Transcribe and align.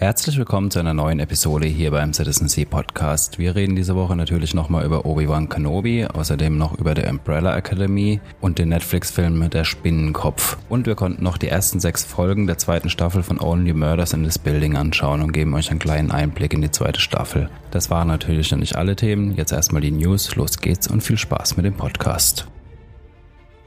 Herzlich 0.00 0.38
willkommen 0.38 0.70
zu 0.70 0.78
einer 0.78 0.94
neuen 0.94 1.18
Episode 1.18 1.66
hier 1.66 1.90
beim 1.90 2.12
Citizen 2.12 2.46
Sea 2.46 2.64
Podcast. 2.64 3.40
Wir 3.40 3.56
reden 3.56 3.74
diese 3.74 3.96
Woche 3.96 4.14
natürlich 4.14 4.54
nochmal 4.54 4.84
über 4.84 5.04
Obi-Wan 5.04 5.48
Kenobi, 5.48 6.06
außerdem 6.06 6.56
noch 6.56 6.78
über 6.78 6.94
die 6.94 7.02
Umbrella 7.02 7.56
Academy 7.56 8.20
und 8.40 8.60
den 8.60 8.68
Netflix-Film 8.68 9.50
Der 9.50 9.64
Spinnenkopf. 9.64 10.56
Und 10.68 10.86
wir 10.86 10.94
konnten 10.94 11.24
noch 11.24 11.36
die 11.36 11.48
ersten 11.48 11.80
sechs 11.80 12.04
Folgen 12.04 12.46
der 12.46 12.58
zweiten 12.58 12.90
Staffel 12.90 13.24
von 13.24 13.40
Only 13.40 13.72
Murders 13.72 14.12
in 14.12 14.22
this 14.22 14.38
Building 14.38 14.76
anschauen 14.76 15.20
und 15.20 15.32
geben 15.32 15.52
euch 15.54 15.68
einen 15.68 15.80
kleinen 15.80 16.12
Einblick 16.12 16.54
in 16.54 16.62
die 16.62 16.70
zweite 16.70 17.00
Staffel. 17.00 17.50
Das 17.72 17.90
waren 17.90 18.06
natürlich 18.06 18.52
noch 18.52 18.58
nicht 18.60 18.76
alle 18.76 18.94
Themen. 18.94 19.34
Jetzt 19.34 19.50
erstmal 19.50 19.82
die 19.82 19.90
News. 19.90 20.36
Los 20.36 20.58
geht's 20.58 20.86
und 20.86 21.00
viel 21.00 21.18
Spaß 21.18 21.56
mit 21.56 21.66
dem 21.66 21.74
Podcast. 21.74 22.46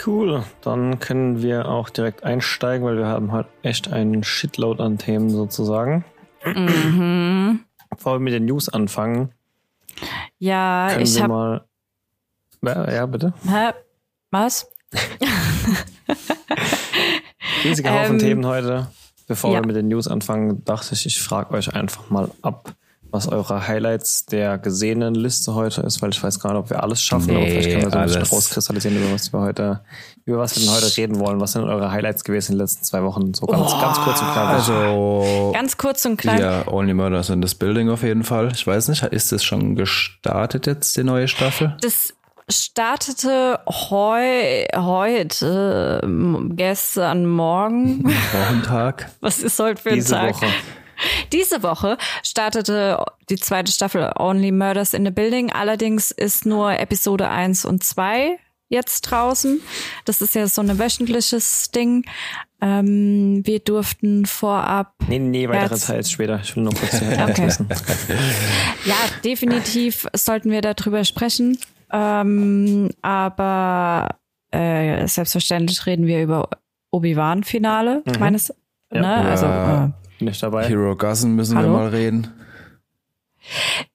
Cool, 0.03 0.43
dann 0.61 0.99
können 0.99 1.43
wir 1.43 1.67
auch 1.67 1.89
direkt 1.89 2.23
einsteigen, 2.23 2.87
weil 2.87 2.97
wir 2.97 3.05
haben 3.05 3.33
halt 3.33 3.47
echt 3.61 3.91
einen 3.91 4.23
Shitload 4.23 4.81
an 4.81 4.97
Themen 4.97 5.29
sozusagen. 5.29 6.05
Mhm. 6.45 7.59
Bevor 7.89 8.13
wir 8.13 8.19
mit 8.19 8.33
den 8.33 8.45
News 8.45 8.69
anfangen. 8.69 9.31
Ja, 10.39 10.97
ich 10.99 11.21
habe. 11.21 11.65
Ja, 12.63 13.05
bitte. 13.05 13.33
Hä? 13.47 13.71
Was? 14.31 14.71
Riesiger 17.63 17.93
Haufen 17.93 18.13
ähm, 18.13 18.19
Themen 18.19 18.45
heute. 18.45 18.87
Bevor 19.27 19.53
ja. 19.53 19.61
wir 19.61 19.67
mit 19.67 19.75
den 19.75 19.87
News 19.87 20.07
anfangen, 20.07 20.63
dachte 20.65 20.93
ich, 20.93 21.05
ich 21.05 21.21
frage 21.21 21.51
euch 21.53 21.73
einfach 21.73 22.09
mal 22.09 22.31
ab, 22.41 22.73
was 23.11 23.27
eure 23.27 23.67
Highlights 23.67 24.25
der 24.25 24.57
gesehenen 24.57 25.15
Liste 25.15 25.53
heute 25.53 25.81
ist, 25.81 26.01
weil 26.01 26.11
ich 26.11 26.23
weiß 26.23 26.39
gar 26.39 26.53
nicht, 26.53 26.59
ob 26.59 26.69
wir 26.69 26.81
alles 26.81 27.01
schaffen, 27.03 27.27
nee, 27.27 27.35
aber 27.35 27.45
vielleicht 27.45 27.69
können 27.69 27.83
wir 27.83 27.91
so 27.91 27.97
ein 27.97 28.05
bisschen 28.05 28.35
rauskristallisieren, 28.35 28.97
über 28.97 29.13
was 29.13 29.33
wir 29.33 29.39
heute, 29.39 29.81
über 30.25 30.37
was 30.39 30.55
wir 30.55 30.65
denn 30.65 30.73
heute 30.73 30.97
reden 30.97 31.19
wollen. 31.19 31.41
Was 31.41 31.51
sind 31.51 31.63
eure 31.63 31.91
Highlights 31.91 32.23
gewesen 32.23 32.53
in 32.53 32.57
den 32.57 32.63
letzten 32.63 32.83
zwei 32.85 33.03
Wochen? 33.03 33.33
So 33.33 33.45
ganz, 33.45 33.73
oh, 33.73 33.81
ganz 33.81 33.99
kurz 33.99 34.21
und 34.21 34.31
klar. 34.31 34.47
Also 34.49 35.51
ganz 35.53 35.77
kurz 35.77 36.05
und 36.05 36.17
klar. 36.17 36.39
Ja, 36.39 36.67
Only 36.67 36.93
Murders 36.93 37.29
in 37.29 37.41
this 37.41 37.53
Building 37.55 37.89
auf 37.89 38.03
jeden 38.03 38.23
Fall. 38.23 38.51
Ich 38.53 38.65
weiß 38.65 38.87
nicht, 38.87 39.03
ist 39.03 39.31
das 39.31 39.43
schon 39.43 39.75
gestartet 39.75 40.65
jetzt, 40.65 40.95
die 40.95 41.03
neue 41.03 41.27
Staffel? 41.27 41.75
Das 41.81 42.13
startete 42.49 43.59
heu, 43.67 44.65
heute, 44.75 46.01
gestern 46.55 47.25
Morgen. 47.25 48.05
Wochentag. 48.05 49.09
Was 49.19 49.39
ist 49.39 49.59
heute 49.59 49.81
für 49.81 49.89
ein 49.89 49.95
Diese 49.95 50.15
Tag? 50.15 50.35
Woche. 50.35 50.47
Diese 51.31 51.63
Woche 51.63 51.97
startete 52.23 53.03
die 53.29 53.37
zweite 53.37 53.71
Staffel 53.71 54.11
Only 54.17 54.51
Murders 54.51 54.93
in 54.93 55.05
the 55.05 55.11
Building. 55.11 55.51
Allerdings 55.51 56.11
ist 56.11 56.45
nur 56.45 56.77
Episode 56.79 57.29
1 57.29 57.65
und 57.65 57.83
2 57.83 58.37
jetzt 58.71 59.01
draußen. 59.01 59.61
Das 60.05 60.21
ist 60.21 60.33
ja 60.33 60.47
so 60.47 60.61
ein 60.61 60.79
wöchentliches 60.79 61.71
Ding. 61.71 62.05
Ähm, 62.61 63.41
wir 63.45 63.59
durften 63.59 64.25
vorab. 64.25 64.93
Nee, 65.07 65.19
nee, 65.19 65.47
weitere 65.49 65.77
Teils 65.77 66.09
später. 66.09 66.39
Ich 66.41 66.55
will 66.55 66.63
nur 66.63 66.73
kurz 66.73 66.99
die 66.99 67.05
okay. 67.05 67.49
Ja, 68.85 68.95
definitiv 69.23 70.07
sollten 70.13 70.51
wir 70.51 70.61
darüber 70.61 71.03
sprechen. 71.03 71.57
Ähm, 71.91 72.89
aber 73.01 74.15
äh, 74.51 75.05
selbstverständlich 75.07 75.85
reden 75.85 76.07
wir 76.07 76.21
über 76.21 76.49
Obi-Wan-Finale, 76.91 78.03
mhm. 78.05 78.19
meines. 78.19 78.53
Ja. 78.93 79.01
Ne? 79.01 79.15
Also, 79.15 79.45
äh, 79.45 79.89
nicht 80.21 80.41
dabei. 80.41 80.67
Hero 80.67 80.95
Gassen 80.95 81.35
müssen 81.35 81.57
Hallo? 81.57 81.69
wir 81.69 81.77
mal 81.77 81.87
reden. 81.89 82.27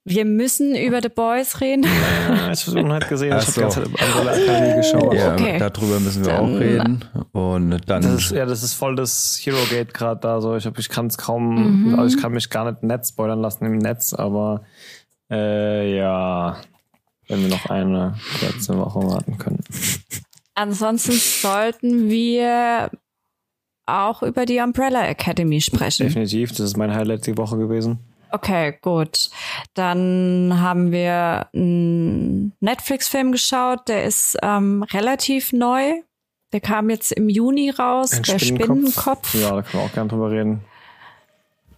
Wir 0.05 0.25
müssen 0.25 0.75
über 0.75 1.01
The 1.01 1.09
Boys 1.09 1.61
reden. 1.61 1.85
Ja, 1.85 2.53
ich 2.53 2.67
habe 2.67 2.89
halt 2.89 3.09
gesehen, 3.09 3.33
Ach 3.33 3.49
ich 3.49 3.57
habe 3.63 3.71
so. 3.71 3.81
die 3.81 3.93
ganze 3.93 4.47
Zeit 4.47 4.77
geschaut. 4.77 5.15
Ja, 5.15 5.33
okay. 5.35 5.59
darüber 5.59 6.01
müssen 6.01 6.25
wir 6.25 6.33
dann, 6.33 6.55
auch 6.55 6.61
reden. 6.61 7.05
Und 7.33 7.89
dann. 7.89 8.03
Das 8.03 8.15
ist, 8.15 8.31
ja, 8.33 8.45
das 8.45 8.63
ist 8.63 8.75
voll 8.75 8.97
das 8.97 9.39
Hero 9.41 9.59
Gate 9.71 9.95
gerade 9.95 10.21
da. 10.21 10.41
So, 10.41 10.57
ich, 10.57 10.67
ich 10.67 10.89
kann 10.89 11.07
es 11.07 11.17
kaum, 11.17 11.91
mhm. 11.91 11.99
also 11.99 12.17
ich 12.17 12.21
kann 12.21 12.33
mich 12.33 12.51
gar 12.51 12.71
nicht 12.71 12.83
Netz 12.83 13.11
spoilern 13.11 13.41
lassen 13.41 13.65
im 13.67 13.79
Netz, 13.79 14.15
aber 14.15 14.63
äh, 15.31 15.97
ja, 15.97 16.57
wenn 17.29 17.43
wir 17.43 17.49
noch 17.49 17.67
eine 17.67 18.15
letzte 18.43 18.77
Woche 18.77 19.01
warten 19.01 19.39
können. 19.39 19.61
Ansonsten 20.55 21.13
sollten 21.13 22.09
wir 22.09 22.91
auch 23.87 24.23
über 24.23 24.47
die 24.47 24.59
Umbrella 24.59 25.07
Academy 25.07 25.61
sprechen. 25.61 26.07
Definitiv, 26.09 26.51
das 26.51 26.61
ist 26.61 26.77
mein 26.77 26.95
Highlight 26.95 27.27
die 27.27 27.37
Woche 27.37 27.57
gewesen. 27.57 27.99
Okay, 28.31 28.77
gut. 28.83 29.31
Dann 29.75 30.61
haben 30.61 30.93
wir 30.93 31.47
einen 31.55 32.53
Netflix-Film 32.61 33.33
geschaut, 33.33 33.89
der 33.89 34.05
ist 34.05 34.37
ähm, 34.43 34.83
relativ 34.83 35.53
neu. 35.53 36.03
Der 36.53 36.61
kam 36.61 36.91
jetzt 36.91 37.13
im 37.13 37.29
Juni 37.29 37.71
raus, 37.71 38.13
Ein 38.13 38.23
der 38.25 38.39
Spinnenkopf. 38.39 39.29
Spinnenkopf. 39.29 39.35
Ja, 39.35 39.51
da 39.57 39.63
können 39.63 39.83
wir 39.83 39.87
auch 39.87 39.93
gerne 39.93 40.09
drüber 40.09 40.31
reden. 40.31 40.61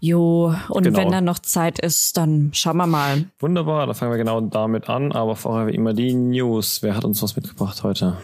Jo, 0.00 0.54
und 0.68 0.84
genau. 0.84 0.98
wenn 0.98 1.10
da 1.10 1.20
noch 1.20 1.40
Zeit 1.40 1.80
ist, 1.80 2.16
dann 2.16 2.50
schauen 2.54 2.76
wir 2.76 2.86
mal. 2.86 3.24
Wunderbar, 3.40 3.86
dann 3.86 3.96
fangen 3.96 4.12
wir 4.12 4.18
genau 4.18 4.40
damit 4.40 4.88
an, 4.88 5.12
aber 5.12 5.34
vorher 5.34 5.66
wie 5.66 5.74
immer 5.74 5.92
die 5.92 6.14
News. 6.14 6.82
Wer 6.82 6.94
hat 6.94 7.04
uns 7.04 7.22
was 7.22 7.34
mitgebracht 7.34 7.82
heute? 7.82 8.16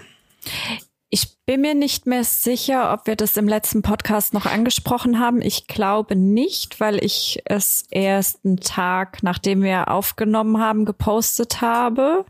Ich 1.15 1.39
bin 1.47 1.61
mir 1.61 1.77
nicht 1.77 2.07
mehr 2.07 2.25
sicher, 2.25 2.93
ob 2.93 3.07
wir 3.07 3.15
das 3.15 3.37
im 3.37 3.47
letzten 3.47 3.83
Podcast 3.83 4.35
noch 4.35 4.47
angesprochen 4.47 5.21
haben. 5.21 5.43
Ich 5.43 5.69
glaube 5.69 6.17
nicht, 6.17 6.81
weil 6.81 7.05
ich 7.05 7.41
es 7.45 7.85
erst 7.93 8.45
einen 8.45 8.57
Tag, 8.57 9.23
nachdem 9.23 9.63
wir 9.63 9.93
aufgenommen 9.93 10.59
haben, 10.59 10.85
gepostet 10.85 11.61
habe. 11.61 12.25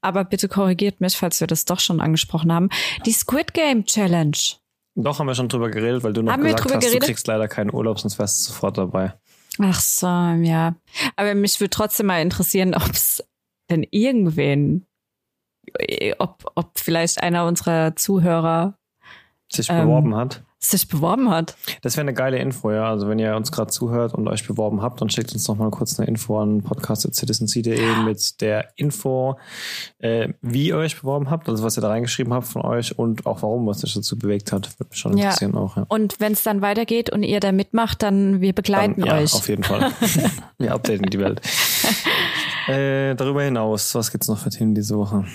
Aber 0.00 0.24
bitte 0.24 0.48
korrigiert 0.48 1.02
mich, 1.02 1.18
falls 1.18 1.38
wir 1.40 1.46
das 1.46 1.66
doch 1.66 1.80
schon 1.80 2.00
angesprochen 2.00 2.50
haben. 2.50 2.70
Die 3.04 3.12
Squid 3.12 3.52
Game 3.52 3.84
Challenge. 3.84 4.38
Doch, 4.94 5.18
haben 5.18 5.26
wir 5.26 5.34
schon 5.34 5.50
drüber 5.50 5.68
geredet, 5.68 6.02
weil 6.02 6.14
du 6.14 6.22
noch 6.22 6.32
haben 6.32 6.44
gesagt 6.44 6.64
hast, 6.64 6.80
geredet? 6.80 7.02
du 7.02 7.06
kriegst 7.06 7.26
leider 7.26 7.46
keinen 7.46 7.74
Urlaub, 7.74 8.00
sonst 8.00 8.18
wärst 8.18 8.48
du 8.48 8.52
sofort 8.52 8.78
dabei. 8.78 9.12
Ach 9.58 9.78
so, 9.78 10.06
ja. 10.06 10.74
Aber 11.16 11.34
mich 11.34 11.60
würde 11.60 11.68
trotzdem 11.68 12.06
mal 12.06 12.22
interessieren, 12.22 12.74
ob 12.74 12.88
es 12.88 13.22
denn 13.68 13.86
irgendwen 13.90 14.86
ob, 16.18 16.50
ob 16.54 16.78
vielleicht 16.78 17.22
einer 17.22 17.46
unserer 17.46 17.96
Zuhörer 17.96 18.74
sich 19.54 19.70
ähm, 19.70 19.82
beworben 19.82 20.16
hat. 20.16 20.42
Sich 20.58 20.88
beworben 20.88 21.28
hat. 21.28 21.56
Das 21.82 21.96
wäre 21.96 22.04
eine 22.04 22.14
geile 22.14 22.38
Info, 22.38 22.70
ja. 22.70 22.88
Also 22.88 23.06
wenn 23.06 23.18
ihr 23.18 23.36
uns 23.36 23.52
gerade 23.52 23.70
zuhört 23.70 24.14
und 24.14 24.26
euch 24.28 24.46
beworben 24.46 24.80
habt, 24.80 24.98
dann 24.98 25.10
schickt 25.10 25.34
uns 25.34 25.46
noch 25.46 25.56
mal 25.56 25.70
kurz 25.70 25.98
eine 25.98 26.08
Info 26.08 26.40
an 26.40 26.62
podcast.citizenc.de 26.62 27.96
mit 28.04 28.40
der 28.40 28.70
Info, 28.76 29.36
äh, 29.98 30.30
wie 30.40 30.68
ihr 30.68 30.78
euch 30.78 30.98
beworben 30.98 31.30
habt, 31.30 31.50
also 31.50 31.62
was 31.62 31.76
ihr 31.76 31.82
da 31.82 31.88
reingeschrieben 31.88 32.32
habt 32.32 32.46
von 32.46 32.62
euch 32.62 32.98
und 32.98 33.26
auch 33.26 33.42
warum, 33.42 33.66
was 33.66 33.84
euch 33.84 33.92
dazu 33.92 34.18
bewegt 34.18 34.52
hat. 34.52 34.78
Würde 34.80 34.88
mich 34.88 34.98
schon 34.98 35.12
interessieren 35.12 35.52
ja. 35.52 35.60
auch. 35.60 35.76
Ja. 35.76 35.84
Und 35.88 36.18
wenn 36.18 36.32
es 36.32 36.42
dann 36.42 36.62
weitergeht 36.62 37.10
und 37.10 37.24
ihr 37.24 37.40
da 37.40 37.52
mitmacht, 37.52 38.02
dann 38.02 38.40
wir 38.40 38.54
begleiten 38.54 39.02
dann, 39.02 39.08
ja, 39.08 39.18
euch. 39.18 39.34
auf 39.34 39.48
jeden 39.50 39.64
Fall. 39.64 39.92
wir 40.58 40.72
updaten 40.72 41.10
die 41.10 41.18
Welt. 41.18 41.40
Äh, 42.66 43.14
darüber 43.14 43.42
hinaus, 43.42 43.94
was 43.94 44.10
gibt's 44.10 44.26
noch 44.26 44.38
für 44.38 44.48
Themen 44.48 44.74
diese 44.74 44.96
Woche? 44.96 45.26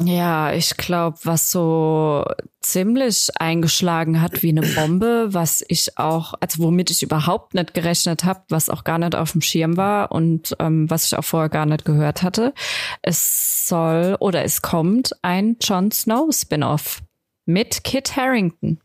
Ja, 0.00 0.52
ich 0.52 0.76
glaube, 0.76 1.18
was 1.22 1.52
so 1.52 2.24
ziemlich 2.60 3.30
eingeschlagen 3.38 4.20
hat 4.20 4.42
wie 4.42 4.48
eine 4.48 4.62
Bombe, 4.62 5.28
was 5.30 5.64
ich 5.68 5.98
auch, 5.98 6.34
also 6.40 6.64
womit 6.64 6.90
ich 6.90 7.04
überhaupt 7.04 7.54
nicht 7.54 7.74
gerechnet 7.74 8.24
habe, 8.24 8.42
was 8.48 8.70
auch 8.70 8.82
gar 8.82 8.98
nicht 8.98 9.14
auf 9.14 9.32
dem 9.32 9.40
Schirm 9.40 9.76
war 9.76 10.10
und 10.10 10.56
ähm, 10.58 10.90
was 10.90 11.06
ich 11.06 11.16
auch 11.16 11.24
vorher 11.24 11.48
gar 11.48 11.66
nicht 11.66 11.84
gehört 11.84 12.24
hatte. 12.24 12.54
Es 13.02 13.68
soll 13.68 14.16
oder 14.18 14.44
es 14.44 14.62
kommt 14.62 15.12
ein 15.22 15.56
Jon 15.60 15.92
Snow 15.92 16.34
Spin-off 16.34 17.02
mit 17.46 17.84
Kit 17.84 18.16
Harrington 18.16 18.80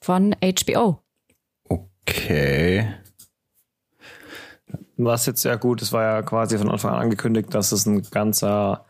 von 0.00 0.36
HBO. 0.40 1.02
Okay. 1.68 2.94
Was 4.96 5.26
jetzt 5.26 5.42
sehr 5.42 5.58
gut, 5.58 5.82
es 5.82 5.92
war 5.92 6.02
ja 6.02 6.22
quasi 6.22 6.56
von 6.56 6.70
Anfang 6.70 6.92
an 6.92 7.02
angekündigt, 7.02 7.52
dass 7.52 7.72
es 7.72 7.86
ein 7.86 8.02
ganzer 8.10 8.84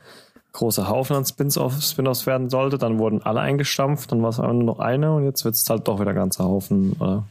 großer 0.52 0.88
Haufen 0.88 1.16
an 1.16 1.24
Spin-offs 1.24 1.90
Spin 1.90 2.06
werden 2.06 2.50
sollte. 2.50 2.78
Dann 2.78 2.98
wurden 2.98 3.22
alle 3.22 3.40
eingestampft, 3.40 4.12
dann 4.12 4.22
war 4.22 4.30
es 4.30 4.38
nur 4.38 4.52
noch 4.52 4.78
eine 4.78 5.14
und 5.14 5.24
jetzt 5.24 5.44
wird 5.44 5.54
es 5.54 5.68
halt 5.68 5.88
doch 5.88 6.00
wieder 6.00 6.14
ganzer 6.14 6.44
Haufen, 6.44 6.92
oder? 6.98 7.26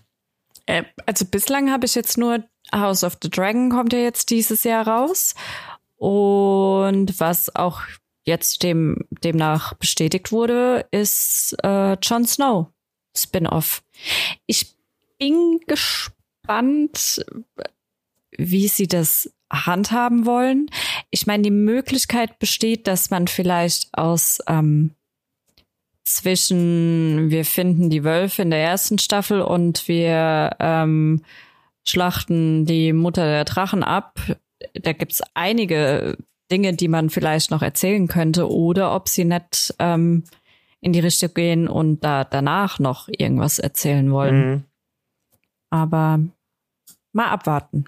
Äh, 0.65 0.83
also 1.05 1.25
bislang 1.25 1.71
habe 1.71 1.85
ich 1.85 1.95
jetzt 1.95 2.17
nur 2.17 2.43
House 2.71 3.03
of 3.03 3.17
the 3.21 3.29
Dragon 3.29 3.69
kommt 3.69 3.93
ja 3.93 3.99
jetzt 3.99 4.29
dieses 4.29 4.63
Jahr 4.63 4.87
raus. 4.87 5.35
Und 5.97 7.19
was 7.19 7.55
auch 7.55 7.81
jetzt 8.23 8.63
dem, 8.63 9.07
demnach 9.23 9.73
bestätigt 9.73 10.31
wurde, 10.31 10.85
ist 10.91 11.55
äh, 11.63 11.93
Jon 12.01 12.25
Snow 12.25 12.67
Spin-off. 13.15 13.83
Ich 14.45 14.75
bin 15.17 15.59
gespannt, 15.67 17.25
wie 18.37 18.67
sie 18.67 18.87
das 18.87 19.33
handhaben 19.51 20.25
wollen. 20.25 20.69
Ich 21.09 21.27
meine, 21.27 21.43
die 21.43 21.51
Möglichkeit 21.51 22.39
besteht, 22.39 22.87
dass 22.87 23.09
man 23.09 23.27
vielleicht 23.27 23.89
aus 23.93 24.39
ähm, 24.47 24.95
zwischen 26.05 27.29
wir 27.29 27.45
finden 27.45 27.89
die 27.89 28.03
Wölfe 28.03 28.41
in 28.41 28.49
der 28.49 28.59
ersten 28.59 28.97
Staffel 28.97 29.41
und 29.41 29.87
wir 29.87 30.55
ähm, 30.59 31.21
schlachten 31.87 32.65
die 32.65 32.93
Mutter 32.93 33.25
der 33.25 33.45
Drachen 33.45 33.83
ab. 33.83 34.19
Da 34.73 34.93
gibt's 34.93 35.21
einige 35.33 36.17
Dinge, 36.51 36.73
die 36.73 36.87
man 36.87 37.09
vielleicht 37.09 37.51
noch 37.51 37.61
erzählen 37.61 38.07
könnte, 38.07 38.49
oder 38.49 38.95
ob 38.95 39.07
sie 39.07 39.25
nicht 39.25 39.73
ähm, 39.79 40.23
in 40.81 40.93
die 40.93 40.99
Richtung 40.99 41.33
gehen 41.33 41.67
und 41.67 42.03
da 42.03 42.23
danach 42.23 42.79
noch 42.79 43.07
irgendwas 43.09 43.59
erzählen 43.59 44.11
wollen. 44.11 44.49
Mhm. 44.49 44.63
Aber 45.69 46.19
mal 47.13 47.27
abwarten. 47.27 47.85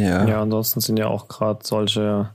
Ja. 0.00 0.26
Ja, 0.26 0.42
ansonsten 0.42 0.80
sind 0.80 0.98
ja 0.98 1.08
auch 1.08 1.28
gerade 1.28 1.60
solche, 1.62 2.30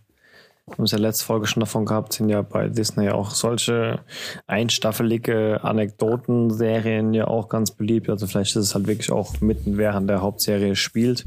wir 0.67 0.73
haben 0.77 0.83
es 0.83 0.91
ja 0.91 0.97
letzte 0.97 1.25
Folge 1.25 1.47
schon 1.47 1.61
davon 1.61 1.85
gehabt, 1.85 2.13
sind 2.13 2.29
ja 2.29 2.41
bei 2.41 2.67
Disney 2.67 3.09
auch 3.09 3.31
solche 3.31 3.99
einstaffelige 4.47 5.63
Anekdoten-Serien 5.63 7.13
ja 7.13 7.27
auch 7.27 7.49
ganz 7.49 7.71
beliebt. 7.71 8.09
Also 8.09 8.27
vielleicht 8.27 8.55
ist 8.55 8.63
es 8.63 8.75
halt 8.75 8.87
wirklich 8.87 9.11
auch 9.11 9.41
mitten 9.41 9.77
während 9.77 10.09
der 10.09 10.21
Hauptserie 10.21 10.75
spielt 10.75 11.25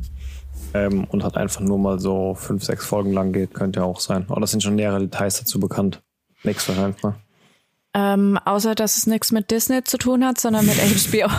ähm, 0.74 1.04
und 1.04 1.24
hat 1.24 1.36
einfach 1.36 1.60
nur 1.60 1.78
mal 1.78 1.98
so 1.98 2.34
fünf, 2.34 2.64
sechs 2.64 2.84
Folgen 2.84 3.12
lang 3.12 3.32
geht, 3.32 3.54
könnte 3.54 3.80
ja 3.80 3.86
auch 3.86 4.00
sein. 4.00 4.26
Oder 4.28 4.46
sind 4.46 4.62
schon 4.62 4.76
nähere 4.76 5.00
Details 5.00 5.38
dazu 5.38 5.60
bekannt? 5.60 6.02
Nix 6.44 6.68
wahrscheinlich 6.68 7.02
mal. 7.02 7.16
Ähm, 7.94 8.38
außer, 8.44 8.74
dass 8.74 8.96
es 8.96 9.06
nichts 9.06 9.32
mit 9.32 9.50
Disney 9.50 9.82
zu 9.82 9.98
tun 9.98 10.24
hat, 10.24 10.38
sondern 10.38 10.66
mit 10.66 10.76
HBO. 10.78 11.30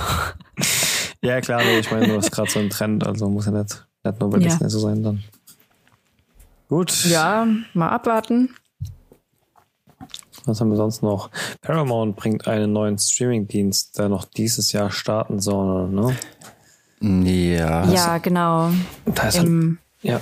ja, 1.21 1.41
klar, 1.41 1.61
nee, 1.63 1.79
ich 1.79 1.91
meine, 1.91 2.07
du 2.07 2.17
hast 2.17 2.31
gerade 2.31 2.49
so 2.49 2.59
einen 2.59 2.69
Trend, 2.69 3.05
also 3.05 3.29
muss 3.29 3.45
ja 3.45 3.51
nicht, 3.51 3.87
nicht 4.03 4.19
nur 4.19 4.29
bei 4.29 4.39
ja. 4.39 4.49
Disney 4.49 4.69
so 4.69 4.79
sein 4.79 5.03
dann. 5.03 5.23
Gut. 6.67 7.05
Ja, 7.05 7.47
mal 7.73 7.89
abwarten. 7.89 8.55
Was 10.45 10.61
haben 10.61 10.69
wir 10.69 10.77
sonst 10.77 11.03
noch? 11.03 11.29
Paramount 11.61 12.15
bringt 12.15 12.47
einen 12.47 12.71
neuen 12.71 12.97
Streamingdienst, 12.97 13.97
der 13.97 14.09
noch 14.09 14.25
dieses 14.25 14.71
Jahr 14.71 14.91
starten 14.91 15.39
soll, 15.39 15.89
ne? 15.89 16.15
Ja. 17.01 17.85
Ja, 17.85 18.17
genau. 18.17 18.71
Da 19.05 19.29
Im 19.29 19.79
ja. 20.01 20.19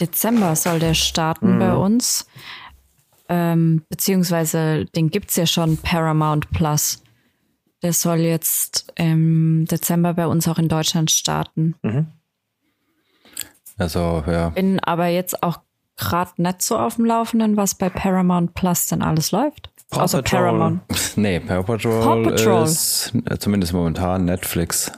Dezember 0.00 0.56
soll 0.56 0.78
der 0.78 0.94
starten 0.94 1.54
mhm. 1.54 1.58
bei 1.58 1.74
uns. 1.74 2.26
Ähm, 3.28 3.82
beziehungsweise 3.88 4.86
den 4.86 5.10
gibt's 5.10 5.36
ja 5.36 5.46
schon, 5.46 5.76
Paramount 5.76 6.50
Plus. 6.50 7.02
Der 7.82 7.92
soll 7.92 8.18
jetzt 8.18 8.92
im 8.96 9.66
Dezember 9.66 10.14
bei 10.14 10.26
uns 10.26 10.48
auch 10.48 10.58
in 10.58 10.68
Deutschland 10.68 11.10
starten. 11.10 11.74
Mhm. 11.82 12.06
Also, 13.78 14.22
ja. 14.26 14.50
Bin 14.50 14.80
aber 14.80 15.06
jetzt 15.06 15.42
auch 15.42 15.60
gerade 15.96 16.30
nicht 16.36 16.62
so 16.62 16.78
auf 16.78 16.96
dem 16.96 17.04
Laufenden, 17.06 17.56
was 17.56 17.74
bei 17.74 17.88
Paramount 17.88 18.54
Plus 18.54 18.86
denn 18.88 19.02
alles 19.02 19.30
läuft. 19.32 19.70
Paw 19.90 20.02
Außer 20.02 20.22
Patrol. 20.22 20.40
Paramount. 20.40 20.80
Nee, 21.16 21.40
Paw 21.40 21.62
Patrol, 21.62 22.00
Paw 22.02 22.22
Patrol 22.30 22.62
ist 22.64 23.12
zumindest 23.40 23.72
momentan 23.72 24.24
Netflix. 24.26 24.92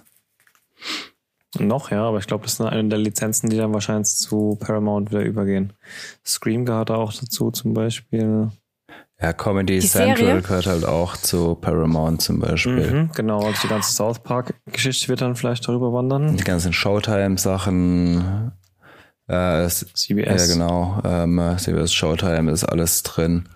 Noch, 1.58 1.90
ja, 1.90 2.04
aber 2.04 2.18
ich 2.18 2.26
glaube, 2.26 2.44
das 2.44 2.56
sind 2.56 2.66
eine 2.66 2.88
der 2.88 2.98
Lizenzen, 2.98 3.50
die 3.50 3.56
dann 3.56 3.72
wahrscheinlich 3.72 4.08
zu 4.14 4.56
Paramount 4.60 5.10
wieder 5.10 5.22
übergehen. 5.22 5.72
Scream 6.24 6.64
gehört 6.64 6.90
auch 6.90 7.12
dazu 7.12 7.50
zum 7.50 7.74
Beispiel. 7.74 8.50
Ja, 9.20 9.32
Comedy 9.32 9.80
die 9.80 9.86
Central 9.86 10.16
Serie? 10.16 10.42
gehört 10.42 10.66
halt 10.66 10.84
auch 10.84 11.16
zu 11.16 11.54
Paramount 11.56 12.22
zum 12.22 12.38
Beispiel. 12.40 12.90
Mhm, 12.90 13.10
genau, 13.14 13.44
also 13.44 13.60
die 13.62 13.68
ganze 13.68 13.92
South 13.92 14.20
Park-Geschichte 14.20 15.08
wird 15.08 15.20
dann 15.22 15.34
vielleicht 15.36 15.66
darüber 15.66 15.92
wandern. 15.92 16.36
Die 16.36 16.44
ganzen 16.44 16.72
Showtime-Sachen. 16.72 18.52
Äh, 19.30 19.68
CBS. 19.68 20.48
Ja, 20.48 20.54
genau. 20.54 21.00
Ähm, 21.04 21.54
CBS 21.56 21.92
Showtime 21.92 22.50
ist 22.50 22.64
alles 22.64 23.04
drin. 23.04 23.48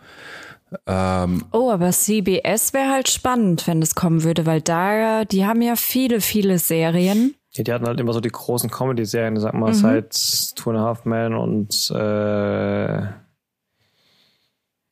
Ähm, 0.87 1.45
oh, 1.53 1.71
aber 1.71 1.91
CBS 1.91 2.73
wäre 2.73 2.91
halt 2.91 3.09
spannend, 3.09 3.67
wenn 3.67 3.83
es 3.83 3.95
kommen 3.95 4.23
würde, 4.23 4.47
weil 4.47 4.61
da, 4.61 5.25
die 5.25 5.45
haben 5.47 5.63
ja 5.63 5.77
viele, 5.77 6.21
viele 6.21 6.59
Serien. 6.59 7.35
Ja, 7.53 7.65
die 7.65 7.73
hatten 7.73 7.87
halt 7.87 8.01
immer 8.01 8.13
so 8.13 8.21
die 8.21 8.31
großen 8.31 8.71
Comedy-Serien, 8.71 9.39
sag 9.39 9.55
mal, 9.55 9.71
mhm. 9.71 9.75
seit 9.75 10.57
Two 10.57 10.71
and 10.71 10.79
a 10.79 10.83
Half 10.83 11.05
Men 11.05 11.35
und 11.35 11.91
äh, 11.91 13.07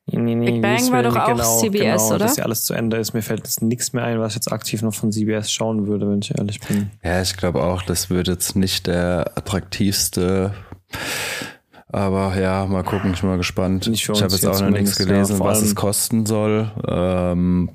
Nee, 0.05 0.35
nee, 0.35 0.51
Big 0.51 0.61
Bang 0.61 0.91
war 0.91 1.01
doch 1.01 1.15
auch 1.15 1.27
genau, 1.27 1.59
CBS, 1.59 1.79
genau, 1.79 2.07
oder? 2.09 2.19
Dass 2.19 2.35
ja 2.35 2.43
alles 2.43 2.65
zu 2.65 2.73
Ende 2.73 2.97
ist. 2.97 3.13
Mir 3.13 3.21
fällt 3.21 3.39
jetzt 3.39 3.61
nichts 3.61 3.93
mehr 3.93 4.03
ein, 4.03 4.19
was 4.19 4.33
ich 4.33 4.35
jetzt 4.35 4.51
aktiv 4.51 4.81
noch 4.81 4.93
von 4.93 5.11
CBS 5.13 5.49
schauen 5.51 5.87
würde, 5.87 6.09
wenn 6.09 6.19
ich 6.19 6.37
ehrlich 6.37 6.59
bin. 6.59 6.91
Ja, 7.03 7.21
ich 7.21 7.37
glaube 7.37 7.63
auch, 7.63 7.81
das 7.81 8.09
wird 8.09 8.27
jetzt 8.27 8.55
nicht 8.57 8.87
der 8.87 9.31
attraktivste 9.35 10.53
aber 11.93 12.35
ja, 12.39 12.65
mal 12.65 12.83
gucken, 12.83 13.13
ich 13.13 13.21
bin 13.21 13.29
mal 13.29 13.37
gespannt. 13.37 13.87
ich 13.87 14.09
habe 14.09 14.21
jetzt 14.23 14.45
auch 14.47 14.61
noch 14.61 14.71
nichts 14.71 14.97
gelesen, 14.97 15.37
ja, 15.37 15.45
was 15.45 15.61
es 15.61 15.75
kosten 15.75 16.25
soll. 16.25 16.71
Ähm, 16.87 17.69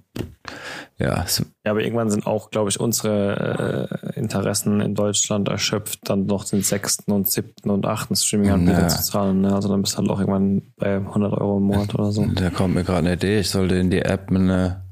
ja. 0.98 1.24
ja, 1.64 1.70
aber 1.70 1.82
irgendwann 1.82 2.10
sind 2.10 2.26
auch, 2.26 2.50
glaube 2.50 2.70
ich, 2.70 2.80
unsere 2.80 3.88
äh, 4.12 4.18
Interessen 4.18 4.80
in 4.80 4.96
Deutschland 4.96 5.46
erschöpft, 5.46 6.00
dann 6.10 6.26
noch 6.26 6.44
den 6.44 6.62
sechsten 6.62 7.12
und 7.12 7.30
siebten 7.30 7.70
und 7.70 7.86
achten 7.86 8.16
Streaming-Anbieter 8.16 8.80
ja. 8.80 8.88
zu 8.88 9.04
zahlen. 9.04 9.42
Ne? 9.42 9.54
Also 9.54 9.68
dann 9.68 9.82
bist 9.82 9.94
du 9.94 9.98
halt 9.98 10.10
auch 10.10 10.18
irgendwann 10.18 10.62
bei 10.76 10.96
100 10.96 11.34
Euro 11.34 11.58
im 11.58 11.64
Monat 11.64 11.94
oder 11.94 12.10
so. 12.10 12.26
Da 12.26 12.50
kommt 12.50 12.74
mir 12.74 12.82
gerade 12.82 13.06
eine 13.06 13.12
Idee. 13.12 13.38
Ich 13.38 13.50
sollte 13.50 13.76
in 13.76 13.90
die 13.90 14.02
App 14.02 14.30
eine 14.30 14.82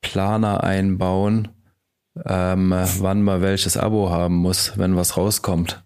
Planer 0.00 0.64
einbauen, 0.64 1.48
ähm, 2.24 2.70
wann 2.70 3.22
man 3.22 3.42
welches 3.42 3.76
Abo 3.76 4.08
haben 4.08 4.36
muss, 4.36 4.78
wenn 4.78 4.96
was 4.96 5.18
rauskommt. 5.18 5.84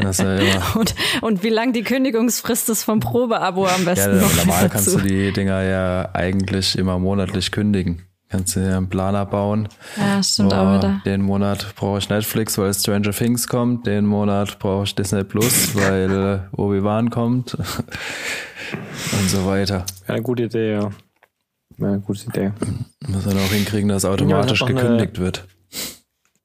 Ja 0.00 0.62
und, 0.74 0.94
und 1.20 1.42
wie 1.42 1.48
lang 1.48 1.72
die 1.72 1.82
Kündigungsfrist 1.82 2.68
ist 2.68 2.84
vom 2.84 3.00
Probeabo 3.00 3.66
am 3.66 3.84
besten 3.84 4.16
ja, 4.16 4.22
noch 4.22 4.36
Normal 4.36 4.68
kannst 4.70 4.94
du 4.94 4.98
die 4.98 5.32
Dinger 5.32 5.62
ja 5.62 6.10
eigentlich 6.12 6.78
immer 6.78 6.98
monatlich 6.98 7.50
kündigen. 7.50 8.02
Kannst 8.28 8.56
du 8.56 8.60
dir 8.60 8.76
einen 8.76 8.88
Planer 8.88 9.26
bauen. 9.26 9.68
Ja, 9.96 10.20
stimmt 10.22 10.52
oh, 10.52 10.56
auch 10.56 10.78
wieder. 10.78 11.00
Den 11.04 11.22
Monat 11.22 11.74
brauche 11.76 11.98
ich 11.98 12.08
Netflix, 12.08 12.58
weil 12.58 12.74
Stranger 12.74 13.12
Things 13.12 13.46
kommt. 13.46 13.86
Den 13.86 14.06
Monat 14.06 14.58
brauche 14.58 14.84
ich 14.84 14.94
Disney 14.94 15.22
Plus, 15.22 15.76
weil 15.76 16.10
äh, 16.10 16.56
Obi-Wan 16.56 17.10
kommt. 17.10 17.54
Und 19.12 19.30
so 19.30 19.46
weiter. 19.46 19.84
Ja, 20.08 20.14
eine 20.14 20.22
gute 20.22 20.44
Idee, 20.44 20.72
ja. 20.72 20.90
Ja, 21.78 21.86
eine 21.86 22.00
gute 22.00 22.26
Idee. 22.26 22.52
Muss 23.06 23.24
man 23.26 23.36
auch 23.38 23.52
hinkriegen, 23.52 23.88
dass 23.88 24.04
automatisch 24.04 24.62
ja, 24.62 24.66
gekündigt 24.66 25.16
eine, 25.16 25.24
wird. 25.24 25.46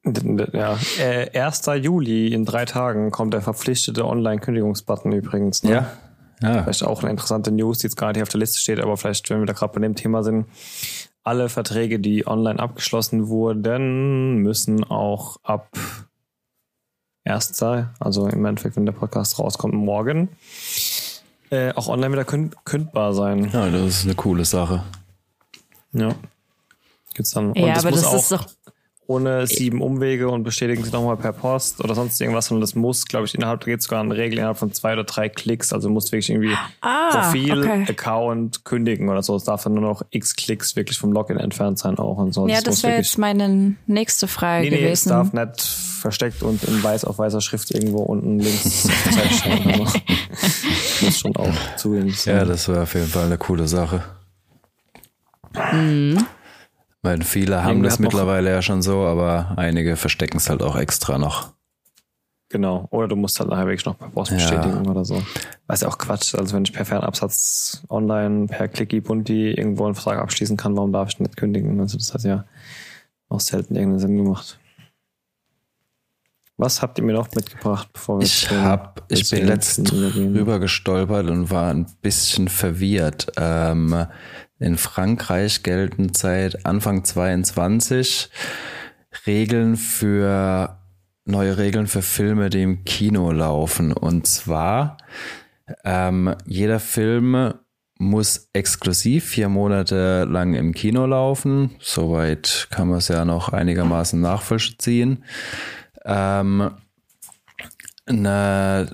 Ja, 0.05 0.77
äh, 0.99 1.37
1. 1.37 1.65
Juli 1.81 2.33
in 2.33 2.45
drei 2.45 2.65
Tagen 2.65 3.11
kommt 3.11 3.33
der 3.33 3.41
verpflichtete 3.41 4.05
Online-Kündigungsbutton 4.05 5.11
übrigens. 5.11 5.63
Ne? 5.63 5.71
Ja. 5.71 5.91
ja. 6.41 6.63
Vielleicht 6.63 6.83
auch 6.83 7.01
eine 7.01 7.11
interessante 7.11 7.51
News, 7.51 7.79
die 7.79 7.87
jetzt 7.87 7.97
gar 7.97 8.13
nicht 8.13 8.21
auf 8.21 8.29
der 8.29 8.39
Liste 8.39 8.59
steht, 8.59 8.79
aber 8.79 8.95
vielleicht, 8.95 9.29
wenn 9.29 9.39
wir 9.39 9.45
da 9.45 9.53
gerade 9.53 9.73
bei 9.73 9.81
dem 9.81 9.95
Thema 9.95 10.23
sind, 10.23 10.45
alle 11.23 11.49
Verträge, 11.49 11.99
die 11.99 12.25
online 12.25 12.59
abgeschlossen 12.59 13.27
wurden, 13.27 14.37
müssen 14.37 14.85
auch 14.85 15.37
ab 15.43 15.69
1. 17.25 17.61
also 17.99 18.27
im 18.27 18.45
Endeffekt, 18.45 18.77
wenn 18.77 18.85
der 18.85 18.93
Podcast 18.93 19.37
rauskommt, 19.37 19.73
morgen, 19.73 20.29
äh, 21.51 21.73
auch 21.73 21.89
online 21.89 22.13
wieder 22.13 22.25
kündbar 22.25 23.13
sein. 23.13 23.49
Ja, 23.51 23.69
das 23.69 23.87
ist 23.87 24.05
eine 24.05 24.15
coole 24.15 24.45
Sache. 24.45 24.83
Ja. 25.91 26.15
Gibt's 27.13 27.31
dann. 27.31 27.53
Ja, 27.55 27.75
aber 27.77 27.91
das 27.91 28.13
ist 28.13 28.31
doch 28.31 28.45
ohne 29.09 29.47
sieben 29.47 29.81
Umwege 29.81 30.29
und 30.29 30.43
bestätigen 30.43 30.83
sie 30.83 30.91
nochmal 30.91 31.17
per 31.17 31.33
Post 31.33 31.83
oder 31.83 31.95
sonst 31.95 32.21
irgendwas, 32.21 32.45
sondern 32.45 32.61
das 32.61 32.75
muss, 32.75 33.05
glaube 33.05 33.25
ich, 33.25 33.33
innerhalb, 33.33 33.61
da 33.61 33.65
geht 33.65 33.81
sogar 33.81 34.01
eine 34.01 34.15
Regel 34.15 34.37
innerhalb 34.37 34.57
von 34.57 34.71
zwei 34.71 34.93
oder 34.93 35.03
drei 35.03 35.29
Klicks. 35.29 35.73
Also 35.73 35.89
muss 35.89 36.11
wirklich 36.11 36.29
irgendwie 36.29 36.55
ah, 36.81 37.09
Profil, 37.09 37.59
okay. 37.59 37.85
Account 37.89 38.65
kündigen 38.65 39.09
oder 39.09 39.23
so. 39.23 39.35
Es 39.35 39.45
darf 39.45 39.63
dann 39.63 39.73
nur 39.73 39.81
noch 39.81 40.03
x 40.11 40.35
Klicks 40.35 40.75
wirklich 40.75 40.99
vom 40.99 41.11
Login 41.11 41.37
entfernt 41.37 41.79
sein 41.79 41.97
auch 41.97 42.17
und 42.17 42.33
so. 42.33 42.47
Ja, 42.47 42.57
das, 42.57 42.65
das 42.65 42.83
wäre 42.83 42.97
jetzt 42.97 43.17
meine 43.17 43.75
nächste 43.87 44.27
Frage 44.27 44.65
nee, 44.65 44.69
nee, 44.69 44.77
gewesen. 44.77 44.91
Es 44.91 45.03
darf 45.05 45.33
nicht 45.33 45.61
versteckt 45.61 46.43
und 46.43 46.63
in 46.65 46.83
weiß 46.83 47.05
auf 47.05 47.17
weißer 47.17 47.41
Schrift 47.41 47.71
irgendwo 47.71 48.03
unten 48.03 48.37
links 48.37 48.87
stehen. 49.31 49.71
Also. 49.71 49.99
muss 51.01 51.19
schon 51.19 51.35
auch 51.35 51.75
zugehen. 51.77 52.13
Ja, 52.25 52.45
das 52.45 52.67
wäre 52.67 52.83
auf 52.83 52.93
jeden 52.93 53.07
Fall 53.07 53.25
eine 53.25 53.39
coole 53.39 53.67
Sache. 53.67 54.03
Mhm. 55.73 56.27
Weil 57.01 57.21
viele 57.23 57.63
haben 57.63 57.81
das 57.81 57.99
mittlerweile 57.99 58.49
ja 58.49 58.61
schon 58.61 58.81
so, 58.81 59.03
aber 59.05 59.53
einige 59.55 59.95
verstecken 59.95 60.37
es 60.37 60.49
halt 60.49 60.61
auch 60.61 60.75
extra 60.75 61.17
noch. 61.17 61.53
Genau. 62.49 62.87
Oder 62.89 63.07
du 63.07 63.15
musst 63.15 63.39
halt 63.39 63.49
nachher 63.49 63.67
wirklich 63.67 63.85
noch 63.85 63.97
per 63.97 64.09
Post 64.09 64.31
bestätigen 64.31 64.83
ja. 64.83 64.91
oder 64.91 65.05
so. 65.05 65.21
Was 65.67 65.81
ja 65.81 65.87
auch 65.87 65.99
Quatsch. 65.99 66.33
Also 66.35 66.55
wenn 66.55 66.63
ich 66.63 66.73
per 66.73 66.83
Fernabsatz 66.83 67.83
online 67.89 68.47
per 68.47 68.67
Clicky 68.67 69.01
Bunti 69.01 69.51
irgendwo 69.51 69.85
einen 69.85 69.93
Vertrag 69.95 70.19
abschließen 70.19 70.57
kann, 70.57 70.75
warum 70.75 70.91
darf 70.91 71.09
ich 71.09 71.19
nicht 71.19 71.37
kündigen? 71.37 71.79
Also 71.79 71.97
das 71.97 72.13
hat 72.13 72.23
ja 72.23 72.45
auch 73.29 73.39
selten 73.39 73.75
irgendeinen 73.75 73.99
Sinn 73.99 74.17
gemacht. 74.17 74.59
Was 76.57 76.81
habt 76.81 76.97
ihr 76.97 77.05
mir 77.05 77.13
noch 77.13 77.33
mitgebracht, 77.33 77.87
bevor 77.93 78.19
wir 78.19 78.25
Ich 78.25 78.49
hab, 78.51 79.05
ich 79.07 79.29
bin 79.29 79.45
letztens 79.45 79.91
drüber 79.91 80.59
gestolpert 80.59 81.29
und 81.29 81.49
war 81.51 81.69
ein 81.69 81.85
bisschen 82.01 82.49
verwirrt. 82.49 83.31
Ähm, 83.37 84.07
in 84.59 84.77
Frankreich 84.77 85.63
gelten 85.63 86.13
seit 86.13 86.65
Anfang 86.65 87.03
22 87.03 88.29
Regeln 89.25 89.77
für 89.77 90.77
neue 91.25 91.57
Regeln 91.57 91.87
für 91.87 92.01
Filme, 92.01 92.49
die 92.49 92.63
im 92.63 92.83
Kino 92.83 93.31
laufen. 93.31 93.93
Und 93.93 94.27
zwar 94.27 94.97
ähm, 95.83 96.35
jeder 96.45 96.79
Film 96.79 97.53
muss 97.97 98.49
exklusiv 98.53 99.25
vier 99.25 99.49
Monate 99.49 100.25
lang 100.25 100.53
im 100.53 100.73
Kino 100.73 101.05
laufen. 101.05 101.75
Soweit 101.79 102.67
kann 102.71 102.87
man 102.87 102.99
es 102.99 103.09
ja 103.09 103.25
noch 103.25 103.49
einigermaßen 103.49 104.19
nachvollziehen. 104.19 105.23
Ähm, 106.05 106.71
na, 108.07 108.87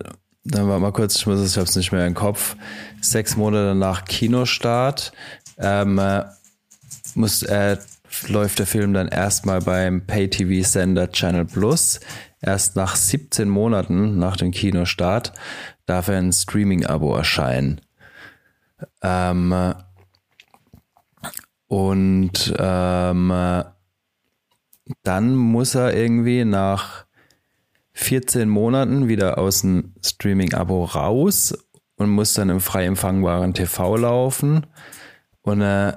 dann 0.46 0.70
war 0.70 0.80
mal 0.80 0.92
kurz, 0.92 1.16
ich 1.16 1.26
muss 1.26 1.40
es, 1.40 1.52
ich 1.52 1.58
hab's 1.58 1.76
nicht 1.76 1.92
mehr 1.92 2.06
im 2.06 2.14
Kopf. 2.14 2.56
Sechs 3.02 3.36
Monate 3.36 3.76
nach 3.76 4.06
Kinostart 4.06 5.12
ähm, 5.58 6.00
muss 7.16 7.44
äh, 7.44 7.78
läuft 8.28 8.60
der 8.60 8.68
Film 8.68 8.94
dann 8.94 9.08
erstmal 9.08 9.60
beim 9.60 10.06
Pay-TV-Sender 10.06 11.12
Channel 11.12 11.46
Plus. 11.46 12.00
Erst 12.42 12.76
nach 12.76 12.96
17 12.96 13.50
Monaten 13.50 14.20
nach 14.20 14.38
dem 14.38 14.52
Kinostart 14.52 15.34
darf 15.86 16.08
er 16.08 16.20
ein 16.20 16.32
Streaming-Abo 16.32 17.16
erscheinen. 17.16 17.82
Ähm, 19.02 19.74
und 21.68 22.54
ähm, 22.58 23.64
dann 25.04 25.36
muss 25.36 25.76
er 25.76 25.96
irgendwie 25.96 26.46
nach 26.46 27.05
14 27.96 28.50
Monaten 28.50 29.08
wieder 29.08 29.38
aus 29.38 29.62
dem 29.62 29.94
Streaming-Abo 30.04 30.84
raus 30.84 31.58
und 31.96 32.10
muss 32.10 32.34
dann 32.34 32.50
im 32.50 32.60
frei 32.60 32.86
empfangbaren 32.86 33.54
TV 33.54 33.96
laufen. 33.96 34.66
Und 35.42 35.62
äh, 35.62 35.94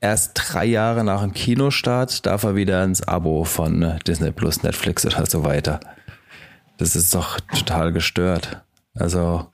erst 0.00 0.32
drei 0.34 0.64
Jahre 0.64 1.04
nach 1.04 1.22
dem 1.22 1.32
Kinostart 1.32 2.26
darf 2.26 2.42
er 2.42 2.56
wieder 2.56 2.82
ins 2.82 3.06
Abo 3.06 3.44
von 3.44 3.82
äh, 3.82 3.98
Disney 4.00 4.32
Plus, 4.32 4.64
Netflix 4.64 5.06
oder 5.06 5.26
so 5.26 5.44
weiter. 5.44 5.78
Das 6.76 6.96
ist 6.96 7.14
doch 7.14 7.40
total 7.40 7.92
gestört. 7.92 8.62
Also. 8.94 9.46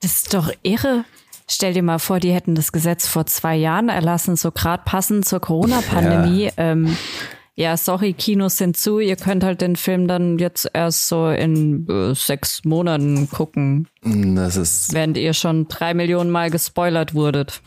Das 0.00 0.12
ist 0.12 0.34
doch 0.34 0.52
irre. 0.62 1.04
Stell 1.48 1.74
dir 1.74 1.84
mal 1.84 2.00
vor, 2.00 2.18
die 2.18 2.32
hätten 2.32 2.56
das 2.56 2.72
Gesetz 2.72 3.06
vor 3.06 3.26
zwei 3.26 3.54
Jahren 3.54 3.88
erlassen, 3.88 4.34
so 4.34 4.50
gerade 4.50 4.82
passend 4.84 5.24
zur 5.24 5.38
Corona-Pandemie. 5.40 6.46
Ja. 6.46 6.52
Ähm, 6.56 6.96
ja, 7.58 7.78
sorry, 7.78 8.12
Kinos 8.12 8.58
sind 8.58 8.76
zu, 8.76 8.98
ihr 8.98 9.16
könnt 9.16 9.42
halt 9.42 9.62
den 9.62 9.76
Film 9.76 10.06
dann 10.06 10.38
jetzt 10.38 10.68
erst 10.74 11.08
so 11.08 11.28
in 11.30 11.88
äh, 11.88 12.14
sechs 12.14 12.64
Monaten 12.66 13.30
gucken. 13.30 13.88
Das 14.02 14.56
ist. 14.56 14.92
Während 14.92 15.16
ihr 15.16 15.32
schon 15.32 15.66
drei 15.66 15.94
Millionen 15.94 16.30
Mal 16.30 16.50
gespoilert 16.50 17.14
wurdet. 17.14 17.62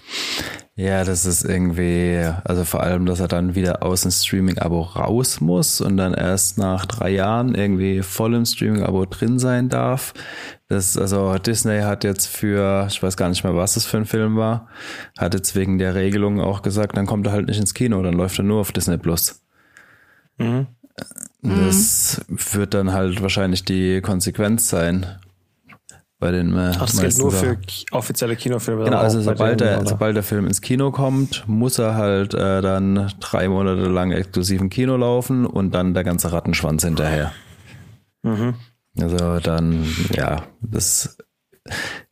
Ja, 0.75 1.03
das 1.03 1.25
ist 1.25 1.43
irgendwie, 1.43 2.23
also 2.43 2.65
vor 2.65 2.83
allem, 2.83 3.07
dass 3.07 3.19
er 3.19 3.27
dann 3.27 3.55
wieder 3.55 3.81
aus 3.81 4.03
dem 4.03 4.11
Streaming-Abo 4.11 4.79
raus 4.81 5.41
muss 5.41 5.81
und 5.81 5.97
dann 5.97 6.13
erst 6.13 6.59
nach 6.59 6.85
drei 6.85 7.09
Jahren 7.09 7.55
irgendwie 7.55 8.03
voll 8.03 8.35
im 8.35 8.45
Streaming-Abo 8.45 9.05
drin 9.07 9.39
sein 9.39 9.69
darf. 9.69 10.13
Das, 10.67 10.97
also 10.97 11.35
Disney 11.39 11.81
hat 11.81 12.03
jetzt 12.03 12.27
für, 12.27 12.85
ich 12.87 13.01
weiß 13.01 13.17
gar 13.17 13.27
nicht 13.29 13.43
mehr, 13.43 13.55
was 13.55 13.73
das 13.73 13.85
für 13.85 13.97
ein 13.97 14.05
Film 14.05 14.37
war, 14.37 14.67
hat 15.17 15.33
jetzt 15.33 15.55
wegen 15.55 15.79
der 15.79 15.95
Regelung 15.95 16.39
auch 16.39 16.61
gesagt, 16.61 16.95
dann 16.95 17.07
kommt 17.07 17.25
er 17.25 17.33
halt 17.33 17.47
nicht 17.47 17.59
ins 17.59 17.73
Kino, 17.73 18.03
dann 18.03 18.13
läuft 18.13 18.37
er 18.37 18.43
nur 18.43 18.61
auf 18.61 18.71
Disney 18.71 18.99
Plus. 18.99 19.41
Mhm. 20.39 20.67
Das 21.41 22.21
mhm. 22.27 22.37
wird 22.53 22.73
dann 22.73 22.91
halt 22.91 23.21
wahrscheinlich 23.21 23.63
die 23.63 24.01
Konsequenz 24.01 24.69
sein 24.69 25.05
bei 26.19 26.31
den 26.31 26.53
äh, 26.53 26.73
Ach, 26.75 26.81
das 26.81 26.99
gilt 26.99 27.17
nur 27.17 27.31
für 27.31 27.57
offizielle 27.91 28.35
Kinofilme. 28.35 28.83
Genau, 28.83 28.97
also 28.97 29.21
sobald 29.21 29.61
der, 29.61 29.85
sobald 29.87 30.17
der 30.17 30.23
Film 30.23 30.47
ins 30.47 30.59
Kino 30.59 30.91
kommt, 30.91 31.47
muss 31.47 31.79
er 31.79 31.95
halt 31.95 32.33
äh, 32.33 32.61
dann 32.61 33.13
drei 33.21 33.47
Monate 33.47 33.83
lang 33.83 34.11
exklusiv 34.11 34.59
im 34.59 34.69
Kino 34.69 34.97
laufen 34.97 35.45
und 35.45 35.71
dann 35.71 35.93
der 35.93 36.03
ganze 36.03 36.33
Rattenschwanz 36.33 36.83
hinterher. 36.83 37.31
Mhm. 38.23 38.55
Also 38.99 39.39
dann, 39.39 39.85
ja, 40.11 40.43
das 40.61 41.17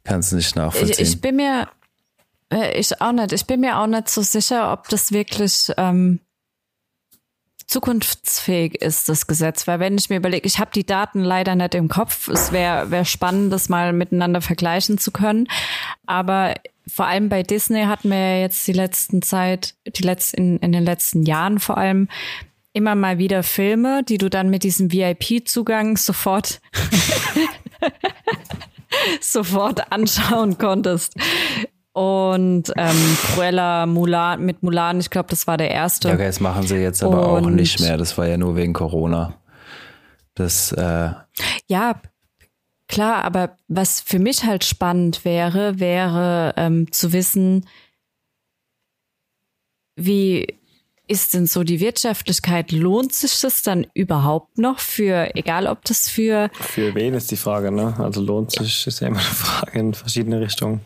kannst 0.05 0.31
du 0.31 0.37
nicht 0.37 0.55
nachvollziehen. 0.55 0.91
Ich, 0.91 1.15
ich 1.15 1.21
bin 1.21 1.35
mir, 1.35 1.67
äh, 2.49 2.79
ich 2.79 3.01
auch 3.01 3.11
nicht, 3.11 3.33
ich 3.33 3.45
bin 3.45 3.59
mir 3.59 3.77
auch 3.77 3.87
nicht 3.87 4.07
so 4.07 4.21
sicher, 4.21 4.71
ob 4.71 4.87
das 4.87 5.11
wirklich 5.11 5.73
ähm, 5.75 6.21
zukunftsfähig 7.67 8.81
ist, 8.81 9.09
das 9.09 9.27
Gesetz. 9.27 9.67
Weil 9.67 9.79
wenn 9.79 9.97
ich 9.97 10.09
mir 10.09 10.17
überlege, 10.17 10.47
ich 10.47 10.59
habe 10.59 10.71
die 10.73 10.85
Daten 10.85 11.23
leider 11.23 11.55
nicht 11.55 11.75
im 11.75 11.89
Kopf. 11.89 12.27
Es 12.27 12.51
wäre 12.51 12.91
wär 12.91 13.05
spannend, 13.05 13.51
das 13.51 13.69
mal 13.69 13.93
miteinander 13.93 14.41
vergleichen 14.41 14.97
zu 14.97 15.11
können. 15.11 15.47
Aber 16.05 16.55
vor 16.87 17.05
allem 17.05 17.29
bei 17.29 17.43
Disney 17.43 17.83
hatten 17.83 18.09
wir 18.09 18.17
ja 18.17 18.39
jetzt 18.39 18.65
die 18.67 18.73
letzten 18.73 19.21
Zeit, 19.21 19.75
die 19.85 20.03
letzten, 20.03 20.37
in, 20.37 20.57
in 20.59 20.71
den 20.71 20.83
letzten 20.85 21.23
Jahren 21.23 21.59
vor 21.59 21.77
allem, 21.77 22.07
immer 22.73 22.95
mal 22.95 23.17
wieder 23.17 23.43
Filme, 23.43 24.03
die 24.03 24.17
du 24.17 24.29
dann 24.29 24.49
mit 24.49 24.63
diesem 24.63 24.91
VIP-Zugang 24.91 25.97
sofort 25.97 26.61
sofort 29.21 29.91
anschauen 29.91 30.57
konntest. 30.57 31.15
Und 31.97 32.71
ähm, 32.77 33.17
Cruella 33.23 33.87
Mulan 33.87 34.45
mit 34.45 34.61
Mulan, 34.61 34.99
ich 34.99 35.09
glaube, 35.09 35.29
das 35.31 35.47
war 35.47 35.57
der 35.57 35.71
erste. 35.71 36.09
Okay, 36.09 36.27
das 36.27 36.39
machen 36.39 36.61
sie 36.61 36.75
jetzt 36.75 37.01
aber 37.01 37.33
Und, 37.33 37.45
auch 37.45 37.49
nicht 37.49 37.79
mehr. 37.79 37.97
Das 37.97 38.19
war 38.19 38.27
ja 38.27 38.37
nur 38.37 38.55
wegen 38.55 38.73
Corona. 38.73 39.33
Das 40.35 40.71
äh 40.73 41.09
ja 41.65 41.99
klar, 42.87 43.23
aber 43.23 43.57
was 43.67 43.99
für 43.99 44.19
mich 44.19 44.43
halt 44.43 44.63
spannend 44.63 45.25
wäre, 45.25 45.79
wäre 45.79 46.53
ähm, 46.55 46.91
zu 46.91 47.13
wissen, 47.13 47.67
wie 49.95 50.59
ist 51.07 51.33
denn 51.33 51.45
so 51.45 51.63
die 51.63 51.79
Wirtschaftlichkeit? 51.79 52.71
Lohnt 52.71 53.13
sich 53.13 53.39
das 53.41 53.61
dann 53.61 53.87
überhaupt 53.93 54.57
noch 54.57 54.79
für, 54.79 55.35
egal 55.35 55.67
ob 55.67 55.83
das 55.85 56.09
für. 56.09 56.49
Für 56.53 56.93
wen 56.95 57.13
ist 57.13 57.31
die 57.31 57.37
Frage, 57.37 57.71
ne? 57.71 57.95
Also 57.97 58.21
lohnt 58.21 58.51
sich, 58.51 58.85
ist 58.85 58.99
ja 58.99 59.07
immer 59.07 59.19
eine 59.19 59.25
Frage 59.25 59.79
in 59.79 59.93
verschiedene 59.93 60.41
Richtungen. 60.41 60.81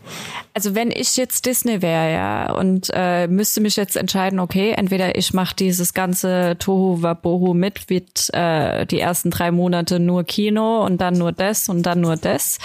Also 0.54 0.76
wenn 0.76 0.92
ich 0.92 1.18
jetzt 1.18 1.46
Disney 1.46 1.82
wäre, 1.82 2.12
ja, 2.12 2.52
und 2.54 2.90
äh, 2.94 3.28
müsste 3.28 3.62
mich 3.62 3.76
jetzt 3.76 3.98
entscheiden, 3.98 4.40
okay, 4.40 4.74
entweder 4.74 5.18
ich 5.18 5.34
mache 5.34 5.56
dieses 5.56 5.94
ganze 5.94 6.56
Tohu 6.60 7.02
Wabohu 7.02 7.54
mit, 7.54 7.90
wird 7.90 8.34
äh, 8.34 8.86
die 8.86 9.00
ersten 9.00 9.32
drei 9.32 9.52
Monate 9.52 10.00
nur 10.00 10.24
Kino 10.24 10.86
und 10.86 11.02
dann 11.02 11.16
nur 11.16 11.32
das 11.32 11.68
und 11.68 11.84
dann 11.84 12.02
nur 12.02 12.16
das. 12.16 12.60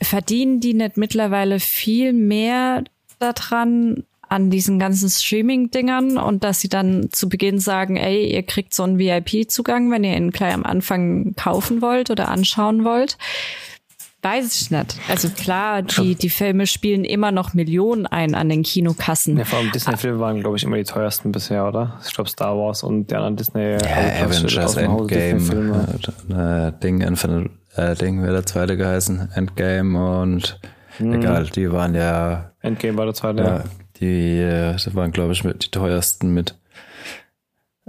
Verdienen 0.00 0.60
die 0.60 0.74
nicht 0.74 0.96
mittlerweile 0.96 1.58
viel 1.58 2.12
mehr 2.12 2.84
daran, 3.18 4.04
an 4.28 4.50
diesen 4.50 4.78
ganzen 4.78 5.08
Streaming-Dingern 5.08 6.18
und 6.18 6.42
dass 6.42 6.60
sie 6.60 6.68
dann 6.68 7.08
zu 7.12 7.28
Beginn 7.28 7.58
sagen, 7.58 7.96
ey, 7.96 8.32
ihr 8.32 8.42
kriegt 8.42 8.74
so 8.74 8.82
einen 8.82 8.98
VIP-Zugang, 8.98 9.90
wenn 9.90 10.04
ihr 10.04 10.16
ihn 10.16 10.30
gleich 10.30 10.54
am 10.54 10.64
Anfang 10.64 11.34
kaufen 11.36 11.80
wollt 11.82 12.10
oder 12.10 12.28
anschauen 12.28 12.84
wollt. 12.84 13.16
Weiß 14.22 14.60
ich 14.60 14.72
nicht. 14.72 14.96
Also 15.08 15.28
klar, 15.28 15.82
die, 15.82 16.16
die 16.16 16.30
Filme 16.30 16.66
spielen 16.66 17.04
immer 17.04 17.30
noch 17.30 17.54
Millionen 17.54 18.06
ein 18.06 18.34
an 18.34 18.48
den 18.48 18.64
Kinokassen. 18.64 19.38
Ja, 19.38 19.44
vor 19.44 19.60
allem 19.60 19.70
Disney-Filme 19.70 20.18
waren, 20.18 20.40
glaube 20.40 20.56
ich, 20.56 20.64
immer 20.64 20.76
die 20.76 20.82
teuersten 20.82 21.30
bisher, 21.30 21.64
oder? 21.68 22.00
Ich 22.04 22.12
glaube 22.12 22.28
Star 22.28 22.56
Wars 22.56 22.82
und 22.82 23.08
die 23.08 23.14
anderen 23.14 23.36
Disney. 23.36 23.74
Ja, 23.74 24.24
Avengers 24.24 24.76
Endgame, 24.76 25.98
äh, 26.30 26.72
Ding, 26.82 27.02
Infinite, 27.02 27.50
äh, 27.76 27.94
Ding 27.94 28.20
wäre 28.20 28.32
der 28.32 28.46
zweite 28.46 28.76
geheißen, 28.76 29.30
Endgame 29.32 30.20
und 30.22 30.58
hm. 30.96 31.12
egal, 31.12 31.46
die 31.46 31.70
waren 31.70 31.94
ja. 31.94 32.50
Endgame 32.62 32.98
war 32.98 33.04
der 33.04 33.14
zweite, 33.14 33.42
ja. 33.42 33.64
Die 34.00 34.38
äh, 34.38 34.72
das 34.72 34.94
waren, 34.94 35.12
glaube 35.12 35.32
ich, 35.32 35.44
mit 35.44 35.64
die 35.64 35.70
teuersten 35.70 36.32
mit. 36.34 36.58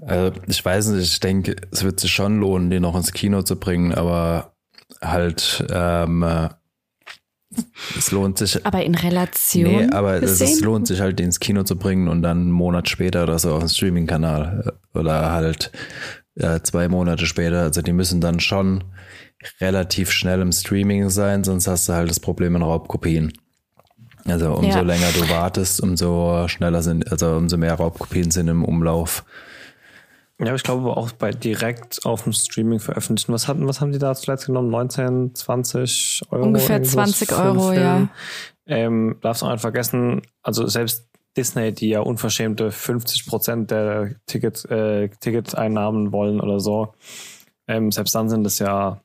Also 0.01 0.39
ich 0.47 0.63
weiß 0.63 0.89
nicht, 0.89 1.11
ich 1.11 1.19
denke, 1.19 1.55
es 1.71 1.83
wird 1.83 1.99
sich 1.99 2.11
schon 2.11 2.39
lohnen, 2.39 2.69
die 2.69 2.79
noch 2.79 2.95
ins 2.95 3.13
Kino 3.13 3.41
zu 3.41 3.59
bringen, 3.59 3.93
aber 3.93 4.53
halt, 5.01 5.65
ähm, 5.71 6.23
äh, 6.23 6.49
es 7.97 8.11
lohnt 8.11 8.37
sich. 8.37 8.63
Aber 8.65 8.83
in 8.83 8.93
Relation. 8.93 9.63
Nee, 9.63 9.87
aber 9.91 10.21
es, 10.21 10.39
es, 10.41 10.59
lohnt 10.59 10.87
sich 10.87 11.01
halt, 11.01 11.17
die 11.17 11.23
ins 11.23 11.39
Kino 11.39 11.63
zu 11.63 11.77
bringen 11.77 12.07
und 12.07 12.21
dann 12.21 12.41
einen 12.41 12.51
Monat 12.51 12.89
später 12.89 13.23
oder 13.23 13.39
so 13.39 13.53
auf 13.53 13.63
den 13.63 13.69
Streaming-Kanal. 13.69 14.73
Oder 14.93 15.31
halt 15.31 15.71
äh, 16.35 16.59
zwei 16.61 16.87
Monate 16.89 17.25
später. 17.25 17.61
Also 17.61 17.81
die 17.81 17.93
müssen 17.93 18.21
dann 18.21 18.39
schon 18.39 18.83
relativ 19.61 20.11
schnell 20.11 20.41
im 20.41 20.51
Streaming 20.51 21.09
sein, 21.09 21.43
sonst 21.43 21.67
hast 21.67 21.89
du 21.89 21.93
halt 21.93 22.09
das 22.09 22.19
Problem 22.19 22.55
in 22.55 22.61
Raubkopien. 22.61 23.33
Also 24.27 24.53
umso 24.53 24.79
ja. 24.79 24.81
länger 24.81 25.07
du 25.13 25.29
wartest, 25.29 25.81
umso 25.81 26.47
schneller 26.47 26.81
sind, 26.81 27.11
also 27.11 27.35
umso 27.35 27.57
mehr 27.57 27.75
Raubkopien 27.75 28.31
sind 28.31 28.47
im 28.47 28.63
Umlauf. 28.63 29.23
Ja, 30.39 30.53
ich 30.53 30.63
glaube 30.63 30.95
auch 30.95 31.11
bei 31.13 31.31
direkt 31.31 32.05
auf 32.05 32.23
dem 32.23 32.33
Streaming 32.33 32.79
veröffentlichen. 32.79 33.33
Was 33.33 33.47
hatten, 33.47 33.67
was 33.67 33.81
haben 33.81 33.91
die 33.91 33.97
da 33.97 34.13
zuletzt 34.13 34.45
genommen? 34.45 34.69
19, 34.69 35.33
20 35.33 36.21
Euro? 36.29 36.43
Ungefähr 36.43 36.83
20 36.83 37.31
Euro, 37.31 37.73
ja. 37.73 38.07
Ähm, 38.67 39.17
darfst 39.21 39.41
du 39.41 39.47
auch 39.47 39.51
nicht 39.51 39.61
vergessen, 39.61 40.21
also 40.43 40.67
selbst 40.67 41.07
Disney, 41.35 41.71
die 41.71 41.89
ja 41.89 42.01
unverschämte 42.01 42.71
50 42.71 43.25
Prozent 43.27 43.71
der 43.71 44.15
Ticket, 44.25 44.65
äh, 44.65 45.09
Ticketeinnahmen 45.09 46.11
wollen 46.11 46.41
oder 46.41 46.59
so, 46.59 46.93
ähm, 47.67 47.91
selbst 47.91 48.13
dann 48.13 48.29
sind 48.29 48.45
es 48.45 48.59
ja 48.59 49.01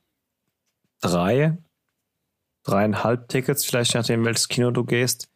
drei 1.01 1.57
dreieinhalb 2.63 3.27
Tickets, 3.29 3.65
vielleicht 3.65 3.93
nachdem 3.95 4.25
welches 4.25 4.47
Kino 4.47 4.71
du 4.71 4.83
gehst, 4.83 5.29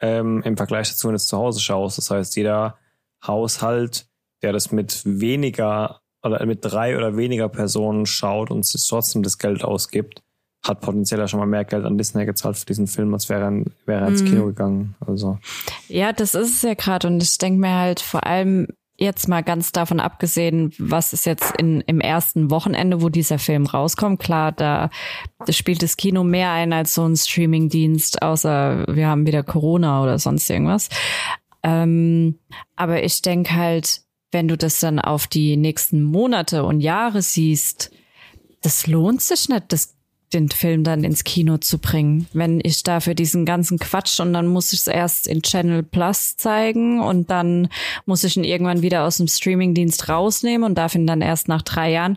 ähm, 0.00 0.42
im 0.44 0.56
Vergleich 0.56 0.90
dazu, 0.90 1.08
wenn 1.08 1.12
du 1.12 1.16
es 1.16 1.26
zu 1.26 1.38
Hause 1.38 1.60
schaust. 1.60 1.98
Das 1.98 2.10
heißt, 2.10 2.36
jeder 2.36 2.78
Haushalt, 3.26 4.06
der 4.42 4.52
das 4.52 4.72
mit 4.72 5.02
weniger 5.04 6.00
oder 6.22 6.44
mit 6.46 6.64
drei 6.64 6.96
oder 6.96 7.16
weniger 7.16 7.48
Personen 7.48 8.06
schaut 8.06 8.50
und 8.50 8.64
sich 8.64 8.86
trotzdem 8.88 9.22
das 9.22 9.38
Geld 9.38 9.62
ausgibt, 9.62 10.22
hat 10.62 10.80
potenziell 10.80 11.20
ja 11.20 11.28
schon 11.28 11.40
mal 11.40 11.46
mehr 11.46 11.64
Geld 11.64 11.84
an 11.84 11.98
Disney 11.98 12.24
gezahlt 12.24 12.56
für 12.56 12.64
diesen 12.64 12.86
Film, 12.86 13.12
als 13.12 13.28
wäre 13.28 13.44
er, 13.44 13.64
wäre 13.84 14.00
er 14.02 14.08
ins 14.08 14.22
mhm. 14.22 14.26
Kino 14.26 14.46
gegangen. 14.46 14.94
Also. 15.06 15.38
Ja, 15.88 16.12
das 16.12 16.34
ist 16.34 16.54
es 16.54 16.62
ja 16.62 16.74
gerade. 16.74 17.06
Und 17.06 17.22
ich 17.22 17.36
denke 17.36 17.60
mir 17.60 17.74
halt 17.74 18.00
vor 18.00 18.26
allem, 18.26 18.68
jetzt 18.96 19.28
mal 19.28 19.42
ganz 19.42 19.72
davon 19.72 20.00
abgesehen, 20.00 20.72
was 20.78 21.12
ist 21.12 21.26
jetzt 21.26 21.56
in, 21.58 21.80
im 21.82 22.00
ersten 22.00 22.50
Wochenende, 22.50 23.02
wo 23.02 23.08
dieser 23.08 23.38
Film 23.38 23.66
rauskommt. 23.66 24.20
Klar, 24.20 24.52
da, 24.52 24.90
spielt 25.48 25.82
das 25.82 25.96
Kino 25.96 26.22
mehr 26.22 26.50
ein 26.50 26.72
als 26.72 26.94
so 26.94 27.04
ein 27.04 27.16
Streamingdienst, 27.16 28.22
außer 28.22 28.86
wir 28.88 29.08
haben 29.08 29.26
wieder 29.26 29.42
Corona 29.42 30.02
oder 30.02 30.18
sonst 30.18 30.48
irgendwas. 30.48 30.88
Ähm, 31.62 32.38
aber 32.76 33.02
ich 33.02 33.20
denke 33.22 33.54
halt, 33.54 34.02
wenn 34.30 34.48
du 34.48 34.56
das 34.56 34.80
dann 34.80 34.98
auf 34.98 35.26
die 35.26 35.56
nächsten 35.56 36.02
Monate 36.02 36.64
und 36.64 36.80
Jahre 36.80 37.22
siehst, 37.22 37.90
das 38.62 38.86
lohnt 38.86 39.22
sich 39.22 39.48
nicht, 39.48 39.64
das, 39.68 39.93
den 40.34 40.48
Film 40.50 40.84
dann 40.84 41.04
ins 41.04 41.24
Kino 41.24 41.58
zu 41.58 41.78
bringen. 41.78 42.26
Wenn 42.32 42.60
ich 42.62 42.82
dafür 42.82 43.14
diesen 43.14 43.44
ganzen 43.46 43.78
Quatsch 43.78 44.20
und 44.20 44.32
dann 44.32 44.46
muss 44.46 44.72
ich 44.72 44.80
es 44.80 44.86
erst 44.86 45.26
in 45.26 45.42
Channel 45.42 45.82
Plus 45.82 46.36
zeigen 46.36 47.00
und 47.00 47.30
dann 47.30 47.68
muss 48.04 48.24
ich 48.24 48.36
ihn 48.36 48.44
irgendwann 48.44 48.82
wieder 48.82 49.04
aus 49.04 49.18
dem 49.18 49.28
Streamingdienst 49.28 50.08
rausnehmen 50.08 50.64
und 50.64 50.76
darf 50.76 50.94
ihn 50.94 51.06
dann 51.06 51.20
erst 51.20 51.48
nach 51.48 51.62
drei 51.62 51.92
Jahren. 51.92 52.16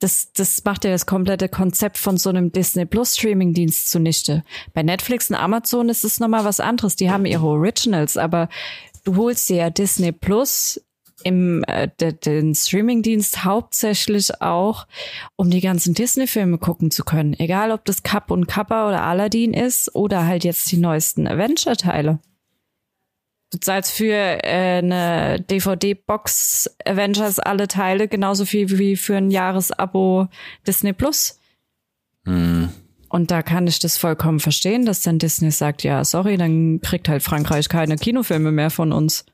Das, 0.00 0.32
das 0.32 0.62
macht 0.64 0.84
ja 0.84 0.92
das 0.92 1.06
komplette 1.06 1.48
Konzept 1.48 1.98
von 1.98 2.18
so 2.18 2.28
einem 2.30 2.52
Disney 2.52 2.84
Plus 2.84 3.16
Streamingdienst 3.16 3.90
zunichte. 3.90 4.44
Bei 4.72 4.84
Netflix 4.84 5.28
und 5.30 5.36
Amazon 5.36 5.88
ist 5.88 6.04
es 6.04 6.20
nochmal 6.20 6.44
was 6.44 6.60
anderes. 6.60 6.94
Die 6.94 7.10
haben 7.10 7.26
ihre 7.26 7.46
Originals, 7.46 8.16
aber 8.16 8.48
du 9.04 9.16
holst 9.16 9.48
dir 9.48 9.56
ja 9.56 9.70
Disney 9.70 10.12
Plus 10.12 10.80
im 11.24 11.64
äh, 11.64 11.88
de, 12.00 12.12
den 12.12 12.54
Streamingdienst 12.54 13.44
hauptsächlich 13.44 14.40
auch, 14.40 14.86
um 15.36 15.50
die 15.50 15.60
ganzen 15.60 15.94
Disney-Filme 15.94 16.58
gucken 16.58 16.90
zu 16.90 17.04
können. 17.04 17.34
Egal, 17.38 17.72
ob 17.72 17.84
das 17.84 18.02
Cup 18.02 18.30
und 18.30 18.46
Kappa 18.46 18.88
oder 18.88 19.02
Aladdin 19.02 19.54
ist 19.54 19.94
oder 19.94 20.26
halt 20.26 20.44
jetzt 20.44 20.70
die 20.70 20.76
neuesten 20.76 21.26
Avenger-Teile. 21.26 22.20
Du 23.50 23.58
zahlst 23.58 23.92
für 23.92 24.12
äh, 24.12 24.78
eine 24.78 25.40
DVD-Box 25.40 26.76
Avengers 26.84 27.38
alle 27.38 27.66
Teile 27.66 28.06
genauso 28.06 28.44
viel 28.44 28.78
wie 28.78 28.96
für 28.96 29.16
ein 29.16 29.30
Jahresabo 29.30 30.28
Disney 30.66 30.92
Plus. 30.92 31.38
Hm. 32.26 32.68
Und 33.08 33.30
da 33.30 33.42
kann 33.42 33.66
ich 33.66 33.78
das 33.78 33.96
vollkommen 33.96 34.38
verstehen, 34.38 34.84
dass 34.84 35.00
dann 35.00 35.18
Disney 35.18 35.50
sagt, 35.50 35.82
ja, 35.82 36.04
sorry, 36.04 36.36
dann 36.36 36.82
kriegt 36.82 37.08
halt 37.08 37.22
Frankreich 37.22 37.70
keine 37.70 37.96
Kinofilme 37.96 38.52
mehr 38.52 38.68
von 38.68 38.92
uns. 38.92 39.24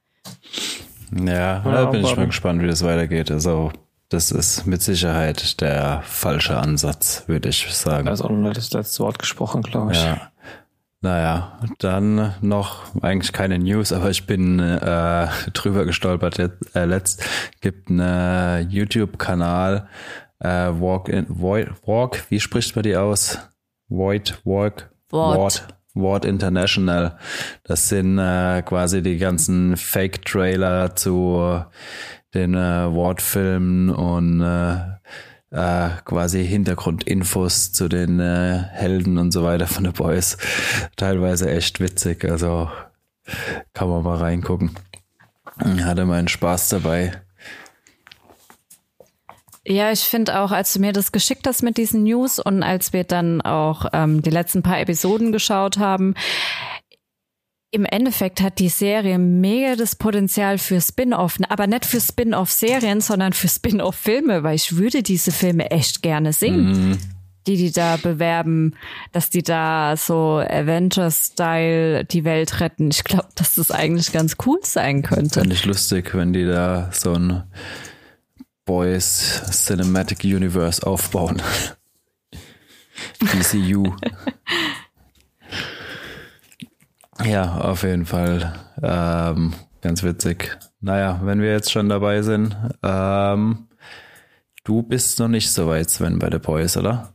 Ja, 1.17 1.61
da 1.61 1.87
bin 1.87 2.05
ich 2.05 2.17
mal 2.17 2.27
gespannt, 2.27 2.63
wie 2.63 2.67
das 2.67 2.83
weitergeht. 2.83 3.31
Also, 3.31 3.73
das 4.09 4.31
ist 4.31 4.67
mit 4.67 4.83
Sicherheit 4.83 5.61
der 5.61 6.03
falsche 6.05 6.57
Ansatz, 6.57 7.25
würde 7.27 7.49
ich 7.49 7.73
sagen. 7.75 8.07
Da 8.07 8.13
ist 8.13 8.23
auch 8.23 8.31
noch 8.31 8.53
das 8.53 8.73
letzte 8.73 9.03
Wort 9.03 9.19
gesprochen, 9.19 9.63
glaube 9.63 9.93
ich. 9.93 10.03
Ja. 10.03 10.31
Naja, 11.01 11.59
dann 11.81 12.35
noch 12.41 12.83
eigentlich 13.03 13.35
keine 13.35 13.59
News, 13.59 13.93
aber 13.93 14.09
ich 14.09 14.27
bin 14.27 14.59
äh, 14.59 15.29
drüber 15.53 15.85
gestolpert. 15.85 16.39
Jetzt, 16.39 16.75
äh, 16.75 16.87
letzt 16.87 17.23
gibt 17.61 17.91
einen 17.91 18.71
YouTube-Kanal 18.71 19.87
äh, 20.39 20.49
Walk 20.49 21.09
in 21.09 21.27
Void, 21.29 21.69
Walk. 21.87 22.25
Wie 22.31 22.41
spricht 22.41 22.75
man 22.75 22.85
die 22.85 22.97
aus? 22.97 23.39
Void 23.89 24.41
Walk. 24.45 24.91
Wort. 25.11 25.67
Ward 25.95 26.25
International. 26.25 27.17
Das 27.63 27.89
sind 27.89 28.19
äh, 28.19 28.63
quasi 28.63 29.03
die 29.03 29.19
ganzen 29.19 29.77
Fake-Trailer 29.77 30.97
zu 30.97 31.65
den 32.35 32.55
äh, 32.55 32.59
Ward-Filmen 32.59 33.91
und 33.91 34.41
äh, 34.41 34.75
äh, 35.55 35.91
quasi 36.05 36.45
Hintergrundinfos 36.45 37.73
zu 37.73 37.89
den 37.89 38.19
äh, 38.19 38.59
Helden 38.73 39.19
und 39.19 39.31
so 39.31 39.45
weiter 39.45 39.67
von 39.67 39.85
The 39.85 39.93
Boys. 39.93 40.37
Teilweise 40.97 41.51
echt 41.51 41.81
witzig, 41.81 42.25
also 42.25 42.69
kann 43.73 43.89
man 43.89 44.03
mal 44.03 44.19
reingucken. 44.19 44.73
Hatte 45.59 46.05
meinen 46.05 46.29
Spaß 46.29 46.71
dabei. 46.71 47.24
Ja, 49.67 49.91
ich 49.91 50.01
finde 50.01 50.41
auch, 50.41 50.51
als 50.51 50.75
du 50.75 50.81
mir 50.81 50.93
das 50.93 51.11
geschickt 51.11 51.47
hast 51.47 51.63
mit 51.63 51.79
diesen 51.79 52.03
News 52.03 52.39
und 52.39 52.63
als 52.63 52.93
wir 52.93 53.05
dann 53.05 53.41
auch 53.41 53.87
ähm, 53.93 54.21
die 54.21 54.31
letzten 54.31 54.63
paar 54.63 54.79
Episoden 54.79 55.33
geschaut 55.33 55.79
haben, 55.79 56.15
im 57.71 57.85
Endeffekt 57.87 58.41
hat 58.41 58.61
die 58.61 58.69
Serie 58.69 59.19
mega 59.19 59.75
das 59.75 59.97
Potenzial 59.97 60.59
für 60.59 60.81
Spin-off, 60.81 61.39
aber 61.49 61.67
nicht 61.67 61.87
für 61.87 62.01
Spin-off-Serien, 62.01 63.01
sondern 63.01 63.33
für 63.33 63.49
Spin-off-Filme, 63.49 64.45
weil 64.45 64.55
ich 64.55 64.77
würde 64.77 65.03
diese 65.03 65.33
Filme 65.33 65.71
echt 65.73 66.01
gerne 66.03 66.33
sehen. 66.33 66.91
Mhm. 66.91 66.99
Die, 67.47 67.57
die 67.57 67.73
da 67.73 67.97
bewerben, 67.97 68.75
dass 69.13 69.29
die 69.29 69.43
da 69.43 69.97
so 69.99 70.39
Avengers-Style 70.39 72.07
die 72.07 72.25
Welt 72.25 72.61
retten. 72.61 72.91
Ich 72.91 73.05
glaube, 73.05 73.29
dass 73.35 73.57
das 73.57 73.71
eigentlich 73.71 74.13
ganz 74.13 74.37
cool 74.47 74.61
sein 74.63 75.03
könnte. 75.03 75.41
Fände 75.41 75.55
ich 75.55 75.67
lustig, 75.67 76.15
wenn 76.15 76.33
die 76.33 76.47
da 76.47 76.89
so 76.93 77.13
ein 77.13 77.43
Boys 78.65 79.43
Cinematic 79.51 80.25
Universe 80.25 80.87
aufbauen. 80.87 81.43
DCU. 83.21 83.95
ja, 87.25 87.57
auf 87.59 87.83
jeden 87.83 88.07
Fall. 88.07 88.55
Ähm, 88.83 89.55
ganz 89.81 90.03
witzig. 90.03 90.57
Naja, 90.81 91.21
wenn 91.23 91.41
wir 91.41 91.51
jetzt 91.51 91.73
schon 91.73 91.89
dabei 91.89 92.23
sind, 92.23 92.57
ähm, 92.83 93.69
du 94.65 94.83
bist 94.83 95.19
noch 95.19 95.29
nicht 95.29 95.51
so 95.51 95.69
weit, 95.69 95.91
Sven, 95.91 96.19
bei 96.19 96.31
The 96.31 96.39
Boys, 96.39 96.77
oder? 96.77 97.13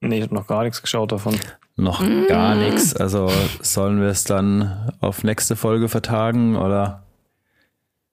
Nee, 0.00 0.18
ich 0.18 0.22
habe 0.24 0.34
noch 0.34 0.46
gar 0.46 0.64
nichts 0.64 0.82
geschaut 0.82 1.12
davon. 1.12 1.38
Noch 1.76 2.00
mm. 2.00 2.26
gar 2.28 2.54
nichts. 2.54 2.94
Also 2.94 3.30
sollen 3.60 4.00
wir 4.00 4.08
es 4.08 4.24
dann 4.24 4.92
auf 5.00 5.24
nächste 5.24 5.56
Folge 5.56 5.88
vertagen 5.88 6.56
oder? 6.56 7.05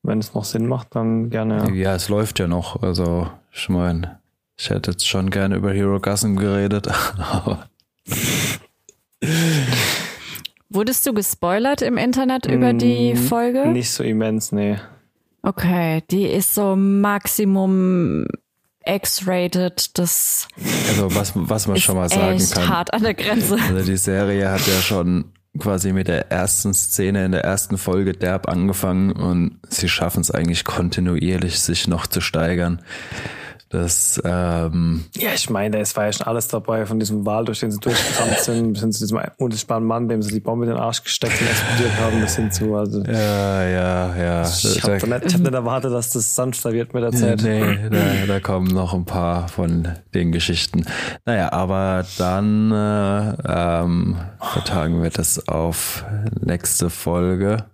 Wenn 0.03 0.19
es 0.19 0.33
noch 0.33 0.45
Sinn 0.45 0.67
macht, 0.67 0.95
dann 0.95 1.29
gerne. 1.29 1.65
Ja, 1.69 1.73
ja 1.73 1.95
es 1.95 2.09
läuft 2.09 2.39
ja 2.39 2.47
noch. 2.47 2.83
Also, 2.83 3.29
ich 3.51 3.69
meine, 3.69 4.19
ich 4.57 4.69
hätte 4.69 4.91
jetzt 4.91 5.07
schon 5.07 5.29
gerne 5.29 5.55
über 5.55 5.73
Hero 5.73 5.99
Gasm 5.99 6.35
geredet. 6.35 6.87
Wurdest 10.69 11.05
du 11.05 11.13
gespoilert 11.13 11.81
im 11.81 11.97
Internet 11.97 12.45
über 12.45 12.73
die 12.73 13.15
Folge? 13.15 13.67
Nicht 13.67 13.91
so 13.91 14.03
immens, 14.03 14.51
nee. 14.51 14.77
Okay, 15.41 16.03
die 16.09 16.25
ist 16.25 16.55
so 16.55 16.75
Maximum 16.75 18.25
X-rated, 18.85 19.97
das. 19.97 20.47
Also 20.89 21.15
was, 21.15 21.31
was 21.35 21.67
man 21.67 21.77
schon 21.77 21.95
mal 21.95 22.09
sagen 22.09 22.39
kann. 22.51 22.69
hart 22.69 22.93
an 22.93 23.03
der 23.03 23.13
Grenze. 23.13 23.57
Also 23.61 23.85
die 23.85 23.97
Serie 23.97 24.51
hat 24.51 24.65
ja 24.67 24.81
schon 24.81 25.25
quasi 25.59 25.93
mit 25.93 26.07
der 26.07 26.31
ersten 26.31 26.73
Szene 26.73 27.25
in 27.25 27.31
der 27.31 27.43
ersten 27.43 27.77
Folge 27.77 28.13
derb 28.13 28.47
angefangen 28.47 29.11
und 29.11 29.59
sie 29.69 29.87
schaffen 29.87 30.21
es 30.21 30.31
eigentlich 30.31 30.63
kontinuierlich, 30.63 31.59
sich 31.59 31.87
noch 31.87 32.07
zu 32.07 32.21
steigern. 32.21 32.81
Das, 33.73 34.21
ähm 34.23 35.03
ja, 35.17 35.31
ich 35.33 35.49
meine, 35.49 35.79
es 35.79 35.97
war 35.97 36.05
ja 36.05 36.13
schon 36.13 36.27
alles 36.27 36.47
dabei, 36.47 36.85
von 36.85 36.99
diesem 36.99 37.25
Wal, 37.25 37.43
durch 37.43 37.61
den 37.61 37.71
sie 37.71 37.79
durchgekommen 37.79 38.35
sind, 38.39 38.73
bis 38.73 38.81
hin 38.81 38.91
zu 38.91 38.99
diesem 38.99 39.19
unsichtbaren 39.39 39.83
Mann, 39.83 40.07
dem 40.07 40.21
sie 40.21 40.31
die 40.31 40.41
Bombe 40.41 40.65
in 40.65 40.73
den 40.73 40.79
Arsch 40.79 41.03
gesteckt 41.03 41.41
und 41.41 41.47
explodiert 41.47 41.99
haben, 41.99 42.21
bis 42.21 42.35
hin 42.35 42.51
zu, 42.51 42.75
also. 42.75 43.01
Ja, 43.01 43.63
ja, 43.63 44.15
ja. 44.15 44.41
Ich 44.43 44.83
habe 44.83 44.93
nicht, 44.93 45.33
hab 45.33 45.41
nicht 45.41 45.53
erwartet, 45.53 45.91
dass 45.91 46.11
das 46.11 46.35
sanfter 46.35 46.71
wird 46.71 46.93
mit 46.93 47.01
der 47.01 47.13
Zeit. 47.13 47.41
Nee, 47.41 47.89
da, 47.89 48.27
da 48.27 48.39
kommen 48.39 48.67
noch 48.67 48.93
ein 48.93 49.05
paar 49.05 49.47
von 49.47 49.87
den 50.13 50.31
Geschichten. 50.31 50.85
Naja, 51.25 51.51
aber 51.51 52.05
dann 52.19 52.71
äh, 52.71 53.33
ähm, 53.47 54.17
vertagen 54.39 55.01
wir 55.01 55.09
das 55.09 55.47
auf 55.47 56.05
nächste 56.41 56.91
Folge. 56.91 57.65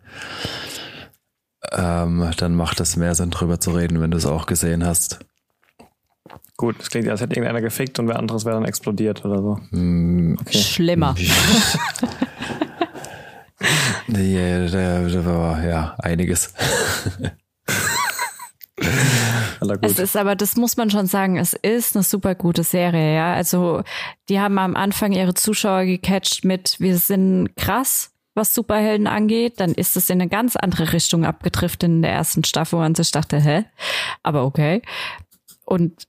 Ähm, 1.73 2.31
dann 2.37 2.55
macht 2.55 2.79
es 2.79 2.95
mehr 2.95 3.15
Sinn, 3.15 3.31
drüber 3.31 3.59
zu 3.59 3.71
reden, 3.71 3.99
wenn 3.99 4.11
du 4.11 4.17
es 4.17 4.25
auch 4.25 4.45
gesehen 4.45 4.85
hast. 4.85 5.19
Gut, 6.59 6.75
das 6.77 6.89
klingt, 6.89 7.07
als 7.07 7.21
hätte 7.21 7.35
irgendeiner 7.35 7.61
gefickt 7.61 7.99
und 7.99 8.09
wer 8.09 8.19
anderes 8.19 8.43
wäre 8.43 8.55
dann 8.55 8.65
explodiert 8.65 9.23
oder 9.23 9.41
so. 9.41 9.57
Mm, 9.71 10.35
okay. 10.41 10.57
Schlimmer. 10.57 11.15
ja, 14.09 14.67
da, 14.67 15.07
da 15.07 15.25
war 15.25 15.63
ja 15.63 15.95
einiges. 15.99 16.53
es 19.83 19.99
ist 19.99 20.17
aber, 20.17 20.35
das 20.35 20.57
muss 20.57 20.75
man 20.75 20.89
schon 20.89 21.05
sagen, 21.05 21.37
es 21.37 21.53
ist 21.53 21.95
eine 21.95 22.03
super 22.03 22.35
gute 22.35 22.63
Serie, 22.63 23.15
ja. 23.15 23.33
Also, 23.35 23.83
die 24.27 24.41
haben 24.41 24.57
am 24.57 24.75
Anfang 24.75 25.13
ihre 25.13 25.35
Zuschauer 25.35 25.85
gecatcht 25.85 26.43
mit, 26.43 26.75
wir 26.81 26.97
sind 26.97 27.55
krass, 27.55 28.11
was 28.35 28.53
Superhelden 28.53 29.07
angeht. 29.07 29.61
Dann 29.61 29.73
ist 29.73 29.95
es 29.95 30.09
in 30.09 30.19
eine 30.19 30.29
ganz 30.29 30.57
andere 30.57 30.91
Richtung 30.91 31.23
abgetrifft 31.23 31.83
in 31.83 32.01
der 32.01 32.11
ersten 32.11 32.43
Staffel, 32.43 32.79
wo 32.79 32.81
man 32.81 32.95
sich 32.95 33.11
dachte, 33.11 33.39
hä? 33.39 33.63
Aber 34.23 34.43
okay. 34.43 34.81
Und 35.63 36.08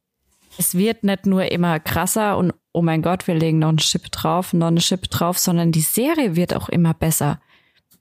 es 0.60 0.74
wird 0.74 1.04
nicht 1.04 1.24
nur 1.24 1.50
immer 1.50 1.80
krasser 1.80 2.36
und 2.36 2.52
oh 2.72 2.82
mein 2.82 3.00
Gott, 3.00 3.26
wir 3.26 3.34
legen 3.34 3.60
noch 3.60 3.70
eine 3.70 3.78
Chip 3.78 4.12
drauf, 4.12 4.52
noch 4.52 4.66
eine 4.66 4.80
Chip 4.80 5.08
drauf, 5.08 5.38
sondern 5.38 5.72
die 5.72 5.80
Serie 5.80 6.36
wird 6.36 6.54
auch 6.54 6.68
immer 6.68 6.92
besser. 6.92 7.40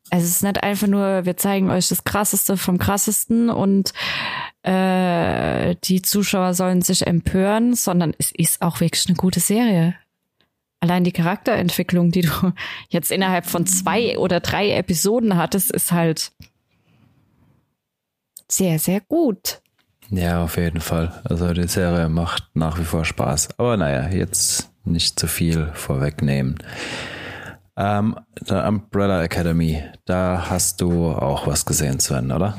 Also 0.09 0.25
es 0.25 0.31
ist 0.31 0.43
nicht 0.43 0.61
einfach 0.61 0.87
nur, 0.87 1.25
wir 1.25 1.37
zeigen 1.37 1.69
euch 1.71 1.87
das 1.87 2.03
Krasseste 2.03 2.57
vom 2.57 2.77
Krassesten 2.77 3.49
und 3.49 3.93
äh, 4.63 5.75
die 5.85 6.01
Zuschauer 6.01 6.53
sollen 6.53 6.81
sich 6.81 7.07
empören, 7.07 7.75
sondern 7.75 8.13
es 8.17 8.33
ist 8.33 8.61
auch 8.61 8.81
wirklich 8.81 9.07
eine 9.07 9.15
gute 9.15 9.39
Serie. 9.39 9.95
Allein 10.81 11.05
die 11.05 11.13
Charakterentwicklung, 11.13 12.11
die 12.11 12.23
du 12.23 12.31
jetzt 12.89 13.09
innerhalb 13.09 13.45
von 13.45 13.67
zwei 13.67 14.17
oder 14.17 14.41
drei 14.41 14.71
Episoden 14.71 15.37
hattest, 15.37 15.71
ist 15.71 15.93
halt 15.93 16.33
sehr, 18.49 18.79
sehr 18.79 18.99
gut. 18.99 19.61
Ja, 20.09 20.43
auf 20.43 20.57
jeden 20.57 20.81
Fall. 20.81 21.21
Also 21.23 21.53
die 21.53 21.67
Serie 21.67 22.09
macht 22.09 22.43
nach 22.53 22.79
wie 22.79 22.83
vor 22.83 23.05
Spaß. 23.05 23.49
Aber 23.57 23.77
naja, 23.77 24.09
jetzt 24.09 24.69
nicht 24.83 25.19
zu 25.19 25.27
viel 25.27 25.69
vorwegnehmen. 25.73 26.57
Ähm, 27.77 28.15
der 28.41 28.67
Umbrella 28.67 29.23
Academy, 29.23 29.83
da 30.05 30.47
hast 30.49 30.81
du 30.81 31.11
auch 31.11 31.47
was 31.47 31.65
gesehen, 31.65 31.99
Sven, 31.99 32.31
oder? 32.31 32.57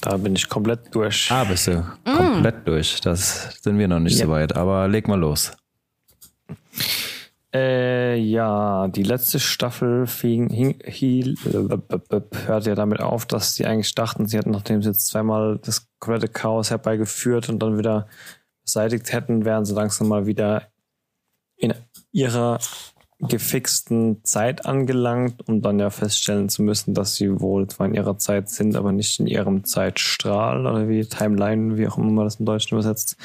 Da 0.00 0.16
bin 0.16 0.34
ich 0.34 0.48
komplett 0.48 0.94
durch. 0.94 1.30
Ah, 1.30 1.44
bist 1.44 1.66
du 1.66 1.78
mm. 2.04 2.16
komplett 2.16 2.66
durch. 2.66 3.00
Das 3.00 3.58
sind 3.62 3.78
wir 3.78 3.86
noch 3.86 4.00
nicht 4.00 4.18
ja. 4.18 4.26
so 4.26 4.32
weit, 4.32 4.56
aber 4.56 4.88
leg 4.88 5.06
mal 5.06 5.18
los. 5.18 5.52
Äh, 7.54 8.16
ja, 8.16 8.88
die 8.88 9.02
letzte 9.02 9.40
Staffel 9.40 10.06
fing, 10.06 10.50
hing, 10.50 10.82
hiel, 10.84 11.34
hörte 12.46 12.68
ja 12.68 12.74
damit 12.74 13.00
auf, 13.00 13.24
dass 13.24 13.54
sie 13.54 13.64
eigentlich 13.64 13.94
dachten, 13.94 14.26
sie 14.26 14.36
hätten, 14.36 14.50
nachdem 14.50 14.82
sie 14.82 14.90
jetzt 14.90 15.06
zweimal 15.06 15.58
das 15.58 15.88
komplette 15.98 16.28
Chaos 16.28 16.70
herbeigeführt 16.70 17.48
und 17.48 17.60
dann 17.60 17.78
wieder 17.78 18.06
beseitigt 18.62 19.12
hätten, 19.12 19.46
wären 19.46 19.64
sie 19.64 19.74
langsam 19.74 20.08
mal 20.08 20.26
wieder 20.26 20.68
in 21.56 21.72
ihrer 22.12 22.58
gefixten 23.20 24.22
Zeit 24.24 24.66
angelangt, 24.66 25.48
um 25.48 25.62
dann 25.62 25.80
ja 25.80 25.90
feststellen 25.90 26.48
zu 26.48 26.62
müssen, 26.62 26.94
dass 26.94 27.16
sie 27.16 27.40
wohl 27.40 27.66
zwar 27.66 27.86
in 27.86 27.94
ihrer 27.94 28.18
Zeit 28.18 28.48
sind, 28.48 28.76
aber 28.76 28.92
nicht 28.92 29.18
in 29.18 29.26
ihrem 29.26 29.64
Zeitstrahl 29.64 30.66
oder 30.66 30.88
wie 30.88 31.04
Timeline, 31.04 31.78
wie 31.78 31.88
auch 31.88 31.98
immer 31.98 32.12
man 32.12 32.26
das 32.26 32.36
im 32.36 32.46
Deutschen 32.46 32.74
übersetzt. 32.74 33.16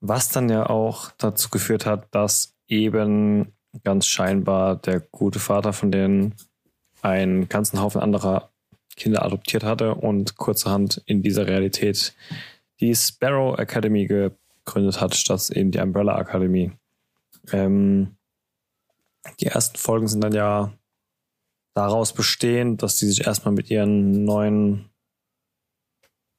Was 0.00 0.30
dann 0.30 0.48
ja 0.48 0.68
auch 0.68 1.10
dazu 1.18 1.50
geführt 1.50 1.86
hat, 1.86 2.08
dass 2.10 2.56
eben 2.70 3.52
ganz 3.84 4.06
scheinbar 4.06 4.76
der 4.76 5.00
gute 5.00 5.38
Vater 5.38 5.72
von 5.72 5.92
denen 5.92 6.34
einen 7.02 7.48
ganzen 7.48 7.80
Haufen 7.80 8.00
anderer 8.00 8.50
Kinder 8.96 9.24
adoptiert 9.24 9.64
hatte 9.64 9.94
und 9.94 10.36
kurzerhand 10.36 11.02
in 11.06 11.22
dieser 11.22 11.46
Realität 11.46 12.14
die 12.80 12.94
Sparrow 12.94 13.58
Academy 13.58 14.06
gegründet 14.06 15.00
hat, 15.00 15.14
statt 15.14 15.50
eben 15.50 15.70
die 15.70 15.78
Umbrella 15.78 16.18
Academy. 16.18 16.72
Ähm, 17.52 18.16
die 19.40 19.46
ersten 19.46 19.78
Folgen 19.78 20.08
sind 20.08 20.22
dann 20.22 20.32
ja 20.32 20.72
daraus 21.74 22.12
bestehend, 22.12 22.82
dass 22.82 22.98
sie 22.98 23.08
sich 23.08 23.26
erstmal 23.26 23.54
mit 23.54 23.70
ihren 23.70 24.24
neuen 24.24 24.90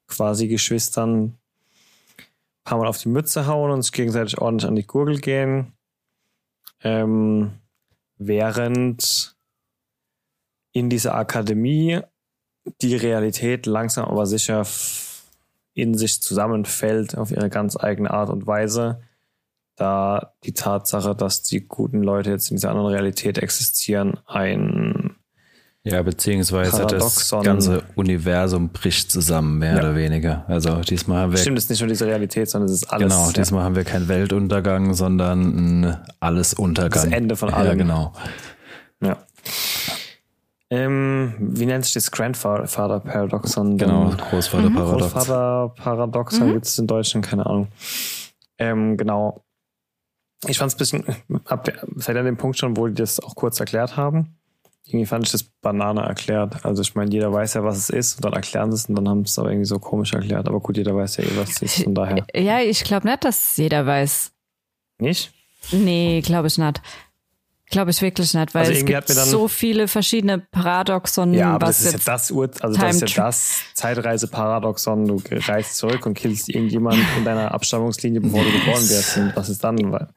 quasi 0.06 0.46
Geschwistern 0.48 1.24
ein 1.24 2.64
paar 2.64 2.78
Mal 2.78 2.86
auf 2.86 2.98
die 2.98 3.08
Mütze 3.08 3.46
hauen 3.46 3.70
und 3.70 3.82
sich 3.82 3.92
gegenseitig 3.92 4.38
ordentlich 4.38 4.68
an 4.68 4.76
die 4.76 4.86
Gurgel 4.86 5.20
gehen. 5.20 5.72
Ähm, 6.84 7.52
während 8.18 9.36
in 10.72 10.88
dieser 10.88 11.14
Akademie 11.14 12.00
die 12.80 12.96
Realität 12.96 13.66
langsam 13.66 14.06
aber 14.06 14.26
sicher 14.26 14.66
in 15.74 15.94
sich 15.96 16.20
zusammenfällt 16.20 17.16
auf 17.16 17.30
ihre 17.30 17.50
ganz 17.50 17.76
eigene 17.76 18.10
Art 18.10 18.30
und 18.30 18.46
Weise, 18.46 19.02
da 19.76 20.34
die 20.44 20.52
Tatsache, 20.52 21.14
dass 21.14 21.42
die 21.42 21.66
guten 21.66 22.02
Leute 22.02 22.30
jetzt 22.30 22.50
in 22.50 22.56
dieser 22.56 22.70
anderen 22.70 22.88
Realität 22.88 23.38
existieren, 23.38 24.18
ein 24.26 24.81
ja, 25.84 26.00
beziehungsweise 26.02 26.70
Paradoxon. 26.70 27.38
das 27.38 27.44
ganze 27.44 27.82
Universum 27.96 28.68
bricht 28.68 29.10
zusammen, 29.10 29.58
mehr 29.58 29.74
ja. 29.74 29.78
oder 29.80 29.96
weniger. 29.96 30.44
Also 30.46 30.76
diesmal 30.80 31.22
haben 31.22 31.32
wir. 31.32 31.38
Stimmt, 31.38 31.58
es 31.58 31.64
ist 31.64 31.70
nicht 31.70 31.80
nur 31.80 31.88
diese 31.88 32.06
Realität, 32.06 32.48
sondern 32.48 32.68
es 32.68 32.82
ist 32.82 32.92
alles. 32.92 33.12
Genau, 33.12 33.26
ja. 33.26 33.32
diesmal 33.32 33.64
haben 33.64 33.74
wir 33.74 33.84
keinen 33.84 34.06
Weltuntergang, 34.06 34.94
sondern 34.94 35.40
ein 35.40 35.96
Allesuntergang. 36.20 37.10
Das 37.10 37.12
Ende 37.12 37.34
von 37.34 37.52
allem. 37.52 37.66
Ja, 37.66 37.74
genau. 37.74 38.12
Ja. 39.02 39.16
Ähm, 40.70 41.34
wie 41.38 41.66
nennt 41.66 41.84
sich 41.84 41.94
das 41.94 42.12
Grandfather-Paradoxon? 42.12 43.76
Genau, 43.76 44.10
Großvater-Paradoxon. 44.30 45.10
Großvater-Paradoxon 45.10 46.48
mhm. 46.48 46.52
gibt 46.54 46.66
es 46.66 46.78
in 46.78 46.86
Deutschland, 46.86 47.26
keine 47.26 47.44
Ahnung. 47.44 47.68
Ähm, 48.56 48.96
genau. 48.96 49.44
Ich 50.46 50.58
fand 50.58 50.72
es 50.72 50.76
ein 50.76 50.78
bisschen, 50.78 51.04
ab, 51.44 51.68
seid 51.96 52.16
ihr 52.16 52.20
an 52.20 52.26
dem 52.26 52.36
Punkt 52.36 52.56
schon, 52.56 52.76
wo 52.76 52.86
die 52.86 52.94
das 52.94 53.20
auch 53.20 53.34
kurz 53.34 53.60
erklärt 53.60 53.96
haben? 53.96 54.38
Irgendwie 54.84 55.06
fand 55.06 55.24
ich 55.24 55.32
das 55.32 55.44
Banane 55.44 56.02
erklärt. 56.02 56.64
Also 56.64 56.82
ich 56.82 56.94
meine, 56.94 57.10
jeder 57.10 57.32
weiß 57.32 57.54
ja, 57.54 57.64
was 57.64 57.78
es 57.78 57.90
ist 57.90 58.16
und 58.16 58.24
dann 58.24 58.32
erklären 58.32 58.72
sie 58.72 58.76
es 58.76 58.88
und 58.88 58.96
dann 58.96 59.08
haben 59.08 59.24
sie 59.24 59.30
es 59.30 59.38
aber 59.38 59.50
irgendwie 59.50 59.66
so 59.66 59.78
komisch 59.78 60.12
erklärt. 60.12 60.48
Aber 60.48 60.60
gut, 60.60 60.76
jeder 60.76 60.94
weiß 60.96 61.18
ja 61.18 61.24
eh, 61.24 61.36
was 61.36 61.50
es 61.50 61.62
ist, 61.62 61.84
von 61.84 61.94
daher. 61.94 62.26
Ja, 62.34 62.60
ich 62.60 62.82
glaube 62.84 63.06
nicht, 63.06 63.24
dass 63.24 63.56
jeder 63.56 63.86
weiß. 63.86 64.32
Nicht? 64.98 65.32
Nee, 65.70 66.20
glaube 66.20 66.48
ich 66.48 66.58
nicht. 66.58 66.80
Glaube 67.70 67.90
ich 67.90 68.02
wirklich 68.02 68.34
nicht, 68.34 68.54
weil 68.54 68.66
also 68.66 68.72
es 68.72 68.84
gibt 68.84 69.08
so 69.08 69.48
viele 69.48 69.88
verschiedene 69.88 70.38
Paradoxon. 70.38 71.32
Ja, 71.32 71.54
aber 71.54 71.68
das 71.68 71.80
ist 71.80 71.92
ja 71.92 71.98
das 72.04 72.30
Ur 72.30 72.50
also 72.60 72.78
das 72.78 72.96
ist 72.96 73.16
ja 73.16 73.24
das 73.24 73.60
Zeitreise-Paradoxon. 73.72 75.06
Du 75.06 75.22
reist 75.30 75.78
zurück 75.78 76.04
und 76.04 76.12
killst 76.12 76.50
irgendjemanden 76.50 77.06
in 77.16 77.24
deiner 77.24 77.52
Abstammungslinie, 77.52 78.20
bevor 78.20 78.44
du 78.44 78.50
geboren 78.52 78.88
wirst. 78.90 79.16
Und 79.16 79.34
was 79.36 79.48
ist 79.48 79.64
dann? 79.64 79.90
Weil 79.90 80.08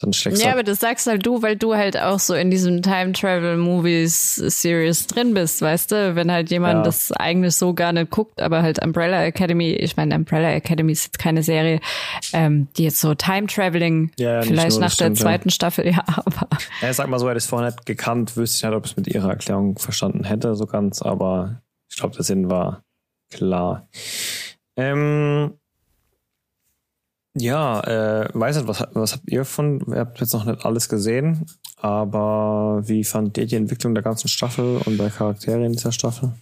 dann 0.00 0.14
schlägst 0.14 0.42
Ja, 0.42 0.52
aber 0.52 0.62
das 0.62 0.80
sagst 0.80 1.06
halt 1.06 1.24
du, 1.24 1.42
weil 1.42 1.56
du 1.56 1.74
halt 1.74 2.00
auch 2.00 2.18
so 2.18 2.34
in 2.34 2.50
diesem 2.50 2.80
Time 2.82 3.12
Travel 3.12 3.58
Movies 3.58 4.34
Series 4.34 5.06
drin 5.06 5.34
bist, 5.34 5.60
weißt 5.60 5.92
du? 5.92 6.16
Wenn 6.16 6.32
halt 6.32 6.50
jemand 6.50 6.78
ja. 6.78 6.82
das 6.82 7.12
eigentlich 7.12 7.54
so 7.54 7.74
gar 7.74 7.92
nicht 7.92 8.10
guckt, 8.10 8.40
aber 8.40 8.62
halt 8.62 8.82
Umbrella 8.82 9.22
Academy, 9.24 9.72
ich 9.72 9.96
meine, 9.96 10.14
Umbrella 10.14 10.50
Academy 10.52 10.92
ist 10.92 11.04
jetzt 11.04 11.18
keine 11.18 11.42
Serie, 11.42 11.80
ähm, 12.32 12.68
die 12.76 12.84
jetzt 12.84 13.00
so 13.00 13.14
Time 13.14 13.46
Traveling, 13.46 14.10
ja, 14.18 14.36
ja, 14.36 14.42
vielleicht 14.42 14.72
nur, 14.72 14.80
nach 14.80 14.96
der 14.96 15.04
stimmt, 15.04 15.18
zweiten 15.18 15.50
Staffel, 15.50 15.86
ja, 15.92 16.02
aber. 16.06 16.48
Ja, 16.80 16.92
sag 16.94 17.08
mal 17.08 17.18
so, 17.18 17.28
hätte 17.28 17.38
ich 17.38 17.44
es 17.44 17.50
vorher 17.50 17.70
nicht 17.70 17.84
gekannt, 17.84 18.36
wüsste 18.36 18.56
ich 18.56 18.62
nicht, 18.70 18.76
ob 18.76 18.86
ich 18.86 18.92
es 18.92 18.96
mit 18.96 19.06
ihrer 19.08 19.28
Erklärung 19.28 19.78
verstanden 19.78 20.24
hätte, 20.24 20.56
so 20.56 20.64
ganz, 20.64 21.02
aber 21.02 21.60
ich 21.90 21.98
glaube, 21.98 22.16
der 22.16 22.24
Sinn 22.24 22.48
war 22.48 22.82
klar. 23.30 23.86
Ähm, 24.76 25.59
ja, 27.34 27.80
äh, 27.80 28.28
weiß 28.32 28.56
nicht, 28.56 28.68
was, 28.68 28.84
was 28.92 29.12
habt 29.12 29.30
ihr 29.30 29.44
von? 29.44 29.80
Ihr 29.88 30.00
habt 30.00 30.20
jetzt 30.20 30.34
noch 30.34 30.44
nicht 30.44 30.64
alles 30.64 30.88
gesehen, 30.88 31.46
aber 31.76 32.82
wie 32.84 33.04
fand 33.04 33.38
ihr 33.38 33.46
die 33.46 33.56
Entwicklung 33.56 33.94
der 33.94 34.02
ganzen 34.02 34.28
Staffel 34.28 34.80
und 34.84 34.98
der 34.98 35.10
Charaktere 35.10 35.64
in 35.64 35.72
dieser 35.72 35.92
Staffel? 35.92 36.32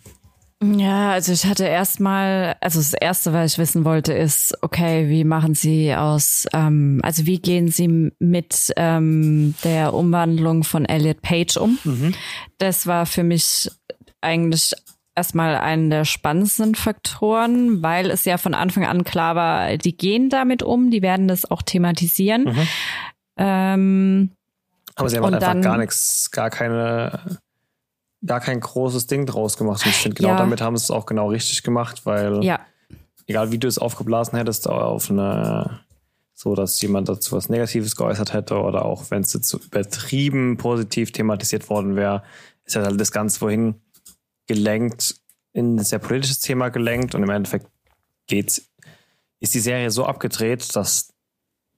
Ja, 0.61 1.12
also 1.12 1.33
ich 1.33 1.46
hatte 1.46 1.64
erstmal, 1.64 2.57
also 2.61 2.81
das 2.81 2.92
erste, 2.92 3.33
was 3.33 3.53
ich 3.53 3.59
wissen 3.59 3.85
wollte, 3.85 4.12
ist, 4.12 4.57
okay, 4.61 5.09
wie 5.09 5.22
machen 5.22 5.55
Sie 5.55 5.94
aus, 5.94 6.46
ähm, 6.53 7.01
also 7.05 7.27
wie 7.27 7.38
gehen 7.38 7.68
Sie 7.68 8.11
mit 8.18 8.72
ähm, 8.77 9.55
der 9.62 9.94
Umwandlung 9.94 10.64
von 10.64 10.85
Elliot 10.85 11.22
Page 11.22 11.57
um? 11.59 11.79
Mhm. 11.85 12.14
Das 12.59 12.88
war 12.88 13.07
für 13.07 13.22
mich 13.22 13.70
eigentlich 14.20 14.74
erstmal 15.18 15.57
einen 15.57 15.90
der 15.90 16.04
spannendsten 16.04 16.76
Faktoren, 16.76 17.83
weil 17.83 18.11
es 18.11 18.24
ja 18.24 18.38
von 18.38 18.54
Anfang 18.54 18.87
an 18.87 19.02
klar 19.02 19.35
war, 19.35 19.76
die 19.76 19.96
gehen 19.96 20.31
damit 20.31 20.62
um, 20.62 20.90
die 20.90 21.02
werden 21.02 21.26
das 21.26 21.50
auch 21.50 21.62
thematisieren. 21.62 22.44
Mhm. 22.44 22.68
Ähm, 23.37 24.31
Aber 24.94 25.09
sie 25.09 25.16
haben 25.16 25.24
halt 25.24 25.42
einfach 25.42 25.61
gar 25.61 25.78
nichts, 25.78 26.31
gar 26.31 26.50
keine, 26.50 27.20
gar 28.24 28.40
kein 28.40 28.61
großes 28.61 29.09
Ding 29.09 29.26
draus 29.26 29.57
gemacht. 29.57 29.85
Und 29.85 29.90
ich 29.90 29.96
finde, 29.96 30.14
genau 30.14 30.31
ja. 30.31 30.37
damit 30.37 30.61
haben 30.61 30.76
sie 30.76 30.85
es 30.85 30.90
auch 30.90 31.07
genau 31.07 31.28
richtig 31.28 31.64
gemacht, 31.64 32.07
weil 32.07 32.44
ja. 32.44 32.61
egal 33.26 33.50
wie 33.50 33.59
du 33.59 33.66
es 33.66 33.78
aufgeblasen 33.78 34.38
hättest, 34.38 34.68
auf 34.68 35.11
eine 35.11 35.81
so 36.38 36.54
dass 36.54 36.81
jemand 36.81 37.09
dazu 37.09 37.33
was 37.33 37.48
Negatives 37.48 37.96
geäußert 37.96 38.33
hätte 38.33 38.61
oder 38.61 38.85
auch 38.85 39.11
wenn 39.11 39.22
es 39.22 39.33
jetzt 39.33 39.48
so 39.48 39.59
übertrieben 39.59 40.57
positiv 40.57 41.11
thematisiert 41.11 41.68
worden 41.68 41.96
wäre, 41.96 42.22
ist 42.64 42.76
ja 42.76 42.85
halt 42.85 43.00
das 43.00 43.11
Ganze 43.11 43.40
wohin 43.40 43.74
gelenkt, 44.49 45.15
in 45.53 45.77
ein 45.77 45.85
sehr 45.85 46.01
politisches 46.01 46.41
Thema 46.41 46.71
gelenkt 46.71 47.15
und 47.15 47.23
im 47.23 47.31
Endeffekt 47.31 47.69
geht's, 48.27 48.69
ist 49.41 49.55
die 49.55 49.61
Serie 49.61 49.91
so 49.91 50.05
abgedreht, 50.05 50.75
dass 50.75 51.13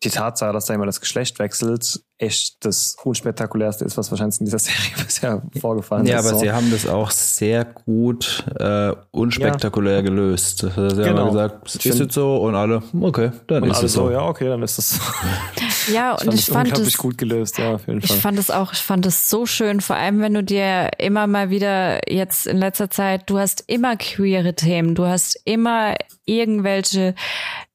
die 0.03 0.11
Tatsache, 0.11 0.53
dass 0.53 0.67
da 0.67 0.75
immer 0.75 0.87
das 0.87 1.01
Geschlecht 1.01 1.39
wechselt, 1.39 2.03
echt 2.21 2.65
das 2.65 2.97
unspektakulärste 3.03 3.85
ist, 3.85 3.97
was 3.97 4.11
wahrscheinlich 4.11 4.39
in 4.41 4.47
dieser 4.47 4.59
Serie 4.61 4.93
bisher 5.05 5.43
vorgefallen 5.61 6.07
ja, 6.07 6.19
ist. 6.19 6.25
Ja, 6.25 6.31
aber 6.31 6.39
so. 6.39 6.45
sie 6.45 6.53
haben 6.53 6.71
das 6.71 6.87
auch 6.87 7.11
sehr 7.11 7.65
gut 7.65 8.45
äh, 8.59 8.93
unspektakulär 9.11 9.97
ja. 9.97 10.01
gelöst. 10.03 10.59
Sie 10.59 10.71
haben 10.71 10.97
genau. 10.97 11.29
gesagt, 11.29 11.67
es 11.67 11.77
ist 11.77 11.99
jetzt 11.99 12.15
so 12.15 12.37
und 12.37 12.55
alle, 12.55 12.83
okay, 13.01 13.31
dann 13.47 13.63
und 13.63 13.71
ist 13.71 13.83
es 13.83 13.95
so. 13.95 14.07
so. 14.07 14.11
Ja, 14.11 14.23
okay, 14.27 14.49
dann 14.49 14.63
ist 14.63 14.79
es 14.79 14.91
so. 14.91 15.01
ja, 15.93 16.15
und 16.15 16.35
ich 16.35 16.47
fand, 16.47 16.79
es 16.79 16.97
gut 16.97 17.17
gelöst, 17.19 17.59
ja, 17.59 17.75
auf 17.75 17.87
jeden 17.87 18.03
Fall. 18.03 18.17
Ich 18.17 18.23
fand 18.23 18.39
es 18.39 18.51
auch, 18.51 18.73
ich 18.73 18.81
fand 18.81 19.07
es 19.07 19.31
so 19.31 19.47
schön, 19.47 19.81
vor 19.81 19.97
allem 19.97 20.21
wenn 20.21 20.35
du 20.35 20.45
dir 20.45 20.91
immer 20.99 21.27
mal 21.27 21.51
wieder 21.51 22.11
jetzt 22.11 22.47
in 22.47 22.59
letzter 22.59 22.91
Zeit, 22.91 23.29
du 23.31 23.39
hast 23.39 23.65
immer 23.67 23.97
queere 23.97 24.55
Themen, 24.55 24.95
du 24.95 25.07
hast 25.07 25.41
immer 25.45 25.95
irgendwelche 26.27 27.15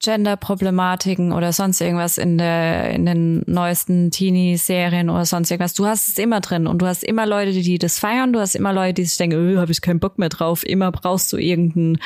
Gender-Problematiken 0.02 1.34
oder 1.34 1.52
sonst 1.52 1.82
irgendwas 1.82 2.18
in 2.18 2.38
der 2.38 2.92
in 2.92 3.06
den 3.06 3.44
neuesten 3.48 4.12
Teenie-Serien 4.36 5.10
oder 5.10 5.26
sonst 5.26 5.50
irgendwas. 5.50 5.74
Du 5.74 5.86
hast 5.86 6.08
es 6.08 6.18
immer 6.18 6.42
drin 6.42 6.68
und 6.68 6.80
du 6.82 6.86
hast 6.86 7.04
immer 7.04 7.26
Leute, 7.26 7.52
die 7.54 7.80
das 7.80 8.00
feiern. 8.00 8.34
Du 8.34 8.40
hast 8.40 8.56
immer 8.56 8.74
Leute, 8.74 8.96
die 8.96 9.06
sich 9.06 9.18
denken, 9.18 9.38
öh, 9.38 9.58
habe 9.58 9.72
ich 9.72 9.82
keinen 9.82 10.00
Bock 10.00 10.20
mehr 10.20 10.30
drauf. 10.30 10.66
Immer 10.66 10.92
brauchst 10.92 11.32
du 11.32 11.38
irgendein 11.38 12.00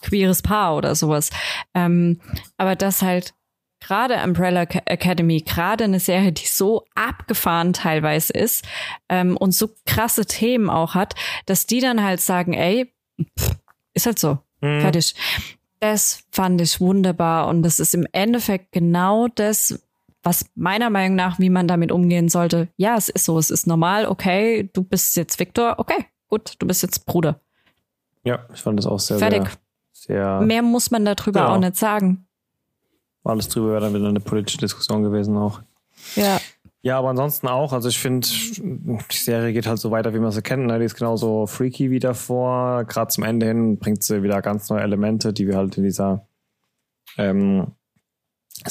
queeres 0.00 0.42
Paar 0.42 0.76
oder 0.76 0.94
sowas. 0.94 1.30
Ähm, 1.74 2.20
aber 2.56 2.76
das 2.76 3.02
halt 3.02 3.34
gerade 3.80 4.22
Umbrella 4.22 4.62
Academy, 4.86 5.42
gerade 5.42 5.84
eine 5.84 6.00
Serie, 6.00 6.32
die 6.32 6.46
so 6.46 6.84
abgefahren 6.94 7.74
teilweise 7.74 8.32
ist 8.32 8.64
ähm, 9.10 9.36
und 9.36 9.52
so 9.52 9.70
krasse 9.84 10.24
Themen 10.24 10.70
auch 10.70 10.94
hat, 10.94 11.14
dass 11.44 11.66
die 11.66 11.80
dann 11.80 12.02
halt 12.02 12.20
sagen, 12.20 12.54
ey, 12.54 12.90
pff, 13.38 13.56
ist 13.92 14.06
halt 14.06 14.18
so, 14.18 14.38
mhm. 14.62 14.80
fertig. 14.80 15.14
Das 15.80 16.24
fand 16.30 16.62
ich 16.62 16.80
wunderbar 16.80 17.46
und 17.48 17.62
das 17.62 17.78
ist 17.78 17.94
im 17.94 18.06
Endeffekt 18.12 18.72
genau 18.72 19.28
das, 19.28 19.83
was 20.24 20.46
meiner 20.54 20.90
Meinung 20.90 21.14
nach, 21.16 21.38
wie 21.38 21.50
man 21.50 21.68
damit 21.68 21.92
umgehen 21.92 22.28
sollte. 22.28 22.68
Ja, 22.76 22.96
es 22.96 23.08
ist 23.08 23.24
so, 23.26 23.38
es 23.38 23.50
ist 23.50 23.66
normal, 23.66 24.06
okay, 24.06 24.68
du 24.72 24.82
bist 24.82 25.16
jetzt 25.16 25.38
Victor, 25.38 25.74
okay, 25.78 26.06
gut, 26.28 26.54
du 26.58 26.66
bist 26.66 26.82
jetzt 26.82 27.06
Bruder. 27.06 27.40
Ja, 28.24 28.46
ich 28.52 28.60
fand 28.62 28.78
das 28.78 28.86
auch 28.86 28.98
sehr, 29.00 29.18
Fertig. 29.18 29.44
sehr, 29.92 30.38
sehr 30.38 30.40
Mehr 30.40 30.62
muss 30.62 30.90
man 30.90 31.04
darüber 31.04 31.40
Ja. 31.40 31.48
auch 31.54 31.58
nicht 31.58 31.76
sagen. 31.76 32.26
alles 33.22 33.48
drüber 33.48 33.72
wäre 33.72 33.80
dann 33.82 33.94
wieder 33.94 34.08
eine 34.08 34.20
politische 34.20 34.58
Diskussion 34.58 35.02
gewesen 35.02 35.36
auch. 35.36 35.60
Ja. 36.16 36.40
Ja, 36.82 36.98
aber 36.98 37.08
ansonsten 37.08 37.48
auch. 37.48 37.72
Also 37.72 37.88
ich 37.88 37.98
finde, 37.98 38.26
die 38.28 39.16
Serie 39.16 39.54
geht 39.54 39.66
halt 39.66 39.78
so 39.78 39.90
weiter, 39.90 40.12
wie 40.12 40.18
man 40.18 40.32
sie 40.32 40.42
kennt. 40.42 40.66
Ne? 40.66 40.78
Die 40.78 40.84
ist 40.84 40.96
genauso 40.96 41.46
freaky 41.46 41.90
wie 41.90 41.98
davor. 41.98 42.84
Gerade 42.84 43.08
zum 43.08 43.24
Ende 43.24 43.46
hin 43.46 43.78
bringt 43.78 44.02
sie 44.04 44.22
wieder 44.22 44.42
ganz 44.42 44.68
neue 44.68 44.82
Elemente, 44.82 45.32
die 45.32 45.46
wir 45.46 45.56
halt 45.56 45.78
in 45.78 45.84
dieser 45.84 46.26
ähm, 47.16 47.68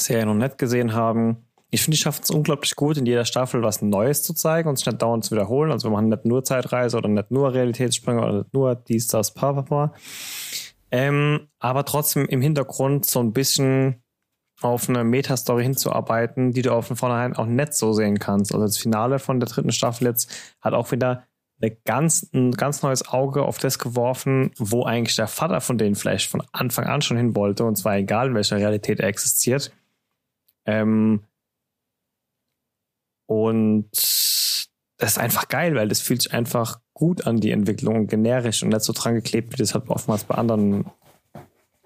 Serie 0.00 0.26
noch 0.26 0.34
nicht 0.34 0.58
gesehen 0.58 0.94
haben. 0.94 1.44
Ich 1.70 1.82
finde, 1.82 1.96
die 1.96 2.02
schaffen 2.02 2.20
es 2.22 2.30
unglaublich 2.30 2.76
gut, 2.76 2.96
in 2.96 3.06
jeder 3.06 3.24
Staffel 3.24 3.62
was 3.62 3.82
Neues 3.82 4.22
zu 4.22 4.32
zeigen 4.32 4.68
und 4.68 4.76
sich 4.76 4.86
nicht 4.86 5.02
dauernd 5.02 5.24
zu 5.24 5.32
wiederholen. 5.32 5.72
Also 5.72 5.88
wir 5.88 5.92
machen 5.92 6.08
nicht 6.08 6.24
nur 6.24 6.44
Zeitreise 6.44 6.96
oder 6.96 7.08
nicht 7.08 7.30
nur 7.30 7.52
Realitätssprünge 7.52 8.22
oder 8.22 8.38
nicht 8.38 8.54
nur 8.54 8.74
dies, 8.76 9.08
das, 9.08 9.34
pa, 9.34 9.52
pa, 9.52 9.62
pa. 9.62 9.94
Ähm, 10.92 11.48
aber 11.58 11.84
trotzdem 11.84 12.26
im 12.26 12.40
Hintergrund 12.40 13.06
so 13.06 13.18
ein 13.18 13.32
bisschen 13.32 14.04
auf 14.60 14.88
eine 14.88 15.02
Metastory 15.02 15.64
hinzuarbeiten, 15.64 16.52
die 16.52 16.62
du 16.62 16.72
auf 16.72 16.86
von 16.86 16.96
vornherein 16.96 17.34
auch 17.34 17.46
nicht 17.46 17.74
so 17.74 17.92
sehen 17.92 18.20
kannst. 18.20 18.52
Also 18.52 18.64
das 18.64 18.78
Finale 18.78 19.18
von 19.18 19.40
der 19.40 19.48
dritten 19.48 19.72
Staffel 19.72 20.06
jetzt 20.06 20.32
hat 20.60 20.74
auch 20.74 20.92
wieder 20.92 21.24
eine 21.60 21.76
ganz, 21.84 22.28
ein 22.32 22.52
ganz 22.52 22.82
neues 22.82 23.08
Auge 23.08 23.42
auf 23.42 23.58
das 23.58 23.78
geworfen, 23.78 24.52
wo 24.58 24.84
eigentlich 24.84 25.16
der 25.16 25.26
Vater 25.26 25.60
von 25.60 25.78
denen 25.78 25.94
vielleicht 25.94 26.30
von 26.30 26.42
Anfang 26.52 26.86
an 26.86 27.02
schon 27.02 27.16
hin 27.16 27.34
wollte, 27.34 27.64
und 27.64 27.76
zwar 27.76 27.96
egal 27.96 28.28
in 28.28 28.34
welcher 28.34 28.56
Realität 28.56 29.00
er 29.00 29.08
existiert. 29.08 29.72
Ähm 30.66 31.22
und 33.26 33.90
das 33.92 35.12
ist 35.12 35.18
einfach 35.18 35.48
geil, 35.48 35.74
weil 35.74 35.88
das 35.88 36.00
fühlt 36.00 36.22
sich 36.22 36.32
einfach 36.32 36.80
gut 36.92 37.26
an, 37.26 37.40
die 37.40 37.50
Entwicklung, 37.50 38.06
generisch 38.06 38.62
und 38.62 38.68
nicht 38.70 38.82
so 38.82 38.92
dran 38.92 39.14
geklebt, 39.14 39.52
wie 39.52 39.56
das 39.56 39.74
halt 39.74 39.88
oftmals 39.88 40.24
bei 40.24 40.36
anderen 40.36 40.86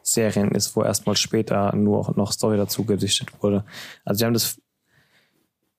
Serien 0.03 0.51
ist, 0.53 0.77
wo 0.77 0.83
erstmal 0.83 1.17
später 1.17 1.75
nur 1.75 2.15
noch 2.17 2.33
Story 2.33 2.57
dazu 2.57 2.85
gedichtet 2.85 3.43
wurde. 3.43 3.65
Also 4.05 4.19
die 4.19 4.25
haben 4.27 4.35
das 4.35 4.61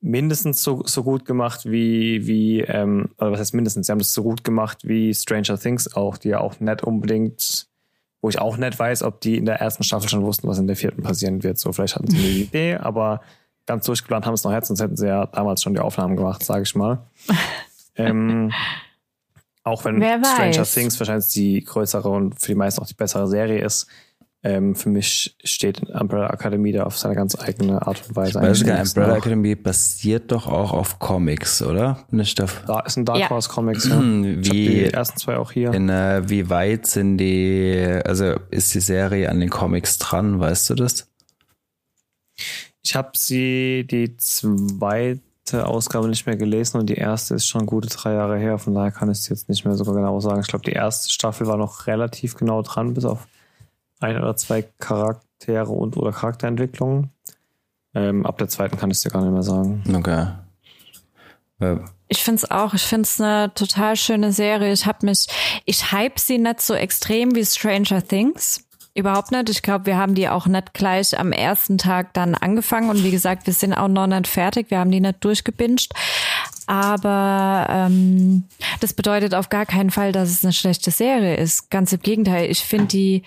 mindestens 0.01 0.63
so, 0.63 0.83
so 0.85 1.03
gut 1.03 1.25
gemacht 1.25 1.65
wie, 1.65 2.25
wie 2.25 2.61
ähm, 2.61 3.09
oder 3.17 3.31
was 3.31 3.39
heißt 3.39 3.53
mindestens, 3.53 3.87
sie 3.87 3.91
haben 3.91 3.99
das 3.99 4.13
so 4.13 4.23
gut 4.23 4.43
gemacht 4.43 4.87
wie 4.87 5.13
Stranger 5.13 5.59
Things 5.59 5.93
auch, 5.93 6.17
die 6.17 6.29
ja 6.29 6.39
auch 6.39 6.59
nicht 6.59 6.83
unbedingt, 6.83 7.68
wo 8.21 8.29
ich 8.29 8.39
auch 8.39 8.57
nicht 8.57 8.77
weiß, 8.77 9.03
ob 9.03 9.21
die 9.21 9.37
in 9.37 9.45
der 9.45 9.55
ersten 9.55 9.83
Staffel 9.83 10.09
schon 10.09 10.23
wussten, 10.23 10.47
was 10.47 10.59
in 10.59 10.67
der 10.67 10.75
vierten 10.75 11.03
passieren 11.03 11.43
wird. 11.43 11.57
So, 11.57 11.71
vielleicht 11.71 11.95
hatten 11.95 12.09
sie 12.09 12.17
eine 12.17 12.27
Idee, 12.27 12.75
aber 12.75 13.21
ganz 13.65 13.85
durchgeplant 13.85 14.25
haben 14.25 14.33
es 14.33 14.43
noch 14.43 14.51
jetzt, 14.51 14.67
sonst 14.67 14.81
hätten 14.81 14.97
sie 14.97 15.07
ja 15.07 15.25
damals 15.27 15.61
schon 15.61 15.73
die 15.73 15.79
Aufnahmen 15.79 16.15
gemacht, 16.15 16.43
sage 16.43 16.63
ich 16.63 16.75
mal. 16.75 16.99
ähm, 17.95 18.51
auch 19.63 19.85
wenn 19.85 19.97
Stranger. 19.97 20.63
Things 20.63 20.99
wahrscheinlich 20.99 21.29
die 21.29 21.63
größere 21.63 22.09
und 22.09 22.39
für 22.39 22.47
die 22.47 22.55
meisten 22.55 22.81
auch 22.81 22.87
die 22.87 22.93
bessere 22.93 23.27
Serie 23.27 23.63
ist, 23.63 23.87
ähm, 24.41 24.73
für 24.73 24.89
mich 24.89 25.35
steht 25.43 25.81
Umbrella 25.89 26.29
Academy 26.29 26.71
da 26.71 26.83
auf 26.83 26.97
seine 26.97 27.15
ganz 27.15 27.37
eigene 27.37 27.85
Art 27.85 28.01
und 28.07 28.15
Weise. 28.15 28.41
Weil 28.41 28.55
sogar 28.55 28.79
Umbrella. 28.79 29.17
Academy 29.17 29.55
basiert 29.55 30.31
doch 30.31 30.47
auch 30.47 30.71
auf 30.71 30.97
Comics, 30.99 31.61
oder? 31.61 32.05
Nicht 32.09 32.41
auf, 32.41 32.63
Da 32.65 32.79
ist 32.81 32.95
ein 32.97 33.03
Dark 33.03 33.19
Ja. 33.19 33.29
Horse 33.29 33.49
Comics, 33.49 33.85
ja. 33.89 34.01
Wie, 34.01 34.39
die 34.41 34.85
ersten 34.85 35.19
zwei 35.19 35.37
auch 35.37 35.51
hier. 35.51 35.73
in, 35.73 35.89
äh, 35.89 36.21
wie 36.29 36.49
weit 36.49 36.87
sind 36.87 37.17
die, 37.17 37.99
also 38.05 38.35
ist 38.49 38.73
die 38.73 38.79
Serie 38.79 39.29
an 39.29 39.41
den 39.41 39.49
Comics 39.49 39.97
dran, 39.97 40.39
weißt 40.39 40.69
du 40.69 40.75
das? 40.75 41.09
Ich 42.81 42.95
habe 42.95 43.11
sie 43.15 43.85
die 43.89 44.15
zweite 44.15 45.65
Ausgabe 45.65 46.07
nicht 46.07 46.25
mehr 46.25 46.37
gelesen 46.37 46.77
und 46.79 46.89
die 46.89 46.95
erste 46.95 47.35
ist 47.35 47.47
schon 47.47 47.65
gute 47.65 47.89
drei 47.89 48.13
Jahre 48.13 48.37
her. 48.37 48.57
Von 48.57 48.73
daher 48.73 48.91
kann 48.91 49.11
ich 49.11 49.17
es 49.17 49.27
jetzt 49.27 49.49
nicht 49.49 49.65
mehr 49.65 49.75
so 49.75 49.83
genau 49.83 50.19
sagen. 50.21 50.39
Ich 50.39 50.47
glaube, 50.47 50.63
die 50.63 50.71
erste 50.71 51.09
Staffel 51.09 51.47
war 51.47 51.57
noch 51.57 51.87
relativ 51.87 52.35
genau 52.35 52.61
dran, 52.61 52.93
bis 52.93 53.03
auf 53.03 53.27
ein 53.99 54.17
oder 54.17 54.35
zwei 54.35 54.63
Charaktere 54.79 55.69
und 55.69 55.97
oder 55.97 56.11
Charakterentwicklungen. 56.11 57.11
Ähm, 57.93 58.25
ab 58.25 58.37
der 58.37 58.49
zweiten 58.49 58.77
kann 58.77 58.91
ich 58.91 58.97
es 58.97 59.03
dir 59.03 59.09
gar 59.09 59.21
nicht 59.21 59.33
mehr 59.33 59.43
sagen. 59.43 59.83
Okay. 59.93 60.27
Äh, 61.59 61.77
Ich 62.07 62.23
find's 62.23 62.49
auch. 62.49 62.73
Ich 62.73 62.83
find's 62.83 63.19
eine 63.19 63.53
total 63.53 63.95
schöne 63.95 64.31
Serie. 64.31 64.71
Ich 64.71 64.85
hab 64.85 65.03
mich, 65.03 65.27
ich 65.65 65.91
hype 65.91 66.19
sie 66.19 66.37
nicht 66.37 66.61
so 66.61 66.73
extrem 66.73 67.35
wie 67.35 67.45
Stranger 67.45 68.05
Things. 68.05 68.65
Überhaupt 68.95 69.31
nicht. 69.31 69.49
Ich 69.49 69.61
glaube, 69.61 69.85
wir 69.85 69.97
haben 69.97 70.15
die 70.15 70.27
auch 70.29 70.45
nicht 70.47 70.73
gleich 70.73 71.17
am 71.17 71.31
ersten 71.31 71.77
Tag 71.77 72.13
dann 72.13 72.35
angefangen. 72.35 72.89
Und 72.89 73.03
wie 73.03 73.11
gesagt, 73.11 73.45
wir 73.45 73.53
sind 73.53 73.73
auch 73.73 73.87
noch 73.87 74.07
nicht 74.07 74.27
fertig. 74.27 74.71
Wir 74.71 74.79
haben 74.79 74.91
die 74.91 74.99
nicht 74.99 75.23
durchgebinged. 75.23 75.93
Aber 76.67 77.67
ähm, 77.69 78.43
das 78.81 78.93
bedeutet 78.93 79.33
auf 79.33 79.49
gar 79.49 79.65
keinen 79.65 79.89
Fall, 79.89 80.11
dass 80.11 80.29
es 80.29 80.43
eine 80.43 80.53
schlechte 80.53 80.91
Serie 80.91 81.37
ist. 81.37 81.69
Ganz 81.71 81.93
im 81.93 82.01
Gegenteil. 82.01 82.49
Ich 82.51 82.59
finde 82.63 82.87
die 82.87 83.23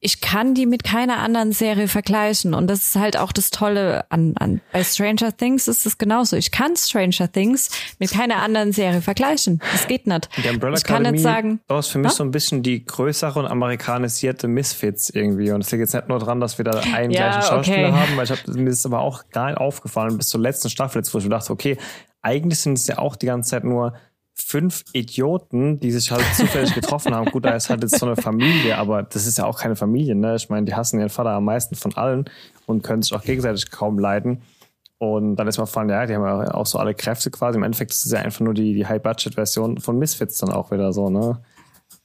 ich 0.00 0.20
kann 0.20 0.54
die 0.54 0.66
mit 0.66 0.84
keiner 0.84 1.18
anderen 1.18 1.50
Serie 1.52 1.88
vergleichen. 1.88 2.54
Und 2.54 2.68
das 2.68 2.84
ist 2.84 2.96
halt 2.96 3.16
auch 3.16 3.32
das 3.32 3.50
Tolle 3.50 4.08
an, 4.10 4.34
an 4.38 4.60
bei 4.72 4.84
Stranger 4.84 5.36
Things 5.36 5.66
ist 5.66 5.86
es 5.86 5.98
genauso. 5.98 6.36
Ich 6.36 6.52
kann 6.52 6.76
Stranger 6.76 7.30
Things 7.30 7.70
mit 7.98 8.12
keiner 8.12 8.36
anderen 8.36 8.72
Serie 8.72 9.02
vergleichen. 9.02 9.60
Das 9.72 9.88
geht 9.88 10.06
nicht. 10.06 10.28
Die 10.36 10.48
Umbrella 10.48 10.76
ich 10.76 10.84
kann 10.84 11.02
Academy 11.02 11.12
nicht 11.12 11.22
sagen, 11.22 11.60
das 11.66 11.86
ist 11.86 11.92
für 11.92 11.98
mich 11.98 12.12
Ja? 12.12 12.16
so 12.16 12.22
ein 12.22 12.30
bisschen 12.30 12.62
die 12.62 12.84
größere 12.84 13.40
und 13.40 13.46
amerikanisierte 13.46 14.46
Misfits 14.46 15.10
irgendwie. 15.10 15.50
Und 15.50 15.62
es 15.62 15.70
liegt 15.72 15.80
jetzt 15.80 15.94
nicht 15.94 16.08
nur 16.08 16.20
dran, 16.20 16.38
dass 16.38 16.58
wir 16.58 16.64
da 16.64 16.78
einen 16.94 17.10
Ja, 17.10 17.30
gleichen 17.30 17.42
Schauspieler 17.48 17.88
okay. 17.88 17.92
haben, 17.92 18.16
weil 18.16 18.24
ich 18.24 18.30
hab, 18.30 18.46
mir 18.46 18.70
ist 18.70 18.86
aber 18.86 19.00
auch 19.00 19.28
gar 19.30 19.46
nicht 19.48 19.58
aufgefallen 19.58 20.16
bis 20.16 20.28
zur 20.28 20.40
letzten 20.40 20.70
Staffel, 20.70 20.98
jetzt, 20.98 21.12
wo 21.12 21.18
ich 21.18 21.24
mir 21.24 21.30
dachte, 21.30 21.52
okay, 21.52 21.76
eigentlich 22.22 22.60
sind 22.60 22.78
es 22.78 22.86
ja 22.86 22.98
auch 22.98 23.16
die 23.16 23.26
ganze 23.26 23.50
Zeit 23.50 23.64
nur 23.64 23.94
fünf 24.40 24.84
Idioten, 24.92 25.80
die 25.80 25.90
sich 25.90 26.10
halt 26.10 26.24
zufällig 26.34 26.74
getroffen 26.74 27.14
haben. 27.14 27.30
Gut, 27.30 27.44
da 27.44 27.50
ist 27.50 27.70
halt 27.70 27.82
jetzt 27.82 27.98
so 27.98 28.06
eine 28.06 28.16
Familie, 28.16 28.78
aber 28.78 29.02
das 29.02 29.26
ist 29.26 29.38
ja 29.38 29.44
auch 29.44 29.58
keine 29.58 29.76
Familie, 29.76 30.14
ne? 30.14 30.36
Ich 30.36 30.48
meine, 30.48 30.66
die 30.66 30.74
hassen 30.74 30.98
ihren 30.98 31.08
Vater 31.08 31.30
am 31.30 31.44
meisten 31.44 31.74
von 31.74 31.94
allen 31.94 32.24
und 32.66 32.82
können 32.82 33.02
sich 33.02 33.14
auch 33.14 33.22
gegenseitig 33.22 33.70
kaum 33.70 33.98
leiden. 33.98 34.42
Und 34.98 35.36
dann 35.36 35.46
ist 35.46 35.58
man 35.58 35.66
von, 35.66 35.88
ja, 35.88 36.06
die 36.06 36.14
haben 36.14 36.24
ja 36.24 36.54
auch 36.54 36.66
so 36.66 36.78
alle 36.78 36.94
Kräfte 36.94 37.30
quasi. 37.30 37.56
Im 37.56 37.62
Endeffekt 37.62 37.92
ist 37.92 38.04
es 38.04 38.12
ja 38.12 38.20
einfach 38.20 38.40
nur 38.40 38.54
die, 38.54 38.74
die 38.74 38.86
High-Budget-Version 38.86 39.78
von 39.78 39.98
Misfits 39.98 40.38
dann 40.38 40.50
auch 40.50 40.70
wieder 40.70 40.92
so, 40.92 41.08
ne? 41.08 41.40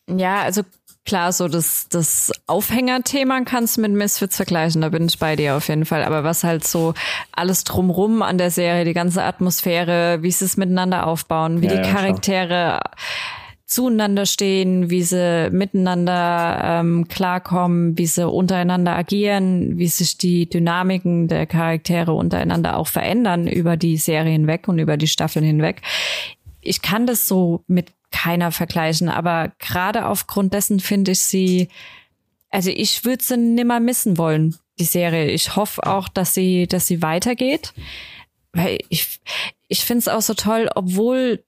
ja, 0.10 0.42
also 0.42 0.64
klar, 1.06 1.32
so 1.32 1.48
das, 1.48 1.88
das 1.90 2.32
Aufhängerthema 2.48 3.42
kannst 3.42 3.78
du 3.78 3.82
mit 3.82 3.92
Misfits 3.92 4.36
vergleichen, 4.36 4.82
da 4.82 4.90
bin 4.90 5.06
ich 5.06 5.20
bei 5.20 5.36
dir 5.36 5.56
auf 5.56 5.68
jeden 5.68 5.86
Fall. 5.86 6.04
Aber 6.04 6.24
was 6.24 6.44
halt 6.44 6.66
so 6.66 6.94
alles 7.32 7.64
drumrum 7.64 8.22
an 8.22 8.38
der 8.38 8.52
Serie, 8.52 8.86
die 8.86 8.94
ganze 8.94 9.24
Atmosphäre, 9.24 10.20
wie 10.22 10.32
sie 10.32 10.46
es 10.46 10.58
miteinander 10.58 11.08
aufbauen, 11.08 11.62
wie 11.62 11.68
Ja, 11.68 11.76
die 11.76 11.88
ja. 11.88 11.94
Charaktere 11.94 12.80
zueinander 13.66 14.28
stehen, 14.28 14.92
wie 14.92 15.02
sie 15.02 15.50
miteinander 15.52 16.60
ähm, 16.64 17.08
klarkommen, 17.08 17.98
wie 17.98 18.06
sie 18.06 18.28
untereinander 18.28 18.96
agieren, 18.96 19.80
wie 19.80 19.88
sich 19.88 20.18
die 20.18 20.48
Dynamiken 20.48 21.28
der 21.28 21.48
Charaktere 21.48 22.14
untereinander 22.14 22.78
auch 22.78 22.88
verändern 22.88 23.48
über 23.48 23.76
die 23.76 23.98
Serie 23.98 24.32
hinweg 24.32 24.68
und 24.68 24.78
über 24.78 24.96
die 24.96 25.08
Staffeln 25.08 25.44
hinweg. 25.44 25.82
Ich 26.64 26.82
kann 26.82 27.08
das 27.08 27.28
so 27.28 27.64
mit 27.68 27.92
keiner 28.12 28.52
vergleichen, 28.52 29.10
aber 29.10 29.52
gerade 29.60 30.06
aufgrund 30.06 30.54
dessen 30.54 30.80
finde 30.80 31.12
ich 31.12 31.22
sie, 31.22 31.68
also 32.50 32.70
ich 32.70 33.06
würde 33.06 33.24
sie 33.24 33.38
nimmer 33.38 33.80
missen 33.80 34.18
wollen, 34.18 34.56
die 34.80 34.86
Serie. 34.86 35.32
Ich 35.32 35.56
hoffe 35.56 35.86
auch, 35.86 36.08
dass 36.08 36.34
sie, 36.34 36.68
dass 36.68 36.88
sie 36.88 37.02
weitergeht, 37.02 37.74
weil 38.54 38.80
ich, 38.90 39.20
ich 39.68 39.84
finde 39.84 40.00
es 40.00 40.08
auch 40.08 40.22
so 40.22 40.36
toll, 40.36 40.70
obwohl 40.76 41.44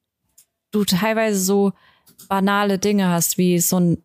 du 0.71 0.83
teilweise 0.83 1.39
so 1.39 1.71
banale 2.27 2.79
Dinge 2.79 3.09
hast, 3.09 3.37
wie 3.37 3.59
so 3.59 3.79
ein 3.79 4.03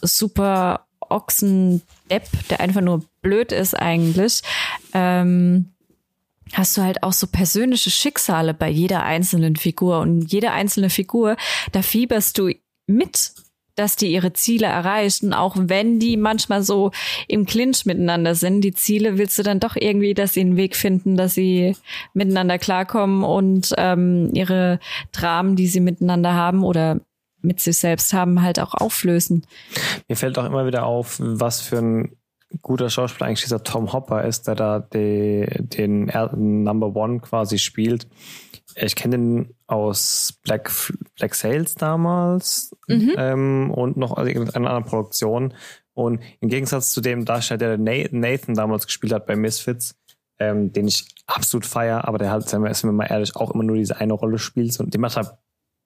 super 0.00 0.86
Ochsendepp, 1.00 2.28
der 2.50 2.60
einfach 2.60 2.80
nur 2.80 3.04
blöd 3.20 3.52
ist 3.52 3.74
eigentlich, 3.74 4.42
ähm, 4.92 5.72
hast 6.54 6.76
du 6.76 6.82
halt 6.82 7.02
auch 7.02 7.12
so 7.12 7.26
persönliche 7.26 7.90
Schicksale 7.90 8.54
bei 8.54 8.68
jeder 8.68 9.02
einzelnen 9.02 9.56
Figur. 9.56 10.00
Und 10.00 10.32
jede 10.32 10.52
einzelne 10.52 10.90
Figur, 10.90 11.36
da 11.72 11.82
fieberst 11.82 12.38
du 12.38 12.52
mit, 12.86 13.32
dass 13.78 13.96
die 13.96 14.12
ihre 14.12 14.32
Ziele 14.32 14.66
erreichen, 14.66 15.32
auch 15.32 15.54
wenn 15.56 16.00
die 16.00 16.16
manchmal 16.16 16.62
so 16.62 16.90
im 17.28 17.46
Clinch 17.46 17.86
miteinander 17.86 18.34
sind. 18.34 18.62
Die 18.62 18.74
Ziele 18.74 19.18
willst 19.18 19.38
du 19.38 19.42
dann 19.42 19.60
doch 19.60 19.76
irgendwie, 19.76 20.14
dass 20.14 20.32
sie 20.32 20.40
einen 20.40 20.56
Weg 20.56 20.74
finden, 20.74 21.16
dass 21.16 21.34
sie 21.34 21.76
miteinander 22.12 22.58
klarkommen 22.58 23.22
und 23.22 23.74
ähm, 23.78 24.30
ihre 24.34 24.80
Dramen, 25.12 25.54
die 25.54 25.68
sie 25.68 25.80
miteinander 25.80 26.34
haben 26.34 26.64
oder 26.64 27.00
mit 27.40 27.60
sich 27.60 27.78
selbst 27.78 28.12
haben, 28.12 28.42
halt 28.42 28.58
auch 28.58 28.74
auflösen. 28.74 29.46
Mir 30.08 30.16
fällt 30.16 30.38
auch 30.38 30.44
immer 30.44 30.66
wieder 30.66 30.84
auf, 30.84 31.18
was 31.20 31.60
für 31.60 31.78
ein 31.78 32.17
guter 32.62 32.90
Schauspieler 32.90 33.26
eigentlich 33.26 33.42
dieser 33.42 33.62
Tom 33.62 33.92
Hopper 33.92 34.24
ist, 34.24 34.46
der 34.48 34.54
da 34.54 34.78
die, 34.80 35.46
den 35.58 36.08
er 36.08 36.34
Number 36.34 36.94
One 36.96 37.20
quasi 37.20 37.58
spielt. 37.58 38.08
Ich 38.74 38.96
kenne 38.96 39.18
den 39.18 39.54
aus 39.66 40.38
Black, 40.44 40.70
Black 41.16 41.34
Sales 41.34 41.74
damals 41.74 42.74
ähm, 43.16 43.70
und 43.70 43.96
noch 43.96 44.16
aus 44.16 44.26
irgendeiner 44.26 44.68
anderen 44.68 44.84
Produktion. 44.84 45.54
Und 45.94 46.20
im 46.40 46.48
Gegensatz 46.48 46.92
zu 46.92 47.00
dem 47.00 47.24
Darsteller, 47.24 47.76
der 47.76 47.78
Na- 47.78 48.08
Nathan 48.12 48.54
damals 48.54 48.86
gespielt 48.86 49.12
hat 49.12 49.26
bei 49.26 49.34
Misfits, 49.34 49.96
ähm, 50.38 50.72
den 50.72 50.86
ich 50.86 51.06
absolut 51.26 51.66
feier, 51.66 52.06
aber 52.06 52.18
der 52.18 52.30
halt, 52.30 52.48
sind 52.48 52.62
wir 52.62 52.92
mal 52.92 53.06
ehrlich, 53.06 53.34
auch 53.34 53.50
immer 53.50 53.64
nur 53.64 53.76
diese 53.76 53.96
eine 53.96 54.12
Rolle 54.12 54.38
spielt 54.38 54.78
und 54.78 54.94
die 54.94 54.98
macht 54.98 55.16
halt 55.16 55.30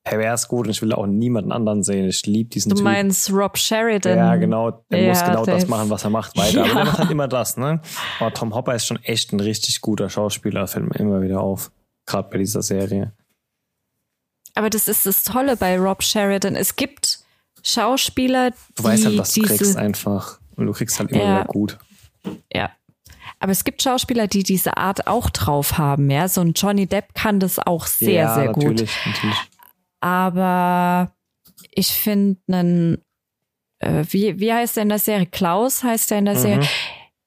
pervers 0.05 0.49
gut 0.49 0.67
und 0.67 0.71
ich 0.71 0.83
will 0.83 0.93
auch 0.93 1.07
niemanden 1.07 1.53
anderen 1.53 1.83
sehen. 1.83 2.09
Ich 2.09 2.27
liebe 2.27 2.51
diesen 2.51 2.71
Du 2.71 2.77
typ. 2.77 2.85
meinst 2.85 3.33
Rob 3.33 3.57
Sheridan? 3.57 4.19
Ja, 4.19 4.37
genau. 4.37 4.85
Er 4.89 5.03
ja, 5.03 5.09
muss 5.09 5.25
genau 5.25 5.45
das 5.45 5.69
machen, 5.69 5.91
was 5.91 6.05
er 6.05 6.11
macht, 6.11 6.37
weiter. 6.37 6.59
Ja. 6.59 6.63
Aber 6.65 6.75
der 6.75 6.85
macht 6.85 6.99
halt 6.99 7.11
immer 7.11 7.29
das, 7.29 7.57
ne? 7.57 7.81
Aber 8.19 8.33
Tom 8.35 8.55
Hopper 8.55 8.75
ist 8.75 8.87
schon 8.87 9.03
echt 9.05 9.33
ein 9.33 9.41
richtig 9.41 9.81
guter 9.81 10.11
Schauspieler, 10.11 10.67
fällt 10.67 10.89
mir 10.89 10.99
immer 10.99 11.23
wieder 11.23 11.41
auf. 11.41 11.71
Gerade 12.07 12.29
bei 12.31 12.39
dieser 12.39 12.63
Serie. 12.63 13.13
Aber 14.55 14.71
das 14.71 14.89
ist 14.89 15.07
das 15.07 15.23
Tolle 15.23 15.57
bei 15.57 15.79
Rob 15.79 16.03
Sheridan. 16.03 16.57
Es 16.57 16.77
gibt 16.77 17.21
Schauspieler, 17.63 18.51
die. 18.51 18.57
Du 18.75 18.85
weißt 18.85 19.07
halt, 19.07 19.19
was 19.19 19.33
du 19.33 19.43
kriegst 19.43 19.77
einfach. 19.77 20.41
Und 20.57 20.67
du 20.67 20.73
kriegst 20.73 20.99
halt 20.99 21.11
immer 21.13 21.23
ja. 21.23 21.35
wieder 21.37 21.45
gut. 21.47 21.79
Ja. 22.53 22.71
Aber 23.39 23.53
es 23.53 23.65
gibt 23.65 23.83
Schauspieler, 23.83 24.27
die 24.27 24.43
diese 24.43 24.77
Art 24.77 25.07
auch 25.07 25.31
drauf 25.31 25.79
haben, 25.79 26.11
ja. 26.11 26.29
So 26.29 26.41
ein 26.41 26.53
Johnny 26.53 26.87
Depp 26.87 27.15
kann 27.15 27.41
das 27.41 27.59
auch 27.59 27.87
sehr, 27.87 28.13
ja, 28.13 28.35
sehr 28.35 28.47
natürlich, 28.47 28.91
gut. 29.05 29.07
Natürlich. 29.07 29.37
Aber 30.03 31.13
ich 31.71 31.93
finde 31.93 32.41
einen, 32.49 33.05
äh, 33.79 34.05
wie, 34.11 34.41
wie 34.41 34.53
heißt 34.53 34.77
der 34.77 34.83
in 34.83 34.89
der 34.89 34.99
Serie? 34.99 35.27
Klaus 35.27 35.85
heißt 35.85 36.11
der 36.11 36.19
in 36.19 36.25
der 36.25 36.35
mhm. 36.35 36.41
Serie. 36.41 36.69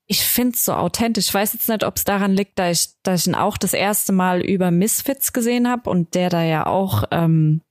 Ich 0.07 0.25
finde 0.25 0.55
es 0.55 0.65
so 0.65 0.73
authentisch. 0.73 1.27
Ich 1.27 1.33
weiß 1.33 1.53
jetzt 1.53 1.69
nicht, 1.69 1.85
ob 1.85 1.95
es 1.95 2.03
daran 2.03 2.33
liegt, 2.33 2.59
dass 2.59 2.85
ich, 2.85 2.89
dass 3.01 3.21
ich 3.21 3.27
ihn 3.27 3.35
auch 3.35 3.57
das 3.57 3.71
erste 3.71 4.11
Mal 4.11 4.41
über 4.41 4.71
Misfits 4.71 5.31
gesehen 5.31 5.69
habe 5.69 5.89
und 5.89 6.15
der 6.15 6.29
da 6.29 6.43
ja 6.43 6.67
auch 6.67 7.05
ähm, 7.11 7.61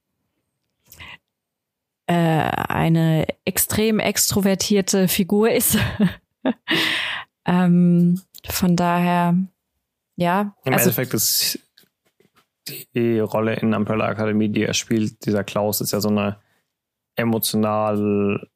äh, 2.06 2.14
eine 2.14 3.26
extrem 3.44 3.98
extrovertierte 3.98 5.06
Figur 5.08 5.50
ist. 5.50 5.76
ähm, 7.44 8.22
von 8.48 8.74
daher, 8.74 9.36
ja. 10.16 10.56
Im 10.64 10.72
also, 10.72 10.84
Endeffekt 10.84 11.12
ist 11.12 11.58
die 12.94 13.18
Rolle 13.20 13.54
in 13.54 13.74
Umbrella 13.74 14.10
Academy, 14.10 14.48
die 14.48 14.64
er 14.64 14.74
spielt, 14.74 15.26
dieser 15.26 15.44
Klaus, 15.44 15.80
ist 15.80 15.92
ja 15.92 16.00
so 16.00 16.08
eine 16.08 16.38
emotional, 17.16 18.48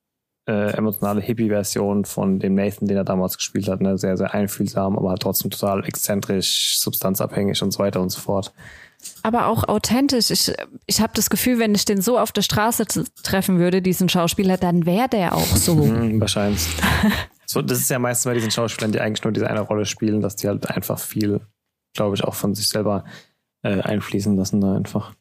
äh, 0.48 0.72
emotionale 0.76 1.20
Hippie-Version 1.20 2.04
von 2.04 2.38
dem 2.38 2.54
Nathan, 2.54 2.88
den 2.88 2.96
er 2.96 3.04
damals 3.04 3.36
gespielt 3.36 3.68
hat. 3.68 3.80
Ne? 3.80 3.98
Sehr, 3.98 4.16
sehr 4.16 4.34
einfühlsam, 4.34 4.96
aber 4.96 5.10
halt 5.10 5.22
trotzdem 5.22 5.50
total 5.50 5.84
exzentrisch, 5.84 6.78
substanzabhängig 6.78 7.62
und 7.62 7.70
so 7.72 7.78
weiter 7.78 8.00
und 8.00 8.10
so 8.10 8.20
fort. 8.20 8.52
Aber 9.22 9.46
auch 9.46 9.68
authentisch. 9.68 10.30
Ich, 10.30 10.52
ich 10.86 11.00
habe 11.00 11.12
das 11.14 11.30
Gefühl, 11.30 11.58
wenn 11.58 11.74
ich 11.74 11.84
den 11.84 12.00
so 12.00 12.18
auf 12.18 12.32
der 12.32 12.42
Straße 12.42 12.84
treffen 13.22 13.58
würde, 13.58 13.80
diesen 13.80 14.08
Schauspieler, 14.08 14.56
dann 14.56 14.86
wäre 14.86 15.08
der 15.08 15.34
auch 15.34 15.56
so. 15.56 15.76
Mhm, 15.76 16.20
wahrscheinlich. 16.20 16.66
so, 17.46 17.62
das 17.62 17.78
ist 17.78 17.90
ja 17.90 17.98
meistens 17.98 18.24
bei 18.24 18.34
diesen 18.34 18.50
Schauspielern, 18.50 18.92
die 18.92 19.00
eigentlich 19.00 19.22
nur 19.22 19.32
diese 19.32 19.48
eine 19.48 19.60
Rolle 19.60 19.86
spielen, 19.86 20.20
dass 20.20 20.36
die 20.36 20.48
halt 20.48 20.68
einfach 20.68 20.98
viel, 20.98 21.40
glaube 21.94 22.16
ich, 22.16 22.24
auch 22.24 22.34
von 22.34 22.54
sich 22.54 22.68
selber 22.68 23.04
äh, 23.68 23.80
einfließen 23.82 24.36
lassen 24.36 24.60
da 24.60 24.74
einfach. 24.74 25.12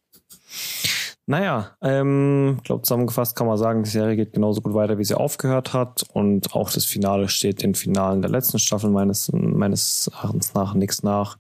Naja, 1.30 1.76
ähm, 1.82 2.62
glaube, 2.64 2.84
zusammengefasst 2.84 3.36
kann 3.36 3.48
man 3.48 3.58
sagen, 3.58 3.84
die 3.84 3.90
Serie 3.90 4.16
geht 4.16 4.32
genauso 4.32 4.62
gut 4.62 4.74
weiter, 4.74 4.98
wie 4.98 5.04
sie 5.04 5.16
aufgehört 5.16 5.74
hat. 5.74 6.06
Und 6.14 6.56
auch 6.56 6.72
das 6.72 6.86
Finale 6.86 7.28
steht 7.28 7.62
den 7.62 7.76
Finalen 7.76 8.22
der 8.22 8.32
letzten 8.32 8.60
Staffel 8.60 8.90
meines, 8.90 9.30
meines 9.34 10.08
Erachtens 10.08 10.54
nach 10.54 10.74
nichts 10.74 11.04
nach. 11.04 11.38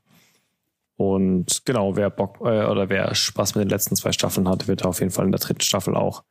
Und 0.97 1.63
genau, 1.65 1.95
wer 1.95 2.09
Bock 2.09 2.39
äh, 2.41 2.65
oder 2.65 2.89
wer 2.89 3.15
Spaß 3.15 3.55
mit 3.55 3.63
den 3.63 3.69
letzten 3.69 3.95
zwei 3.95 4.11
Staffeln 4.11 4.49
hat, 4.49 4.67
wird 4.67 4.83
auf 4.83 4.99
jeden 4.99 5.11
Fall 5.11 5.25
in 5.25 5.31
der 5.31 5.39
dritten 5.39 5.61
Staffel 5.61 5.95
auch 5.95 6.23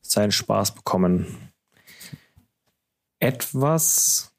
seinen 0.00 0.32
Spaß 0.32 0.74
bekommen. 0.74 1.52
Etwas 3.20 4.32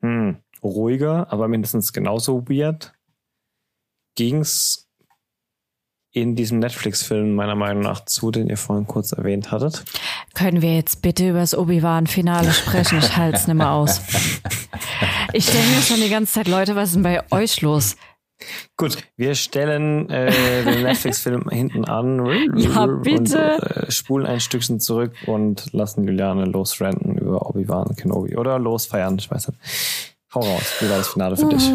hm, 0.00 0.38
ruhiger, 0.62 1.30
aber 1.30 1.48
mindestens 1.48 1.92
genauso 1.92 2.48
weird 2.48 2.95
ging's 4.16 4.88
in 6.16 6.34
diesem 6.34 6.60
Netflix-Film 6.60 7.34
meiner 7.34 7.54
Meinung 7.54 7.82
nach 7.82 8.06
zu, 8.06 8.30
den 8.30 8.48
ihr 8.48 8.56
vorhin 8.56 8.86
kurz 8.86 9.12
erwähnt 9.12 9.52
hattet. 9.52 9.84
Können 10.34 10.62
wir 10.62 10.74
jetzt 10.74 11.02
bitte 11.02 11.28
über 11.28 11.40
das 11.40 11.56
Obi-Wan-Finale 11.56 12.52
sprechen? 12.52 12.98
Ich 12.98 13.16
halte 13.16 13.36
es 13.36 13.46
nicht 13.46 13.56
mehr 13.56 13.70
aus. 13.70 14.00
Ich 15.34 15.44
denke 15.44 15.68
mir 15.68 15.82
schon 15.82 16.00
die 16.00 16.08
ganze 16.08 16.32
Zeit, 16.32 16.48
Leute, 16.48 16.74
was 16.74 16.88
ist 16.88 16.94
denn 16.94 17.02
bei 17.02 17.20
euch 17.30 17.60
los? 17.60 17.96
Gut, 18.78 18.96
wir 19.16 19.34
stellen 19.34 20.08
äh, 20.08 20.64
den 20.64 20.82
Netflix-Film 20.84 21.50
hinten 21.50 21.84
an 21.84 22.24
ja, 22.56 22.86
bitte. 22.86 23.18
und 23.18 23.34
äh, 23.34 23.90
spulen 23.90 24.26
ein 24.26 24.40
Stückchen 24.40 24.80
zurück 24.80 25.12
und 25.26 25.72
lassen 25.72 26.04
Juliane 26.04 26.46
losrenten 26.46 27.18
über 27.18 27.46
Obi-Wan 27.46 27.96
Kenobi 27.96 28.36
oder 28.36 28.58
losfeiern, 28.58 29.18
ich 29.18 29.30
weiß 29.30 29.48
nicht. 29.48 30.15
Hau 30.34 30.40
raus, 30.40 30.74
wie 30.80 30.90
war 30.90 30.98
das 30.98 31.08
Finale 31.08 31.36
für 31.36 31.46
dich? 31.46 31.68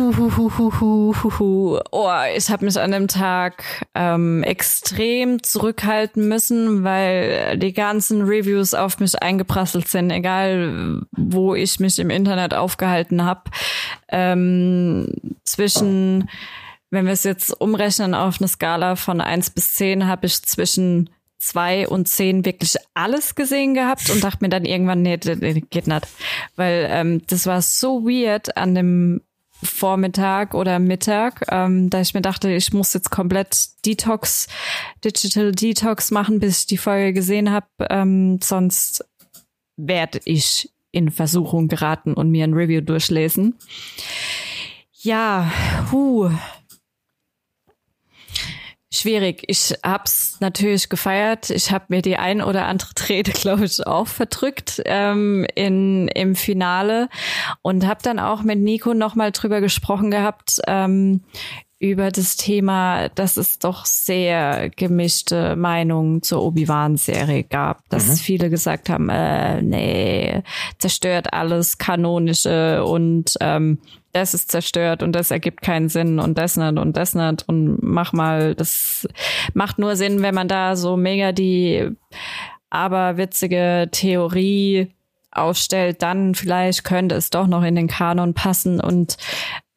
Oh, 1.91 2.09
ich 2.35 2.49
habe 2.49 2.65
mich 2.65 2.77
an 2.77 2.91
dem 2.91 3.07
Tag 3.07 3.63
ähm, 3.95 4.43
extrem 4.43 5.41
zurückhalten 5.41 6.27
müssen, 6.27 6.83
weil 6.83 7.57
die 7.57 7.71
ganzen 7.71 8.23
Reviews 8.23 8.73
auf 8.73 8.99
mich 8.99 9.21
eingeprasselt 9.21 9.87
sind, 9.87 10.11
egal 10.11 11.01
wo 11.11 11.55
ich 11.55 11.79
mich 11.79 11.97
im 11.97 12.09
Internet 12.09 12.53
aufgehalten 12.53 13.23
habe. 13.23 13.43
Ähm, 14.09 15.13
zwischen, 15.45 16.29
wenn 16.89 17.05
wir 17.05 17.13
es 17.13 17.23
jetzt 17.23 17.59
umrechnen 17.61 18.13
auf 18.13 18.41
eine 18.41 18.49
Skala 18.49 18.97
von 18.97 19.21
eins 19.21 19.49
bis 19.49 19.75
zehn, 19.75 20.07
habe 20.07 20.25
ich 20.25 20.43
zwischen 20.43 21.09
zwei 21.41 21.88
und 21.88 22.08
zehn 22.08 22.45
wirklich 22.45 22.75
alles 22.93 23.36
gesehen 23.36 23.73
gehabt 23.73 24.10
und 24.10 24.23
dachte 24.23 24.39
mir 24.41 24.49
dann 24.49 24.63
irgendwann, 24.63 25.01
nee, 25.01 25.17
das 25.17 25.39
geht 25.39 25.88
nicht. 25.88 26.08
Weil 26.56 26.88
ähm, 26.89 27.21
das 27.27 27.47
war 27.47 27.62
so 27.62 28.06
weird 28.06 28.56
an 28.58 28.75
dem 28.75 29.21
Vormittag 29.63 30.54
oder 30.54 30.80
Mittag, 30.80 31.45
ähm, 31.49 31.89
da 31.89 32.01
ich 32.01 32.13
mir 32.13 32.21
dachte, 32.21 32.51
ich 32.51 32.73
muss 32.73 32.93
jetzt 32.93 33.12
komplett 33.12 33.69
Detox, 33.86 34.47
Digital 35.04 35.51
Detox 35.51 36.12
machen, 36.12 36.39
bis 36.39 36.62
ich 36.62 36.65
die 36.67 36.77
Folge 36.77 37.13
gesehen 37.13 37.51
habe. 37.51 37.67
Ähm, 37.89 38.39
sonst 38.41 39.06
werde 39.77 40.19
ich 40.25 40.71
in 40.91 41.10
Versuchung 41.10 41.67
geraten 41.67 42.13
und 42.13 42.30
mir 42.30 42.43
ein 42.43 42.54
Review 42.54 42.82
durchlesen. 42.82 43.56
Ja, 44.93 45.51
huh, 45.91 46.32
Schwierig. 48.93 49.43
Ich 49.47 49.73
hab's 49.84 50.38
natürlich 50.41 50.89
gefeiert. 50.89 51.49
Ich 51.49 51.71
habe 51.71 51.86
mir 51.88 52.01
die 52.01 52.17
ein 52.17 52.41
oder 52.41 52.65
andere 52.65 52.93
Träne, 52.93 53.23
glaube 53.34 53.63
ich, 53.63 53.86
auch 53.88 54.08
verdrückt 54.08 54.82
ähm, 54.86 55.45
in, 55.56 56.10
im 56.10 56.36
Finale 56.36 57.08
und 57.62 57.88
habe 57.88 58.01
dann 58.04 58.19
auch 58.19 58.43
mit 58.43 58.60
Nico 58.60 58.93
nochmal 58.93 59.32
drüber 59.32 59.62
gesprochen 59.62 60.12
gehabt 60.12 60.60
ähm, 60.67 61.21
über 61.81 62.11
das 62.11 62.37
Thema, 62.37 63.09
dass 63.09 63.37
es 63.37 63.57
doch 63.57 63.85
sehr 63.85 64.69
gemischte 64.69 65.55
Meinungen 65.55 66.21
zur 66.21 66.43
Obi-Wan-Serie 66.43 67.43
gab. 67.43 67.89
Dass 67.89 68.07
mhm. 68.07 68.15
viele 68.17 68.49
gesagt 68.51 68.87
haben, 68.87 69.09
äh, 69.09 69.63
nee, 69.63 70.43
zerstört 70.77 71.33
alles 71.33 71.79
Kanonische 71.79 72.85
und 72.85 73.35
ähm, 73.41 73.79
das 74.13 74.35
ist 74.35 74.51
zerstört 74.51 75.01
und 75.01 75.13
das 75.13 75.31
ergibt 75.31 75.63
keinen 75.63 75.89
Sinn 75.89 76.19
und 76.19 76.37
das 76.37 76.55
nicht 76.55 76.77
und 76.77 76.97
das 76.97 77.15
nicht 77.15 77.49
und 77.49 77.81
mach 77.81 78.13
mal, 78.13 78.53
das 78.53 79.07
macht 79.55 79.79
nur 79.79 79.95
Sinn, 79.95 80.21
wenn 80.21 80.35
man 80.35 80.47
da 80.47 80.75
so 80.75 80.97
mega 80.97 81.31
die 81.31 81.89
aberwitzige 82.69 83.89
Theorie 83.91 84.93
aufstellt, 85.31 86.01
dann 86.03 86.35
vielleicht 86.35 86.83
könnte 86.83 87.15
es 87.15 87.29
doch 87.29 87.47
noch 87.47 87.63
in 87.63 87.75
den 87.75 87.87
Kanon 87.87 88.33
passen 88.33 88.81
und 88.81 89.17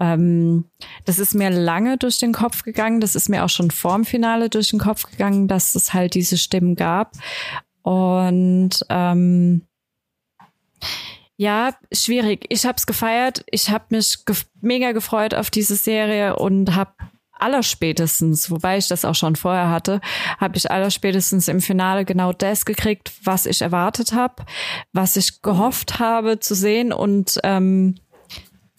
ähm, 0.00 0.64
das 1.04 1.18
ist 1.18 1.34
mir 1.34 1.50
lange 1.50 1.98
durch 1.98 2.18
den 2.18 2.32
Kopf 2.32 2.62
gegangen, 2.62 3.00
das 3.00 3.14
ist 3.14 3.28
mir 3.28 3.44
auch 3.44 3.48
schon 3.48 3.70
vorm 3.70 4.04
Finale 4.04 4.48
durch 4.50 4.70
den 4.70 4.78
Kopf 4.78 5.10
gegangen, 5.10 5.48
dass 5.48 5.74
es 5.74 5.94
halt 5.94 6.14
diese 6.14 6.38
Stimmen 6.38 6.74
gab 6.74 7.12
und 7.82 8.70
ähm, 8.88 9.62
ja, 11.36 11.74
schwierig. 11.92 12.46
Ich 12.48 12.64
habe 12.64 12.76
es 12.76 12.86
gefeiert. 12.86 13.44
Ich 13.50 13.70
habe 13.70 13.86
mich 13.90 14.24
gef 14.24 14.46
mega 14.60 14.92
gefreut 14.92 15.34
auf 15.34 15.50
diese 15.50 15.74
Serie 15.74 16.36
und 16.36 16.74
habe 16.76 16.92
allerspätestens, 17.32 18.50
wobei 18.50 18.78
ich 18.78 18.88
das 18.88 19.04
auch 19.04 19.14
schon 19.14 19.36
vorher 19.36 19.68
hatte, 19.68 20.00
habe 20.38 20.56
ich 20.56 20.70
allerspätestens 20.70 21.48
im 21.48 21.60
Finale 21.60 22.04
genau 22.04 22.32
das 22.32 22.64
gekriegt, 22.64 23.12
was 23.24 23.44
ich 23.44 23.60
erwartet 23.60 24.12
habe, 24.12 24.44
was 24.92 25.16
ich 25.16 25.42
gehofft 25.42 25.98
habe 25.98 26.38
zu 26.38 26.54
sehen 26.54 26.92
und 26.92 27.40
ähm, 27.42 27.96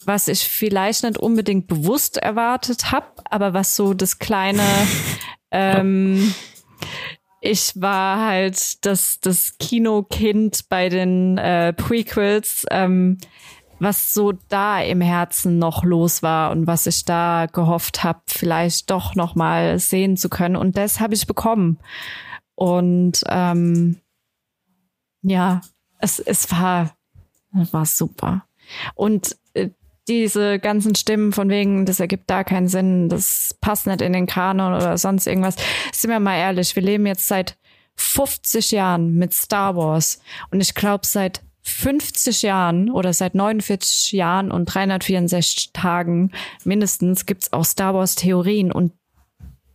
was 0.06 0.28
ich 0.28 0.44
vielleicht 0.44 1.02
nicht 1.02 1.18
unbedingt 1.18 1.66
bewusst 1.66 2.16
erwartet 2.16 2.92
habe, 2.92 3.06
aber 3.28 3.54
was 3.54 3.76
so 3.76 3.94
das 3.94 4.18
kleine 4.18 4.62
ähm, 5.50 6.34
ich 7.40 7.80
war 7.80 8.26
halt 8.26 8.84
das, 8.84 9.20
das 9.20 9.56
Kinokind 9.58 10.68
bei 10.68 10.88
den 10.88 11.38
äh, 11.38 11.72
Prequels, 11.72 12.66
ähm, 12.70 13.18
was 13.78 14.14
so 14.14 14.32
da 14.48 14.80
im 14.80 15.00
Herzen 15.00 15.58
noch 15.58 15.84
los 15.84 16.22
war 16.22 16.50
und 16.50 16.66
was 16.66 16.86
ich 16.86 17.04
da 17.04 17.46
gehofft 17.46 18.02
habe, 18.02 18.22
vielleicht 18.26 18.90
doch 18.90 19.14
noch 19.14 19.34
mal 19.34 19.78
sehen 19.78 20.16
zu 20.16 20.28
können. 20.28 20.56
Und 20.56 20.76
das 20.76 20.98
habe 20.98 21.14
ich 21.14 21.26
bekommen. 21.26 21.78
Und 22.54 23.22
ähm, 23.28 24.00
ja, 25.22 25.60
es, 25.98 26.18
es 26.18 26.50
war, 26.50 26.96
war 27.52 27.84
super. 27.84 28.46
Und 28.94 29.36
diese 30.08 30.58
ganzen 30.58 30.94
Stimmen 30.94 31.32
von 31.32 31.48
wegen, 31.48 31.84
das 31.84 32.00
ergibt 32.00 32.30
da 32.30 32.44
keinen 32.44 32.68
Sinn, 32.68 33.08
das 33.08 33.56
passt 33.60 33.86
nicht 33.86 34.00
in 34.00 34.12
den 34.12 34.26
Kanon 34.26 34.74
oder 34.74 34.98
sonst 34.98 35.26
irgendwas. 35.26 35.56
Sind 35.92 36.10
wir 36.10 36.20
mal 36.20 36.38
ehrlich, 36.38 36.76
wir 36.76 36.82
leben 36.82 37.06
jetzt 37.06 37.26
seit 37.26 37.56
50 37.96 38.72
Jahren 38.72 39.14
mit 39.14 39.32
Star 39.32 39.76
Wars 39.76 40.20
und 40.50 40.60
ich 40.60 40.74
glaube 40.74 41.06
seit 41.06 41.42
50 41.62 42.42
Jahren 42.42 42.90
oder 42.90 43.12
seit 43.12 43.34
49 43.34 44.12
Jahren 44.12 44.52
und 44.52 44.66
364 44.66 45.72
Tagen 45.72 46.30
mindestens 46.62 47.26
gibt's 47.26 47.52
auch 47.52 47.64
Star 47.64 47.92
Wars 47.94 48.14
Theorien 48.14 48.70
und 48.70 48.92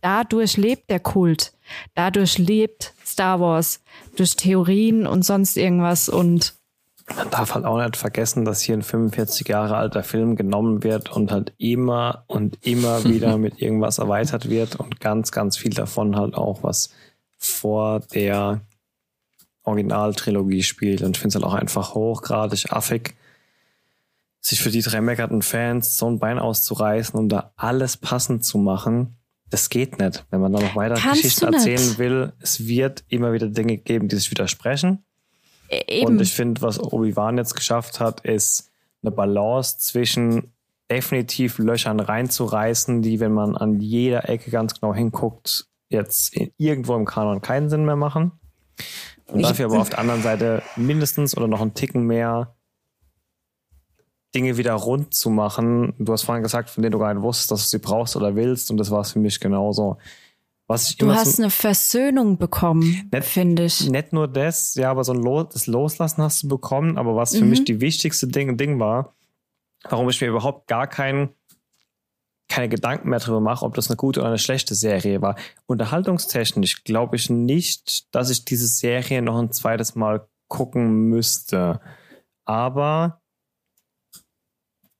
dadurch 0.00 0.56
lebt 0.56 0.88
der 0.88 1.00
Kult. 1.00 1.52
Dadurch 1.94 2.38
lebt 2.38 2.94
Star 3.04 3.40
Wars 3.40 3.82
durch 4.16 4.36
Theorien 4.36 5.06
und 5.06 5.22
sonst 5.22 5.58
irgendwas 5.58 6.08
und 6.08 6.54
man 7.16 7.30
darf 7.30 7.54
halt 7.54 7.64
auch 7.64 7.82
nicht 7.82 7.96
vergessen, 7.96 8.44
dass 8.44 8.60
hier 8.60 8.76
ein 8.76 8.82
45 8.82 9.48
Jahre 9.48 9.76
alter 9.76 10.02
Film 10.02 10.36
genommen 10.36 10.82
wird 10.82 11.10
und 11.10 11.32
halt 11.32 11.52
immer 11.58 12.24
und 12.26 12.58
immer 12.64 13.04
wieder 13.04 13.38
mit 13.38 13.60
irgendwas 13.60 13.98
erweitert 13.98 14.48
wird 14.48 14.76
und 14.76 15.00
ganz, 15.00 15.32
ganz 15.32 15.56
viel 15.56 15.72
davon 15.72 16.16
halt 16.16 16.34
auch 16.34 16.62
was 16.62 16.90
vor 17.38 18.00
der 18.00 18.60
Originaltrilogie 19.64 20.62
spielt. 20.62 21.02
Und 21.02 21.16
ich 21.16 21.20
finde 21.20 21.36
es 21.36 21.42
halt 21.42 21.52
auch 21.52 21.58
einfach 21.58 21.94
hochgradig 21.94 22.72
affig, 22.72 23.14
sich 24.40 24.60
für 24.60 24.70
die 24.70 24.82
drei 24.82 25.00
meckerten 25.00 25.42
Fans 25.42 25.96
so 25.96 26.08
ein 26.08 26.18
Bein 26.18 26.38
auszureißen, 26.38 27.18
um 27.18 27.28
da 27.28 27.52
alles 27.56 27.96
passend 27.96 28.44
zu 28.44 28.58
machen. 28.58 29.16
Das 29.50 29.68
geht 29.68 29.98
nicht. 29.98 30.24
Wenn 30.30 30.40
man 30.40 30.52
da 30.52 30.60
noch 30.60 30.74
weiter 30.74 30.94
Kannst 30.94 31.22
Geschichten 31.22 31.52
erzählen 31.52 31.98
will, 31.98 32.32
es 32.40 32.66
wird 32.66 33.04
immer 33.08 33.32
wieder 33.32 33.48
Dinge 33.48 33.76
geben, 33.76 34.08
die 34.08 34.16
sich 34.16 34.30
widersprechen. 34.30 35.04
E, 35.72 36.00
eben. 36.00 36.06
Und 36.06 36.20
ich 36.20 36.34
finde, 36.34 36.60
was 36.62 36.78
Obi-Wan 36.78 37.38
jetzt 37.38 37.54
geschafft 37.54 37.98
hat, 37.98 38.20
ist 38.20 38.70
eine 39.02 39.10
Balance 39.10 39.78
zwischen 39.78 40.52
definitiv 40.90 41.58
Löchern 41.58 42.00
reinzureißen, 42.00 43.00
die, 43.02 43.18
wenn 43.18 43.32
man 43.32 43.56
an 43.56 43.80
jeder 43.80 44.28
Ecke 44.28 44.50
ganz 44.50 44.78
genau 44.78 44.94
hinguckt, 44.94 45.66
jetzt 45.88 46.36
irgendwo 46.58 46.94
im 46.94 47.06
Kanon 47.06 47.40
keinen 47.40 47.70
Sinn 47.70 47.84
mehr 47.84 47.96
machen. 47.96 48.32
Und 49.26 49.42
dafür 49.42 49.66
aber 49.66 49.80
auf 49.80 49.88
der 49.88 50.00
anderen 50.00 50.22
Seite 50.22 50.62
mindestens 50.76 51.36
oder 51.36 51.48
noch 51.48 51.62
einen 51.62 51.74
Ticken 51.74 52.06
mehr 52.06 52.54
Dinge 54.34 54.56
wieder 54.56 54.74
rund 54.74 55.14
zu 55.14 55.30
machen. 55.30 55.94
Du 55.98 56.12
hast 56.12 56.22
vorhin 56.22 56.42
gesagt, 56.42 56.70
von 56.70 56.82
denen 56.82 56.92
du 56.92 56.98
gar 56.98 57.12
nicht 57.12 57.22
wusstest, 57.22 57.50
dass 57.50 57.64
du 57.64 57.68
sie 57.68 57.82
brauchst 57.82 58.16
oder 58.16 58.34
willst. 58.34 58.70
Und 58.70 58.76
das 58.76 58.90
war 58.90 59.00
es 59.00 59.12
für 59.12 59.18
mich 59.18 59.40
genauso. 59.40 59.98
Was 60.68 60.90
ich 60.90 60.96
du 60.96 61.12
hast 61.12 61.36
so, 61.36 61.42
eine 61.42 61.50
Versöhnung 61.50 62.38
bekommen, 62.38 63.10
finde 63.20 63.64
ich. 63.64 63.88
Nicht 63.90 64.12
nur 64.12 64.28
das, 64.28 64.74
ja, 64.74 64.90
aber 64.90 65.04
so 65.04 65.12
ein 65.12 65.20
Los, 65.20 65.48
das 65.52 65.66
Loslassen 65.66 66.22
hast 66.22 66.44
du 66.44 66.48
bekommen. 66.48 66.96
Aber 66.96 67.16
was 67.16 67.36
für 67.36 67.44
mhm. 67.44 67.50
mich 67.50 67.64
die 67.64 67.80
wichtigste 67.80 68.28
Ding, 68.28 68.56
Ding 68.56 68.78
war, 68.78 69.14
warum 69.88 70.08
ich 70.08 70.20
mir 70.20 70.28
überhaupt 70.28 70.68
gar 70.68 70.86
keinen 70.86 71.30
keine 72.52 72.68
Gedanken 72.68 73.08
mehr 73.08 73.18
darüber 73.18 73.40
mache, 73.40 73.64
ob 73.64 73.74
das 73.74 73.88
eine 73.88 73.96
gute 73.96 74.20
oder 74.20 74.28
eine 74.28 74.38
schlechte 74.38 74.74
Serie 74.74 75.22
war. 75.22 75.36
Unterhaltungstechnisch 75.66 76.84
glaube 76.84 77.16
ich 77.16 77.30
nicht, 77.30 78.14
dass 78.14 78.28
ich 78.28 78.44
diese 78.44 78.66
Serie 78.66 79.22
noch 79.22 79.38
ein 79.38 79.52
zweites 79.52 79.94
Mal 79.94 80.28
gucken 80.48 81.08
müsste. 81.08 81.80
Aber 82.44 83.22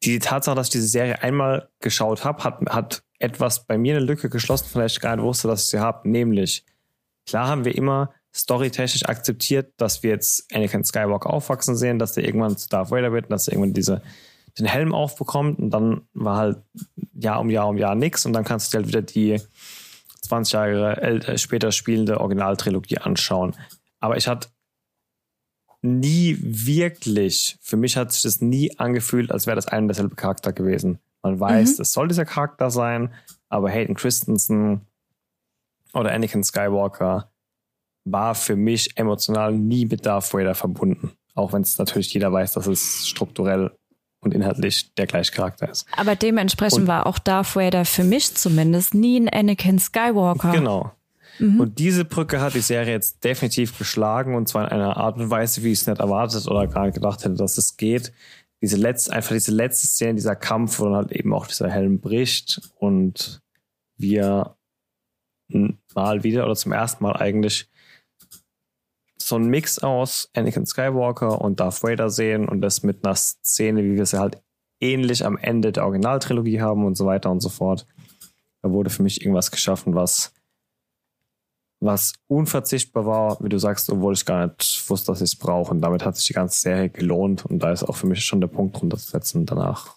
die 0.03 0.19
Tatsache, 0.19 0.57
dass 0.57 0.69
ich 0.69 0.73
diese 0.73 0.89
Serie 0.89 1.23
einmal 1.23 1.69
geschaut 1.81 2.25
habe, 2.25 2.43
hat, 2.43 2.61
hat 2.71 3.05
etwas 3.23 3.67
bei 3.67 3.79
mir 3.79 3.97
eine 3.97 4.05
Lücke 4.05 4.29
geschlossen, 4.29 4.67
vielleicht 4.71 5.01
gerade 5.01 5.23
wusste, 5.23 5.49
dass 5.49 5.65
ich 5.65 5.69
sie 5.69 5.79
habe. 5.79 6.09
Nämlich, 6.09 6.65
klar 7.27 7.49
haben 7.49 7.65
wir 7.65 7.75
immer 7.75 8.13
storytechnisch 8.35 9.07
akzeptiert, 9.07 9.75
dass 9.77 10.03
wir 10.03 10.11
jetzt 10.11 10.53
Anakin 10.55 10.85
Skywalker 10.85 11.31
aufwachsen 11.31 11.77
sehen, 11.77 11.99
dass 11.99 12.15
der 12.15 12.25
irgendwann 12.25 12.57
zu 12.57 12.69
Darth 12.69 12.91
Vader 12.91 13.13
wird 13.13 13.27
und 13.27 13.31
dass 13.31 13.49
er 13.49 13.55
irgendwann 13.55 13.75
diese 13.75 14.03
den 14.59 14.67
Helm 14.67 14.93
aufbekommt 14.93 15.59
und 15.59 15.71
dann 15.71 16.03
war 16.13 16.37
halt 16.37 16.59
Jahr 17.15 17.41
um 17.41 17.49
Jahr 17.49 17.69
um 17.69 17.79
Jahr 17.79 17.95
nichts 17.95 18.27
und 18.27 18.35
dann 18.35 18.45
kannst 18.45 18.73
du 18.73 18.77
dir 18.77 18.83
halt 18.83 18.89
wieder 18.89 19.03
die 19.03 19.41
20 20.23 20.53
Jahre 20.53 21.01
äh, 21.01 21.39
später 21.39 21.73
spielende 21.73 22.21
Originaltrilogie 22.21 22.99
anschauen. 22.99 23.57
Aber 23.99 24.19
ich 24.19 24.29
hatte 24.29 24.49
nie 25.81 26.37
wirklich, 26.41 27.57
für 27.61 27.77
mich 27.77 27.97
hat 27.97 28.13
sich 28.13 28.23
das 28.23 28.41
nie 28.41 28.79
angefühlt, 28.79 29.33
als 29.33 29.47
wäre 29.47 29.57
das 29.57 29.69
ein 29.69 29.85
und 29.85 29.89
derselbe 29.89 30.17
Charakter 30.17 30.53
gewesen. 30.53 30.99
Man 31.23 31.39
weiß, 31.39 31.79
mhm. 31.79 31.83
es 31.83 31.93
soll 31.93 32.09
dieser 32.09 32.25
Charakter 32.25 32.71
sein, 32.71 33.13
aber 33.49 33.71
Hayden 33.71 33.95
Christensen 33.95 34.83
oder 35.95 36.13
Anakin 36.13 36.43
Skywalker 36.43 37.31
war 38.05 38.35
für 38.35 38.57
mich 38.57 38.97
emotional 38.97 39.53
nie 39.53 39.87
mit 39.87 40.05
Darth 40.07 40.35
Vader 40.35 40.55
verbunden. 40.55 41.13
Auch 41.35 41.53
wenn 41.53 41.63
es 41.63 41.79
natürlich 41.79 42.13
jeder 42.13 42.33
weiß, 42.33 42.53
dass 42.53 42.67
es 42.67 43.07
strukturell 43.07 43.71
und 44.21 44.35
inhaltlich 44.35 44.95
der 44.95 45.07
gleiche 45.07 45.33
Charakter 45.33 45.69
ist. 45.69 45.87
Aber 45.97 46.17
dementsprechend 46.17 46.83
und, 46.83 46.87
war 46.87 47.07
auch 47.07 47.19
Darth 47.19 47.57
Vader 47.57 47.85
für 47.85 48.05
mich 48.05 48.35
zumindest 48.35 48.95
nie 48.95 49.21
ein 49.21 49.29
Anakin 49.29 49.79
Skywalker. 49.79 50.53
Genau. 50.53 50.93
Mhm. 51.39 51.61
Und 51.61 51.79
diese 51.79 52.05
Brücke 52.05 52.41
hat 52.41 52.55
die 52.55 52.61
Serie 52.61 52.93
jetzt 52.93 53.25
definitiv 53.25 53.79
geschlagen 53.79 54.35
und 54.35 54.49
zwar 54.49 54.67
in 54.67 54.73
einer 54.73 54.97
Art 54.97 55.17
und 55.17 55.31
Weise, 55.31 55.63
wie 55.63 55.73
ich 55.73 55.81
es 55.81 55.87
nicht 55.87 56.01
erwartet 56.01 56.47
oder 56.47 56.67
gar 56.67 56.85
nicht 56.85 56.95
gedacht 56.95 57.25
hätte, 57.25 57.35
dass 57.35 57.59
es 57.59 57.77
geht. 57.77 58.13
Diese 58.63 58.77
letzte, 58.77 59.13
einfach 59.13 59.33
diese 59.33 59.53
letzte 59.53 59.87
Szene, 59.87 60.15
dieser 60.15 60.37
Kampf, 60.37 60.79
wo 60.79 60.85
dann 60.85 60.95
halt 60.95 61.13
eben 61.13 61.35
auch 61.35 61.47
dieser 61.47 61.69
Helm 61.69 62.01
bricht 62.01 62.61
und 62.79 63.43
wir 63.97 64.57
mal 65.95 66.25
wieder 66.25 66.45
oder 66.45 66.57
zum 66.57 66.73
ersten 66.73 67.05
Mal 67.05 67.17
eigentlich 67.17 67.69
so 69.19 69.37
ein 69.37 69.47
Mix 69.47 69.79
aus 69.79 70.31
Anakin 70.35 70.67
Skywalker 70.67 71.41
und 71.41 71.61
Darth 71.61 71.83
Vader 71.83 72.11
sehen 72.11 72.49
und 72.49 72.61
das 72.61 72.83
mit 72.83 73.05
einer 73.05 73.15
Szene, 73.15 73.85
wie 73.85 73.97
wir 73.97 74.07
sie 74.07 74.19
halt 74.19 74.43
ähnlich 74.81 75.25
am 75.25 75.37
Ende 75.37 75.73
der 75.73 75.85
Originaltrilogie 75.85 76.61
haben 76.61 76.85
und 76.85 76.97
so 76.97 77.07
weiter 77.07 77.31
und 77.31 77.41
so 77.41 77.49
fort. 77.49 77.87
Da 78.63 78.71
wurde 78.71 78.91
für 78.91 79.03
mich 79.03 79.21
irgendwas 79.23 79.51
geschaffen, 79.51 79.95
was, 79.95 80.33
was 81.83 82.15
unverzichtbar 82.29 83.07
war, 83.07 83.39
wie 83.41 83.49
du 83.49 83.59
sagst, 83.59 83.91
obwohl 83.91 84.15
ich 84.15 84.25
gar 84.25 84.47
nicht 84.47 84.89
wusste, 84.89 85.13
dass 85.13 85.21
ich 85.21 85.33
es 85.33 85.37
brauche. 85.37 85.73
Und 85.73 85.81
damit 85.81 86.05
hat 86.05 86.17
sich 86.17 86.27
die 86.27 86.33
ganze 86.33 86.61
Serie 86.61 86.89
gelohnt 86.89 87.45
und 87.45 87.59
da 87.59 87.73
ist 87.73 87.83
auch 87.83 87.97
für 87.97 88.07
mich 88.07 88.25
schon 88.25 88.41
der 88.41 88.49
Punkt 88.49 88.81
runterzusetzen 88.81 89.47
danach. 89.47 89.97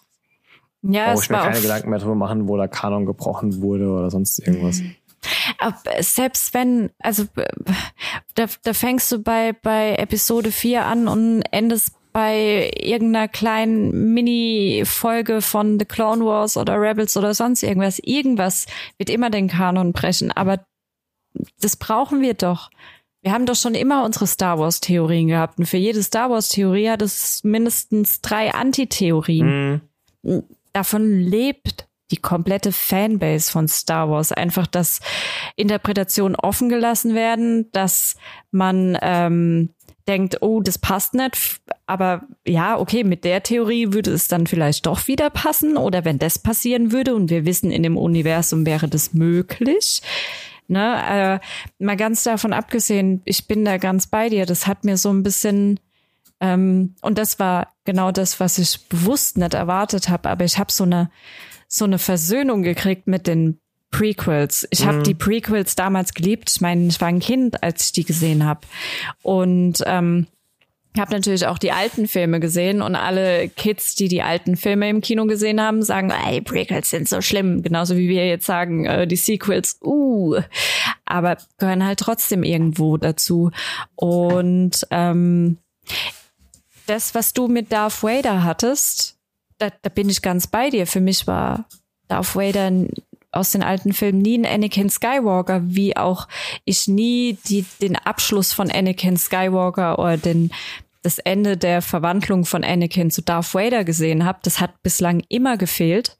Ja, 0.82 1.12
brauche 1.12 1.22
ich 1.22 1.30
mir 1.30 1.38
keine 1.38 1.60
Gedanken 1.60 1.90
mehr 1.90 1.98
darüber 1.98 2.14
machen, 2.14 2.48
wo 2.48 2.56
der 2.56 2.68
Kanon 2.68 3.06
gebrochen 3.06 3.60
wurde 3.62 3.88
oder 3.88 4.10
sonst 4.10 4.38
irgendwas. 4.38 4.82
Selbst 6.00 6.54
wenn, 6.54 6.90
also 6.98 7.24
da, 8.34 8.46
da 8.62 8.72
fängst 8.72 9.10
du 9.10 9.18
bei, 9.20 9.52
bei 9.52 9.94
Episode 9.96 10.52
4 10.52 10.84
an 10.84 11.08
und 11.08 11.42
endest 11.50 11.92
bei 12.12 12.70
irgendeiner 12.74 13.28
kleinen 13.28 14.14
Mini-Folge 14.14 15.42
von 15.42 15.78
The 15.78 15.84
Clone 15.84 16.24
Wars 16.24 16.56
oder 16.56 16.80
Rebels 16.80 17.16
oder 17.16 17.34
sonst 17.34 17.62
irgendwas. 17.62 17.98
Irgendwas 17.98 18.66
wird 18.98 19.10
immer 19.10 19.30
den 19.30 19.48
Kanon 19.48 19.92
brechen, 19.92 20.32
aber 20.32 20.64
das 21.60 21.76
brauchen 21.76 22.20
wir 22.20 22.34
doch. 22.34 22.70
Wir 23.22 23.32
haben 23.32 23.46
doch 23.46 23.56
schon 23.56 23.74
immer 23.74 24.04
unsere 24.04 24.26
Star 24.26 24.58
Wars 24.58 24.80
Theorien 24.80 25.28
gehabt 25.28 25.58
und 25.58 25.66
für 25.66 25.78
jede 25.78 26.02
Star 26.02 26.30
Wars 26.30 26.48
Theorie 26.48 26.88
hat 26.88 27.02
es 27.02 27.42
mindestens 27.42 28.20
drei 28.20 28.54
Antitheorien. 28.54 29.80
Mhm. 30.22 30.42
Davon 30.72 31.20
lebt 31.20 31.88
die 32.10 32.18
komplette 32.18 32.70
Fanbase 32.70 33.50
von 33.50 33.66
Star 33.68 34.10
Wars. 34.10 34.30
Einfach, 34.30 34.66
dass 34.66 35.00
Interpretationen 35.56 36.36
offen 36.36 36.68
gelassen 36.68 37.14
werden, 37.14 37.70
dass 37.72 38.16
man 38.52 38.96
ähm, 39.02 39.70
denkt, 40.06 40.40
oh, 40.40 40.60
das 40.60 40.78
passt 40.78 41.14
nicht, 41.14 41.60
aber 41.86 42.22
ja, 42.46 42.78
okay, 42.78 43.02
mit 43.02 43.24
der 43.24 43.42
Theorie 43.42 43.92
würde 43.92 44.12
es 44.12 44.28
dann 44.28 44.46
vielleicht 44.46 44.86
doch 44.86 45.08
wieder 45.08 45.30
passen 45.30 45.76
oder 45.76 46.04
wenn 46.04 46.18
das 46.18 46.38
passieren 46.38 46.92
würde 46.92 47.14
und 47.14 47.28
wir 47.28 47.44
wissen, 47.44 47.72
in 47.72 47.82
dem 47.82 47.96
Universum 47.96 48.66
wäre 48.66 48.88
das 48.88 49.14
möglich. 49.14 50.02
Ne, 50.68 51.40
äh, 51.78 51.84
mal 51.84 51.96
ganz 51.96 52.24
davon 52.24 52.52
abgesehen, 52.52 53.22
ich 53.24 53.46
bin 53.46 53.64
da 53.64 53.76
ganz 53.76 54.08
bei 54.08 54.28
dir. 54.28 54.46
Das 54.46 54.66
hat 54.66 54.84
mir 54.84 54.96
so 54.96 55.12
ein 55.12 55.22
bisschen 55.22 55.78
ähm, 56.40 56.94
und 57.00 57.18
das 57.18 57.38
war 57.38 57.72
genau 57.84 58.12
das, 58.12 58.40
was 58.40 58.58
ich 58.58 58.88
bewusst 58.88 59.38
nicht 59.38 59.54
erwartet 59.54 60.08
habe. 60.08 60.28
Aber 60.28 60.44
ich 60.44 60.58
habe 60.58 60.72
so 60.72 60.84
eine 60.84 61.10
so 61.68 61.84
eine 61.84 61.98
Versöhnung 61.98 62.62
gekriegt 62.62 63.06
mit 63.06 63.26
den 63.26 63.60
Prequels. 63.90 64.66
Ich 64.70 64.84
mhm. 64.84 64.88
habe 64.88 65.02
die 65.02 65.14
Prequels 65.14 65.74
damals 65.74 66.14
geliebt. 66.14 66.50
Ich 66.50 66.60
meine, 66.60 66.86
ich 66.86 67.00
war 67.00 67.08
ein 67.08 67.20
Kind, 67.20 67.62
als 67.62 67.86
ich 67.86 67.92
die 67.92 68.04
gesehen 68.04 68.44
habe. 68.44 68.60
Und 69.22 69.82
ähm, 69.86 70.26
habe 71.00 71.12
natürlich 71.12 71.46
auch 71.46 71.58
die 71.58 71.72
alten 71.72 72.06
Filme 72.06 72.40
gesehen 72.40 72.82
und 72.82 72.94
alle 72.94 73.48
Kids, 73.48 73.94
die 73.94 74.08
die 74.08 74.22
alten 74.22 74.56
Filme 74.56 74.88
im 74.88 75.00
Kino 75.00 75.26
gesehen 75.26 75.60
haben, 75.60 75.82
sagen, 75.82 76.10
ey, 76.10 76.40
Prequels 76.40 76.90
sind 76.90 77.08
so 77.08 77.20
schlimm, 77.20 77.62
genauso 77.62 77.96
wie 77.96 78.08
wir 78.08 78.26
jetzt 78.26 78.46
sagen, 78.46 78.84
äh, 78.84 79.06
die 79.06 79.16
Sequels, 79.16 79.78
uh, 79.82 80.36
aber 81.04 81.38
gehören 81.58 81.84
halt 81.84 82.00
trotzdem 82.00 82.42
irgendwo 82.42 82.96
dazu. 82.96 83.50
Und 83.94 84.86
ähm, 84.90 85.58
das, 86.86 87.14
was 87.14 87.32
du 87.32 87.48
mit 87.48 87.72
Darth 87.72 88.02
Vader 88.02 88.44
hattest, 88.44 89.16
da, 89.58 89.70
da 89.82 89.88
bin 89.88 90.08
ich 90.08 90.22
ganz 90.22 90.46
bei 90.46 90.70
dir. 90.70 90.86
Für 90.86 91.00
mich 91.00 91.26
war 91.26 91.66
Darth 92.08 92.36
Vader 92.36 92.70
aus 93.32 93.52
den 93.52 93.62
alten 93.62 93.92
Filmen 93.92 94.22
nie 94.22 94.38
ein 94.38 94.46
Anakin 94.46 94.90
Skywalker, 94.90 95.60
wie 95.64 95.96
auch 95.96 96.26
ich 96.64 96.88
nie 96.88 97.38
die, 97.48 97.64
den 97.80 97.96
Abschluss 97.96 98.52
von 98.52 98.70
Anakin 98.70 99.16
Skywalker 99.16 99.98
oder 99.98 100.16
den, 100.16 100.50
das 101.06 101.20
Ende 101.20 101.56
der 101.56 101.82
Verwandlung 101.82 102.44
von 102.44 102.64
Anakin 102.64 103.12
zu 103.12 103.22
Darth 103.22 103.54
Vader 103.54 103.84
gesehen 103.84 104.24
habe. 104.24 104.40
Das 104.42 104.58
hat 104.60 104.82
bislang 104.82 105.22
immer 105.28 105.56
gefehlt. 105.56 106.18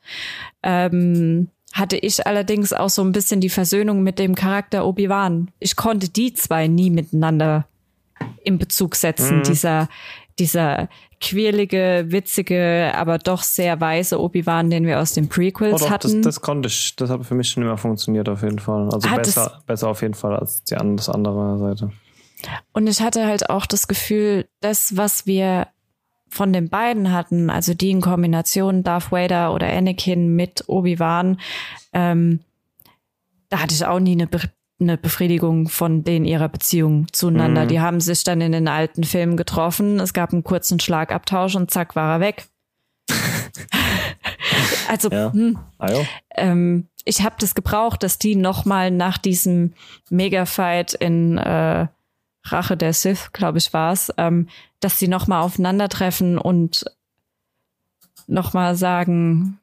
Ähm, 0.62 1.48
hatte 1.72 1.96
ich 1.96 2.24
allerdings 2.24 2.72
auch 2.72 2.88
so 2.88 3.02
ein 3.02 3.10
bisschen 3.10 3.40
die 3.40 3.48
Versöhnung 3.48 4.04
mit 4.04 4.20
dem 4.20 4.36
Charakter 4.36 4.86
Obi-Wan. 4.86 5.50
Ich 5.58 5.74
konnte 5.74 6.08
die 6.08 6.34
zwei 6.34 6.68
nie 6.68 6.90
miteinander 6.90 7.66
in 8.44 8.58
Bezug 8.58 8.94
setzen. 8.94 9.38
Mhm. 9.38 9.42
Dieser, 9.42 9.88
dieser 10.38 10.88
quirlige, 11.20 12.04
witzige, 12.06 12.92
aber 12.94 13.18
doch 13.18 13.42
sehr 13.42 13.80
weise 13.80 14.20
Obi-Wan, 14.20 14.70
den 14.70 14.86
wir 14.86 15.00
aus 15.00 15.14
den 15.14 15.28
Prequels 15.28 15.74
oh 15.74 15.78
doch, 15.78 15.90
hatten. 15.90 16.22
Das, 16.22 16.36
das 16.36 16.40
konnte 16.42 16.68
ich, 16.68 16.94
das 16.94 17.10
hat 17.10 17.26
für 17.26 17.34
mich 17.34 17.48
schon 17.48 17.64
immer 17.64 17.76
funktioniert 17.76 18.28
auf 18.28 18.42
jeden 18.44 18.60
Fall. 18.60 18.88
Also 18.92 19.08
besser, 19.16 19.62
besser 19.66 19.88
auf 19.88 20.00
jeden 20.02 20.14
Fall 20.14 20.36
als 20.36 20.62
die 20.62 20.76
das 20.76 21.08
andere 21.08 21.58
Seite. 21.58 21.90
Und 22.72 22.86
ich 22.86 23.00
hatte 23.00 23.26
halt 23.26 23.50
auch 23.50 23.66
das 23.66 23.88
Gefühl, 23.88 24.48
das, 24.60 24.96
was 24.96 25.26
wir 25.26 25.68
von 26.28 26.52
den 26.52 26.68
beiden 26.68 27.12
hatten, 27.12 27.50
also 27.50 27.74
die 27.74 27.90
in 27.90 28.00
Kombination 28.00 28.82
Darth 28.82 29.12
Vader 29.12 29.54
oder 29.54 29.68
Anakin 29.68 30.34
mit 30.34 30.64
Obi-Wan, 30.66 31.40
ähm, 31.92 32.40
da 33.48 33.60
hatte 33.60 33.74
ich 33.74 33.84
auch 33.84 34.00
nie 34.00 34.12
eine, 34.12 34.26
Be 34.26 34.40
eine 34.78 34.98
Befriedigung 34.98 35.68
von 35.68 36.04
denen 36.04 36.26
ihrer 36.26 36.48
Beziehung 36.48 37.06
zueinander. 37.12 37.64
Mhm. 37.64 37.68
Die 37.68 37.80
haben 37.80 38.00
sich 38.00 38.24
dann 38.24 38.40
in 38.40 38.52
den 38.52 38.68
alten 38.68 39.04
Filmen 39.04 39.36
getroffen, 39.36 40.00
es 40.00 40.12
gab 40.12 40.32
einen 40.32 40.44
kurzen 40.44 40.80
Schlagabtausch 40.80 41.54
und 41.54 41.70
zack 41.70 41.96
war 41.96 42.16
er 42.16 42.20
weg. 42.20 42.46
also, 44.88 45.08
ja. 45.10 45.32
hm, 45.32 45.58
ähm, 46.34 46.88
ich 47.04 47.22
habe 47.22 47.36
das 47.38 47.54
gebraucht, 47.54 48.02
dass 48.02 48.18
die 48.18 48.34
nochmal 48.34 48.90
nach 48.90 49.16
diesem 49.16 49.72
Mega-Fight 50.10 50.94
in 50.94 51.38
äh, 51.38 51.86
Rache 52.52 52.76
der 52.76 52.92
Sith, 52.92 53.32
glaube 53.32 53.58
ich, 53.58 53.72
war 53.72 53.92
es, 53.92 54.12
ähm, 54.16 54.48
dass 54.80 54.98
sie 54.98 55.08
nochmal 55.08 55.42
aufeinandertreffen 55.42 56.38
und 56.38 56.84
nochmal 58.26 58.76
sagen, 58.76 59.58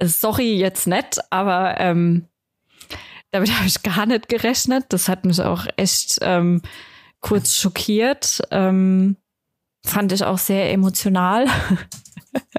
sorry, 0.00 0.56
jetzt 0.58 0.86
nett, 0.86 1.18
aber 1.30 1.78
ähm, 1.80 2.26
damit 3.30 3.52
habe 3.56 3.66
ich 3.66 3.82
gar 3.82 4.06
nicht 4.06 4.28
gerechnet. 4.28 4.86
Das 4.90 5.08
hat 5.08 5.24
mich 5.24 5.40
auch 5.40 5.66
echt 5.76 6.18
ähm, 6.22 6.62
kurz 7.20 7.54
schockiert. 7.54 8.40
Ähm, 8.50 9.16
fand 9.84 10.12
ich 10.12 10.24
auch 10.24 10.38
sehr 10.38 10.72
emotional. 10.72 11.46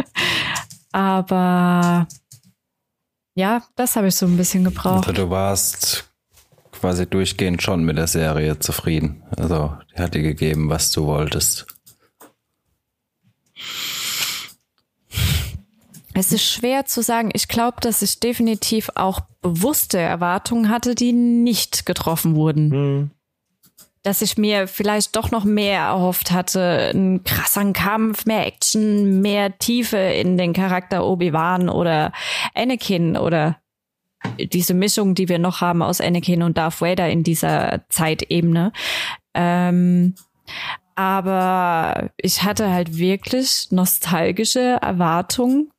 aber 0.92 2.08
ja, 3.36 3.64
das 3.76 3.96
habe 3.96 4.08
ich 4.08 4.16
so 4.16 4.26
ein 4.26 4.38
bisschen 4.38 4.64
gebraucht. 4.64 5.08
Also 5.08 5.24
du 5.24 5.30
warst 5.30 6.09
quasi 6.80 7.06
durchgehend 7.08 7.62
schon 7.62 7.84
mit 7.84 7.98
der 7.98 8.08
Serie 8.08 8.60
zufrieden. 8.60 9.24
Also, 9.38 9.76
die 9.92 10.02
hat 10.02 10.14
dir 10.14 10.22
gegeben, 10.22 10.70
was 10.70 10.92
du 10.92 11.06
wolltest. 11.06 11.68
Es 16.14 16.34
ist 16.34 16.44
schwer 16.44 16.86
zu 16.86 17.02
sagen. 17.02 17.30
Ich 17.34 17.48
glaube, 17.48 17.78
dass 17.82 18.02
ich 18.02 18.20
definitiv 18.20 18.90
auch 18.96 19.22
bewusste 19.42 20.00
Erwartungen 20.00 20.70
hatte, 20.70 20.96
die 20.96 21.14
nicht 21.14 21.86
getroffen 21.86 22.36
wurden. 22.36 22.72
Hm. 22.72 23.12
Dass 24.04 24.22
ich 24.22 24.38
mir 24.38 24.68
vielleicht 24.68 25.16
doch 25.16 25.32
noch 25.32 25.44
mehr 25.44 25.80
erhofft 25.80 26.32
hatte, 26.32 26.90
einen 26.94 27.24
krasseren 27.24 27.74
Kampf, 27.74 28.26
mehr 28.26 28.46
Action, 28.48 29.22
mehr 29.22 29.58
Tiefe 29.58 29.98
in 29.98 30.38
den 30.38 30.54
Charakter 30.54 31.06
Obi-Wan 31.06 31.70
oder 31.70 32.12
Anakin 32.56 33.18
oder 33.18 33.58
diese 34.38 34.74
Mischung, 34.74 35.16
die 35.16 35.30
wir 35.30 35.40
noch 35.40 35.62
haben 35.62 35.82
aus 35.82 36.02
Anakin 36.02 36.44
und 36.44 36.58
Darth 36.58 36.82
Vader 36.82 37.10
in 37.10 37.24
dieser 37.24 37.82
Zeitebene. 37.90 38.72
Ähm, 39.34 40.16
aber 40.96 42.10
ich 42.18 42.44
hatte 42.44 42.72
halt 42.72 42.98
wirklich 42.98 43.68
nostalgische 43.72 44.80
Erwartungen. 44.82 45.72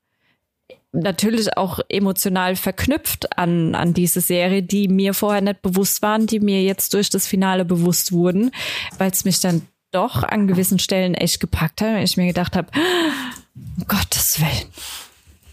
Natürlich 0.93 1.57
auch 1.57 1.79
emotional 1.89 2.57
verknüpft 2.57 3.39
an, 3.39 3.75
an 3.75 3.93
diese 3.95 4.23
Serie, 4.23 4.63
die 4.63 4.89
mir 4.89 5.15
vorher 5.15 5.43
nicht 5.43 5.63
bewusst 5.63 6.03
waren, 6.03 6.27
die 6.27 6.41
mir 6.41 6.63
jetzt 6.63 6.95
durch 6.95 7.11
das 7.11 7.27
Finale 7.27 7.65
bewusst 7.65 8.13
wurden, 8.13 8.51
weil 8.99 9.11
es 9.11 9.25
mich 9.25 9.41
dann 9.41 9.67
doch 9.93 10.23
an 10.23 10.47
gewissen 10.47 10.79
Stellen 10.79 11.15
echt 11.15 11.39
gepackt 11.39 11.81
hat 11.81 11.97
und 11.97 12.03
ich 12.03 12.17
mir 12.17 12.27
gedacht 12.29 12.57
habe, 12.57 12.69
um 13.55 13.87
Gottes 13.87 14.41
Willen, 14.41 14.73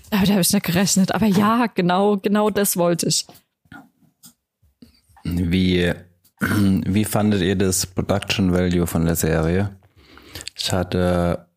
damit 0.09 0.29
habe 0.29 0.41
ich 0.41 0.53
nicht 0.53 0.65
gerechnet. 0.65 1.13
Aber 1.13 1.25
ja, 1.25 1.67
genau, 1.73 2.17
genau 2.17 2.49
das 2.49 2.77
wollte 2.77 3.07
ich. 3.07 3.25
Wie, 5.23 5.93
wie 6.39 7.05
fandet 7.05 7.41
ihr 7.41 7.55
das 7.55 7.85
Production 7.85 8.53
Value 8.53 8.87
von 8.87 9.05
der 9.05 9.15
Serie? 9.15 9.75
Ich 10.55 10.71
hatte 10.71 11.47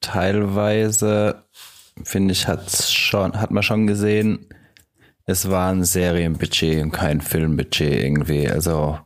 teilweise, 0.00 1.44
finde 2.02 2.32
ich, 2.32 2.48
hat's 2.48 2.92
schon, 2.92 3.40
hat 3.40 3.50
man 3.50 3.62
schon 3.62 3.86
gesehen, 3.86 4.48
es 5.26 5.48
war 5.48 5.70
ein 5.70 5.84
Serienbudget 5.84 6.82
und 6.82 6.90
kein 6.90 7.20
Filmbudget 7.20 8.04
irgendwie. 8.04 8.48
Also 8.48 8.98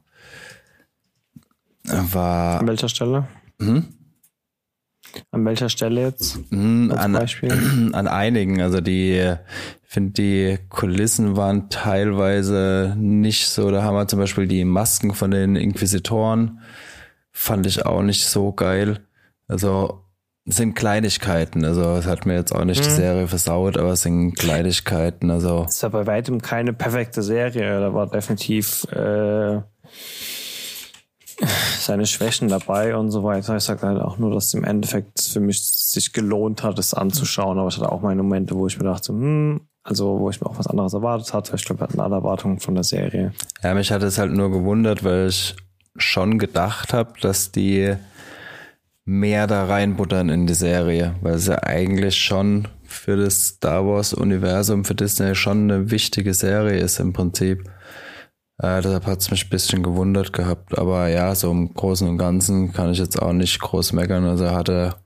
war. 1.85 2.61
An 2.61 2.66
welcher 2.66 2.89
Stelle? 2.89 3.29
Hm? 3.61 3.98
An 5.31 5.45
welcher 5.45 5.69
Stelle 5.69 6.03
jetzt? 6.03 6.39
Mm, 6.51 6.93
an, 6.93 7.17
an 7.93 8.09
einigen. 8.09 8.61
Also 8.61 8.81
die, 8.81 9.35
ich 9.83 9.89
finde, 9.89 10.13
die 10.13 10.59
Kulissen 10.69 11.37
waren 11.37 11.71
teilweise 11.71 12.95
nicht 12.97 13.49
so. 13.49 13.71
Da 13.71 13.83
haben 13.83 13.97
wir 13.97 14.09
zum 14.09 14.19
Beispiel 14.19 14.47
die 14.47 14.65
Masken 14.65 15.15
von 15.15 15.31
den 15.31 15.57
Inquisitoren. 15.57 16.61
Fand 17.33 17.67
ich 17.67 17.87
auch 17.87 18.03
nicht 18.03 18.27
so 18.27 18.53
geil. 18.53 19.01
Also 19.47 20.05
sind 20.45 20.75
Kleinigkeiten. 20.75 21.65
Also 21.65 21.83
es 21.97 22.07
hat 22.07 22.27
mir 22.27 22.35
jetzt 22.35 22.55
auch 22.55 22.65
nicht 22.65 22.81
mhm. 22.81 22.85
die 22.85 22.91
Serie 22.91 23.29
versaut, 23.29 23.77
aber 23.77 23.93
es 23.93 24.03
sind 24.03 24.35
Kleinigkeiten. 24.35 25.31
Also 25.31 25.65
es 25.69 25.77
ist 25.77 25.83
ja 25.83 25.91
bei 25.91 26.07
weitem 26.07 26.41
keine 26.41 26.73
perfekte 26.73 27.23
Serie. 27.23 27.81
Da 27.81 27.95
war 27.95 28.09
definitiv 28.09 28.85
äh, 28.93 29.61
seine 31.78 32.07
Schwächen 32.07 32.49
dabei 32.49 32.97
und 32.97 33.11
so 33.11 33.22
weiter. 33.22 33.57
Ich 33.57 33.64
sage 33.64 33.86
halt 33.86 34.01
auch 34.01 34.18
nur, 34.18 34.30
dass 34.32 34.47
es 34.47 34.55
im 34.55 34.64
Endeffekt 34.64 35.20
für 35.20 35.41
mich 35.41 35.62
sich 35.62 36.12
gelohnt 36.12 36.62
hat, 36.62 36.78
es 36.78 36.95
anzuschauen. 36.95 37.59
Aber 37.59 37.68
ich 37.68 37.76
hatte 37.76 37.93
auch 37.93 38.03
meine 38.03 38.22
Momente, 38.22 38.55
wo 38.55 38.66
ich 38.66 38.78
mir 38.78 38.84
dachte, 38.84 39.12
hm, 39.12 39.61
also 39.84 40.18
wo 40.18 40.30
ich 40.30 40.41
mir 40.41 40.49
auch 40.49 40.59
was 40.59 40.66
anderes 40.66 40.95
erwartet 40.95 41.32
hatte. 41.32 41.55
Ich 41.55 41.64
glaube, 41.64 41.80
wir 41.80 41.84
hatten 41.84 42.01
alle 42.01 42.16
Erwartungen 42.16 42.59
von 42.59 42.74
der 42.74 42.84
Serie. 42.84 43.32
Ja, 43.62 43.74
mich 43.74 43.93
hat 43.93 44.03
es 44.03 44.18
halt 44.18 44.32
nur 44.32 44.51
gewundert, 44.51 45.05
weil 45.05 45.28
ich 45.28 45.57
schon 45.97 46.39
gedacht 46.39 46.93
habe, 46.93 47.12
dass 47.20 47.53
die 47.53 47.97
mehr 49.05 49.47
da 49.47 49.64
reinbuttern 49.64 50.28
in 50.28 50.47
die 50.47 50.55
Serie, 50.55 51.14
weil 51.22 51.34
es 51.34 51.47
ja 51.47 51.62
eigentlich 51.62 52.16
schon 52.16 52.68
für 52.84 53.16
das 53.16 53.49
Star 53.49 53.86
Wars 53.86 54.12
Universum 54.12 54.84
für 54.84 54.95
Disney 54.95 55.34
schon 55.34 55.70
eine 55.70 55.91
wichtige 55.91 56.34
Serie 56.34 56.80
ist 56.80 57.01
im 57.01 57.12
Prinzip. 57.12 57.64
Äh, 58.61 58.83
deshalb 58.83 59.07
hat 59.07 59.21
es 59.21 59.31
mich 59.31 59.47
ein 59.47 59.51
bisschen 59.51 59.83
gewundert 59.83 60.33
gehabt. 60.33 60.77
Aber 60.77 61.09
ja, 61.09 61.35
so 61.35 61.51
im 61.51 61.73
Großen 61.73 62.09
und 62.09 62.19
Ganzen 62.19 62.73
kann 62.73 62.91
ich 62.91 62.99
jetzt 62.99 63.21
auch 63.21 63.33
nicht 63.33 63.61
groß 63.61 63.93
meckern. 63.93 64.25
Also 64.25 64.45
er 64.45 64.55
hatte 64.55 64.97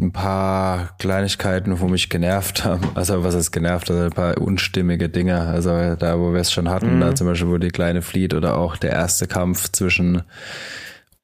ein 0.00 0.12
paar 0.12 0.96
Kleinigkeiten, 0.98 1.78
wo 1.80 1.86
mich 1.86 2.08
genervt 2.08 2.64
haben. 2.64 2.88
Also 2.94 3.22
was 3.24 3.34
ist 3.34 3.52
genervt? 3.52 3.90
Also 3.90 4.04
ein 4.04 4.10
paar 4.10 4.38
unstimmige 4.38 5.10
Dinge. 5.10 5.40
Also 5.40 5.94
da, 5.96 6.18
wo 6.18 6.32
wir 6.32 6.40
es 6.40 6.52
schon 6.52 6.70
hatten, 6.70 6.96
mhm. 6.96 7.00
da 7.00 7.14
zum 7.14 7.26
Beispiel, 7.26 7.48
wo 7.48 7.58
die 7.58 7.68
kleine 7.68 8.00
Fleet 8.00 8.32
oder 8.32 8.56
auch 8.56 8.76
der 8.76 8.92
erste 8.92 9.26
Kampf 9.26 9.70
zwischen 9.70 10.22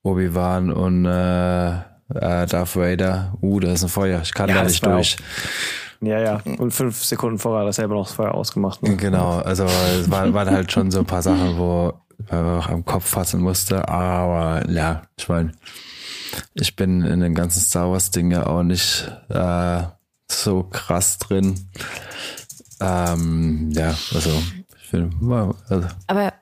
Obi-Wan 0.03 0.71
und 0.71 1.07
äh, 1.07 1.71
äh, 1.71 2.47
Darth 2.47 2.77
Vader. 2.77 3.37
Uh, 3.41 3.61
da 3.61 3.73
ist 3.73 3.83
ein 3.83 3.89
Feuer. 3.89 4.21
Ich 4.23 4.35
kann 4.35 4.51
ja, 4.51 4.57
da 4.57 4.65
nicht 4.65 4.85
durch. 4.85 5.17
Auch 5.19 5.86
ja, 6.01 6.21
ja. 6.21 6.43
Und 6.59 6.73
fünf 6.73 7.05
Sekunden 7.05 7.39
vorher 7.39 7.61
hat 7.61 7.69
er 7.69 7.73
selber 7.73 7.95
noch 7.95 8.07
das 8.07 8.15
Feuer 8.15 8.35
ausgemacht. 8.35 8.83
Ne? 8.83 8.97
Genau, 8.97 9.39
also 9.39 9.65
es 9.65 10.11
waren, 10.11 10.35
waren 10.35 10.51
halt 10.51 10.71
schon 10.73 10.91
so 10.91 11.01
ein 11.01 11.07
paar 11.07 11.23
Sachen, 11.23 11.59
wo 11.59 11.95
man 12.31 12.59
auch 12.59 12.69
am 12.69 12.85
Kopf 12.85 13.07
fassen 13.07 13.41
musste. 13.41 13.89
Aber 13.89 14.69
ja, 14.71 15.03
ich 15.17 15.29
meine, 15.29 15.53
ich 16.55 16.77
bin 16.77 17.03
in 17.03 17.21
den 17.21 17.35
ganzen 17.35 17.61
Star 17.61 17.91
Wars-Ding 17.91 18.31
ja 18.31 18.47
auch 18.47 18.63
nicht 18.63 19.11
äh, 19.29 19.83
so 20.31 20.63
krass 20.65 21.19
drin. 21.19 21.69
Ähm, 22.81 23.71
ja, 23.73 23.95
also 24.15 24.31
ich 24.81 24.89
finde, 24.89 25.55
also, 25.69 25.87
aber 26.07 26.33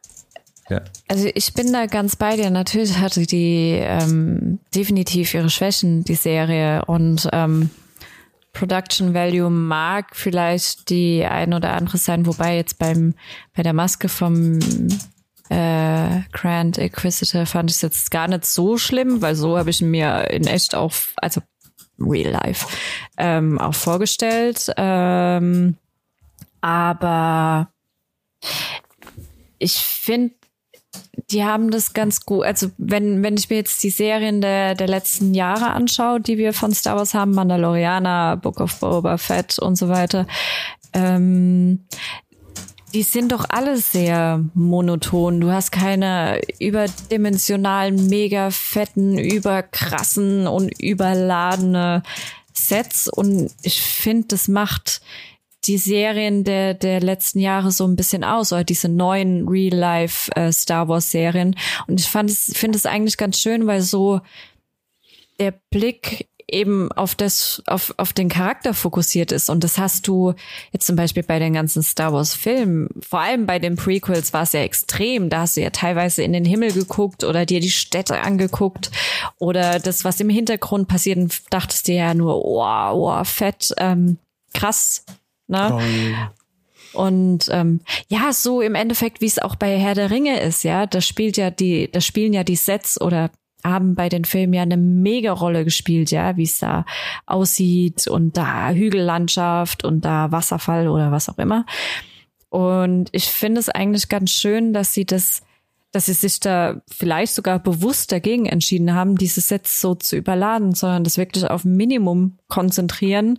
ja. 0.69 0.81
Also 1.09 1.29
ich 1.35 1.53
bin 1.53 1.73
da 1.73 1.87
ganz 1.87 2.17
bei 2.17 2.37
dir. 2.37 2.51
Natürlich 2.51 2.99
hatte 2.99 3.27
die 3.27 3.79
ähm, 3.81 4.61
definitiv 4.75 5.35
ihre 5.35 5.51
Schwächen, 5.51 6.05
die 6.05 6.15
Serie. 6.15 6.85
Und 6.87 7.29
ähm, 7.33 7.71
Production 8.55 9.13
Value 9.13 9.51
mag 9.51 10.17
vielleicht 10.17 10.89
die 10.89 11.25
ein 11.25 11.53
oder 11.53 11.75
andere 11.75 11.99
sein, 11.99 12.25
wobei 12.25 12.57
jetzt 12.57 12.79
beim 12.79 13.15
bei 13.55 13.63
der 13.63 13.75
Maske 13.75 14.09
vom 14.09 14.59
äh, 15.51 16.21
Grand 16.33 16.79
Inquisitor 16.79 17.47
fand 17.47 17.71
ich 17.71 17.77
es 17.77 17.83
jetzt 17.83 18.11
gar 18.11 18.29
nicht 18.29 18.47
so 18.47 18.79
schlimm, 18.79 19.21
weil 19.21 19.35
so 19.35 19.59
habe 19.59 19.71
ich 19.71 19.83
mir 19.83 20.31
in 20.31 20.47
echt 20.47 20.75
auch, 20.75 20.95
also 21.17 21.43
real 21.99 22.33
life, 22.33 22.67
ähm, 23.19 23.59
auch 23.59 23.75
vorgestellt. 23.75 24.73
Ähm, 24.77 25.77
aber 26.61 27.69
ich 29.59 29.75
finde 29.75 30.35
die 31.31 31.45
haben 31.45 31.71
das 31.71 31.93
ganz 31.93 32.25
gut. 32.25 32.45
Also 32.45 32.69
wenn, 32.79 33.23
wenn 33.23 33.37
ich 33.37 33.49
mir 33.51 33.57
jetzt 33.57 33.83
die 33.83 33.91
Serien 33.91 34.41
der, 34.41 34.75
der 34.75 34.89
letzten 34.89 35.35
Jahre 35.35 35.71
anschaue, 35.71 36.21
die 36.21 36.39
wir 36.39 36.53
von 36.53 36.73
Star 36.73 36.97
Wars 36.97 37.15
haben, 37.15 37.33
Mandalorianer, 37.33 38.37
Book 38.37 38.61
of 38.61 38.81
Boba 38.81 39.17
Fett 39.17 39.59
und 39.59 39.77
so 39.77 39.89
weiter, 39.89 40.27
ähm, 40.93 41.87
die 42.95 43.03
sind 43.03 43.33
doch 43.33 43.47
alle 43.49 43.77
sehr 43.77 44.45
monoton. 44.55 45.41
Du 45.41 45.51
hast 45.51 45.73
keine 45.73 46.41
überdimensionalen, 46.61 48.09
mega 48.09 48.51
fetten, 48.51 49.19
überkrassen 49.19 50.47
und 50.47 50.81
überladene 50.81 52.05
Sets. 52.53 53.09
Und 53.09 53.51
ich 53.63 53.83
finde, 53.83 54.29
das 54.29 54.47
macht 54.47 55.01
die 55.67 55.79
Serien 55.79 56.45
der, 56.45 56.75
der 56.75 57.01
letzten 57.01 57.41
Jahre 57.41 57.71
so 57.71 57.87
ein 57.87 57.97
bisschen 57.97 58.25
aus, 58.25 58.53
oder 58.53 58.65
diese 58.65 58.89
neuen 58.89 59.49
Real-Life 59.49 60.31
äh, 60.37 60.53
Star 60.53 60.89
Wars 60.89 61.11
Serien. 61.11 61.57
Und 61.87 62.01
ich 62.01 62.09
fand 62.09 62.31
es, 62.31 62.53
finde 62.55 62.77
es 62.77 62.87
eigentlich 62.87 63.17
ganz 63.17 63.39
schön, 63.39 63.67
weil 63.67 63.81
so 63.81 64.21
der 65.39 65.55
Blick 65.71 66.29
eben 66.47 66.93
auf 66.93 67.15
das, 67.15 67.63
auf, 67.67 67.95
auf 67.97 68.13
den 68.13 68.29
Charakter 68.29 68.75
fokussiert 68.75 69.33
ist. 69.33 69.49
Und 69.49 69.65
das 69.65 69.79
hast 69.79 70.07
du 70.07 70.35
jetzt 70.73 70.87
zum 70.87 70.97
Beispiel 70.97 71.23
bei 71.23 71.39
den 71.39 71.55
ganzen 71.55 71.83
Star 71.83 72.13
Wars 72.13 72.35
Filmen, 72.35 72.89
vor 73.01 73.21
allem 73.21 73.47
bei 73.47 73.59
den 73.59 73.77
Prequels 73.77 74.33
war 74.33 74.43
es 74.43 74.53
ja 74.53 74.61
extrem. 74.61 75.31
Da 75.31 75.41
hast 75.41 75.57
du 75.57 75.63
ja 75.63 75.71
teilweise 75.71 76.23
in 76.23 76.33
den 76.33 76.45
Himmel 76.45 76.73
geguckt 76.73 77.25
oder 77.25 77.47
dir 77.47 77.61
die 77.61 77.71
Städte 77.71 78.21
angeguckt 78.21 78.91
oder 79.39 79.79
das, 79.79 80.05
was 80.05 80.21
im 80.21 80.29
Hintergrund 80.29 80.89
passiert 80.89 81.19
und 81.19 81.35
dachtest 81.51 81.89
dir 81.89 81.97
ja 81.97 82.15
nur, 82.15 82.45
oh, 82.45 82.63
oh, 82.63 83.25
fett, 83.25 83.75
ähm, 83.79 84.19
krass, 84.53 85.05
Ne? 85.47 86.31
Und 86.93 87.49
ähm, 87.51 87.81
ja, 88.09 88.33
so 88.33 88.61
im 88.61 88.75
Endeffekt, 88.75 89.21
wie 89.21 89.27
es 89.27 89.39
auch 89.39 89.57
bei 89.57 89.79
Herr 89.79 89.95
der 89.95 90.11
Ringe 90.11 90.41
ist, 90.41 90.63
ja, 90.63 90.87
das 90.87 91.07
spielt 91.07 91.37
ja 91.37 91.51
die, 91.51 91.91
das 91.91 92.07
spielen 92.07 92.33
ja 92.33 92.45
die 92.45 92.57
Sets 92.57 93.01
oder 93.01 93.31
haben 93.65 93.95
bei 93.95 94.09
den 94.09 94.25
Filmen 94.25 94.53
ja 94.53 94.63
eine 94.63 94.77
mega 94.77 95.33
Rolle 95.33 95.65
gespielt, 95.65 96.11
ja, 96.11 96.37
wie 96.37 96.45
es 96.45 96.59
da 96.59 96.85
aussieht 97.27 98.07
und 98.07 98.37
da 98.37 98.71
Hügellandschaft 98.71 99.85
und 99.85 100.05
da 100.05 100.31
Wasserfall 100.31 100.89
oder 100.89 101.11
was 101.11 101.29
auch 101.29 101.39
immer. 101.39 101.65
Und 102.51 103.09
ich 103.13 103.25
finde 103.25 103.59
es 103.61 103.69
eigentlich 103.69 104.09
ganz 104.09 104.31
schön, 104.31 104.73
dass 104.73 104.95
sie 104.95 105.05
das 105.05 105.43
dass 105.95 106.07
sie 106.07 106.13
sich 106.13 106.41
da 106.41 106.81
vielleicht 106.91 107.37
sogar 107.37 107.61
bewusst 107.61 108.11
dagegen 108.11 108.47
entschieden 108.47 108.95
haben, 108.95 109.15
diese 109.15 109.41
Sets 109.41 109.81
so 109.81 109.95
zu 109.95 110.17
überladen, 110.17 110.75
sondern 110.75 111.05
das 111.05 111.19
wirklich 111.19 111.49
auf 111.49 111.65
Minimum 111.65 112.37
konzentrieren 112.49 113.39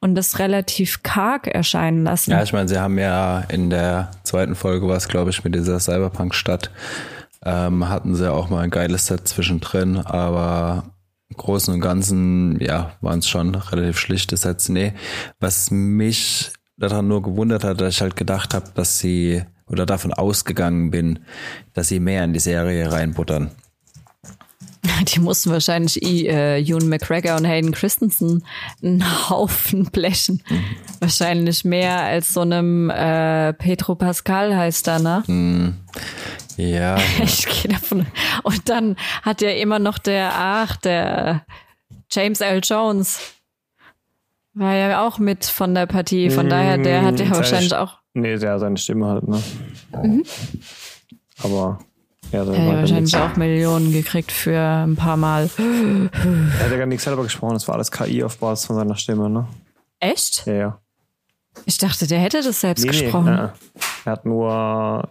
und 0.00 0.16
das 0.16 0.40
relativ 0.40 1.04
karg 1.04 1.46
erscheinen 1.46 2.02
lassen. 2.02 2.32
Ja, 2.32 2.42
ich 2.42 2.52
meine, 2.52 2.68
sie 2.68 2.80
haben 2.80 2.98
ja 2.98 3.42
in 3.42 3.70
der 3.70 4.10
zweiten 4.24 4.56
Folge 4.56 4.88
was, 4.88 5.06
glaube 5.06 5.30
ich, 5.30 5.44
mit 5.44 5.54
dieser 5.54 5.78
Cyberpunk-Stadt, 5.78 6.72
ähm, 7.44 7.88
hatten 7.88 8.16
sie 8.16 8.32
auch 8.32 8.50
mal 8.50 8.62
ein 8.62 8.70
geiles 8.70 9.06
Set 9.06 9.28
zwischendrin, 9.28 9.98
aber 9.98 10.82
im 11.30 11.36
Großen 11.36 11.72
und 11.72 11.80
Ganzen, 11.80 12.58
ja, 12.60 12.94
waren 13.00 13.20
es 13.20 13.28
schon 13.28 13.54
relativ 13.54 14.00
schlichte 14.00 14.36
Sets. 14.36 14.68
Nee, 14.68 14.92
was 15.38 15.70
mich 15.70 16.50
daran 16.76 17.06
nur 17.06 17.22
gewundert 17.22 17.62
hat, 17.62 17.80
dass 17.80 17.94
ich 17.94 18.00
halt 18.00 18.16
gedacht 18.16 18.54
habe, 18.54 18.70
dass 18.74 18.98
sie 18.98 19.44
oder 19.72 19.86
davon 19.86 20.12
ausgegangen 20.12 20.90
bin, 20.90 21.20
dass 21.72 21.88
sie 21.88 22.00
mehr 22.00 22.24
in 22.24 22.32
die 22.32 22.40
Serie 22.40 22.92
reinbuttern. 22.92 23.50
Die 25.14 25.20
mussten 25.20 25.50
wahrscheinlich 25.50 26.02
äh, 26.02 26.60
Ewan 26.60 26.88
McGregor 26.88 27.36
und 27.36 27.44
Hayden 27.44 27.72
Christensen 27.72 28.44
einen 28.82 29.28
Haufen 29.30 29.84
blechen. 29.92 30.42
Mhm. 30.48 30.64
Wahrscheinlich 31.00 31.64
mehr 31.64 32.00
als 32.00 32.34
so 32.34 32.40
einem 32.40 32.90
äh, 32.90 33.52
Petro 33.54 33.94
Pascal 33.94 34.56
heißt 34.56 34.86
da, 34.86 34.98
ne? 34.98 35.22
Mhm. 35.26 35.74
Ja. 36.56 36.96
ich 37.22 37.46
gehe 37.46 37.72
davon. 37.72 38.06
Und 38.42 38.68
dann 38.68 38.96
hat 39.22 39.40
ja 39.40 39.50
immer 39.50 39.78
noch 39.78 39.98
der, 39.98 40.32
ach, 40.34 40.76
der 40.76 41.44
James 42.10 42.40
L. 42.40 42.60
Jones. 42.62 43.20
War 44.54 44.74
ja 44.74 45.06
auch 45.06 45.18
mit 45.18 45.46
von 45.46 45.74
der 45.74 45.86
Partie. 45.86 46.28
Von 46.28 46.50
daher, 46.50 46.76
der 46.76 47.02
hat 47.02 47.18
ja 47.18 47.26
mhm. 47.26 47.30
wahrscheinlich 47.30 47.74
auch 47.74 48.01
Nee, 48.14 48.36
der 48.36 48.58
seine 48.58 48.76
Stimme 48.76 49.06
halt, 49.06 49.26
ne? 49.26 49.42
Mhm. 50.02 50.24
Aber 51.42 51.78
ja, 52.30 52.44
er 52.44 52.66
hat 52.66 52.76
wahrscheinlich 52.76 53.16
auch 53.16 53.36
Millionen 53.36 53.92
gekriegt 53.92 54.32
für 54.32 54.58
ein 54.58 54.96
paar 54.96 55.16
Mal. 55.16 55.50
Er 55.58 56.64
hat 56.64 56.70
ja 56.70 56.78
gar 56.78 56.86
nichts 56.86 57.04
selber 57.04 57.22
gesprochen, 57.22 57.54
das 57.54 57.68
war 57.68 57.74
alles 57.74 57.90
KI 57.90 58.22
auf 58.22 58.38
Basis 58.38 58.66
von 58.66 58.76
seiner 58.76 58.96
Stimme, 58.96 59.28
ne? 59.28 59.46
Echt? 60.00 60.46
Ja, 60.46 60.52
ja. 60.52 60.78
Ich 61.66 61.78
dachte, 61.78 62.06
der 62.06 62.18
hätte 62.20 62.42
das 62.42 62.60
selbst 62.60 62.84
nee, 62.84 62.90
gesprochen. 62.90 63.34
Nee, 63.34 63.48
er 64.04 64.12
hat 64.12 64.24
nur 64.24 65.08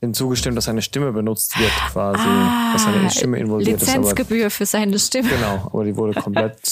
hinzugestimmt, 0.00 0.56
dass 0.56 0.64
seine 0.64 0.82
Stimme 0.82 1.12
benutzt 1.12 1.58
wird, 1.58 1.72
quasi. 1.90 2.22
Ah, 2.22 2.72
dass 2.72 2.84
seine 2.84 3.10
Stimme 3.10 3.38
involviert 3.38 3.80
Lizenzgebühr 3.80 4.00
ist. 4.00 4.10
Lizenzgebühr 4.10 4.50
für 4.50 4.66
seine 4.66 4.98
Stimme. 4.98 5.28
Genau, 5.28 5.70
aber 5.72 5.84
die 5.84 5.96
wurde 5.96 6.20
komplett 6.20 6.58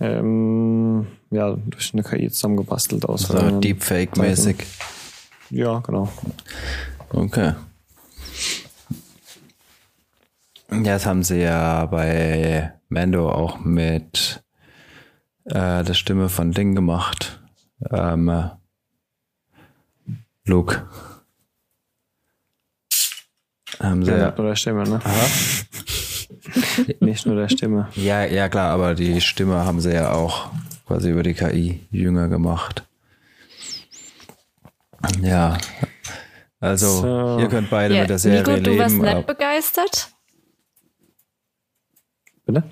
ähm, 0.00 1.06
ja, 1.30 1.52
durch 1.52 1.92
eine 1.92 2.02
KI 2.02 2.30
zusammengebastelt 2.30 3.04
aus. 3.04 3.22
So 3.22 3.60
Deepfake-mäßig. 3.60 4.56
Ja, 5.50 5.80
genau. 5.80 6.10
Okay. 7.10 7.54
Ja, 10.70 10.78
das 10.94 11.06
haben 11.06 11.22
sie 11.22 11.40
ja 11.40 11.84
bei 11.86 12.72
Mando 12.88 13.28
auch 13.30 13.58
mit 13.60 14.42
äh, 15.44 15.84
der 15.84 15.94
Stimme 15.94 16.28
von 16.28 16.52
Ding 16.52 16.74
gemacht. 16.74 17.40
Ähm, 17.90 18.50
Luke. 20.44 20.88
Haben 23.80 24.04
sie 24.04 24.12
ja, 24.12 24.36
oder 24.36 24.54
Stimme, 24.56 24.84
ne? 24.84 25.00
Aha. 25.02 25.26
Nicht 27.00 27.26
nur 27.26 27.36
der 27.36 27.48
Stimme. 27.48 27.88
Ja, 27.94 28.24
ja, 28.24 28.48
klar, 28.48 28.70
aber 28.70 28.94
die 28.94 29.20
Stimme 29.20 29.64
haben 29.64 29.80
sie 29.80 29.92
ja 29.92 30.12
auch 30.12 30.50
quasi 30.86 31.10
über 31.10 31.22
die 31.22 31.34
KI 31.34 31.86
jünger 31.90 32.28
gemacht. 32.28 32.84
Ja. 35.22 35.58
Also, 36.60 36.86
so. 36.86 37.38
ihr 37.40 37.48
könnt 37.48 37.70
beide 37.70 37.94
ja, 37.94 38.00
mit 38.02 38.10
der 38.10 38.18
Serie 38.18 38.40
Nico, 38.40 38.50
leben. 38.52 38.64
du 38.64 38.78
warst 38.78 38.96
nicht 38.96 39.26
begeistert? 39.26 40.08
Bitte? 42.44 42.64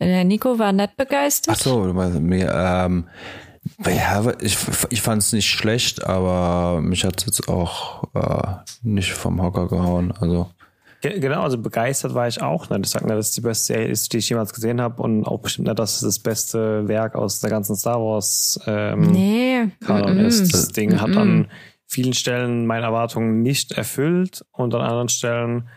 Der 0.00 0.24
Nico 0.24 0.58
war 0.58 0.72
nicht 0.72 0.96
begeistert. 0.96 1.56
Ach 1.56 1.62
so, 1.62 1.80
mir, 1.84 2.52
ähm, 2.52 3.08
ja, 3.86 4.32
ich, 4.40 4.58
ich 4.90 5.02
fand 5.02 5.22
es 5.22 5.32
nicht 5.32 5.48
schlecht, 5.48 6.04
aber 6.04 6.80
mich 6.80 7.04
hat 7.04 7.20
es 7.20 7.26
jetzt 7.26 7.48
auch 7.48 8.04
äh, 8.14 8.56
nicht 8.82 9.12
vom 9.12 9.40
Hocker 9.42 9.68
gehauen. 9.68 10.12
Also 10.12 10.50
Genau, 11.02 11.42
also 11.42 11.58
begeistert 11.58 12.14
war 12.14 12.26
ich 12.26 12.42
auch. 12.42 12.70
Ne? 12.70 12.80
Ich 12.82 12.90
sage 12.90 13.04
nicht, 13.04 13.16
dass 13.16 13.28
es 13.28 13.34
die 13.34 13.40
beste 13.40 13.74
Serie 13.74 13.88
ist, 13.88 14.12
die 14.12 14.18
ich 14.18 14.28
jemals 14.28 14.52
gesehen 14.52 14.80
habe 14.80 15.02
und 15.02 15.24
auch 15.24 15.40
bestimmt 15.40 15.68
nicht, 15.68 15.78
dass 15.78 15.96
es 15.96 16.00
das 16.00 16.18
beste 16.18 16.88
Werk 16.88 17.14
aus 17.14 17.40
der 17.40 17.50
ganzen 17.50 17.76
Star 17.76 18.00
Wars 18.00 18.58
ähm, 18.66 19.10
nee. 19.12 19.68
Kanon 19.84 20.16
mm 20.16 20.26
ist. 20.26 20.54
Das 20.54 20.68
Ding 20.68 20.94
mm 20.94 21.00
hat 21.00 21.16
an 21.16 21.48
vielen 21.86 22.14
Stellen 22.14 22.66
meine 22.66 22.86
Erwartungen 22.86 23.42
nicht 23.42 23.72
erfüllt 23.72 24.44
und 24.52 24.74
an 24.74 24.80
anderen 24.80 25.08
Stellen 25.08 25.68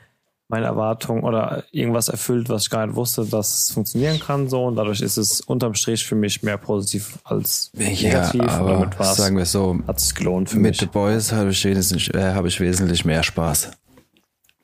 meine 0.50 0.66
Erwartungen 0.66 1.24
oder 1.24 1.64
irgendwas 1.72 2.10
erfüllt, 2.10 2.50
was 2.50 2.64
ich 2.64 2.70
gar 2.72 2.88
nicht 2.88 2.96
wusste, 2.96 3.24
dass 3.24 3.66
es 3.66 3.72
funktionieren 3.72 4.20
kann 4.20 4.50
so 4.50 4.66
und 4.66 4.76
dadurch 4.76 5.00
ist 5.00 5.18
es 5.18 5.42
unterm 5.42 5.76
Strich 5.76 6.04
für 6.04 6.16
mich 6.16 6.42
mehr 6.42 6.58
positiv 6.58 7.20
als 7.24 7.72
negativ. 7.76 8.42
Ja, 8.42 8.48
aber 8.58 8.72
damit 8.72 8.96
sagen 9.16 9.38
wir 9.38 9.46
so, 9.46 9.80
hat 9.86 10.00
es 10.00 10.16
gelohnt 10.16 10.50
für 10.50 10.56
mit 10.56 10.72
mich. 10.72 10.82
Mit 10.82 10.90
The 10.90 10.92
Boys 10.92 11.32
habe 11.32 11.52
ich, 11.52 11.64
wesentlich, 11.64 12.12
äh, 12.16 12.34
hab 12.34 12.46
ich 12.46 12.60
wesentlich 12.60 13.06
mehr 13.06 13.22
Spaß. 13.22 13.72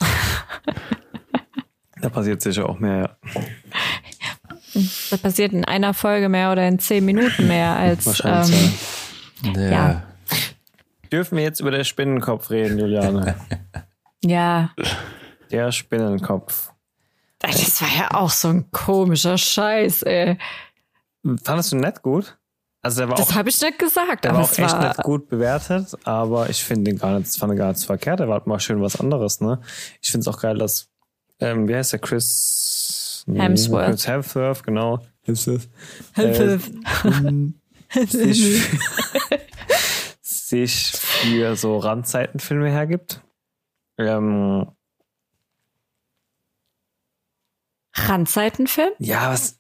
da 2.01 2.09
passiert 2.09 2.41
sicher 2.41 2.69
auch 2.69 2.79
mehr, 2.79 2.97
ja. 2.97 3.43
Da 5.09 5.17
passiert 5.17 5.53
in 5.53 5.63
einer 5.63 5.93
Folge 5.93 6.27
mehr 6.27 6.51
oder 6.51 6.67
in 6.67 6.79
zehn 6.79 7.05
Minuten 7.05 7.47
mehr 7.47 7.75
als. 7.75 8.05
Wahrscheinlich. 8.05 8.73
Ähm, 9.43 9.53
ja. 9.55 9.69
ja. 9.69 10.03
Dürfen 11.11 11.37
wir 11.37 11.43
jetzt 11.43 11.59
über 11.59 11.71
den 11.71 11.85
Spinnenkopf 11.85 12.49
reden, 12.49 12.77
Juliane? 12.77 13.35
ja. 14.23 14.71
Der 15.51 15.71
Spinnenkopf. 15.71 16.71
Das 17.39 17.81
war 17.81 17.89
ja 17.95 18.13
auch 18.13 18.31
so 18.31 18.49
ein 18.49 18.71
komischer 18.71 19.37
Scheiß, 19.37 20.03
ey. 20.03 20.37
Fandest 21.43 21.71
du 21.71 21.77
nett 21.77 22.01
gut? 22.01 22.37
Also 22.86 23.01
der 23.01 23.09
war 23.09 23.15
das 23.15 23.33
habe 23.33 23.49
ich 23.49 23.59
nicht 23.59 23.79
gesagt. 23.79 24.25
Der 24.25 24.36
war 24.36 24.43
auch 24.43 24.51
echt 24.51 24.59
war 24.59 24.89
nicht 24.89 25.01
gut 25.01 25.27
bewertet, 25.27 25.97
aber 26.03 26.51
ich 26.51 26.63
finde 26.63 26.91
den 26.91 26.99
gar 26.99 27.17
nicht, 27.17 27.36
fand 27.36 27.49
den 27.49 27.57
gar 27.57 27.69
nicht 27.69 27.83
verkehrt. 27.83 28.19
Der 28.19 28.27
war 28.27 28.36
halt 28.36 28.45
mal 28.45 28.59
schön 28.59 28.79
was 28.79 28.99
anderes, 28.99 29.41
ne? 29.41 29.59
Ich 30.03 30.11
finde 30.11 30.21
es 30.21 30.27
auch 30.27 30.39
geil, 30.39 30.59
dass, 30.59 30.88
ähm, 31.39 31.67
wie 31.67 31.75
heißt 31.75 31.93
der, 31.93 31.99
Chris 31.99 33.25
Hemsworth. 33.27 33.89
Chris 33.89 34.07
Hemsworth, 34.07 34.63
genau. 34.63 34.99
Hemsworth. 35.23 35.67
Hemsworth. 36.13 36.71
Äh, 37.95 38.05
sich, 38.05 38.61
sich 40.21 40.91
für 40.91 41.55
so 41.55 41.79
Randzeitenfilme 41.79 42.69
hergibt. 42.69 43.19
Ähm, 43.97 44.67
Randzeitenfilm? 47.95 48.91
Ja, 48.99 49.31
was, 49.31 49.57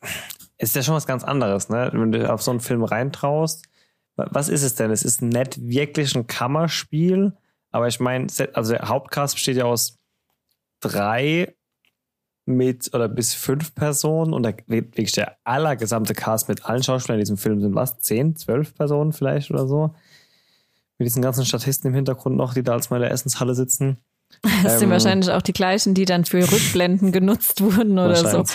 ist 0.57 0.75
ja 0.75 0.83
schon 0.83 0.95
was 0.95 1.07
ganz 1.07 1.23
anderes, 1.23 1.69
ne? 1.69 1.89
Wenn 1.93 2.11
du 2.11 2.31
auf 2.31 2.41
so 2.41 2.51
einen 2.51 2.59
Film 2.59 2.83
reintraust. 2.83 3.65
Was 4.15 4.47
ist 4.47 4.63
es 4.63 4.75
denn? 4.75 4.91
Es 4.91 5.03
ist 5.03 5.21
nicht 5.21 5.59
wirklich 5.61 6.15
ein 6.15 6.27
Kammerspiel, 6.27 7.33
Aber 7.71 7.89
ich 7.89 7.99
meine, 7.99 8.27
also 8.53 8.71
der 8.71 8.87
Hauptcast 8.87 9.35
besteht 9.35 9.57
ja 9.57 9.65
aus 9.65 9.99
drei 10.79 11.53
mit 12.45 12.93
oder 12.93 13.09
bis 13.09 13.33
fünf 13.33 13.75
Personen 13.75 14.33
und 14.33 14.45
wirklich 14.67 15.11
der 15.11 15.37
allergesamte 15.43 16.13
Cast 16.13 16.47
mit 16.47 16.65
allen 16.65 16.83
Schauspielern 16.83 17.19
in 17.19 17.23
diesem 17.23 17.37
Film 17.37 17.59
sind 17.59 17.75
was? 17.75 17.99
Zehn, 17.99 18.37
zwölf 18.37 18.75
Personen 18.75 19.11
vielleicht 19.11 19.51
oder 19.51 19.67
so? 19.67 19.93
Mit 20.97 21.07
diesen 21.07 21.21
ganzen 21.21 21.43
Statisten 21.43 21.89
im 21.89 21.95
Hintergrund 21.95 22.37
noch, 22.37 22.53
die 22.53 22.63
da 22.63 22.71
als 22.71 22.89
mal 22.89 22.97
in 22.97 23.01
der 23.01 23.11
Essenshalle 23.11 23.55
sitzen. 23.55 23.97
Das 24.41 24.73
ähm, 24.73 24.79
sind 24.79 24.89
wahrscheinlich 24.91 25.31
auch 25.31 25.41
die 25.41 25.53
gleichen, 25.53 25.93
die 25.93 26.03
dann 26.05 26.25
für 26.25 26.51
Rückblenden 26.51 27.11
genutzt 27.11 27.61
wurden 27.61 27.97
oder 27.97 28.15
so. 28.15 28.39
Hm. 28.39 28.45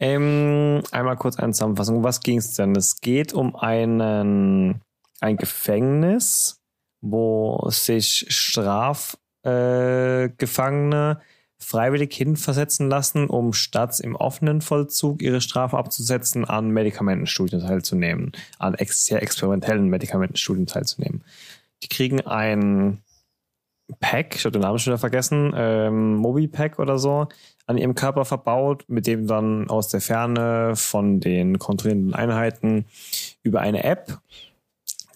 Ähm, 0.00 0.82
einmal 0.92 1.16
kurz 1.16 1.36
eine 1.36 1.52
Zusammenfassung. 1.52 2.02
Was 2.02 2.20
ging 2.20 2.38
es 2.38 2.54
denn? 2.54 2.74
Es 2.74 3.00
geht 3.00 3.34
um 3.34 3.54
einen, 3.56 4.80
ein 5.20 5.36
Gefängnis, 5.36 6.62
wo 7.02 7.68
sich 7.68 8.24
Strafgefangene 8.28 11.18
äh, 11.20 11.24
freiwillig 11.62 12.14
hinversetzen 12.14 12.88
lassen, 12.88 13.28
um 13.28 13.52
statt 13.52 14.00
im 14.00 14.16
offenen 14.16 14.62
Vollzug 14.62 15.20
ihre 15.22 15.42
Strafe 15.42 15.76
abzusetzen, 15.76 16.46
an 16.46 16.70
Medikamentenstudien 16.70 17.60
teilzunehmen, 17.60 18.32
an 18.58 18.72
ex 18.74 19.04
sehr 19.04 19.22
experimentellen 19.22 19.88
Medikamentenstudien 19.88 20.66
teilzunehmen. 20.66 21.22
Die 21.82 21.88
kriegen 21.88 22.22
ein 22.22 23.02
Pack, 23.98 24.36
ich 24.36 24.44
habe 24.44 24.52
den 24.52 24.62
Namen 24.62 24.78
schon 24.78 24.92
wieder 24.92 24.98
vergessen, 24.98 25.52
ähm, 25.56 26.16
Mobi-Pack 26.16 26.78
oder 26.78 26.98
so, 26.98 27.26
an 27.66 27.78
ihrem 27.78 27.94
Körper 27.94 28.24
verbaut, 28.24 28.84
mit 28.88 29.06
dem 29.06 29.26
dann 29.26 29.68
aus 29.68 29.88
der 29.88 30.00
Ferne 30.00 30.74
von 30.76 31.20
den 31.20 31.58
kontrollierenden 31.58 32.14
Einheiten 32.14 32.86
über 33.42 33.60
eine 33.60 33.84
App 33.84 34.20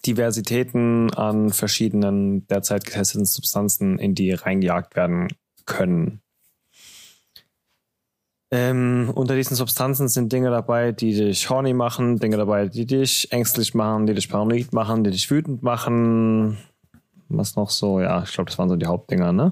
Diversitäten 0.05 1.13
an 1.13 1.49
verschiedenen 1.49 2.47
derzeit 2.47 2.85
getesteten 2.85 3.25
Substanzen 3.25 3.97
in 3.97 4.13
die 4.13 4.31
reingejagt 4.31 4.95
werden 4.95 5.29
können. 5.65 6.21
Ähm, 8.51 9.11
unter 9.13 9.35
diesen 9.35 9.55
Substanzen 9.55 10.07
sind 10.07 10.31
Dinge 10.31 10.51
dabei, 10.51 10.91
die 10.91 11.13
dich 11.13 11.49
horny 11.49 11.73
machen, 11.73 12.19
Dinge 12.19 12.37
dabei, 12.37 12.67
die 12.67 12.85
dich 12.85 13.31
ängstlich 13.31 13.73
machen, 13.73 14.05
die 14.05 14.13
dich 14.13 14.29
paranoid 14.29 14.71
machen, 14.71 15.03
die 15.03 15.11
dich 15.11 15.29
wütend 15.31 15.63
machen. 15.63 16.57
Was 17.29 17.55
noch 17.55 17.69
so? 17.69 17.99
Ja, 17.99 18.23
ich 18.23 18.31
glaube, 18.33 18.49
das 18.49 18.57
waren 18.57 18.69
so 18.69 18.75
die 18.75 18.85
Hauptdinger, 18.85 19.31
ne? 19.31 19.51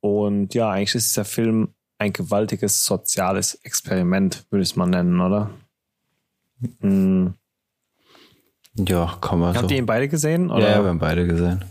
Und 0.00 0.54
ja, 0.54 0.70
eigentlich 0.70 0.94
ist 0.94 1.10
dieser 1.10 1.24
Film 1.24 1.74
ein 1.98 2.12
gewaltiges 2.12 2.84
soziales 2.84 3.54
Experiment, 3.62 4.44
würde 4.50 4.62
ich 4.62 4.70
es 4.70 4.76
mal 4.76 4.86
nennen, 4.86 5.20
oder? 5.20 5.50
Mhm. 6.80 7.34
Ja, 8.76 9.16
kann 9.20 9.38
man 9.38 9.54
Habt 9.54 9.68
so. 9.68 9.74
ihr 9.74 9.78
ihn 9.78 9.86
beide 9.86 10.08
gesehen? 10.08 10.50
Oder? 10.50 10.70
Ja, 10.70 10.82
wir 10.82 10.88
haben 10.88 10.98
beide 10.98 11.26
gesehen. 11.26 11.64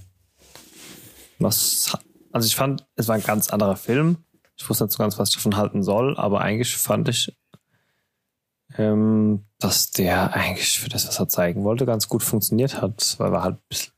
Was, 1.40 1.98
also 2.32 2.46
ich 2.46 2.56
fand, 2.56 2.86
es 2.96 3.08
war 3.08 3.16
ein 3.16 3.24
ganz 3.24 3.50
anderer 3.50 3.76
Film. 3.76 4.18
Ich 4.56 4.70
wusste 4.70 4.84
nicht 4.84 4.94
so 4.94 5.00
ganz, 5.00 5.18
was 5.18 5.30
ich 5.30 5.36
davon 5.36 5.58
halten 5.58 5.82
soll, 5.82 6.16
aber 6.18 6.42
eigentlich 6.42 6.78
fand 6.78 7.10
ich, 7.10 7.36
ähm, 8.78 9.46
dass 9.60 9.92
der 9.92 10.34
eigentlich 10.34 10.80
für 10.80 10.90
das, 10.90 11.08
was 11.08 11.20
er 11.20 11.28
zeigen 11.28 11.64
wollte, 11.64 11.86
ganz 11.86 12.08
gut 12.08 12.22
funktioniert 12.24 12.82
hat, 12.82 13.16
weil 13.18 13.34
er 13.34 13.44
halt 13.44 13.56
ein 13.56 13.64
bisschen, 13.68 13.94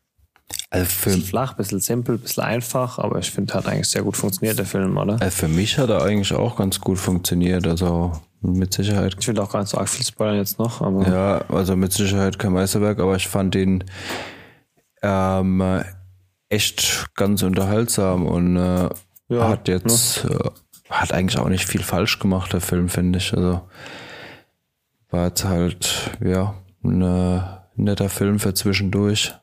also 0.69 0.85
für, 0.85 1.09
bisschen 1.09 1.23
flach, 1.23 1.51
ein 1.51 1.57
bisschen 1.57 1.79
simpel, 1.79 2.15
ein 2.15 2.21
bisschen 2.21 2.43
einfach, 2.43 2.99
aber 2.99 3.19
ich 3.19 3.31
finde, 3.31 3.53
hat 3.53 3.67
eigentlich 3.67 3.89
sehr 3.89 4.03
gut 4.03 4.17
funktioniert, 4.17 4.57
der 4.57 4.65
Film, 4.65 4.97
oder? 4.97 5.21
Also 5.21 5.29
für 5.29 5.47
mich 5.47 5.77
hat 5.77 5.89
er 5.89 6.03
eigentlich 6.03 6.33
auch 6.33 6.55
ganz 6.55 6.79
gut 6.79 6.97
funktioniert, 6.97 7.67
also 7.67 8.13
mit 8.41 8.73
Sicherheit. 8.73 9.15
Ich 9.19 9.27
will 9.27 9.39
auch 9.39 9.51
gar 9.51 9.59
nicht 9.59 9.69
so 9.69 9.77
arg 9.77 9.89
viel 9.89 10.05
spoilern 10.05 10.37
jetzt 10.37 10.59
noch, 10.59 10.81
aber. 10.81 11.07
Ja, 11.07 11.41
also 11.49 11.75
mit 11.75 11.93
Sicherheit 11.93 12.39
kein 12.39 12.53
Meisterwerk, 12.53 12.99
aber 12.99 13.15
ich 13.15 13.27
fand 13.27 13.55
ihn 13.55 13.83
ähm, 15.01 15.83
echt 16.49 17.07
ganz 17.15 17.43
unterhaltsam 17.43 18.25
und 18.25 18.57
äh, 18.57 18.89
ja, 19.29 19.49
hat 19.49 19.67
jetzt, 19.67 20.25
ne? 20.25 20.35
äh, 20.35 20.49
hat 20.89 21.13
eigentlich 21.13 21.39
auch 21.39 21.49
nicht 21.49 21.67
viel 21.67 21.83
falsch 21.83 22.19
gemacht, 22.19 22.53
der 22.53 22.61
Film, 22.61 22.89
finde 22.89 23.19
ich. 23.19 23.33
Also 23.33 23.61
war 25.09 25.27
jetzt 25.27 25.45
halt, 25.45 26.11
ja, 26.23 26.55
ein 26.83 27.01
äh, 27.01 27.41
netter 27.75 28.09
Film 28.09 28.39
für 28.39 28.53
zwischendurch. 28.53 29.33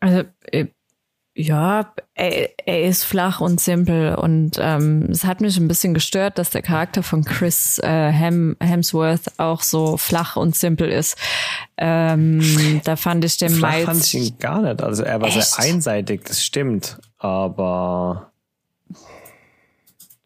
Also, 0.00 0.24
äh, 0.52 0.66
ja, 1.38 1.92
er, 2.14 2.48
er, 2.66 2.84
ist 2.88 3.04
flach 3.04 3.42
und 3.42 3.60
simpel 3.60 4.14
und 4.14 4.52
ähm, 4.58 5.08
es 5.10 5.24
hat 5.24 5.42
mich 5.42 5.58
ein 5.58 5.68
bisschen 5.68 5.92
gestört, 5.92 6.38
dass 6.38 6.48
der 6.48 6.62
Charakter 6.62 7.02
von 7.02 7.24
Chris 7.24 7.78
äh, 7.80 8.10
Hem, 8.10 8.56
Hemsworth 8.58 9.38
auch 9.38 9.60
so 9.60 9.98
flach 9.98 10.36
und 10.36 10.56
simpel 10.56 10.88
ist. 10.88 11.18
Ähm, 11.76 12.80
da 12.84 12.96
fand 12.96 13.22
ich 13.26 13.36
den 13.36 13.50
flach 13.50 13.72
Miles 13.72 13.84
fand 13.84 14.04
ich 14.04 14.14
ihn 14.14 14.38
gar 14.38 14.62
nicht. 14.62 14.82
Also 14.82 15.02
er 15.02 15.20
war 15.20 15.28
echt? 15.28 15.42
sehr 15.42 15.64
einseitig, 15.64 16.24
das 16.24 16.42
stimmt, 16.42 16.98
aber 17.18 18.32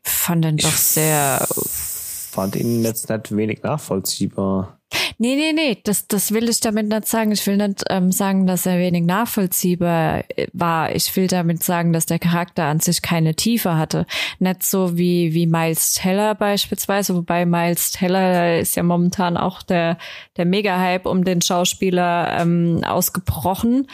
fand 0.04 0.44
ihn 0.44 0.58
doch 0.58 0.70
sehr 0.70 1.44
fand 2.30 2.56
ihn 2.56 2.82
jetzt 2.84 3.11
nicht 3.11 3.36
wenig 3.36 3.62
nachvollziehbar. 3.62 4.80
Nee, 5.23 5.37
nee, 5.37 5.53
nee, 5.53 5.79
das, 5.85 6.09
das 6.09 6.33
will 6.33 6.49
ich 6.49 6.61
damit 6.61 6.89
nicht 6.89 7.07
sagen. 7.07 7.31
Ich 7.31 7.47
will 7.47 7.59
nicht 7.59 7.85
ähm, 7.91 8.11
sagen, 8.11 8.47
dass 8.47 8.64
er 8.64 8.79
wenig 8.79 9.05
nachvollziehbar 9.05 10.25
äh, 10.31 10.47
war. 10.55 10.95
Ich 10.95 11.14
will 11.14 11.27
damit 11.27 11.62
sagen, 11.62 11.93
dass 11.93 12.07
der 12.07 12.18
Charakter 12.18 12.64
an 12.64 12.81
sich 12.81 13.03
keine 13.03 13.35
Tiefe 13.35 13.77
hatte. 13.77 14.07
Nicht 14.39 14.62
so 14.62 14.97
wie, 14.97 15.35
wie 15.35 15.47
Miles 15.47 15.93
Teller 15.93 16.35
beispielsweise, 16.35 17.14
wobei 17.14 17.45
Miles 17.45 17.91
Teller 17.91 18.61
ist 18.61 18.77
ja 18.77 18.83
momentan 18.83 19.37
auch 19.37 19.62
der, 19.62 19.99
der 20.39 20.47
Mega-Hype 20.47 21.05
um 21.05 21.23
den 21.23 21.43
Schauspieler 21.43 22.41
ähm, 22.41 22.81
ausgebrochen 22.83 23.89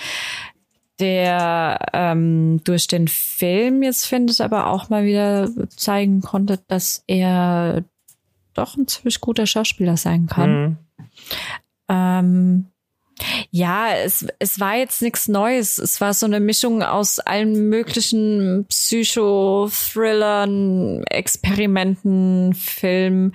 der 0.98 1.78
ähm, 1.92 2.62
durch 2.64 2.86
den 2.86 3.06
Film 3.06 3.82
jetzt 3.82 4.06
finde 4.06 4.32
ich 4.32 4.42
aber 4.42 4.68
auch 4.68 4.88
mal 4.88 5.04
wieder 5.04 5.50
zeigen 5.76 6.22
konnte, 6.22 6.58
dass 6.68 7.04
er 7.06 7.84
doch 8.54 8.78
ein 8.78 8.88
ziemlich 8.88 9.20
guter 9.20 9.46
Schauspieler 9.46 9.98
sein 9.98 10.26
kann. 10.26 10.62
Mhm. 10.62 10.76
Ähm, 11.88 12.66
ja, 13.50 13.94
es, 13.94 14.26
es 14.38 14.60
war 14.60 14.76
jetzt 14.76 15.02
nichts 15.02 15.26
Neues. 15.28 15.78
Es 15.78 16.00
war 16.00 16.14
so 16.14 16.26
eine 16.26 16.38
Mischung 16.40 16.82
aus 16.82 17.18
allen 17.18 17.68
möglichen 17.68 18.66
Psycho-Thrillern, 18.68 21.04
Experimenten, 21.04 22.54
Filmen. 22.54 23.34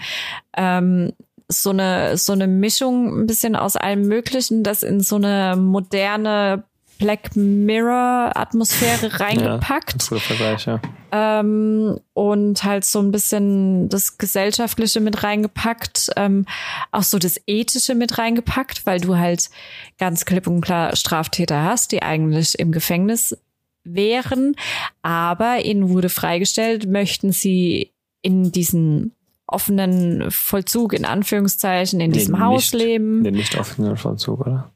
Ähm, 0.55 1.13
so 1.47 1.71
eine, 1.71 2.17
so 2.17 2.33
eine 2.33 2.47
Mischung 2.47 3.21
ein 3.21 3.27
bisschen 3.27 3.55
aus 3.55 3.75
allem 3.75 4.07
Möglichen, 4.07 4.63
das 4.63 4.83
in 4.83 5.01
so 5.01 5.15
eine 5.17 5.55
moderne 5.57 6.63
Black 7.01 7.35
Mirror 7.35 8.31
Atmosphäre 8.35 9.19
reingepackt. 9.19 10.11
Ja, 10.11 10.19
Vergleich, 10.19 10.65
ja. 10.67 10.79
Ähm, 11.11 11.99
und 12.13 12.63
halt 12.63 12.85
so 12.85 12.99
ein 12.99 13.11
bisschen 13.11 13.89
das 13.89 14.19
Gesellschaftliche 14.19 14.99
mit 14.99 15.23
reingepackt, 15.23 16.11
ähm, 16.15 16.45
auch 16.91 17.01
so 17.01 17.17
das 17.17 17.41
Ethische 17.47 17.95
mit 17.95 18.19
reingepackt, 18.19 18.85
weil 18.85 19.01
du 19.01 19.17
halt 19.17 19.49
ganz 19.97 20.25
klipp 20.25 20.45
und 20.45 20.61
klar 20.61 20.95
Straftäter 20.95 21.63
hast, 21.63 21.91
die 21.91 22.03
eigentlich 22.03 22.59
im 22.59 22.71
Gefängnis 22.71 23.35
wären, 23.83 24.55
aber 25.01 25.65
ihnen 25.65 25.89
wurde 25.89 26.09
freigestellt, 26.09 26.87
möchten 26.87 27.31
sie 27.31 27.91
in 28.21 28.51
diesen 28.51 29.15
offenen 29.47 30.29
Vollzug 30.29 30.93
in 30.93 31.03
Anführungszeichen 31.03 31.99
in 31.99 32.11
nee, 32.11 32.19
diesem 32.19 32.39
Haus 32.39 32.73
nicht, 32.73 32.83
leben. 32.83 33.23
Den 33.23 33.33
nicht 33.33 33.57
offenen 33.57 33.97
Vollzug, 33.97 34.41
oder? 34.41 34.71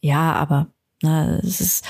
Ja, 0.00 0.32
aber 0.32 0.68
na, 1.02 1.38
es 1.38 1.60
ist 1.60 1.84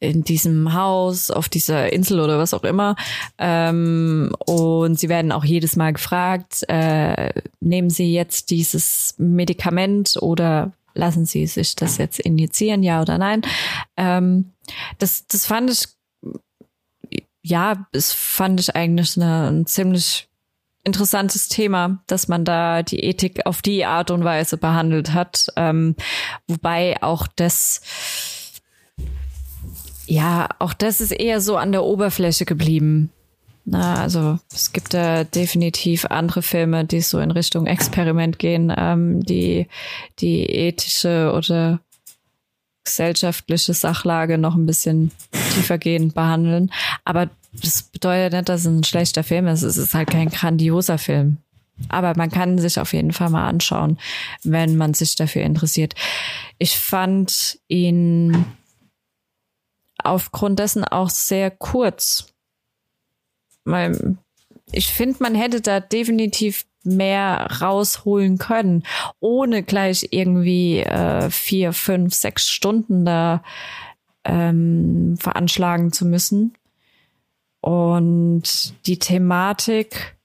in 0.00 0.22
diesem 0.22 0.74
Haus, 0.74 1.30
auf 1.30 1.48
dieser 1.48 1.92
Insel 1.92 2.20
oder 2.20 2.38
was 2.38 2.54
auch 2.54 2.64
immer. 2.64 2.96
Ähm, 3.36 4.32
und 4.46 4.98
sie 4.98 5.08
werden 5.08 5.32
auch 5.32 5.44
jedes 5.44 5.76
Mal 5.76 5.92
gefragt, 5.92 6.64
äh, 6.68 7.32
nehmen 7.60 7.90
Sie 7.90 8.12
jetzt 8.12 8.50
dieses 8.50 9.14
Medikament 9.18 10.16
oder 10.20 10.72
lassen 10.94 11.24
Sie 11.24 11.46
sich 11.46 11.74
das 11.74 11.98
jetzt 11.98 12.20
injizieren, 12.20 12.82
ja 12.82 13.00
oder 13.00 13.18
nein? 13.18 13.42
Ähm, 13.96 14.52
das, 14.98 15.26
das 15.26 15.46
fand 15.46 15.70
ich, 15.70 15.88
ja, 17.42 17.86
das 17.92 18.12
fand 18.12 18.60
ich 18.60 18.76
eigentlich 18.76 19.16
eine, 19.16 19.48
ein 19.48 19.66
ziemlich 19.66 20.28
interessantes 20.84 21.48
Thema, 21.48 22.02
dass 22.06 22.28
man 22.28 22.44
da 22.44 22.82
die 22.82 23.00
Ethik 23.00 23.46
auf 23.46 23.62
die 23.62 23.84
Art 23.84 24.10
und 24.10 24.24
Weise 24.24 24.56
behandelt 24.56 25.12
hat. 25.12 25.46
Ähm, 25.56 25.96
wobei 26.46 27.02
auch 27.02 27.26
das 27.26 27.82
ja, 30.08 30.48
auch 30.58 30.72
das 30.72 31.00
ist 31.02 31.12
eher 31.12 31.40
so 31.40 31.56
an 31.56 31.70
der 31.70 31.84
Oberfläche 31.84 32.46
geblieben. 32.46 33.10
Na, 33.66 34.00
also 34.00 34.38
es 34.50 34.72
gibt 34.72 34.94
da 34.94 35.24
definitiv 35.24 36.06
andere 36.06 36.40
Filme, 36.40 36.86
die 36.86 37.02
so 37.02 37.18
in 37.18 37.30
Richtung 37.30 37.66
Experiment 37.66 38.38
gehen, 38.38 38.72
ähm, 38.74 39.22
die 39.22 39.66
die 40.20 40.46
ethische 40.46 41.32
oder 41.36 41.80
gesellschaftliche 42.84 43.74
Sachlage 43.74 44.38
noch 44.38 44.54
ein 44.54 44.64
bisschen 44.64 45.10
tiefergehend 45.52 46.14
behandeln. 46.14 46.72
Aber 47.04 47.28
das 47.52 47.82
bedeutet 47.82 48.32
nicht, 48.32 48.48
dass 48.48 48.62
es 48.62 48.66
ein 48.66 48.84
schlechter 48.84 49.22
Film 49.22 49.46
ist. 49.46 49.62
Es 49.62 49.76
ist 49.76 49.92
halt 49.92 50.08
kein 50.08 50.30
grandioser 50.30 50.96
Film. 50.96 51.36
aber 51.90 52.16
man 52.16 52.30
kann 52.30 52.58
sich 52.58 52.80
auf 52.80 52.94
jeden 52.94 53.12
Fall 53.12 53.28
mal 53.28 53.46
anschauen, 53.46 53.98
wenn 54.42 54.76
man 54.76 54.94
sich 54.94 55.14
dafür 55.16 55.42
interessiert. 55.42 55.94
Ich 56.58 56.78
fand 56.78 57.58
ihn 57.68 58.46
aufgrund 60.04 60.58
dessen 60.58 60.84
auch 60.84 61.10
sehr 61.10 61.50
kurz. 61.50 62.32
Weil 63.64 64.16
ich 64.72 64.92
finde, 64.92 65.16
man 65.20 65.34
hätte 65.34 65.60
da 65.60 65.80
definitiv 65.80 66.66
mehr 66.84 67.48
rausholen 67.60 68.38
können, 68.38 68.84
ohne 69.20 69.62
gleich 69.62 70.08
irgendwie 70.10 70.80
äh, 70.80 71.30
vier, 71.30 71.72
fünf, 71.72 72.14
sechs 72.14 72.48
Stunden 72.48 73.04
da 73.04 73.42
ähm, 74.24 75.16
veranschlagen 75.18 75.92
zu 75.92 76.06
müssen. 76.06 76.54
Und 77.60 78.74
die 78.86 78.98
Thematik 78.98 80.16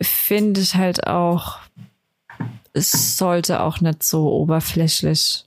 finde 0.00 0.60
ich 0.60 0.74
halt 0.74 1.06
auch, 1.06 1.58
es 2.72 3.16
sollte 3.16 3.60
auch 3.60 3.80
nicht 3.80 4.02
so 4.02 4.30
oberflächlich 4.32 5.46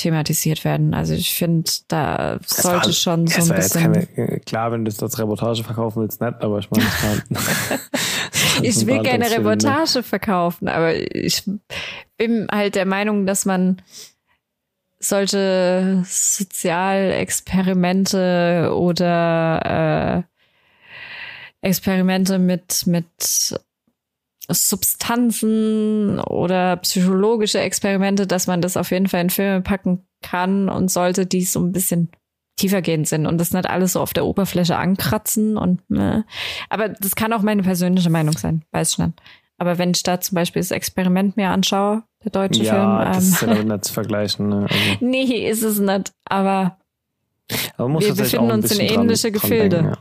thematisiert 0.00 0.64
werden. 0.64 0.94
Also 0.94 1.14
ich 1.14 1.34
finde, 1.34 1.70
da 1.88 2.38
das 2.38 2.56
sollte 2.56 2.86
war, 2.86 2.92
schon 2.92 3.26
so 3.26 3.52
ein 3.52 3.56
bisschen. 3.56 3.92
Keine, 3.92 4.06
klar, 4.40 4.70
wenn 4.72 4.84
du 4.84 4.90
das 4.90 5.02
als 5.02 5.18
Reportage 5.18 5.64
verkaufen 5.64 6.02
willst, 6.02 6.20
nicht, 6.20 6.34
aber 6.40 6.58
ich 6.58 6.70
meine, 6.70 6.84
ich 8.62 8.86
will 8.86 9.02
keine 9.02 9.30
Reportage 9.30 10.02
verkaufen, 10.02 10.68
aber 10.68 10.94
ich 11.14 11.42
bin 12.16 12.48
halt 12.50 12.74
der 12.74 12.86
Meinung, 12.86 13.26
dass 13.26 13.44
man 13.44 13.82
solche 14.98 16.02
Sozialexperimente 16.04 18.72
oder 18.74 20.24
äh, 21.62 21.66
Experimente 21.66 22.38
mit, 22.38 22.86
mit 22.86 23.06
Substanzen 24.52 26.20
oder 26.20 26.76
psychologische 26.76 27.60
Experimente, 27.60 28.26
dass 28.26 28.46
man 28.46 28.60
das 28.60 28.76
auf 28.76 28.90
jeden 28.90 29.08
Fall 29.08 29.22
in 29.22 29.30
Filme 29.30 29.60
packen 29.62 30.06
kann 30.22 30.68
und 30.68 30.90
sollte, 30.90 31.26
die 31.26 31.42
so 31.42 31.60
ein 31.60 31.72
bisschen 31.72 32.10
tiefergehend 32.56 33.08
sind 33.08 33.26
und 33.26 33.38
das 33.38 33.52
nicht 33.52 33.68
alles 33.68 33.94
so 33.94 34.00
auf 34.00 34.12
der 34.12 34.26
Oberfläche 34.26 34.76
ankratzen 34.76 35.56
und 35.56 35.88
ne. 35.90 36.26
Aber 36.68 36.90
das 36.90 37.16
kann 37.16 37.32
auch 37.32 37.42
meine 37.42 37.62
persönliche 37.62 38.10
Meinung 38.10 38.36
sein, 38.36 38.64
weiß 38.72 38.92
ich 38.92 38.98
nicht. 38.98 39.14
Aber 39.56 39.78
wenn 39.78 39.90
ich 39.90 40.02
da 40.02 40.20
zum 40.20 40.36
Beispiel 40.36 40.60
das 40.60 40.70
Experiment 40.70 41.36
mir 41.36 41.50
anschaue, 41.50 42.02
der 42.24 42.32
deutsche 42.32 42.62
ja, 42.62 42.72
Film. 42.72 42.82
Ja, 42.82 43.04
das 43.04 43.42
ähm, 43.42 43.50
ist 43.50 43.58
ja 43.58 43.64
nicht 43.64 43.84
zu 43.84 43.92
vergleichen. 43.92 44.48
Ne? 44.48 44.66
Also. 44.70 44.96
nee, 45.00 45.48
ist 45.48 45.62
es 45.62 45.78
nicht. 45.78 46.12
Aber, 46.24 46.78
aber 47.76 48.00
wir 48.00 48.14
befinden 48.14 48.52
uns 48.52 48.70
in 48.72 48.80
ähnliche 48.80 49.30
dran, 49.30 49.40
Gefilde. 49.40 49.76
Dran 49.76 49.96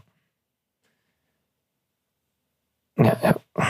denken, 2.98 3.06
ja. 3.06 3.18
ja, 3.22 3.36
ja. 3.58 3.66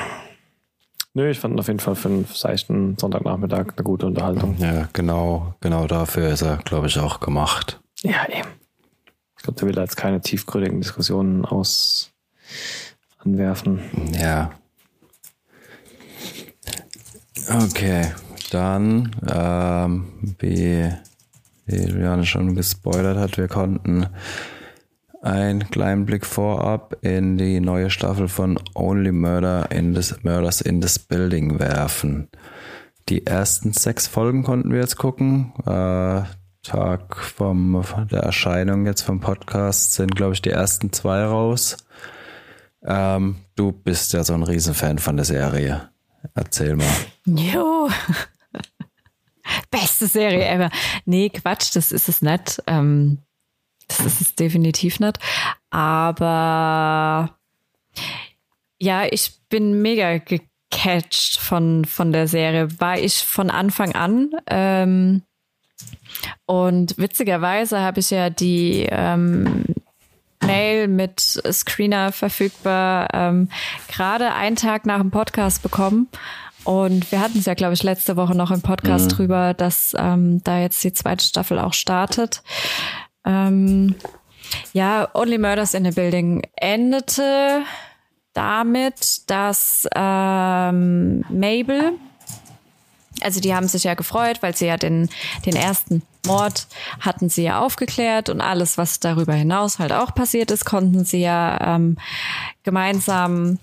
Nö, 1.19 1.29
ich 1.29 1.39
fand 1.41 1.59
auf 1.59 1.67
jeden 1.67 1.81
Fall 1.81 1.95
für 1.95 2.07
einen 2.07 2.23
seichten 2.23 2.97
Sonntagnachmittag 2.97 3.73
eine 3.75 3.83
gute 3.83 4.05
Unterhaltung. 4.05 4.55
Ja, 4.57 4.87
genau, 4.93 5.53
genau 5.59 5.85
dafür 5.85 6.29
ist 6.29 6.43
er, 6.43 6.55
glaube 6.63 6.87
ich, 6.87 6.97
auch 6.97 7.19
gemacht. 7.19 7.81
Ja, 8.03 8.25
eben. 8.29 8.47
Ich 9.35 9.43
glaube, 9.43 9.59
der 9.59 9.67
will 9.67 9.75
da 9.75 9.81
jetzt 9.81 9.97
keine 9.97 10.21
tiefgründigen 10.21 10.79
Diskussionen 10.79 11.43
aus 11.43 12.13
anwerfen. 13.17 13.81
Ja. 14.17 14.51
Okay, 17.49 18.13
dann, 18.51 19.13
ähm, 19.29 20.35
wie 20.39 20.89
Juliane 21.67 22.25
schon 22.25 22.55
gespoilert 22.55 23.17
hat, 23.17 23.37
wir 23.37 23.49
konnten 23.49 24.07
einen 25.21 25.69
kleinen 25.69 26.05
Blick 26.05 26.25
vorab 26.25 26.95
in 27.01 27.37
die 27.37 27.59
neue 27.59 27.89
Staffel 27.89 28.27
von 28.27 28.59
Only 28.75 29.11
Murder 29.11 29.69
in 29.71 29.93
this, 29.93 30.15
Murders 30.23 30.61
in 30.61 30.81
this 30.81 30.99
Building 30.99 31.59
werfen. 31.59 32.29
Die 33.09 33.25
ersten 33.25 33.73
sechs 33.73 34.07
Folgen 34.07 34.43
konnten 34.43 34.71
wir 34.71 34.79
jetzt 34.79 34.97
gucken. 34.97 35.53
Äh, 35.65 36.23
Tag 36.61 37.15
vom, 37.15 37.83
der 38.11 38.19
Erscheinung 38.19 38.85
jetzt 38.85 39.01
vom 39.01 39.21
Podcast 39.21 39.93
sind, 39.93 40.15
glaube 40.15 40.33
ich, 40.33 40.41
die 40.41 40.51
ersten 40.51 40.91
zwei 40.91 41.23
raus. 41.23 41.77
Ähm, 42.85 43.37
du 43.55 43.71
bist 43.71 44.13
ja 44.13 44.23
so 44.23 44.33
ein 44.33 44.43
Riesenfan 44.43 44.99
von 44.99 45.15
der 45.15 45.25
Serie. 45.25 45.89
Erzähl 46.33 46.75
mal. 46.75 46.85
Jo. 47.25 47.89
Beste 49.71 50.07
Serie 50.07 50.47
ever. 50.47 50.69
Nee, 51.05 51.29
Quatsch, 51.29 51.75
das 51.75 51.91
ist 51.91 52.09
es 52.09 52.21
nicht. 52.21 52.61
Ähm, 52.67 53.19
das 53.89 54.05
ist 54.05 54.21
es 54.21 54.35
definitiv 54.35 54.99
nicht. 54.99 55.19
Aber 55.69 57.35
ja, 58.79 59.05
ich 59.09 59.33
bin 59.49 59.81
mega 59.81 60.19
gecatcht 60.19 61.37
von, 61.37 61.85
von 61.85 62.13
der 62.13 62.27
Serie. 62.27 62.69
War 62.79 62.97
ich 62.97 63.17
von 63.17 63.49
Anfang 63.49 63.93
an. 63.93 64.31
Ähm, 64.47 65.23
und 66.45 66.97
witzigerweise 66.97 67.79
habe 67.79 67.99
ich 67.99 68.11
ja 68.11 68.29
die 68.29 68.87
ähm, 68.89 69.65
Mail 70.41 70.87
mit 70.87 71.19
Screener 71.19 72.11
verfügbar 72.11 73.07
ähm, 73.13 73.49
gerade 73.87 74.33
einen 74.33 74.55
Tag 74.55 74.85
nach 74.85 74.99
dem 74.99 75.11
Podcast 75.11 75.61
bekommen. 75.61 76.07
Und 76.63 77.11
wir 77.11 77.21
hatten 77.21 77.39
es 77.39 77.45
ja, 77.45 77.53
glaube 77.53 77.73
ich, 77.73 77.83
letzte 77.83 78.15
Woche 78.15 78.35
noch 78.35 78.51
im 78.51 78.61
Podcast 78.61 79.05
mhm. 79.05 79.15
drüber, 79.15 79.53
dass 79.53 79.95
ähm, 79.97 80.43
da 80.43 80.59
jetzt 80.59 80.83
die 80.83 80.93
zweite 80.93 81.25
Staffel 81.25 81.57
auch 81.57 81.73
startet. 81.73 82.43
Ähm, 83.25 83.95
ja, 84.73 85.07
Only 85.13 85.37
Murders 85.37 85.73
in 85.73 85.87
a 85.87 85.91
Building 85.91 86.41
endete 86.55 87.63
damit, 88.33 89.29
dass 89.29 89.87
ähm, 89.95 91.25
Mabel, 91.29 91.93
also 93.21 93.39
die 93.39 93.53
haben 93.53 93.67
sich 93.67 93.83
ja 93.83 93.95
gefreut, 93.95 94.41
weil 94.41 94.55
sie 94.55 94.67
ja 94.67 94.77
den, 94.77 95.09
den 95.45 95.55
ersten 95.55 96.03
Mord 96.25 96.67
hatten 96.99 97.29
sie 97.29 97.43
ja 97.43 97.59
aufgeklärt 97.59 98.29
und 98.29 98.41
alles, 98.41 98.77
was 98.77 98.99
darüber 98.99 99.33
hinaus 99.33 99.79
halt 99.79 99.91
auch 99.91 100.13
passiert 100.13 100.51
ist, 100.51 100.65
konnten 100.65 101.05
sie 101.05 101.21
ja 101.21 101.75
ähm, 101.75 101.97
gemeinsam 102.63 103.57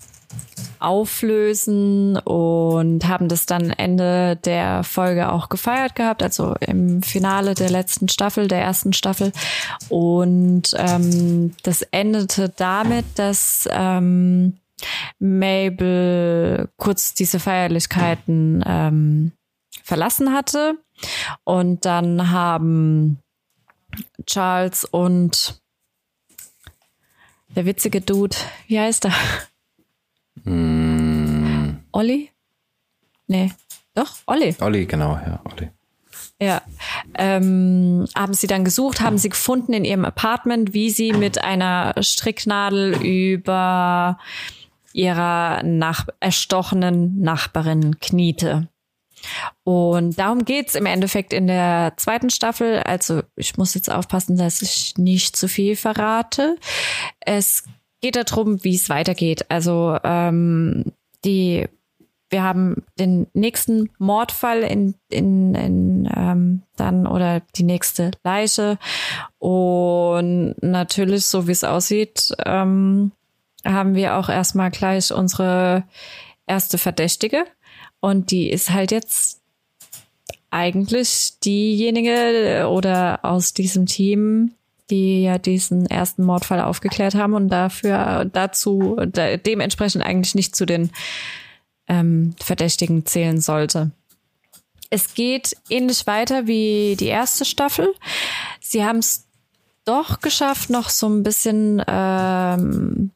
auflösen 0.79 2.17
und 2.17 3.07
haben 3.07 3.27
das 3.27 3.45
dann 3.45 3.71
Ende 3.71 4.35
der 4.35 4.83
Folge 4.83 5.31
auch 5.31 5.49
gefeiert 5.49 5.95
gehabt, 5.95 6.21
also 6.21 6.55
im 6.59 7.01
Finale 7.01 7.55
der 7.55 7.69
letzten 7.69 8.09
Staffel, 8.09 8.47
der 8.47 8.61
ersten 8.61 8.93
Staffel. 8.93 9.31
Und 9.89 10.75
ähm, 10.77 11.55
das 11.63 11.81
endete 11.81 12.49
damit, 12.49 13.05
dass 13.15 13.67
ähm, 13.71 14.57
Mabel 15.19 16.69
kurz 16.77 17.13
diese 17.13 17.39
Feierlichkeiten 17.39 18.63
ähm, 18.65 19.31
verlassen 19.83 20.33
hatte. 20.33 20.75
Und 21.43 21.85
dann 21.85 22.31
haben 22.31 23.19
Charles 24.25 24.85
und 24.85 25.61
der 27.55 27.65
witzige 27.65 28.01
Dude, 28.01 28.35
wie 28.67 28.79
heißt 28.79 29.05
er? 29.05 29.13
Mm. 30.47 31.77
Olli? 31.91 32.31
Nee, 33.27 33.51
doch, 33.93 34.15
Olli. 34.25 34.55
Olli, 34.59 34.85
genau, 34.85 35.13
ja, 35.13 35.41
Olli. 35.43 35.69
Ja, 36.39 36.61
ähm, 37.15 38.05
haben 38.15 38.33
sie 38.33 38.47
dann 38.47 38.63
gesucht, 38.63 39.01
haben 39.01 39.17
sie 39.17 39.29
gefunden 39.29 39.73
in 39.73 39.85
ihrem 39.85 40.05
Apartment, 40.05 40.73
wie 40.73 40.91
sie 40.91 41.11
mit 41.11 41.43
einer 41.43 41.95
Stricknadel 41.99 42.95
über 43.03 44.19
ihrer 44.93 45.63
nach 45.63 46.07
erstochenen 46.19 47.19
Nachbarin 47.21 47.99
kniete. 47.99 48.67
Und 49.63 50.19
darum 50.19 50.45
geht's 50.45 50.75
im 50.75 50.85
Endeffekt 50.85 51.33
in 51.33 51.47
der 51.47 51.93
zweiten 51.97 52.29
Staffel. 52.29 52.79
Also 52.83 53.23
ich 53.35 53.57
muss 53.57 53.73
jetzt 53.73 53.91
aufpassen, 53.91 54.37
dass 54.37 54.61
ich 54.61 54.93
nicht 54.97 55.35
zu 55.35 55.47
viel 55.47 55.75
verrate. 55.75 56.57
Es 57.19 57.63
geht 58.01 58.15
darum, 58.15 58.63
wie 58.63 58.75
es 58.75 58.89
weitergeht. 58.89 59.45
Also 59.49 59.97
ähm, 60.03 60.85
die, 61.25 61.67
wir 62.29 62.43
haben 62.43 62.83
den 62.99 63.27
nächsten 63.33 63.89
Mordfall 63.97 64.61
in, 64.63 64.95
in, 65.09 65.55
in 65.55 66.09
ähm, 66.15 66.61
dann 66.75 67.07
oder 67.07 67.41
die 67.55 67.63
nächste 67.63 68.11
Leiche 68.23 68.77
und 69.39 70.55
natürlich, 70.61 71.25
so 71.25 71.47
wie 71.47 71.53
es 71.53 71.63
aussieht, 71.63 72.33
ähm, 72.45 73.11
haben 73.65 73.95
wir 73.95 74.17
auch 74.17 74.29
erstmal 74.29 74.71
gleich 74.71 75.11
unsere 75.11 75.83
erste 76.45 76.77
Verdächtige 76.77 77.45
und 77.99 78.31
die 78.31 78.49
ist 78.49 78.69
halt 78.69 78.91
jetzt 78.91 79.41
eigentlich 80.49 81.39
diejenige 81.43 82.67
oder 82.69 83.19
aus 83.23 83.53
diesem 83.53 83.85
Team, 83.85 84.53
die 84.89 85.23
ja 85.23 85.37
diesen 85.37 85.85
ersten 85.85 86.23
Mordfall 86.23 86.61
aufgeklärt 86.61 87.15
haben 87.15 87.33
und 87.33 87.49
dafür 87.49 88.25
dazu 88.25 88.97
da, 89.07 89.37
dementsprechend 89.37 90.03
eigentlich 90.03 90.35
nicht 90.35 90.55
zu 90.55 90.65
den 90.65 90.91
ähm, 91.87 92.35
Verdächtigen 92.41 93.05
zählen 93.05 93.39
sollte. 93.39 93.91
Es 94.89 95.13
geht 95.13 95.57
ähnlich 95.69 96.07
weiter 96.07 96.47
wie 96.47 96.95
die 96.97 97.07
erste 97.07 97.43
Staffel. 97.43 97.93
Sie 98.61 98.85
haben 98.85 98.99
es 98.99 99.27
doch 99.83 100.19
geschafft, 100.19 100.69
noch 100.69 100.89
so 100.89 101.07
ein 101.07 101.23
bisschen 101.23 101.83
ähm, 101.87 103.11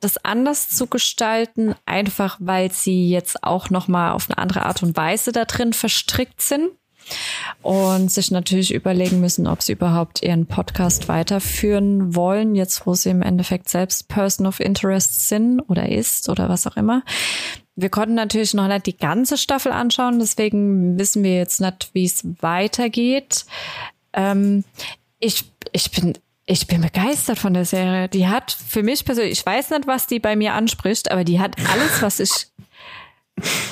das 0.00 0.24
anders 0.24 0.68
zu 0.68 0.86
gestalten, 0.86 1.74
einfach 1.86 2.36
weil 2.40 2.72
sie 2.72 3.08
jetzt 3.08 3.44
auch 3.44 3.70
noch 3.70 3.88
mal 3.88 4.12
auf 4.12 4.28
eine 4.28 4.38
andere 4.38 4.66
Art 4.66 4.82
und 4.82 4.96
Weise 4.96 5.32
da 5.32 5.44
drin 5.44 5.72
verstrickt 5.72 6.40
sind 6.40 6.70
und 7.62 8.10
sich 8.10 8.30
natürlich 8.30 8.72
überlegen 8.74 9.20
müssen, 9.20 9.46
ob 9.46 9.62
sie 9.62 9.72
überhaupt 9.72 10.22
ihren 10.22 10.46
Podcast 10.46 11.08
weiterführen 11.08 12.14
wollen, 12.14 12.54
jetzt 12.54 12.86
wo 12.86 12.94
sie 12.94 13.10
im 13.10 13.22
Endeffekt 13.22 13.68
selbst 13.68 14.08
Person 14.08 14.46
of 14.46 14.60
Interest 14.60 15.28
sind 15.28 15.60
oder 15.60 15.88
ist 15.88 16.28
oder 16.28 16.48
was 16.48 16.66
auch 16.66 16.76
immer. 16.76 17.02
Wir 17.74 17.88
konnten 17.88 18.14
natürlich 18.14 18.52
noch 18.54 18.68
nicht 18.68 18.86
die 18.86 18.96
ganze 18.96 19.38
Staffel 19.38 19.72
anschauen, 19.72 20.18
deswegen 20.18 20.98
wissen 20.98 21.22
wir 21.22 21.36
jetzt 21.36 21.60
nicht, 21.60 21.90
wie 21.92 22.04
es 22.04 22.24
weitergeht. 22.40 23.46
Ähm, 24.12 24.64
ich, 25.18 25.44
ich 25.72 25.90
bin 25.90 26.14
ich 26.44 26.66
bin 26.66 26.80
begeistert 26.80 27.38
von 27.38 27.54
der 27.54 27.64
Serie. 27.64 28.08
Die 28.08 28.26
hat 28.26 28.50
für 28.50 28.82
mich 28.82 29.04
persönlich, 29.04 29.38
ich 29.38 29.46
weiß 29.46 29.70
nicht, 29.70 29.86
was 29.86 30.06
die 30.06 30.18
bei 30.18 30.36
mir 30.36 30.54
anspricht, 30.54 31.10
aber 31.10 31.24
die 31.24 31.40
hat 31.40 31.56
alles, 31.70 32.02
was 32.02 32.20
ich, 32.20 32.48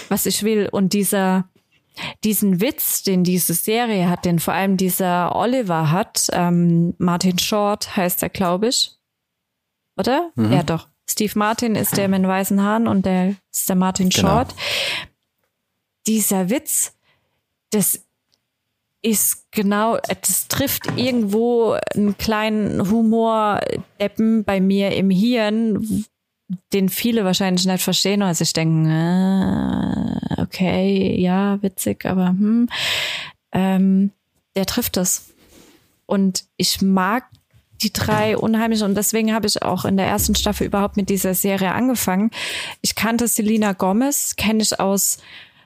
was 0.08 0.26
ich 0.26 0.42
will. 0.44 0.68
Und 0.70 0.92
dieser, 0.92 1.48
diesen 2.24 2.60
Witz, 2.60 3.02
den 3.02 3.24
diese 3.24 3.54
Serie 3.54 4.08
hat, 4.08 4.24
den 4.24 4.38
vor 4.38 4.54
allem 4.54 4.76
dieser 4.76 5.34
Oliver 5.34 5.90
hat, 5.90 6.28
ähm, 6.32 6.94
Martin 6.98 7.38
Short 7.38 7.96
heißt 7.96 8.22
er, 8.22 8.28
glaube 8.28 8.68
ich. 8.68 8.92
Oder? 9.96 10.30
Mhm. 10.34 10.52
Ja, 10.52 10.62
doch. 10.62 10.88
Steve 11.08 11.32
Martin 11.36 11.74
ist 11.74 11.96
der 11.96 12.08
mit 12.08 12.20
den 12.20 12.28
weißen 12.28 12.62
Haaren 12.62 12.86
und 12.86 13.04
der 13.04 13.34
ist 13.52 13.68
der 13.68 13.76
Martin 13.76 14.10
genau. 14.10 14.28
Short. 14.28 14.54
Dieser 16.06 16.50
Witz, 16.50 16.94
das 17.70 18.00
ist 19.02 19.50
genau, 19.50 19.98
das 19.98 20.48
trifft 20.48 20.86
irgendwo 20.96 21.76
einen 21.94 22.16
kleinen 22.18 22.90
Humordeppen 22.90 24.44
bei 24.44 24.60
mir 24.60 24.94
im 24.94 25.10
Hirn, 25.10 26.04
den 26.72 26.88
viele 26.88 27.24
wahrscheinlich 27.24 27.66
nicht 27.66 27.82
verstehen 27.82 28.22
oder 28.22 28.34
sich 28.34 28.52
denken, 28.52 28.86
äh, 28.90 30.40
okay, 30.42 31.16
ja, 31.18 31.62
witzig, 31.62 32.04
aber 32.04 32.28
hm, 32.28 32.68
ähm, 33.52 34.10
der 34.56 34.66
trifft 34.66 34.96
das. 34.96 35.30
Und 36.06 36.44
ich 36.56 36.82
mag 36.82 37.24
die 37.82 37.92
drei 37.92 38.36
unheimlich 38.36 38.82
und 38.82 38.94
deswegen 38.94 39.32
habe 39.32 39.46
ich 39.46 39.62
auch 39.62 39.84
in 39.84 39.96
der 39.96 40.06
ersten 40.06 40.34
Staffel 40.34 40.66
überhaupt 40.66 40.96
mit 40.96 41.08
dieser 41.08 41.34
Serie 41.34 41.72
angefangen. 41.72 42.30
Ich 42.82 42.94
kannte 42.94 43.26
Selena 43.26 43.72
Gomez, 43.72 44.36
kenne 44.36 44.62
ich 44.62 44.78
aus 44.78 45.18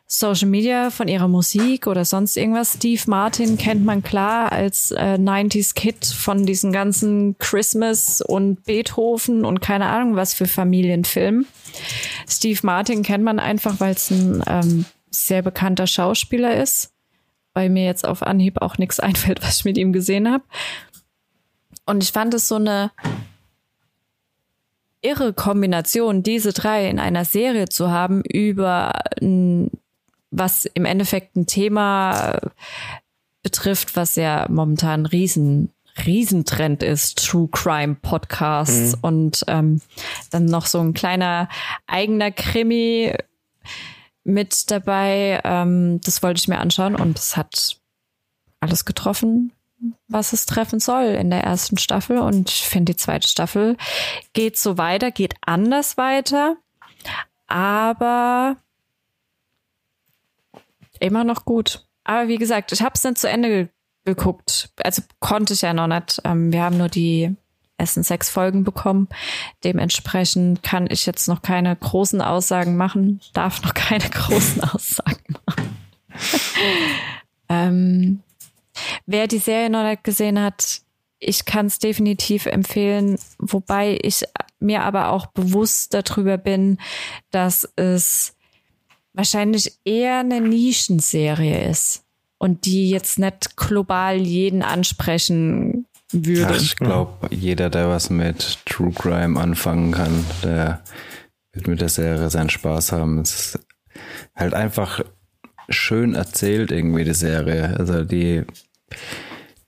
Social 0.06 0.48
Media 0.48 0.90
von 0.90 1.08
ihrer 1.08 1.28
Musik 1.28 1.86
oder 1.86 2.04
sonst 2.04 2.36
irgendwas. 2.36 2.74
Steve 2.74 3.02
Martin 3.06 3.56
kennt 3.56 3.84
man 3.84 4.02
klar 4.02 4.52
als 4.52 4.90
äh, 4.90 5.16
90s 5.18 5.74
Kid 5.74 6.04
von 6.04 6.44
diesen 6.44 6.72
ganzen 6.72 7.38
Christmas 7.38 8.20
und 8.20 8.64
Beethoven 8.64 9.44
und 9.44 9.60
keine 9.60 9.86
Ahnung 9.86 10.14
was 10.14 10.34
für 10.34 10.46
Familienfilmen. 10.46 11.46
Steve 12.28 12.60
Martin 12.62 13.02
kennt 13.02 13.24
man 13.24 13.38
einfach, 13.38 13.80
weil 13.80 13.94
es 13.94 14.10
ein 14.10 14.42
ähm, 14.46 14.84
sehr 15.10 15.42
bekannter 15.42 15.86
Schauspieler 15.86 16.54
ist. 16.62 16.92
Bei 17.54 17.68
mir 17.68 17.84
jetzt 17.84 18.06
auf 18.06 18.22
Anhieb 18.22 18.60
auch 18.60 18.76
nichts 18.76 19.00
einfällt, 19.00 19.42
was 19.42 19.60
ich 19.60 19.64
mit 19.64 19.78
ihm 19.78 19.92
gesehen 19.92 20.30
habe. 20.30 20.44
Und 21.86 22.02
ich 22.02 22.12
fand 22.12 22.34
es 22.34 22.48
so 22.48 22.56
eine 22.56 22.92
irre 25.00 25.32
Kombination, 25.32 26.22
diese 26.22 26.52
drei 26.52 26.88
in 26.88 26.98
einer 26.98 27.24
Serie 27.24 27.68
zu 27.68 27.90
haben 27.90 28.22
über 28.22 28.92
ein 29.20 29.70
was 30.36 30.64
im 30.64 30.84
Endeffekt 30.84 31.36
ein 31.36 31.46
Thema 31.46 32.40
betrifft, 33.42 33.96
was 33.96 34.16
ja 34.16 34.46
momentan 34.48 35.02
ein 35.02 35.06
riesen 35.06 35.70
Riesentrend 36.04 36.82
ist, 36.82 37.24
True 37.24 37.48
Crime 37.52 37.94
Podcasts 37.94 38.96
mhm. 38.96 38.98
und 39.02 39.44
ähm, 39.46 39.80
dann 40.30 40.44
noch 40.46 40.66
so 40.66 40.80
ein 40.80 40.92
kleiner 40.92 41.48
eigener 41.86 42.32
Krimi 42.32 43.14
mit 44.24 44.70
dabei. 44.72 45.40
Ähm, 45.44 46.00
das 46.02 46.22
wollte 46.22 46.40
ich 46.40 46.48
mir 46.48 46.58
anschauen 46.58 46.96
und 46.96 47.18
es 47.18 47.36
hat 47.36 47.78
alles 48.58 48.84
getroffen, 48.84 49.52
was 50.08 50.32
es 50.32 50.46
treffen 50.46 50.80
soll 50.80 51.04
in 51.04 51.30
der 51.30 51.44
ersten 51.44 51.78
Staffel. 51.78 52.18
Und 52.18 52.50
ich 52.50 52.62
finde, 52.62 52.92
die 52.92 52.96
zweite 52.96 53.28
Staffel 53.28 53.76
geht 54.32 54.58
so 54.58 54.78
weiter, 54.78 55.12
geht 55.12 55.34
anders 55.42 55.96
weiter, 55.96 56.56
aber 57.46 58.56
immer 61.00 61.24
noch 61.24 61.44
gut. 61.44 61.86
Aber 62.04 62.28
wie 62.28 62.38
gesagt, 62.38 62.72
ich 62.72 62.82
habe 62.82 62.92
es 62.94 63.02
dann 63.02 63.16
zu 63.16 63.28
Ende 63.28 63.70
geguckt. 64.04 64.70
Also 64.82 65.02
konnte 65.20 65.54
ich 65.54 65.62
ja 65.62 65.72
noch 65.72 65.86
nicht. 65.86 66.20
Ähm, 66.24 66.52
wir 66.52 66.62
haben 66.62 66.76
nur 66.76 66.88
die 66.88 67.34
ersten 67.78 68.02
sechs 68.02 68.30
Folgen 68.30 68.64
bekommen. 68.64 69.08
Dementsprechend 69.64 70.62
kann 70.62 70.86
ich 70.88 71.06
jetzt 71.06 71.28
noch 71.28 71.42
keine 71.42 71.74
großen 71.74 72.20
Aussagen 72.20 72.76
machen, 72.76 73.20
darf 73.32 73.62
noch 73.62 73.74
keine 73.74 74.08
großen 74.10 74.62
Aussagen 74.62 75.36
machen. 75.46 75.76
ähm, 77.48 78.22
wer 79.06 79.26
die 79.26 79.38
Serie 79.38 79.70
noch 79.70 79.84
nicht 79.84 80.04
gesehen 80.04 80.40
hat, 80.40 80.82
ich 81.18 81.46
kann 81.46 81.66
es 81.66 81.78
definitiv 81.78 82.46
empfehlen, 82.46 83.18
wobei 83.38 83.98
ich 84.02 84.24
mir 84.60 84.82
aber 84.82 85.10
auch 85.10 85.26
bewusst 85.26 85.94
darüber 85.94 86.36
bin, 86.38 86.78
dass 87.30 87.68
es 87.76 88.36
wahrscheinlich 89.14 89.78
eher 89.84 90.18
eine 90.18 90.40
Nischenserie 90.40 91.68
ist 91.70 92.04
und 92.38 92.66
die 92.66 92.90
jetzt 92.90 93.18
nicht 93.18 93.56
global 93.56 94.16
jeden 94.16 94.62
ansprechen 94.62 95.86
würde. 96.12 96.54
Ach, 96.54 96.60
ich 96.60 96.76
glaube, 96.76 97.34
jeder, 97.34 97.70
der 97.70 97.88
was 97.88 98.10
mit 98.10 98.58
True 98.66 98.92
Crime 98.92 99.40
anfangen 99.40 99.92
kann, 99.92 100.24
der 100.42 100.82
wird 101.52 101.68
mit 101.68 101.80
der 101.80 101.88
Serie 101.88 102.28
seinen 102.30 102.50
Spaß 102.50 102.92
haben. 102.92 103.20
Es 103.20 103.54
ist 103.54 103.66
halt 104.34 104.54
einfach 104.54 105.00
schön 105.68 106.14
erzählt 106.14 106.72
irgendwie 106.72 107.04
die 107.04 107.14
Serie. 107.14 107.76
Also 107.78 108.04
die, 108.04 108.44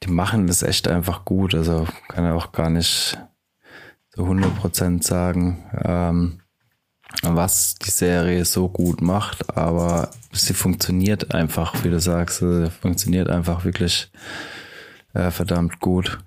die 0.03 0.11
machen 0.11 0.47
das 0.47 0.63
echt 0.63 0.89
einfach 0.89 1.25
gut. 1.25 1.55
Also 1.55 1.87
kann 2.09 2.25
er 2.25 2.35
auch 2.35 2.53
gar 2.53 2.71
nicht 2.71 3.19
so 4.15 4.25
100% 4.25 5.03
sagen. 5.03 5.65
Ähm, 5.85 6.41
was 7.23 7.75
die 7.77 7.91
Serie 7.91 8.45
so 8.45 8.69
gut 8.69 9.01
macht, 9.01 9.57
aber 9.57 10.11
sie 10.33 10.55
funktioniert 10.55 11.35
einfach, 11.35 11.85
wie 11.85 11.91
du 11.91 12.01
sagst, 12.01 12.39
sie 12.39 12.71
funktioniert 12.71 13.29
einfach 13.29 13.65
wirklich 13.65 14.11
äh, 15.15 15.31
verdammt 15.31 15.81
gut. 15.81 16.19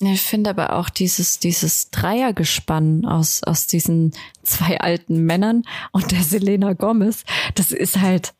Ich 0.00 0.22
finde 0.22 0.50
aber 0.50 0.74
auch 0.74 0.90
dieses, 0.90 1.38
dieses 1.38 1.90
Dreiergespann 1.90 3.06
aus, 3.06 3.42
aus 3.42 3.66
diesen 3.66 4.12
zwei 4.42 4.80
alten 4.80 5.24
Männern 5.24 5.62
und 5.92 6.10
der 6.10 6.22
Selena 6.22 6.74
Gomez, 6.74 7.24
das 7.54 7.72
ist 7.72 8.00
halt, 8.00 8.34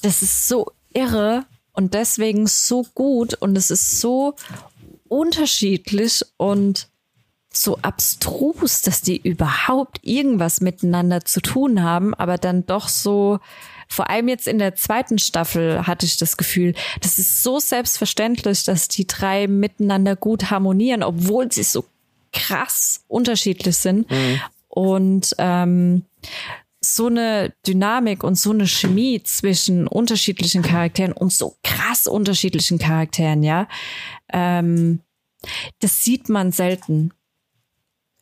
das 0.00 0.22
ist 0.22 0.48
so 0.48 0.72
irre 0.94 1.44
und 1.72 1.92
deswegen 1.94 2.46
so 2.46 2.86
gut 2.94 3.34
und 3.34 3.56
es 3.56 3.70
ist 3.70 4.00
so 4.00 4.34
unterschiedlich 5.08 6.24
und 6.36 6.88
so 7.56 7.78
abstrus, 7.82 8.82
dass 8.82 9.00
die 9.00 9.16
überhaupt 9.16 9.98
irgendwas 10.02 10.60
miteinander 10.60 11.24
zu 11.24 11.40
tun 11.40 11.82
haben, 11.82 12.14
aber 12.14 12.38
dann 12.38 12.66
doch 12.66 12.88
so, 12.88 13.40
vor 13.88 14.10
allem 14.10 14.28
jetzt 14.28 14.48
in 14.48 14.58
der 14.58 14.74
zweiten 14.74 15.18
Staffel 15.18 15.86
hatte 15.86 16.06
ich 16.06 16.16
das 16.16 16.36
Gefühl, 16.36 16.74
das 17.00 17.18
ist 17.18 17.42
so 17.42 17.58
selbstverständlich, 17.58 18.64
dass 18.64 18.88
die 18.88 19.06
drei 19.06 19.46
miteinander 19.46 20.16
gut 20.16 20.50
harmonieren, 20.50 21.02
obwohl 21.02 21.50
sie 21.52 21.62
so 21.62 21.84
krass 22.32 23.04
unterschiedlich 23.08 23.76
sind. 23.76 24.10
Mhm. 24.10 24.40
Und 24.68 25.34
ähm, 25.38 26.04
so 26.80 27.06
eine 27.06 27.54
Dynamik 27.66 28.22
und 28.22 28.36
so 28.36 28.50
eine 28.50 28.66
Chemie 28.66 29.22
zwischen 29.22 29.86
unterschiedlichen 29.86 30.62
Charakteren 30.62 31.12
und 31.12 31.32
so 31.32 31.56
krass 31.62 32.06
unterschiedlichen 32.06 32.78
Charakteren, 32.78 33.42
ja. 33.42 33.68
Ähm, 34.32 35.00
das 35.80 36.04
sieht 36.04 36.28
man 36.28 36.52
selten 36.52 37.12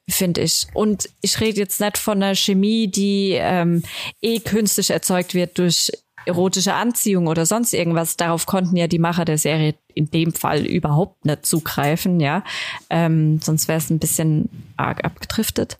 finde 0.08 0.42
ich. 0.42 0.66
Und 0.74 1.08
ich 1.20 1.40
rede 1.40 1.58
jetzt 1.58 1.80
nicht 1.80 1.98
von 1.98 2.22
einer 2.22 2.34
Chemie, 2.34 2.88
die 2.88 3.32
ähm, 3.32 3.82
eh 4.20 4.40
künstlich 4.40 4.90
erzeugt 4.90 5.34
wird 5.34 5.58
durch 5.58 5.90
erotische 6.26 6.74
Anziehung 6.74 7.26
oder 7.26 7.46
sonst 7.46 7.72
irgendwas. 7.74 8.16
Darauf 8.16 8.46
konnten 8.46 8.76
ja 8.76 8.86
die 8.86 8.98
Macher 8.98 9.24
der 9.24 9.38
Serie 9.38 9.74
in 9.94 10.10
dem 10.10 10.32
Fall 10.32 10.64
überhaupt 10.66 11.24
nicht 11.24 11.46
zugreifen, 11.46 12.20
ja. 12.20 12.42
Ähm, 12.90 13.40
sonst 13.42 13.68
wäre 13.68 13.78
es 13.78 13.90
ein 13.90 13.98
bisschen 13.98 14.48
arg 14.76 15.04
abgedriftet. 15.04 15.76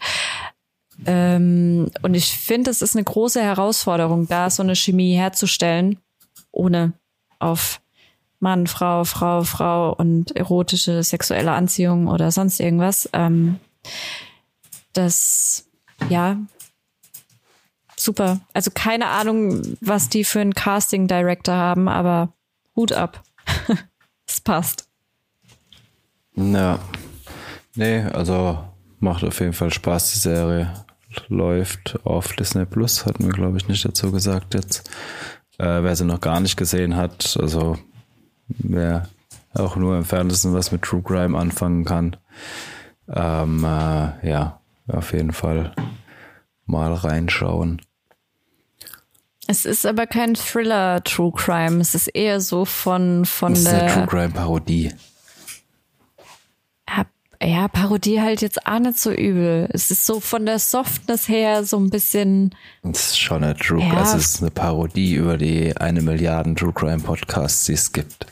Ähm, 1.06 1.90
und 2.02 2.14
ich 2.14 2.36
finde, 2.36 2.70
es 2.70 2.82
ist 2.82 2.94
eine 2.94 3.04
große 3.04 3.42
Herausforderung, 3.42 4.28
da 4.28 4.50
so 4.50 4.62
eine 4.62 4.76
Chemie 4.76 5.14
herzustellen, 5.14 5.98
ohne 6.52 6.92
auf 7.38 7.80
Mann, 8.38 8.66
Frau, 8.66 9.04
Frau, 9.04 9.42
Frau 9.42 9.94
und 9.94 10.36
erotische 10.36 11.02
sexuelle 11.02 11.52
Anziehung 11.52 12.08
oder 12.08 12.30
sonst 12.30 12.60
irgendwas. 12.60 13.08
Ähm, 13.12 13.58
das, 14.92 15.66
ja, 16.08 16.38
super. 17.96 18.40
Also 18.52 18.70
keine 18.72 19.08
Ahnung, 19.08 19.76
was 19.80 20.08
die 20.08 20.24
für 20.24 20.40
einen 20.40 20.54
Casting 20.54 21.08
Director 21.08 21.54
haben, 21.54 21.88
aber 21.88 22.32
Hut 22.76 22.92
ab. 22.92 23.22
Es 24.26 24.40
passt. 24.40 24.88
Ja. 26.34 26.78
Nee, 27.74 28.04
also 28.04 28.64
macht 28.98 29.22
auf 29.22 29.38
jeden 29.40 29.52
Fall 29.52 29.70
Spaß, 29.70 30.12
die 30.12 30.18
Serie. 30.18 30.72
Läuft 31.28 32.00
auf 32.04 32.32
Disney 32.32 32.64
Plus, 32.64 33.04
hatten 33.04 33.24
wir, 33.26 33.32
glaube 33.32 33.58
ich, 33.58 33.68
nicht 33.68 33.84
dazu 33.84 34.10
gesagt 34.10 34.54
jetzt. 34.54 34.90
Äh, 35.58 35.82
wer 35.82 35.94
sie 35.94 36.06
noch 36.06 36.22
gar 36.22 36.40
nicht 36.40 36.56
gesehen 36.56 36.96
hat, 36.96 37.36
also 37.38 37.78
wer 38.48 39.08
auch 39.52 39.76
nur 39.76 39.96
im 39.96 40.04
Fernsehen 40.04 40.54
was 40.54 40.72
mit 40.72 40.82
True 40.82 41.02
Crime 41.02 41.38
anfangen 41.38 41.84
kann, 41.84 42.16
ähm, 43.08 43.64
äh, 43.64 44.28
ja, 44.28 44.60
auf 44.88 45.12
jeden 45.12 45.32
Fall 45.32 45.74
mal 46.66 46.92
reinschauen. 46.92 47.82
Es 49.46 49.66
ist 49.66 49.84
aber 49.84 50.06
kein 50.06 50.34
Thriller 50.34 51.04
True 51.04 51.32
Crime. 51.34 51.80
Es 51.80 51.94
ist 51.94 52.08
eher 52.08 52.40
so 52.40 52.64
von, 52.64 53.26
von 53.26 53.52
das 53.52 53.64
der. 53.64 53.72
Ist 53.74 53.82
eine 53.82 53.92
True 53.92 54.06
Crime 54.06 54.32
Parodie. 54.32 54.92
Ja, 57.42 57.68
Parodie 57.68 58.22
halt 58.22 58.40
jetzt 58.40 58.66
auch 58.66 58.78
nicht 58.78 58.98
so 58.98 59.10
übel. 59.10 59.68
Es 59.70 59.90
ist 59.90 60.06
so 60.06 60.20
von 60.20 60.46
der 60.46 60.58
Softness 60.58 61.28
her 61.28 61.64
so 61.64 61.78
ein 61.78 61.90
bisschen. 61.90 62.54
Es 62.82 63.08
ist 63.08 63.18
schon 63.18 63.44
eine 63.44 63.54
True 63.54 63.80
Crime. 63.80 63.94
Ja. 63.94 64.02
Es 64.02 64.14
ist 64.14 64.40
eine 64.40 64.50
Parodie 64.50 65.14
über 65.14 65.36
die 65.36 65.76
eine 65.76 66.00
Milliarden 66.00 66.56
True 66.56 66.72
Crime 66.72 67.00
Podcasts, 67.00 67.66
die 67.66 67.74
es 67.74 67.92
gibt. 67.92 68.26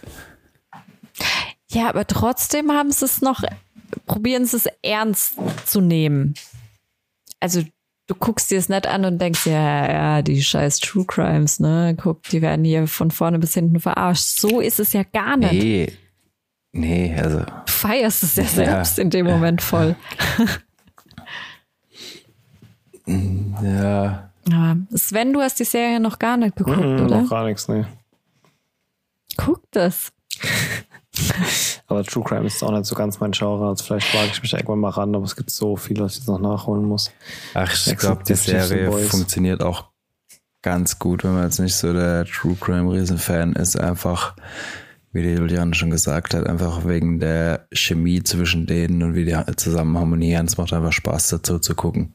Ja, 1.68 1.90
aber 1.90 2.06
trotzdem 2.06 2.70
haben 2.70 2.90
sie 2.90 3.04
es 3.04 3.20
noch, 3.20 3.42
probieren 4.06 4.44
sie 4.44 4.56
es 4.56 4.68
ernst 4.82 5.36
zu 5.66 5.80
nehmen. 5.80 6.34
Also 7.40 7.62
du 8.06 8.14
guckst 8.14 8.50
dir 8.50 8.58
es 8.58 8.68
nicht 8.68 8.86
an 8.86 9.04
und 9.04 9.18
denkst, 9.18 9.46
ja, 9.46 9.92
ja, 9.92 10.22
die 10.22 10.42
scheiß 10.42 10.80
True 10.80 11.04
Crimes, 11.06 11.60
ne? 11.60 11.96
Guck, 12.00 12.22
die 12.24 12.42
werden 12.42 12.64
hier 12.64 12.86
von 12.86 13.10
vorne 13.10 13.38
bis 13.38 13.54
hinten 13.54 13.80
verarscht. 13.80 14.38
So 14.38 14.60
ist 14.60 14.80
es 14.80 14.92
ja 14.92 15.02
gar 15.02 15.36
nicht. 15.36 15.52
Nee. 15.52 15.92
Nee, 16.72 17.14
also. 17.18 17.40
Du 17.40 17.72
feierst 17.72 18.22
es 18.22 18.36
ja 18.36 18.44
selbst 18.44 18.96
ja. 18.96 19.04
in 19.04 19.10
dem 19.10 19.26
Moment 19.26 19.60
voll. 19.60 19.94
ja. 23.06 24.30
ja. 24.48 24.76
Sven, 24.94 25.34
du 25.34 25.40
hast 25.40 25.60
die 25.60 25.64
Serie 25.64 26.00
noch 26.00 26.18
gar 26.18 26.38
nicht 26.38 26.56
geguckt, 26.56 26.78
mm, 26.78 27.04
oder? 27.04 27.20
Noch 27.22 27.30
gar 27.30 27.44
nichts, 27.44 27.68
ne. 27.68 27.86
Guck 29.36 29.62
das. 29.70 30.12
aber 31.86 32.04
True 32.04 32.24
Crime 32.24 32.46
ist 32.46 32.62
auch 32.62 32.72
nicht 32.72 32.86
so 32.86 32.94
ganz 32.94 33.20
mein 33.20 33.32
Genre. 33.32 33.68
Also 33.68 33.84
vielleicht 33.84 34.14
wage 34.14 34.30
ich 34.32 34.42
mich 34.42 34.52
irgendwann 34.52 34.80
mal 34.80 34.90
ran, 34.90 35.14
aber 35.14 35.24
es 35.24 35.36
gibt 35.36 35.50
so 35.50 35.76
viel, 35.76 35.98
was 36.00 36.12
ich 36.12 36.18
jetzt 36.18 36.28
noch 36.28 36.40
nachholen 36.40 36.84
muss. 36.84 37.10
Ach, 37.54 37.72
ich 37.86 37.96
glaube, 37.96 38.22
die 38.24 38.34
Serie 38.34 38.90
funktioniert 39.08 39.62
auch 39.62 39.92
ganz 40.62 40.98
gut, 40.98 41.24
wenn 41.24 41.34
man 41.34 41.44
jetzt 41.44 41.58
nicht 41.58 41.74
so 41.74 41.92
der 41.92 42.24
True 42.24 42.56
Crime 42.58 42.92
Riesenfan 42.92 43.54
ist. 43.54 43.78
Einfach, 43.78 44.36
wie 45.12 45.22
die 45.22 45.34
Juliane 45.34 45.74
schon 45.74 45.90
gesagt 45.90 46.34
hat, 46.34 46.46
einfach 46.46 46.86
wegen 46.86 47.18
der 47.18 47.66
Chemie 47.72 48.22
zwischen 48.22 48.66
denen 48.66 49.02
und 49.02 49.14
wie 49.14 49.24
die 49.24 49.36
zusammen 49.56 49.98
harmonieren. 49.98 50.46
Es 50.46 50.56
macht 50.56 50.72
einfach 50.72 50.92
Spaß 50.92 51.28
dazu 51.28 51.58
zu 51.58 51.74
gucken. 51.74 52.14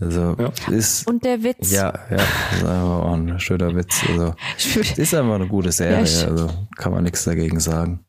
Also 0.00 0.36
ja. 0.38 0.52
ist 0.72 1.08
und 1.08 1.24
der 1.24 1.42
Witz. 1.42 1.72
Ja, 1.72 1.92
ja, 2.08 2.16
ist 2.16 2.62
einfach 2.62 3.02
auch 3.02 3.14
ein 3.14 3.40
schöner 3.40 3.74
Witz. 3.74 4.04
Also 4.08 4.34
ist 4.96 5.14
einfach 5.14 5.34
eine 5.34 5.48
gute 5.48 5.72
Serie. 5.72 6.04
Ja, 6.04 6.28
also 6.28 6.50
kann 6.76 6.92
man 6.92 7.02
nichts 7.02 7.24
dagegen 7.24 7.58
sagen. 7.58 8.04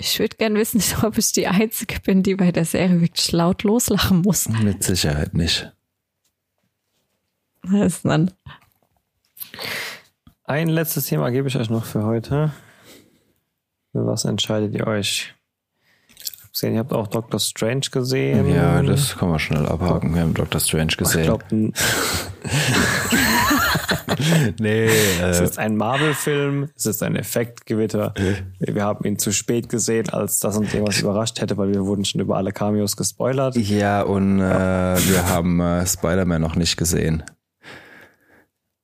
Ich 0.00 0.18
würde 0.18 0.36
gerne 0.36 0.58
wissen, 0.58 0.82
ob 1.04 1.18
ich 1.18 1.30
die 1.32 1.46
Einzige 1.46 2.00
bin, 2.00 2.22
die 2.22 2.34
bei 2.34 2.50
der 2.50 2.64
Serie 2.64 3.00
wirklich 3.00 3.30
laut 3.32 3.62
loslachen 3.62 4.22
muss. 4.22 4.48
Mit 4.48 4.82
Sicherheit 4.82 5.34
nicht. 5.34 5.70
Das 7.62 7.94
ist 7.94 8.04
dann. 8.06 8.30
Ein 10.44 10.68
letztes 10.68 11.06
Thema 11.06 11.30
gebe 11.30 11.48
ich 11.48 11.56
euch 11.56 11.68
noch 11.68 11.84
für 11.84 12.04
heute. 12.04 12.52
Für 13.92 14.06
was 14.06 14.24
entscheidet 14.24 14.74
ihr 14.74 14.86
euch? 14.86 15.34
Habe 16.62 16.74
ihr 16.74 16.78
habt 16.78 16.92
auch 16.92 17.06
Doctor 17.06 17.40
Strange 17.40 17.86
gesehen. 17.90 18.52
Ja, 18.52 18.82
das 18.82 19.16
kann 19.16 19.30
man 19.30 19.38
schnell 19.38 19.66
abhaken. 19.66 20.14
Wir 20.14 20.22
haben 20.22 20.34
Doctor 20.34 20.60
Strange 20.60 20.94
gesehen. 20.96 21.20
Ich 21.20 21.26
glaub, 21.26 21.44
nee. 24.60 24.86
Äh. 24.86 25.22
Es 25.22 25.40
ist 25.40 25.58
ein 25.58 25.76
Marvel-Film, 25.76 26.68
es 26.76 26.86
ist 26.86 27.02
ein 27.02 27.16
Effektgewitter. 27.16 28.14
Wir 28.58 28.84
haben 28.84 29.04
ihn 29.04 29.18
zu 29.18 29.32
spät 29.32 29.68
gesehen, 29.68 30.08
als 30.10 30.40
das 30.40 30.56
uns 30.56 30.72
irgendwas 30.72 31.00
überrascht 31.00 31.40
hätte, 31.40 31.56
weil 31.56 31.72
wir 31.72 31.86
wurden 31.86 32.04
schon 32.04 32.20
über 32.20 32.36
alle 32.36 32.52
Cameos 32.52 32.96
gespoilert. 32.96 33.56
Ja, 33.56 34.02
und 34.02 34.40
äh, 34.40 34.42
wir 34.42 35.28
haben 35.28 35.60
äh, 35.60 35.86
Spider-Man 35.86 36.42
noch 36.42 36.56
nicht 36.56 36.76
gesehen. 36.76 37.22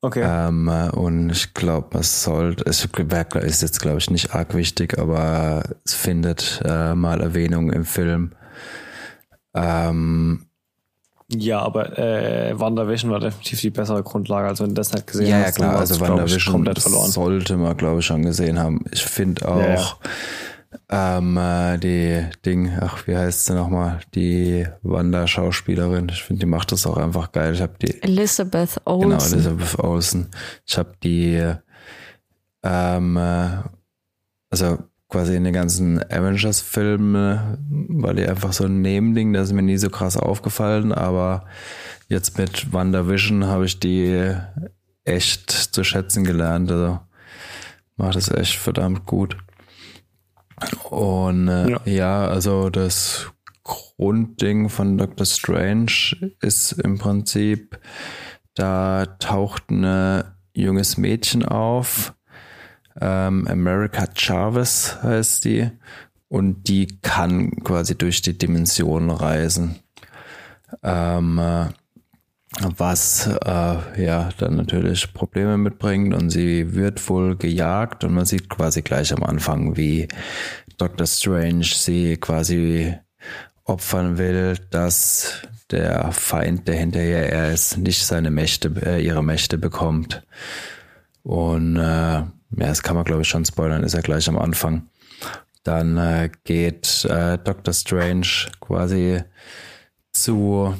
Okay. 0.01 0.23
Ähm, 0.23 0.67
äh, 0.67 0.89
und 0.89 1.31
ich 1.31 1.53
glaube, 1.53 1.97
es 1.99 2.23
sollte, 2.23 2.65
es 2.65 2.85
ist 2.85 3.61
jetzt, 3.61 3.81
glaube 3.81 3.97
ich, 3.97 4.09
nicht 4.11 4.33
arg 4.35 4.53
wichtig, 4.53 4.99
aber 4.99 5.63
es 5.85 5.93
findet 5.93 6.61
äh, 6.63 6.93
mal 6.93 7.19
Erwähnung 7.21 7.71
im 7.71 7.83
Film. 7.83 8.33
Ähm, 9.55 10.45
ja, 11.29 11.59
aber 11.59 11.97
äh, 11.97 12.57
WandaVision 12.57 13.11
war 13.11 13.19
definitiv 13.19 13.59
die 13.59 13.69
bessere 13.69 14.01
Grundlage. 14.03 14.47
Also 14.47 14.63
wenn 14.63 14.69
du 14.69 14.75
das 14.75 14.93
nicht 14.93 15.07
gesehen 15.07 15.27
ja, 15.27 15.39
hast, 15.39 15.57
ja, 15.59 15.65
klar, 15.65 15.79
also 15.79 15.99
WandaVision 15.99 16.73
sollte 17.07 17.57
man, 17.57 17.75
glaube 17.75 17.99
ich, 17.99 18.05
schon 18.05 18.21
gesehen 18.21 18.59
haben. 18.59 18.85
Ich 18.91 19.03
finde 19.03 19.47
auch 19.47 19.59
ja, 19.59 19.73
ja. 19.73 19.93
Ähm, 20.89 21.37
äh, 21.37 21.77
die 21.77 22.25
Ding, 22.45 22.71
ach, 22.79 23.07
wie 23.07 23.15
heißt 23.15 23.45
sie 23.45 23.53
nochmal? 23.53 23.99
Die 24.13 24.67
Wanda-Schauspielerin. 24.83 26.09
Ich 26.09 26.23
finde, 26.23 26.41
die 26.41 26.45
macht 26.45 26.71
das 26.71 26.85
auch 26.85 26.97
einfach 26.97 27.31
geil. 27.31 27.53
Ich 27.53 27.61
habe 27.61 27.75
die 27.81 28.01
Elizabeth 28.01 28.81
Olsen. 28.85 29.09
Genau, 29.09 29.23
Elizabeth 29.23 29.79
Olsen. 29.79 30.27
Ich 30.65 30.77
habe 30.77 30.93
die 31.03 31.53
ähm, 32.63 33.17
äh, 33.17 33.47
also 34.49 34.77
quasi 35.09 35.35
in 35.35 35.43
den 35.43 35.53
ganzen 35.53 35.99
Avengers-Filmen 36.11 37.97
war 38.01 38.13
die 38.13 38.27
einfach 38.27 38.51
so 38.53 38.65
ein 38.65 38.81
Nebending, 38.81 39.33
das 39.33 39.47
ist 39.47 39.53
mir 39.53 39.61
nie 39.61 39.77
so 39.77 39.89
krass 39.89 40.17
aufgefallen, 40.17 40.91
aber 40.91 41.45
jetzt 42.09 42.37
mit 42.37 42.73
WandaVision 42.73 43.45
habe 43.45 43.65
ich 43.65 43.79
die 43.79 44.35
echt 45.05 45.49
zu 45.49 45.83
schätzen 45.83 46.25
gelernt. 46.25 46.71
Also 46.71 46.99
macht 47.95 48.17
es 48.17 48.29
echt 48.29 48.57
verdammt 48.57 49.05
gut. 49.05 49.37
Und 50.89 51.47
äh, 51.47 51.69
ja. 51.71 51.81
ja, 51.85 52.27
also 52.27 52.69
das 52.69 53.31
Grundding 53.63 54.69
von 54.69 54.97
Doctor 54.97 55.25
Strange 55.25 55.91
ist 56.41 56.73
im 56.73 56.97
Prinzip, 56.97 57.79
da 58.55 59.05
taucht 59.19 59.69
ein 59.69 60.23
junges 60.53 60.97
Mädchen 60.97 61.45
auf, 61.45 62.13
ähm, 62.99 63.47
America 63.47 64.07
Chavez 64.13 64.97
heißt 65.03 65.45
die. 65.45 65.69
Und 66.29 66.67
die 66.67 66.99
kann 67.01 67.51
quasi 67.63 67.97
durch 67.97 68.21
die 68.21 68.37
Dimensionen 68.37 69.11
reisen. 69.11 69.79
Ähm, 70.83 71.39
äh, 71.39 71.67
was 72.77 73.27
äh, 73.27 74.03
ja 74.03 74.29
dann 74.37 74.55
natürlich 74.55 75.13
Probleme 75.13 75.57
mitbringt 75.57 76.13
und 76.13 76.29
sie 76.29 76.73
wird 76.73 77.07
wohl 77.09 77.35
gejagt 77.35 78.03
und 78.03 78.13
man 78.13 78.25
sieht 78.25 78.49
quasi 78.49 78.81
gleich 78.81 79.13
am 79.13 79.23
Anfang, 79.23 79.77
wie 79.77 80.07
Dr. 80.77 81.05
Strange 81.05 81.65
sie 81.65 82.17
quasi 82.17 82.95
opfern 83.63 84.17
will, 84.17 84.57
dass 84.71 85.41
der 85.69 86.11
Feind, 86.11 86.67
der 86.67 86.75
hinterher 86.75 87.31
er 87.31 87.51
ist, 87.51 87.77
nicht 87.77 88.05
seine 88.05 88.31
Mächte, 88.31 88.71
äh, 88.83 89.05
ihre 89.05 89.23
Mächte 89.23 89.57
bekommt. 89.57 90.23
Und 91.23 91.75
äh, 91.75 91.81
ja, 91.81 92.29
das 92.49 92.81
kann 92.81 92.95
man 92.95 93.05
glaube 93.05 93.23
ich 93.23 93.27
schon 93.27 93.45
spoilern, 93.45 93.83
ist 93.83 93.93
ja 93.93 94.01
gleich 94.01 94.29
am 94.29 94.37
Anfang. 94.37 94.87
Dann 95.63 95.97
äh, 95.97 96.29
geht 96.45 97.05
äh, 97.05 97.37
Dr. 97.37 97.73
Strange 97.73 98.27
quasi 98.61 99.21
zu 100.13 100.73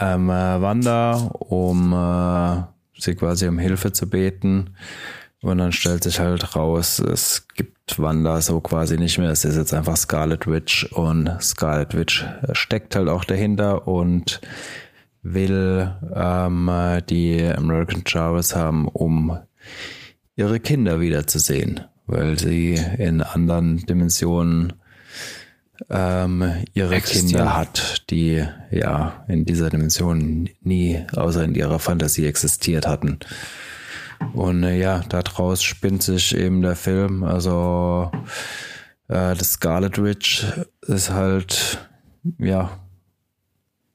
ähm, 0.00 0.30
äh, 0.30 0.60
Wanda, 0.60 1.30
um 1.38 1.92
äh, 1.92 2.62
sie 3.00 3.14
quasi 3.14 3.48
um 3.48 3.58
Hilfe 3.58 3.92
zu 3.92 4.08
beten. 4.08 4.76
Und 5.42 5.58
dann 5.58 5.72
stellt 5.72 6.04
sich 6.04 6.20
halt 6.20 6.56
raus, 6.56 6.98
es 6.98 7.48
gibt 7.54 7.98
Wanda 7.98 8.40
so 8.40 8.60
quasi 8.60 8.96
nicht 8.96 9.18
mehr. 9.18 9.30
Es 9.30 9.44
ist 9.44 9.56
jetzt 9.56 9.74
einfach 9.74 9.96
Scarlet 9.96 10.46
Witch 10.46 10.84
und 10.92 11.30
Scarlet 11.40 11.94
Witch 11.94 12.24
steckt 12.52 12.96
halt 12.96 13.08
auch 13.08 13.24
dahinter 13.24 13.86
und 13.86 14.40
will 15.22 15.94
ähm, 16.14 16.70
die 17.10 17.44
American 17.44 18.04
Jarvis 18.06 18.56
haben, 18.56 18.88
um 18.88 19.38
ihre 20.36 20.60
Kinder 20.60 21.00
wiederzusehen, 21.00 21.80
weil 22.06 22.38
sie 22.38 22.80
in 22.98 23.22
anderen 23.22 23.78
Dimensionen 23.78 24.74
ähm, 25.90 26.64
ihre 26.72 27.00
Kinder 27.00 27.56
hat, 27.56 28.10
die 28.10 28.44
ja 28.70 29.24
in 29.28 29.44
dieser 29.44 29.70
Dimension 29.70 30.48
nie 30.60 31.04
außer 31.14 31.44
in 31.44 31.54
ihrer 31.54 31.78
Fantasie 31.78 32.26
existiert 32.26 32.86
hatten. 32.86 33.18
Und 34.32 34.62
äh, 34.64 34.78
ja, 34.78 35.00
daraus 35.08 35.62
spinnt 35.62 36.02
sich 36.02 36.34
eben 36.36 36.62
der 36.62 36.76
Film. 36.76 37.24
Also 37.24 38.10
äh, 39.08 39.34
das 39.34 39.52
Scarlet 39.52 40.02
Witch 40.02 40.46
ist 40.82 41.10
halt 41.10 41.86
ja 42.38 42.70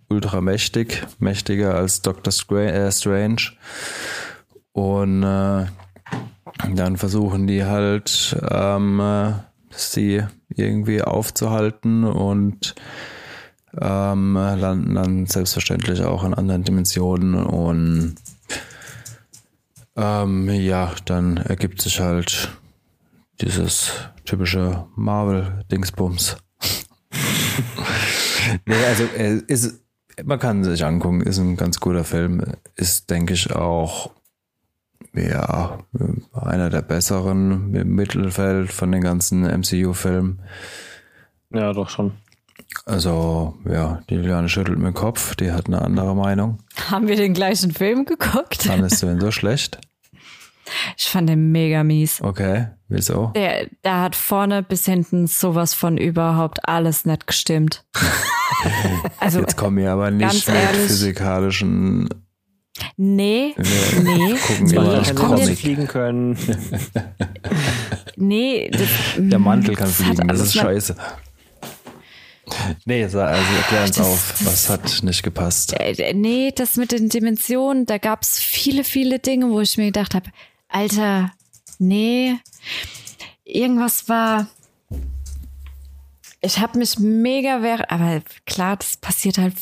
ultra 0.10 0.42
mächtig, 0.42 1.06
mächtiger 1.20 1.76
als 1.76 2.02
Dr. 2.02 2.32
Strange. 2.32 2.92
Äh, 3.46 3.50
Und 4.72 5.24
äh, 5.24 5.66
dann 6.74 6.98
versuchen 6.98 7.48
die 7.48 7.64
halt, 7.66 8.36
ähm, 8.50 9.00
sie 9.82 10.24
irgendwie 10.50 11.02
aufzuhalten 11.02 12.04
und 12.04 12.76
ähm, 13.80 14.34
landen 14.36 14.96
dann 14.96 15.26
selbstverständlich 15.26 16.02
auch 16.02 16.24
in 16.24 16.34
anderen 16.34 16.64
Dimensionen 16.64 17.36
und 17.36 18.16
ähm, 19.96 20.50
ja, 20.50 20.94
dann 21.06 21.38
ergibt 21.38 21.82
sich 21.82 22.00
halt 22.00 22.50
dieses 23.42 23.92
typische 24.26 24.86
Marvel-Dingsbums. 24.96 26.38
nee, 28.66 28.86
also 28.86 29.04
ist, 29.04 29.82
man 30.24 30.40
kann 30.40 30.64
sich 30.64 30.86
angucken, 30.86 31.22
ist 31.22 31.38
ein 31.38 31.58
ganz 31.58 31.80
guter 31.80 32.04
Film, 32.04 32.44
ist, 32.76 33.10
denke 33.10 33.34
ich, 33.34 33.54
auch 33.54 34.12
ja, 35.14 35.80
einer 36.34 36.70
der 36.70 36.82
besseren 36.82 37.74
im 37.74 37.96
Mittelfeld 37.96 38.72
von 38.72 38.92
den 38.92 39.02
ganzen 39.02 39.42
MCU-Filmen. 39.42 40.42
Ja, 41.52 41.74
doch 41.74 41.90
schon. 41.90 42.14
Also, 42.86 43.56
ja, 43.70 44.02
die 44.10 44.16
Juliane 44.16 44.50
schüttelt 44.50 44.78
mit 44.78 44.88
dem 44.88 44.94
Kopf, 44.94 45.36
die 45.36 45.52
hat 45.52 45.68
eine 45.68 45.82
andere 45.82 46.16
Meinung. 46.16 46.60
Haben 46.90 47.08
wir 47.08 47.16
den 47.16 47.34
gleichen 47.34 47.72
Film 47.72 48.06
geguckt? 48.06 48.64
Fandest 48.64 49.02
du 49.04 49.08
ihn 49.08 49.20
so 49.20 49.32
schlecht? 49.32 49.80
Ich 50.98 51.10
fand 51.10 51.30
den 51.30 51.52
mega 51.52 51.84
mies. 51.84 52.22
Okay, 52.22 52.68
wieso? 52.88 53.32
Der, 53.36 53.68
der 53.84 54.02
hat 54.02 54.16
vorne 54.16 54.62
bis 54.62 54.86
hinten 54.86 55.26
sowas 55.26 55.74
von 55.74 55.98
überhaupt 55.98 56.68
alles 56.68 57.06
nicht 57.06 57.26
gestimmt. 57.26 57.86
also, 59.20 59.40
Jetzt 59.40 59.58
kommen 59.58 59.78
wir 59.78 59.92
aber 59.92 60.12
nicht 60.12 60.48
mit 60.48 60.56
ehrlich, 60.56 60.82
physikalischen 60.82 62.10
Nee, 62.98 63.54
wir 63.58 64.04
nee. 64.04 64.36
Gucken 64.36 64.72
wir 64.72 65.02
ich 65.02 65.16
kann 65.16 65.34
nicht 65.36 65.62
fliegen 65.62 65.88
können. 65.88 66.38
nee. 68.16 68.70
Das, 68.72 68.90
Der 69.18 69.40
Mantel 69.40 69.76
kann 69.76 69.88
fliegen, 69.90 70.28
das 70.28 70.40
ist 70.42 70.54
scheiße. 70.54 70.96
Nee, 72.86 73.04
also 73.04 73.20
erklär 73.20 73.84
uns 73.84 73.96
das, 73.96 74.08
auf, 74.08 74.34
was 74.46 74.70
hat 74.70 75.04
nicht 75.04 75.24
gepasst? 75.24 75.74
Äh, 75.80 76.14
nee, 76.14 76.52
das 76.54 76.78
mit 76.78 76.92
den 76.92 77.10
Dimensionen, 77.10 77.86
da 77.86 77.98
gab 77.98 78.24
es 78.24 78.40
viele, 78.40 78.84
viele 78.84 79.20
Dinge, 79.20 79.50
wo 79.50 79.60
ich 79.62 79.78
mir 79.78 79.86
gedacht 79.86 80.16
habe, 80.16 80.32
Alter, 80.68 81.32
nee, 81.78 82.36
irgendwas 83.44 84.10
war. 84.10 84.48
Ich 86.42 86.60
habe 86.60 86.80
mich 86.80 86.98
mega, 87.00 87.60
aber 87.90 88.22
klar, 88.46 88.78
das 88.78 88.98
passiert 88.98 89.38
halt 89.38 89.56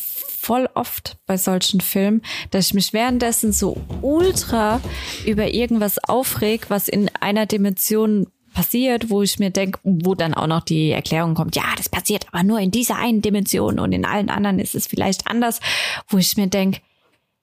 voll 0.48 0.69
oft 0.76 1.18
bei 1.26 1.36
solchen 1.36 1.82
Filmen, 1.82 2.22
dass 2.52 2.68
ich 2.68 2.74
mich 2.74 2.94
währenddessen 2.94 3.52
so 3.52 3.76
ultra 4.02 4.80
über 5.26 5.53
irgendwas 5.53 5.99
aufreg, 5.99 6.69
was 6.69 6.88
in 6.88 7.11
einer 7.19 7.45
Dimension 7.45 8.28
passiert, 8.53 9.10
wo 9.10 9.22
ich 9.24 9.40
mir 9.40 9.49
denke, 9.49 9.78
wo 9.84 10.15
dann 10.15 10.34
auch 10.34 10.48
noch 10.48 10.61
die 10.61 10.91
Erklärung 10.91 11.36
kommt, 11.36 11.57
ja, 11.57 11.65
das 11.76 11.90
passiert 11.90 12.28
aber 12.32 12.44
nur 12.44 12.60
in 12.60 12.72
dieser 12.72 12.95
einen 12.95 13.22
Dimension 13.22 13.78
und 13.78 13.91
in 13.91 14.06
allen 14.06 14.30
anderen 14.30 14.60
ist 14.60 14.74
es 14.74 14.88
vielleicht 14.88 15.28
anders, 15.28 15.60
wo 16.07 16.18
ich 16.18 16.38
mir 16.38 16.48
denke, 16.48 16.80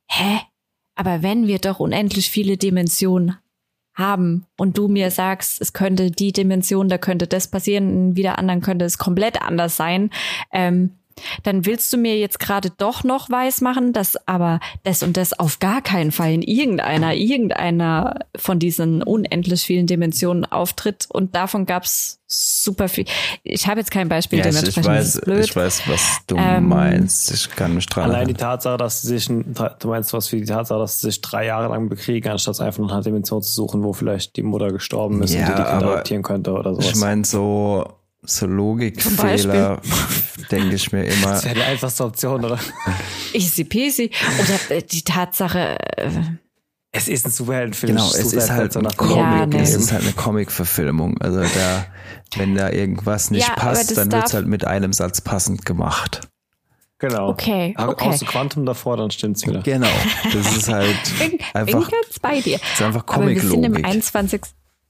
hä? 0.06 0.40
Aber 0.94 1.22
wenn 1.22 1.47
wir 1.47 1.59
doch 1.59 1.81
unendlich 1.81 2.31
viele 2.31 2.56
Dimensionen 2.56 3.36
haben 3.93 4.47
und 4.56 4.78
du 4.78 4.89
mir 4.89 5.10
sagst, 5.10 5.60
es 5.60 5.74
könnte 5.74 6.10
die 6.10 6.32
Dimension, 6.32 6.89
da 6.89 6.97
könnte 6.97 7.26
das 7.26 7.48
passieren, 7.48 7.90
in 7.90 8.16
wieder 8.16 8.39
anderen 8.39 8.62
könnte 8.62 8.86
es 8.86 8.97
komplett 8.97 9.43
anders 9.43 9.76
sein, 9.76 10.09
ähm, 10.52 10.94
dann 11.43 11.66
willst 11.66 11.93
du 11.93 11.97
mir 11.97 12.19
jetzt 12.19 12.39
gerade 12.39 12.70
doch 12.70 13.05
noch 13.05 13.31
weismachen, 13.31 13.93
dass 13.93 14.16
aber 14.27 14.61
das 14.82 15.03
und 15.03 15.16
das 15.16 15.39
auf 15.39 15.59
gar 15.59 15.82
keinen 15.82 16.12
Fall 16.12 16.32
in 16.32 16.43
irgendeiner, 16.43 17.15
irgendeiner 17.15 18.20
von 18.36 18.59
diesen 18.59 19.03
unendlich 19.03 19.62
vielen 19.62 19.86
Dimensionen 19.86 20.45
auftritt. 20.45 21.07
Und 21.11 21.35
davon 21.35 21.66
gab's 21.66 22.20
super 22.27 22.89
viel. 22.89 23.05
Ich 23.43 23.66
habe 23.66 23.81
jetzt 23.81 23.91
kein 23.91 24.09
Beispiel, 24.09 24.39
ja, 24.39 24.45
dementsprechend 24.45 24.85
ich 24.85 24.86
weiß, 24.86 25.20
blöd. 25.20 25.45
Ich 25.45 25.57
weiß, 25.57 25.82
was 25.89 26.19
du 26.27 26.36
ähm, 26.36 26.69
meinst. 26.69 27.31
Ich 27.32 27.51
kann 27.51 27.74
mich 27.74 27.86
dran 27.86 28.11
Allein 28.11 28.28
die 28.28 28.35
Tatsache, 28.35 28.77
dass 28.77 29.03
sie 29.03 29.19
sich, 29.19 29.27
du 29.27 29.89
meinst 29.89 30.12
was 30.12 30.32
wie 30.32 30.41
die 30.41 30.47
Tatsache, 30.47 30.78
dass 30.78 31.01
sie 31.01 31.09
sich 31.09 31.20
drei 31.20 31.47
Jahre 31.47 31.69
lang 31.69 31.89
bekriegen, 31.89 32.31
anstatt 32.31 32.61
einfach 32.61 32.82
nach 32.82 32.93
einer 32.93 33.03
Dimension 33.03 33.43
zu 33.43 33.53
suchen, 33.53 33.82
wo 33.82 33.93
vielleicht 33.93 34.36
die 34.36 34.43
Mutter 34.43 34.69
gestorben 34.69 35.23
ist 35.23 35.35
ja, 35.35 35.41
und 35.41 35.47
die 35.47 35.62
die 35.62 35.69
Kinder 35.69 35.89
adoptieren 35.89 36.23
könnte 36.23 36.53
oder 36.53 36.74
sowas. 36.74 36.91
Ich 36.91 36.97
meine 36.97 37.24
so, 37.24 37.85
so 38.24 38.46
Logikfehler, 38.46 39.80
denke 40.51 40.74
ich 40.74 40.92
mir 40.92 41.05
immer. 41.05 41.32
Das 41.32 41.44
wäre 41.44 41.55
die 41.55 41.62
einfachste 41.62 42.05
Option, 42.05 42.44
oder? 42.44 42.59
Easy 43.32 43.64
peasy. 43.64 44.10
Oder 44.40 44.76
äh, 44.76 44.82
die 44.82 45.02
Tatsache. 45.02 45.78
Äh, 45.96 46.10
es 46.92 47.09
ist 47.09 47.26
ein 47.26 47.32
Superheldenfilm. 47.32 47.96
Genau, 47.96 48.06
es 48.09 48.32
ist 48.32 48.51
halt 48.51 48.76
ein 48.76 48.86
Comic. 48.96 49.16
Ja, 49.16 49.46
nee. 49.46 49.60
Es 49.60 49.74
ist 49.74 49.92
halt 49.92 50.02
eine 50.05 50.12
Comic-Verfilmung. 50.12 51.20
Also 51.20 51.40
da, 51.40 51.86
wenn 52.36 52.55
da 52.55 52.70
irgendwas 52.70 53.32
nicht 53.32 53.48
ja, 53.48 53.55
passt, 53.55 53.96
dann 53.96 54.12
wird 54.12 54.26
es 54.26 54.34
halt 54.34 54.46
mit 54.46 54.64
einem 54.64 54.92
Satz 54.92 55.20
passend 55.20 55.66
gemacht. 55.66 56.20
Genau. 56.98 57.28
Okay. 57.28 57.74
okay. 57.76 58.09
Aus 58.09 58.20
Quantum 58.20 58.64
davor, 58.64 58.96
dann 58.96 59.10
stimmt's 59.10 59.44
wieder. 59.44 59.60
Genau. 59.62 59.88
Das 60.32 60.56
ist 60.56 60.68
halt 60.68 60.96
bin, 61.18 61.38
einfach. 61.52 61.66
Bin 61.66 62.01
ganz 62.01 62.18
bei 62.20 62.40
dir. 62.40 62.59
Das 62.59 62.72
ist 62.74 62.82
einfach 62.82 63.05
Comic-Logik. 63.05 63.42
Wir 63.42 63.51
sind 63.51 63.64
im 63.64 63.84
21. 63.84 64.40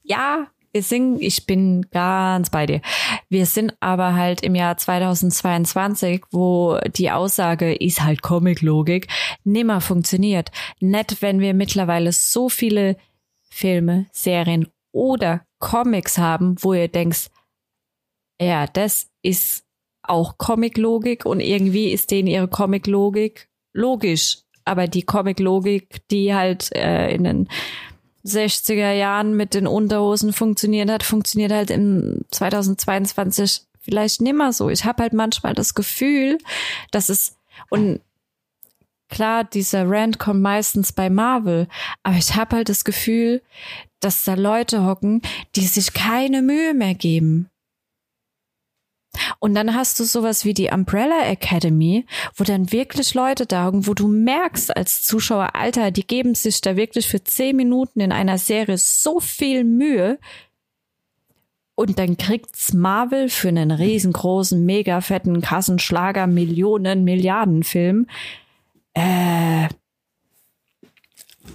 Ja, 0.03 0.47
wir 0.75 0.83
sind, 0.83 1.21
ich 1.21 1.45
bin 1.45 1.83
ganz 1.89 2.49
bei 2.49 2.65
dir. 2.65 2.81
Wir 3.29 3.45
sind 3.45 3.73
aber 3.79 4.13
halt 4.13 4.41
im 4.41 4.55
Jahr 4.55 4.75
2022, 4.75 6.21
wo 6.31 6.77
die 6.97 7.11
Aussage 7.11 7.73
ist 7.73 8.01
halt 8.01 8.21
Comic-Logik, 8.21 9.07
nimmer 9.45 9.79
funktioniert. 9.79 10.51
Nett, 10.81 11.21
wenn 11.21 11.39
wir 11.39 11.53
mittlerweile 11.53 12.11
so 12.11 12.49
viele 12.49 12.97
Filme, 13.49 14.07
Serien 14.11 14.67
oder 14.91 15.45
Comics 15.59 16.17
haben, 16.17 16.57
wo 16.59 16.73
ihr 16.73 16.89
denkst, 16.89 17.29
ja, 18.41 18.67
das 18.67 19.09
ist 19.21 19.63
auch 20.03 20.37
Comic-Logik 20.37 21.25
und 21.25 21.39
irgendwie 21.39 21.93
ist 21.93 22.11
denen 22.11 22.27
ihre 22.27 22.49
Comic-Logik 22.49 23.47
logisch. 23.71 24.39
Aber 24.65 24.89
die 24.89 25.03
Comic-Logik, 25.03 26.05
die 26.11 26.35
halt 26.35 26.75
äh, 26.75 27.15
in 27.15 27.23
den 27.23 27.49
60er 28.25 28.91
Jahren 28.91 29.35
mit 29.35 29.53
den 29.53 29.67
Unterhosen 29.67 30.33
funktioniert 30.33 30.89
hat, 30.89 31.03
funktioniert 31.03 31.51
halt 31.51 31.69
im 31.69 32.21
2022 32.31 33.61
vielleicht 33.79 34.21
nimmer 34.21 34.51
so. 34.51 34.69
Ich 34.69 34.83
habe 34.83 35.03
halt 35.03 35.13
manchmal 35.13 35.53
das 35.53 35.75
Gefühl, 35.75 36.39
dass 36.91 37.09
es 37.09 37.37
und 37.69 38.01
klar, 39.09 39.43
dieser 39.43 39.87
Rant 39.87 40.19
kommt 40.19 40.41
meistens 40.41 40.91
bei 40.91 41.09
Marvel, 41.09 41.67
aber 42.03 42.17
ich 42.17 42.35
habe 42.35 42.57
halt 42.57 42.69
das 42.69 42.83
Gefühl, 42.83 43.41
dass 43.99 44.23
da 44.23 44.33
Leute 44.33 44.85
hocken, 44.85 45.21
die 45.55 45.65
sich 45.65 45.93
keine 45.93 46.41
Mühe 46.41 46.73
mehr 46.73 46.95
geben. 46.95 47.49
Und 49.39 49.55
dann 49.55 49.75
hast 49.75 49.99
du 49.99 50.03
sowas 50.03 50.45
wie 50.45 50.53
die 50.53 50.69
Umbrella 50.69 51.25
Academy, 51.25 52.05
wo 52.35 52.43
dann 52.43 52.71
wirklich 52.71 53.13
Leute 53.13 53.45
da, 53.45 53.71
wo 53.73 53.93
du 53.93 54.07
merkst 54.07 54.75
als 54.75 55.03
Zuschauer, 55.03 55.55
Alter, 55.55 55.91
die 55.91 56.05
geben 56.05 56.35
sich 56.35 56.61
da 56.61 56.75
wirklich 56.75 57.07
für 57.07 57.23
zehn 57.23 57.55
Minuten 57.55 57.99
in 57.99 58.11
einer 58.11 58.37
Serie 58.37 58.77
so 58.77 59.19
viel 59.19 59.63
Mühe. 59.63 60.19
Und 61.75 61.99
dann 61.99 62.17
kriegt's 62.17 62.73
Marvel 62.73 63.27
für 63.27 63.49
einen 63.49 63.71
riesengroßen, 63.71 64.65
mega 64.65 65.01
fetten 65.01 65.41
Kassenschlager, 65.41 66.25
Millionen, 66.25 67.03
Milliardenfilm. 67.03 68.07
Äh, 68.93 69.67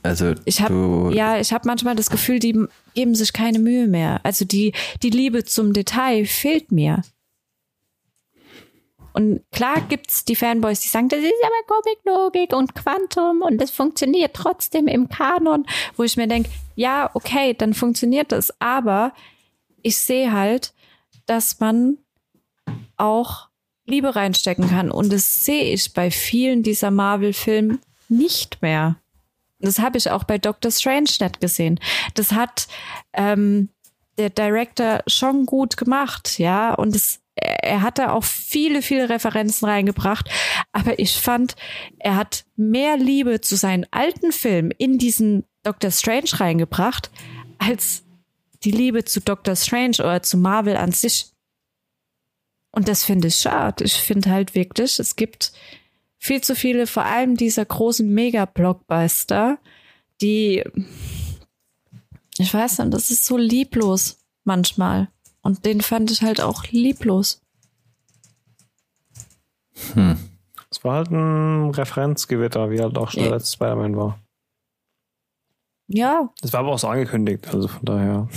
also 0.02 0.34
ich 0.44 0.60
habe 0.60 1.10
ja, 1.12 1.40
ich 1.40 1.52
habe 1.52 1.66
manchmal 1.66 1.96
das 1.96 2.10
Gefühl, 2.10 2.38
die 2.38 2.66
geben 2.94 3.14
sich 3.14 3.32
keine 3.32 3.58
Mühe 3.58 3.86
mehr. 3.86 4.20
Also 4.22 4.44
die 4.44 4.72
die 5.02 5.10
Liebe 5.10 5.44
zum 5.44 5.72
Detail 5.72 6.26
fehlt 6.26 6.70
mir. 6.70 7.02
Und 9.12 9.42
klar 9.52 9.80
gibt's 9.88 10.24
die 10.24 10.36
Fanboys, 10.36 10.80
die 10.80 10.88
sagen, 10.88 11.08
das 11.08 11.20
ist 11.20 11.32
aber 11.42 11.76
Comic-Logik 11.82 12.52
und 12.52 12.74
Quantum 12.74 13.42
und 13.42 13.58
das 13.58 13.70
funktioniert 13.70 14.34
trotzdem 14.34 14.86
im 14.86 15.08
Kanon, 15.08 15.66
wo 15.96 16.02
ich 16.02 16.16
mir 16.16 16.26
denke, 16.26 16.50
ja, 16.76 17.10
okay, 17.14 17.54
dann 17.54 17.74
funktioniert 17.74 18.32
das. 18.32 18.52
Aber 18.60 19.12
ich 19.82 19.96
sehe 19.98 20.32
halt, 20.32 20.72
dass 21.26 21.60
man 21.60 21.98
auch 22.96 23.48
Liebe 23.86 24.14
reinstecken 24.14 24.68
kann. 24.70 24.90
Und 24.90 25.12
das 25.12 25.44
sehe 25.44 25.72
ich 25.74 25.92
bei 25.92 26.10
vielen 26.10 26.62
dieser 26.62 26.90
Marvel-Filme 26.90 27.78
nicht 28.08 28.62
mehr. 28.62 28.96
Das 29.58 29.78
habe 29.78 29.98
ich 29.98 30.10
auch 30.10 30.24
bei 30.24 30.38
Doctor 30.38 30.70
Strange 30.70 31.10
nicht 31.20 31.40
gesehen. 31.40 31.78
Das 32.14 32.32
hat 32.32 32.66
ähm, 33.12 33.68
der 34.16 34.30
Director 34.30 35.02
schon 35.06 35.44
gut 35.46 35.76
gemacht, 35.76 36.38
ja. 36.38 36.74
Und 36.74 36.96
es 36.96 37.20
er 37.40 37.82
hat 37.82 37.98
da 37.98 38.12
auch 38.12 38.24
viele, 38.24 38.82
viele 38.82 39.08
Referenzen 39.08 39.66
reingebracht. 39.66 40.28
Aber 40.72 40.98
ich 40.98 41.16
fand, 41.16 41.56
er 41.98 42.16
hat 42.16 42.44
mehr 42.56 42.96
Liebe 42.96 43.40
zu 43.40 43.56
seinen 43.56 43.86
alten 43.90 44.32
Filmen 44.32 44.70
in 44.72 44.98
diesen 44.98 45.44
Doctor 45.62 45.90
Strange 45.90 46.30
reingebracht, 46.34 47.10
als 47.58 48.04
die 48.62 48.70
Liebe 48.70 49.04
zu 49.04 49.20
Doctor 49.20 49.56
Strange 49.56 49.96
oder 50.00 50.22
zu 50.22 50.36
Marvel 50.36 50.76
an 50.76 50.92
sich. 50.92 51.26
Und 52.72 52.88
das 52.88 53.04
finde 53.04 53.28
ich 53.28 53.36
schade. 53.36 53.84
Ich 53.84 53.94
finde 53.94 54.30
halt 54.30 54.54
wirklich, 54.54 54.98
es 54.98 55.16
gibt 55.16 55.52
viel 56.18 56.42
zu 56.42 56.54
viele, 56.54 56.86
vor 56.86 57.04
allem 57.04 57.36
dieser 57.36 57.64
großen 57.64 58.08
Mega-Blockbuster, 58.08 59.58
die, 60.20 60.62
ich 62.38 62.52
weiß 62.52 62.78
nicht, 62.78 62.92
das 62.92 63.10
ist 63.10 63.24
so 63.24 63.36
lieblos 63.36 64.18
manchmal. 64.44 65.08
Und 65.42 65.64
den 65.64 65.80
fand 65.80 66.10
ich 66.10 66.22
halt 66.22 66.40
auch 66.40 66.64
lieblos. 66.66 67.42
Hm. 69.94 70.18
Es 70.70 70.84
war 70.84 70.94
halt 70.94 71.10
ein 71.10 71.70
Referenzgewitter, 71.70 72.70
wie 72.70 72.80
halt 72.80 72.96
auch 72.96 73.10
schon 73.10 73.22
der 73.22 73.32
letzte 73.32 73.54
Spider-Man 73.54 73.96
war. 73.96 74.18
Ja. 75.88 76.30
Das 76.40 76.52
war 76.52 76.60
aber 76.60 76.70
auch 76.70 76.78
so 76.78 76.86
angekündigt, 76.86 77.48
also 77.52 77.66
von 77.66 77.84
daher 77.84 78.28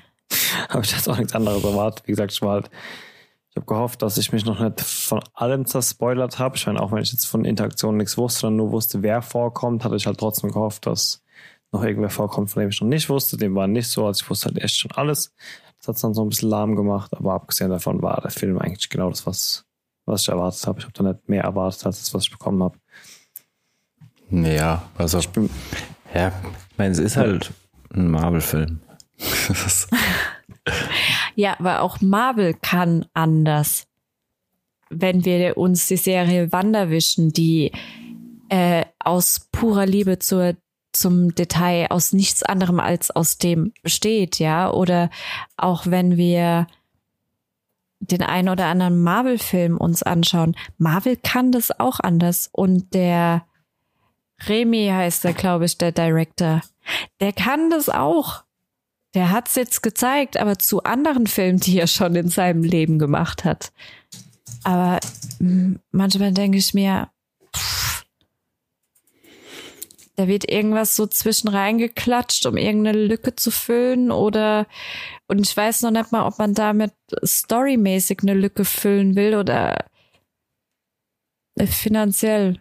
habe 0.68 0.84
ich 0.84 0.90
jetzt 0.90 1.08
auch 1.08 1.16
nichts 1.16 1.34
anderes 1.34 1.62
erwartet. 1.62 2.06
Wie 2.06 2.12
gesagt, 2.12 2.32
ich 2.32 2.42
war 2.42 2.54
halt, 2.54 2.70
ich 3.50 3.56
habe 3.56 3.66
gehofft, 3.66 4.02
dass 4.02 4.18
ich 4.18 4.32
mich 4.32 4.44
noch 4.44 4.58
nicht 4.58 4.80
von 4.80 5.22
allem 5.34 5.64
zerspoilert 5.66 6.40
habe. 6.40 6.56
Ich 6.56 6.66
meine, 6.66 6.80
auch 6.82 6.90
wenn 6.90 7.02
ich 7.02 7.12
jetzt 7.12 7.26
von 7.26 7.44
Interaktionen 7.44 7.98
nichts 7.98 8.18
wusste, 8.18 8.40
sondern 8.40 8.56
nur 8.56 8.72
wusste, 8.72 9.02
wer 9.02 9.22
vorkommt, 9.22 9.84
hatte 9.84 9.94
ich 9.94 10.06
halt 10.06 10.18
trotzdem 10.18 10.50
gehofft, 10.50 10.86
dass 10.86 11.22
noch 11.70 11.84
irgendwer 11.84 12.10
vorkommt, 12.10 12.50
von 12.50 12.60
dem 12.60 12.70
ich 12.70 12.80
noch 12.80 12.88
nicht 12.88 13.08
wusste. 13.08 13.36
Dem 13.36 13.54
war 13.54 13.68
nicht 13.68 13.88
so, 13.88 14.06
also 14.06 14.24
ich 14.24 14.30
wusste 14.30 14.46
halt 14.46 14.62
echt 14.62 14.76
schon 14.76 14.90
alles. 14.92 15.32
Das 15.78 15.88
hat 15.88 15.94
es 15.96 16.02
dann 16.02 16.14
so 16.14 16.22
ein 16.22 16.28
bisschen 16.28 16.50
lahm 16.50 16.76
gemacht, 16.76 17.12
aber 17.16 17.34
abgesehen 17.34 17.70
davon 17.70 18.02
war 18.02 18.20
der 18.20 18.30
Film 18.30 18.58
eigentlich 18.58 18.88
genau 18.88 19.10
das, 19.10 19.26
was, 19.26 19.64
was 20.06 20.22
ich 20.22 20.28
erwartet 20.28 20.66
habe. 20.66 20.80
Ich 20.80 20.84
habe 20.84 20.92
da 20.94 21.04
nicht 21.04 21.28
mehr 21.28 21.44
erwartet 21.44 21.86
als 21.86 22.00
das, 22.00 22.14
was 22.14 22.24
ich 22.24 22.30
bekommen 22.30 22.62
habe. 22.62 22.78
Ja, 24.30 24.88
also 24.96 25.18
ich 25.18 25.28
bin, 25.28 25.48
ja, 26.14 26.28
ich 26.28 26.78
meine, 26.78 26.92
es 26.92 26.98
ist 26.98 27.16
halt 27.16 27.52
ein 27.94 28.10
Marvel-Film. 28.10 28.80
ja, 31.34 31.58
aber 31.58 31.80
auch 31.82 32.00
Marvel 32.00 32.54
kann 32.54 33.06
anders. 33.14 33.86
Wenn 34.90 35.24
wir 35.24 35.56
uns 35.56 35.86
die 35.86 35.96
Serie 35.96 36.52
Wanderwischen, 36.52 37.32
die 37.32 37.72
äh, 38.48 38.84
aus 38.98 39.48
purer 39.52 39.86
Liebe 39.86 40.18
zur 40.18 40.56
zum 40.98 41.34
Detail 41.34 41.88
aus 41.90 42.12
nichts 42.12 42.42
anderem 42.42 42.80
als 42.80 43.10
aus 43.10 43.38
dem 43.38 43.72
besteht, 43.82 44.38
ja, 44.38 44.70
oder 44.70 45.10
auch 45.56 45.86
wenn 45.86 46.16
wir 46.16 46.66
den 48.00 48.22
einen 48.22 48.48
oder 48.48 48.66
anderen 48.66 49.02
Marvel-Film 49.02 49.76
uns 49.76 50.02
anschauen. 50.02 50.56
Marvel 50.76 51.16
kann 51.16 51.52
das 51.52 51.78
auch 51.80 52.00
anders 52.00 52.48
und 52.52 52.94
der 52.94 53.44
Remy 54.46 54.88
heißt 54.92 55.24
der, 55.24 55.32
glaube 55.32 55.64
ich, 55.64 55.78
der 55.78 55.92
Director. 55.92 56.62
Der 57.20 57.32
kann 57.32 57.70
das 57.70 57.88
auch. 57.88 58.44
Der 59.14 59.30
hat's 59.30 59.56
jetzt 59.56 59.82
gezeigt, 59.82 60.36
aber 60.36 60.58
zu 60.58 60.84
anderen 60.84 61.26
Filmen, 61.26 61.58
die 61.58 61.78
er 61.78 61.86
schon 61.86 62.14
in 62.14 62.28
seinem 62.28 62.62
Leben 62.62 62.98
gemacht 62.98 63.44
hat. 63.44 63.72
Aber 64.64 65.00
manchmal 65.90 66.32
denke 66.32 66.58
ich 66.58 66.74
mir, 66.74 67.08
da 70.18 70.26
wird 70.26 70.50
irgendwas 70.50 70.96
so 70.96 71.06
zwischen 71.06 71.46
reingeklatscht, 71.46 72.44
um 72.46 72.56
irgendeine 72.56 73.06
Lücke 73.06 73.36
zu 73.36 73.52
füllen 73.52 74.10
oder 74.10 74.66
und 75.28 75.46
ich 75.46 75.56
weiß 75.56 75.82
noch 75.82 75.92
nicht 75.92 76.10
mal, 76.10 76.26
ob 76.26 76.40
man 76.40 76.54
damit 76.54 76.92
storymäßig 77.24 78.18
eine 78.22 78.34
Lücke 78.34 78.64
füllen 78.64 79.14
will 79.14 79.36
oder 79.36 79.84
finanziell. 81.66 82.60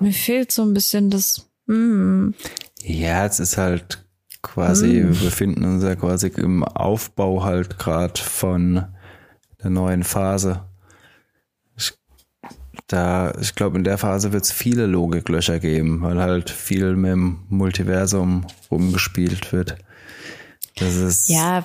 Mir 0.00 0.12
fehlt 0.12 0.50
so 0.50 0.62
ein 0.62 0.72
bisschen 0.72 1.10
das. 1.10 1.50
Mm. 1.66 2.30
Ja, 2.80 3.26
es 3.26 3.38
ist 3.38 3.58
halt 3.58 4.06
quasi, 4.40 5.02
mm. 5.02 5.20
wir 5.20 5.26
befinden 5.26 5.64
uns 5.64 5.84
ja 5.84 5.94
quasi 5.94 6.28
im 6.28 6.64
Aufbau 6.64 7.44
halt 7.44 7.78
gerade 7.78 8.18
von 8.18 8.86
der 9.62 9.68
neuen 9.68 10.04
Phase 10.04 10.64
da, 12.86 13.32
ich 13.40 13.54
glaube, 13.54 13.78
in 13.78 13.84
der 13.84 13.98
Phase 13.98 14.32
wird 14.32 14.44
es 14.44 14.52
viele 14.52 14.86
Logiklöcher 14.86 15.58
geben, 15.58 16.02
weil 16.02 16.18
halt 16.20 16.50
viel 16.50 16.96
mit 16.96 17.12
dem 17.12 17.44
Multiversum 17.48 18.46
rumgespielt 18.70 19.52
wird. 19.52 19.76
Das 20.76 20.96
ist 20.96 21.28
ja, 21.28 21.64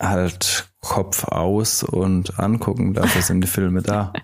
halt 0.00 0.68
Kopf 0.80 1.24
aus 1.24 1.82
und 1.82 2.38
angucken, 2.38 2.94
dafür 2.94 3.22
sind 3.22 3.40
die 3.42 3.48
Filme 3.48 3.82
da. 3.82 4.12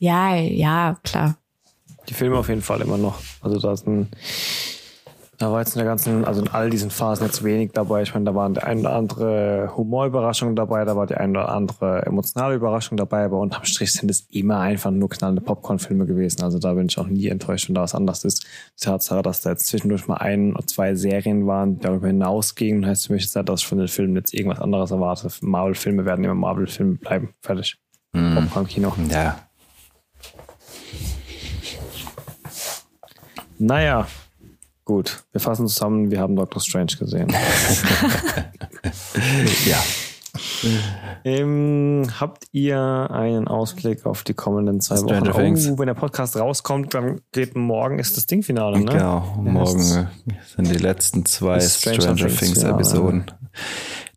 Ja, 0.00 0.34
ja, 0.34 0.98
klar. 1.02 1.38
Die 2.10 2.14
Filme 2.14 2.36
auf 2.36 2.50
jeden 2.50 2.60
Fall 2.60 2.82
immer 2.82 2.98
noch. 2.98 3.20
Also 3.40 3.58
da 3.58 3.74
sind 3.74 4.08
da 5.38 5.50
war 5.50 5.60
jetzt 5.60 5.74
in 5.74 5.78
der 5.78 5.86
ganzen, 5.86 6.24
also 6.24 6.42
in 6.42 6.48
all 6.48 6.70
diesen 6.70 6.90
Phasen 6.90 7.26
jetzt 7.26 7.42
wenig 7.42 7.72
dabei. 7.72 8.02
Ich 8.02 8.14
meine, 8.14 8.26
da 8.26 8.34
waren 8.34 8.54
die 8.54 8.62
eine 8.62 8.80
oder 8.80 8.92
andere 8.92 9.72
Humorüberraschung 9.76 10.54
dabei, 10.54 10.84
da 10.84 10.96
war 10.96 11.06
die 11.06 11.16
eine 11.16 11.38
oder 11.38 11.48
andere 11.48 12.06
emotionale 12.06 12.54
Überraschung 12.54 12.96
dabei, 12.96 13.24
aber 13.24 13.40
unterm 13.40 13.64
Strich 13.64 13.92
sind 13.92 14.10
es 14.10 14.26
immer 14.30 14.60
einfach 14.60 14.90
nur 14.90 15.08
knallende 15.08 15.42
Popcorn-Filme 15.42 16.06
gewesen. 16.06 16.42
Also 16.42 16.58
da 16.58 16.74
bin 16.74 16.86
ich 16.86 16.98
auch 16.98 17.06
nie 17.06 17.28
enttäuscht, 17.28 17.68
wenn 17.68 17.74
da 17.74 17.82
was 17.82 17.94
anderes 17.94 18.24
ist. 18.24 18.44
Die 18.80 18.84
Tatsache, 18.84 19.22
dass 19.22 19.40
da 19.40 19.50
jetzt 19.50 19.66
zwischendurch 19.66 20.06
mal 20.06 20.16
ein 20.16 20.54
oder 20.54 20.66
zwei 20.66 20.94
Serien 20.94 21.46
waren, 21.46 21.76
die 21.76 21.80
darüber 21.80 22.06
hinausgingen, 22.06 22.86
heißt 22.86 23.08
für 23.08 23.14
mich 23.14 23.24
jetzt, 23.24 23.36
dass 23.48 23.60
ich 23.60 23.66
von 23.66 23.78
den 23.78 23.88
Filmen 23.88 24.16
jetzt 24.16 24.34
irgendwas 24.34 24.60
anderes 24.60 24.90
erwarte. 24.90 25.28
Marvel-Filme 25.40 26.04
werden 26.04 26.24
immer 26.24 26.34
Marvel-Filme 26.34 26.96
bleiben. 26.96 27.34
Fertig. 27.40 27.76
Mm. 28.12 28.34
Popcorn-Kino. 28.36 28.92
Ja. 29.10 29.38
Naja, 33.58 34.06
Gut, 34.84 35.24
wir 35.32 35.40
fassen 35.40 35.66
zusammen, 35.66 36.10
wir 36.10 36.20
haben 36.20 36.36
Doctor 36.36 36.60
Strange 36.60 36.92
gesehen. 36.98 37.28
ja. 39.66 39.78
Ähm, 41.24 42.06
habt 42.20 42.44
ihr 42.52 43.08
einen 43.10 43.48
Ausblick 43.48 44.04
auf 44.04 44.24
die 44.24 44.34
kommenden 44.34 44.80
zwei 44.80 44.96
Stranger 44.96 45.32
Wochen? 45.32 45.42
Things. 45.42 45.70
Oh, 45.70 45.78
wenn 45.78 45.86
der 45.86 45.94
Podcast 45.94 46.36
rauskommt, 46.36 46.92
dann 46.92 47.20
geht 47.32 47.56
morgen 47.56 47.98
ist 47.98 48.16
das 48.16 48.26
Dingfinale, 48.26 48.78
ne? 48.78 48.84
Genau, 48.84 49.20
morgen 49.38 49.80
sind 49.80 50.68
die 50.68 50.78
letzten 50.78 51.24
zwei 51.24 51.60
Stranger, 51.60 52.02
Stranger 52.02 52.26
Things, 52.26 52.38
Things 52.38 52.62
Episoden. 52.64 53.24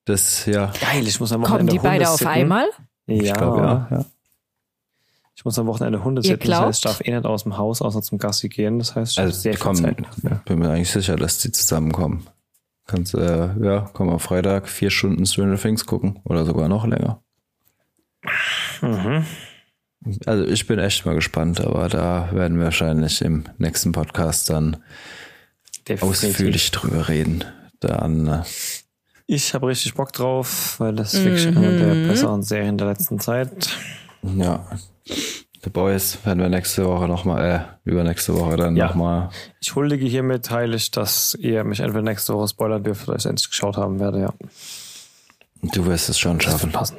Das, 0.06 0.46
ja. 0.48 0.74
Geil, 0.82 1.08
ich 1.08 1.20
muss 1.20 1.32
am 1.32 1.44
Kommen 1.44 1.68
die 1.68 1.80
beide 1.80 2.10
auf 2.10 2.26
einmal? 2.26 2.66
Ja, 3.06 3.16
ich 3.16 3.34
glaube, 3.34 3.58
ja. 3.60 3.88
ja. 3.92 4.06
Muss 5.48 5.58
am 5.58 5.68
Wochenende 5.68 6.04
Hunde 6.04 6.22
sitzen, 6.22 6.50
das 6.50 6.60
heißt, 6.60 6.80
ich 6.80 6.84
darf 6.84 7.02
eh 7.06 7.16
nicht 7.16 7.26
aus 7.26 7.44
dem 7.44 7.58
Haus, 7.58 7.82
außer 7.82 8.02
zum 8.02 8.18
Gassi 8.18 8.50
gehen. 8.50 8.80
Das 8.80 8.98
heißt, 8.98 9.14
ich 9.14 9.20
also, 9.20 9.40
sehr 9.40 9.54
viel 9.54 9.62
kommen, 9.62 9.78
Zeit. 9.78 9.98
Ja. 10.24 10.42
Bin 10.44 10.60
mir 10.60 10.70
eigentlich 10.70 10.92
sicher, 10.92 11.16
dass 11.16 11.38
die 11.38 11.54
zusammenkommen. 11.54 12.28
Kannst, 12.86 13.14
äh, 13.14 13.50
ja, 13.64 13.90
komm 13.94 14.10
am 14.10 14.20
Freitag 14.20 14.68
vier 14.68 14.90
Stunden 14.90 15.26
Stranger 15.26 15.56
Things 15.56 15.86
gucken 15.86 16.20
oder 16.26 16.44
sogar 16.44 16.68
noch 16.68 16.86
länger. 16.86 17.22
Mhm. 18.82 19.24
Also 20.26 20.44
ich 20.44 20.68
bin 20.68 20.80
echt 20.80 21.06
mal 21.06 21.16
gespannt, 21.16 21.62
aber 21.62 21.88
da 21.88 22.28
werden 22.34 22.58
wir 22.58 22.66
wahrscheinlich 22.66 23.22
im 23.22 23.46
nächsten 23.58 23.94
Podcast 23.94 24.50
dann 24.50 24.76
Definitiv. 25.88 26.04
ausführlich 26.04 26.72
drüber 26.72 27.08
reden. 27.08 27.46
Dann. 27.80 28.28
Äh, 28.28 28.44
ich 29.28 29.54
habe 29.54 29.68
richtig 29.68 29.94
Bock 29.94 30.12
drauf, 30.12 30.78
weil 30.82 30.94
das 30.94 31.14
mhm. 31.14 31.24
wirklich 31.24 31.48
eine 31.48 31.78
der 31.78 32.10
besseren 32.10 32.44
Serien 32.44 32.78
der 32.78 32.88
letzten 32.88 33.22
Zeit. 33.22 33.70
Ja, 34.24 34.68
The 35.64 35.70
Boys 35.70 36.18
werden 36.24 36.40
wir 36.40 36.50
nächste 36.50 36.86
Woche 36.86 37.08
nochmal, 37.08 37.78
äh, 37.86 37.90
übernächste 37.90 38.38
Woche 38.40 38.58
dann 38.58 38.76
ja. 38.76 38.88
nochmal. 38.88 39.30
Ich 39.60 39.76
huldige 39.76 40.06
hiermit 40.06 40.50
heilig, 40.52 40.92
dass 40.92 41.36
ihr 41.40 41.64
mich 41.64 41.80
entweder 41.80 42.04
nächste 42.04 42.34
Woche 42.34 42.48
spoilern 42.48 42.84
dürft 42.84 43.08
oder 43.08 43.18
ich 43.18 43.26
endlich 43.26 43.50
geschaut 43.50 43.78
haben 43.78 44.00
werde, 44.00 44.22
ja. 44.22 44.34
Du 45.62 45.86
wirst 45.86 46.10
es 46.10 46.20
schon 46.20 46.40
schaffen. 46.40 46.72
Verpassen. 46.72 46.98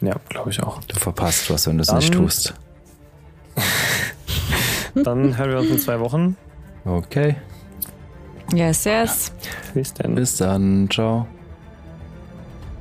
Ja, 0.00 0.14
glaube 0.28 0.50
ich 0.50 0.62
auch. 0.62 0.82
Du 0.84 0.96
verpasst 0.96 1.50
was, 1.50 1.66
wenn 1.66 1.78
du 1.78 1.82
es 1.82 1.92
nicht 1.92 2.12
tust. 2.12 2.54
dann 4.94 5.36
hören 5.36 5.50
wir 5.50 5.58
uns 5.58 5.70
in 5.70 5.78
zwei 5.78 6.00
Wochen. 6.00 6.36
Okay. 6.84 7.36
Yes, 8.54 8.84
yes. 8.84 9.32
Bis 9.74 9.94
dann. 9.94 10.14
Bis 10.14 10.36
dann. 10.36 10.88
Ciao. 10.90 11.26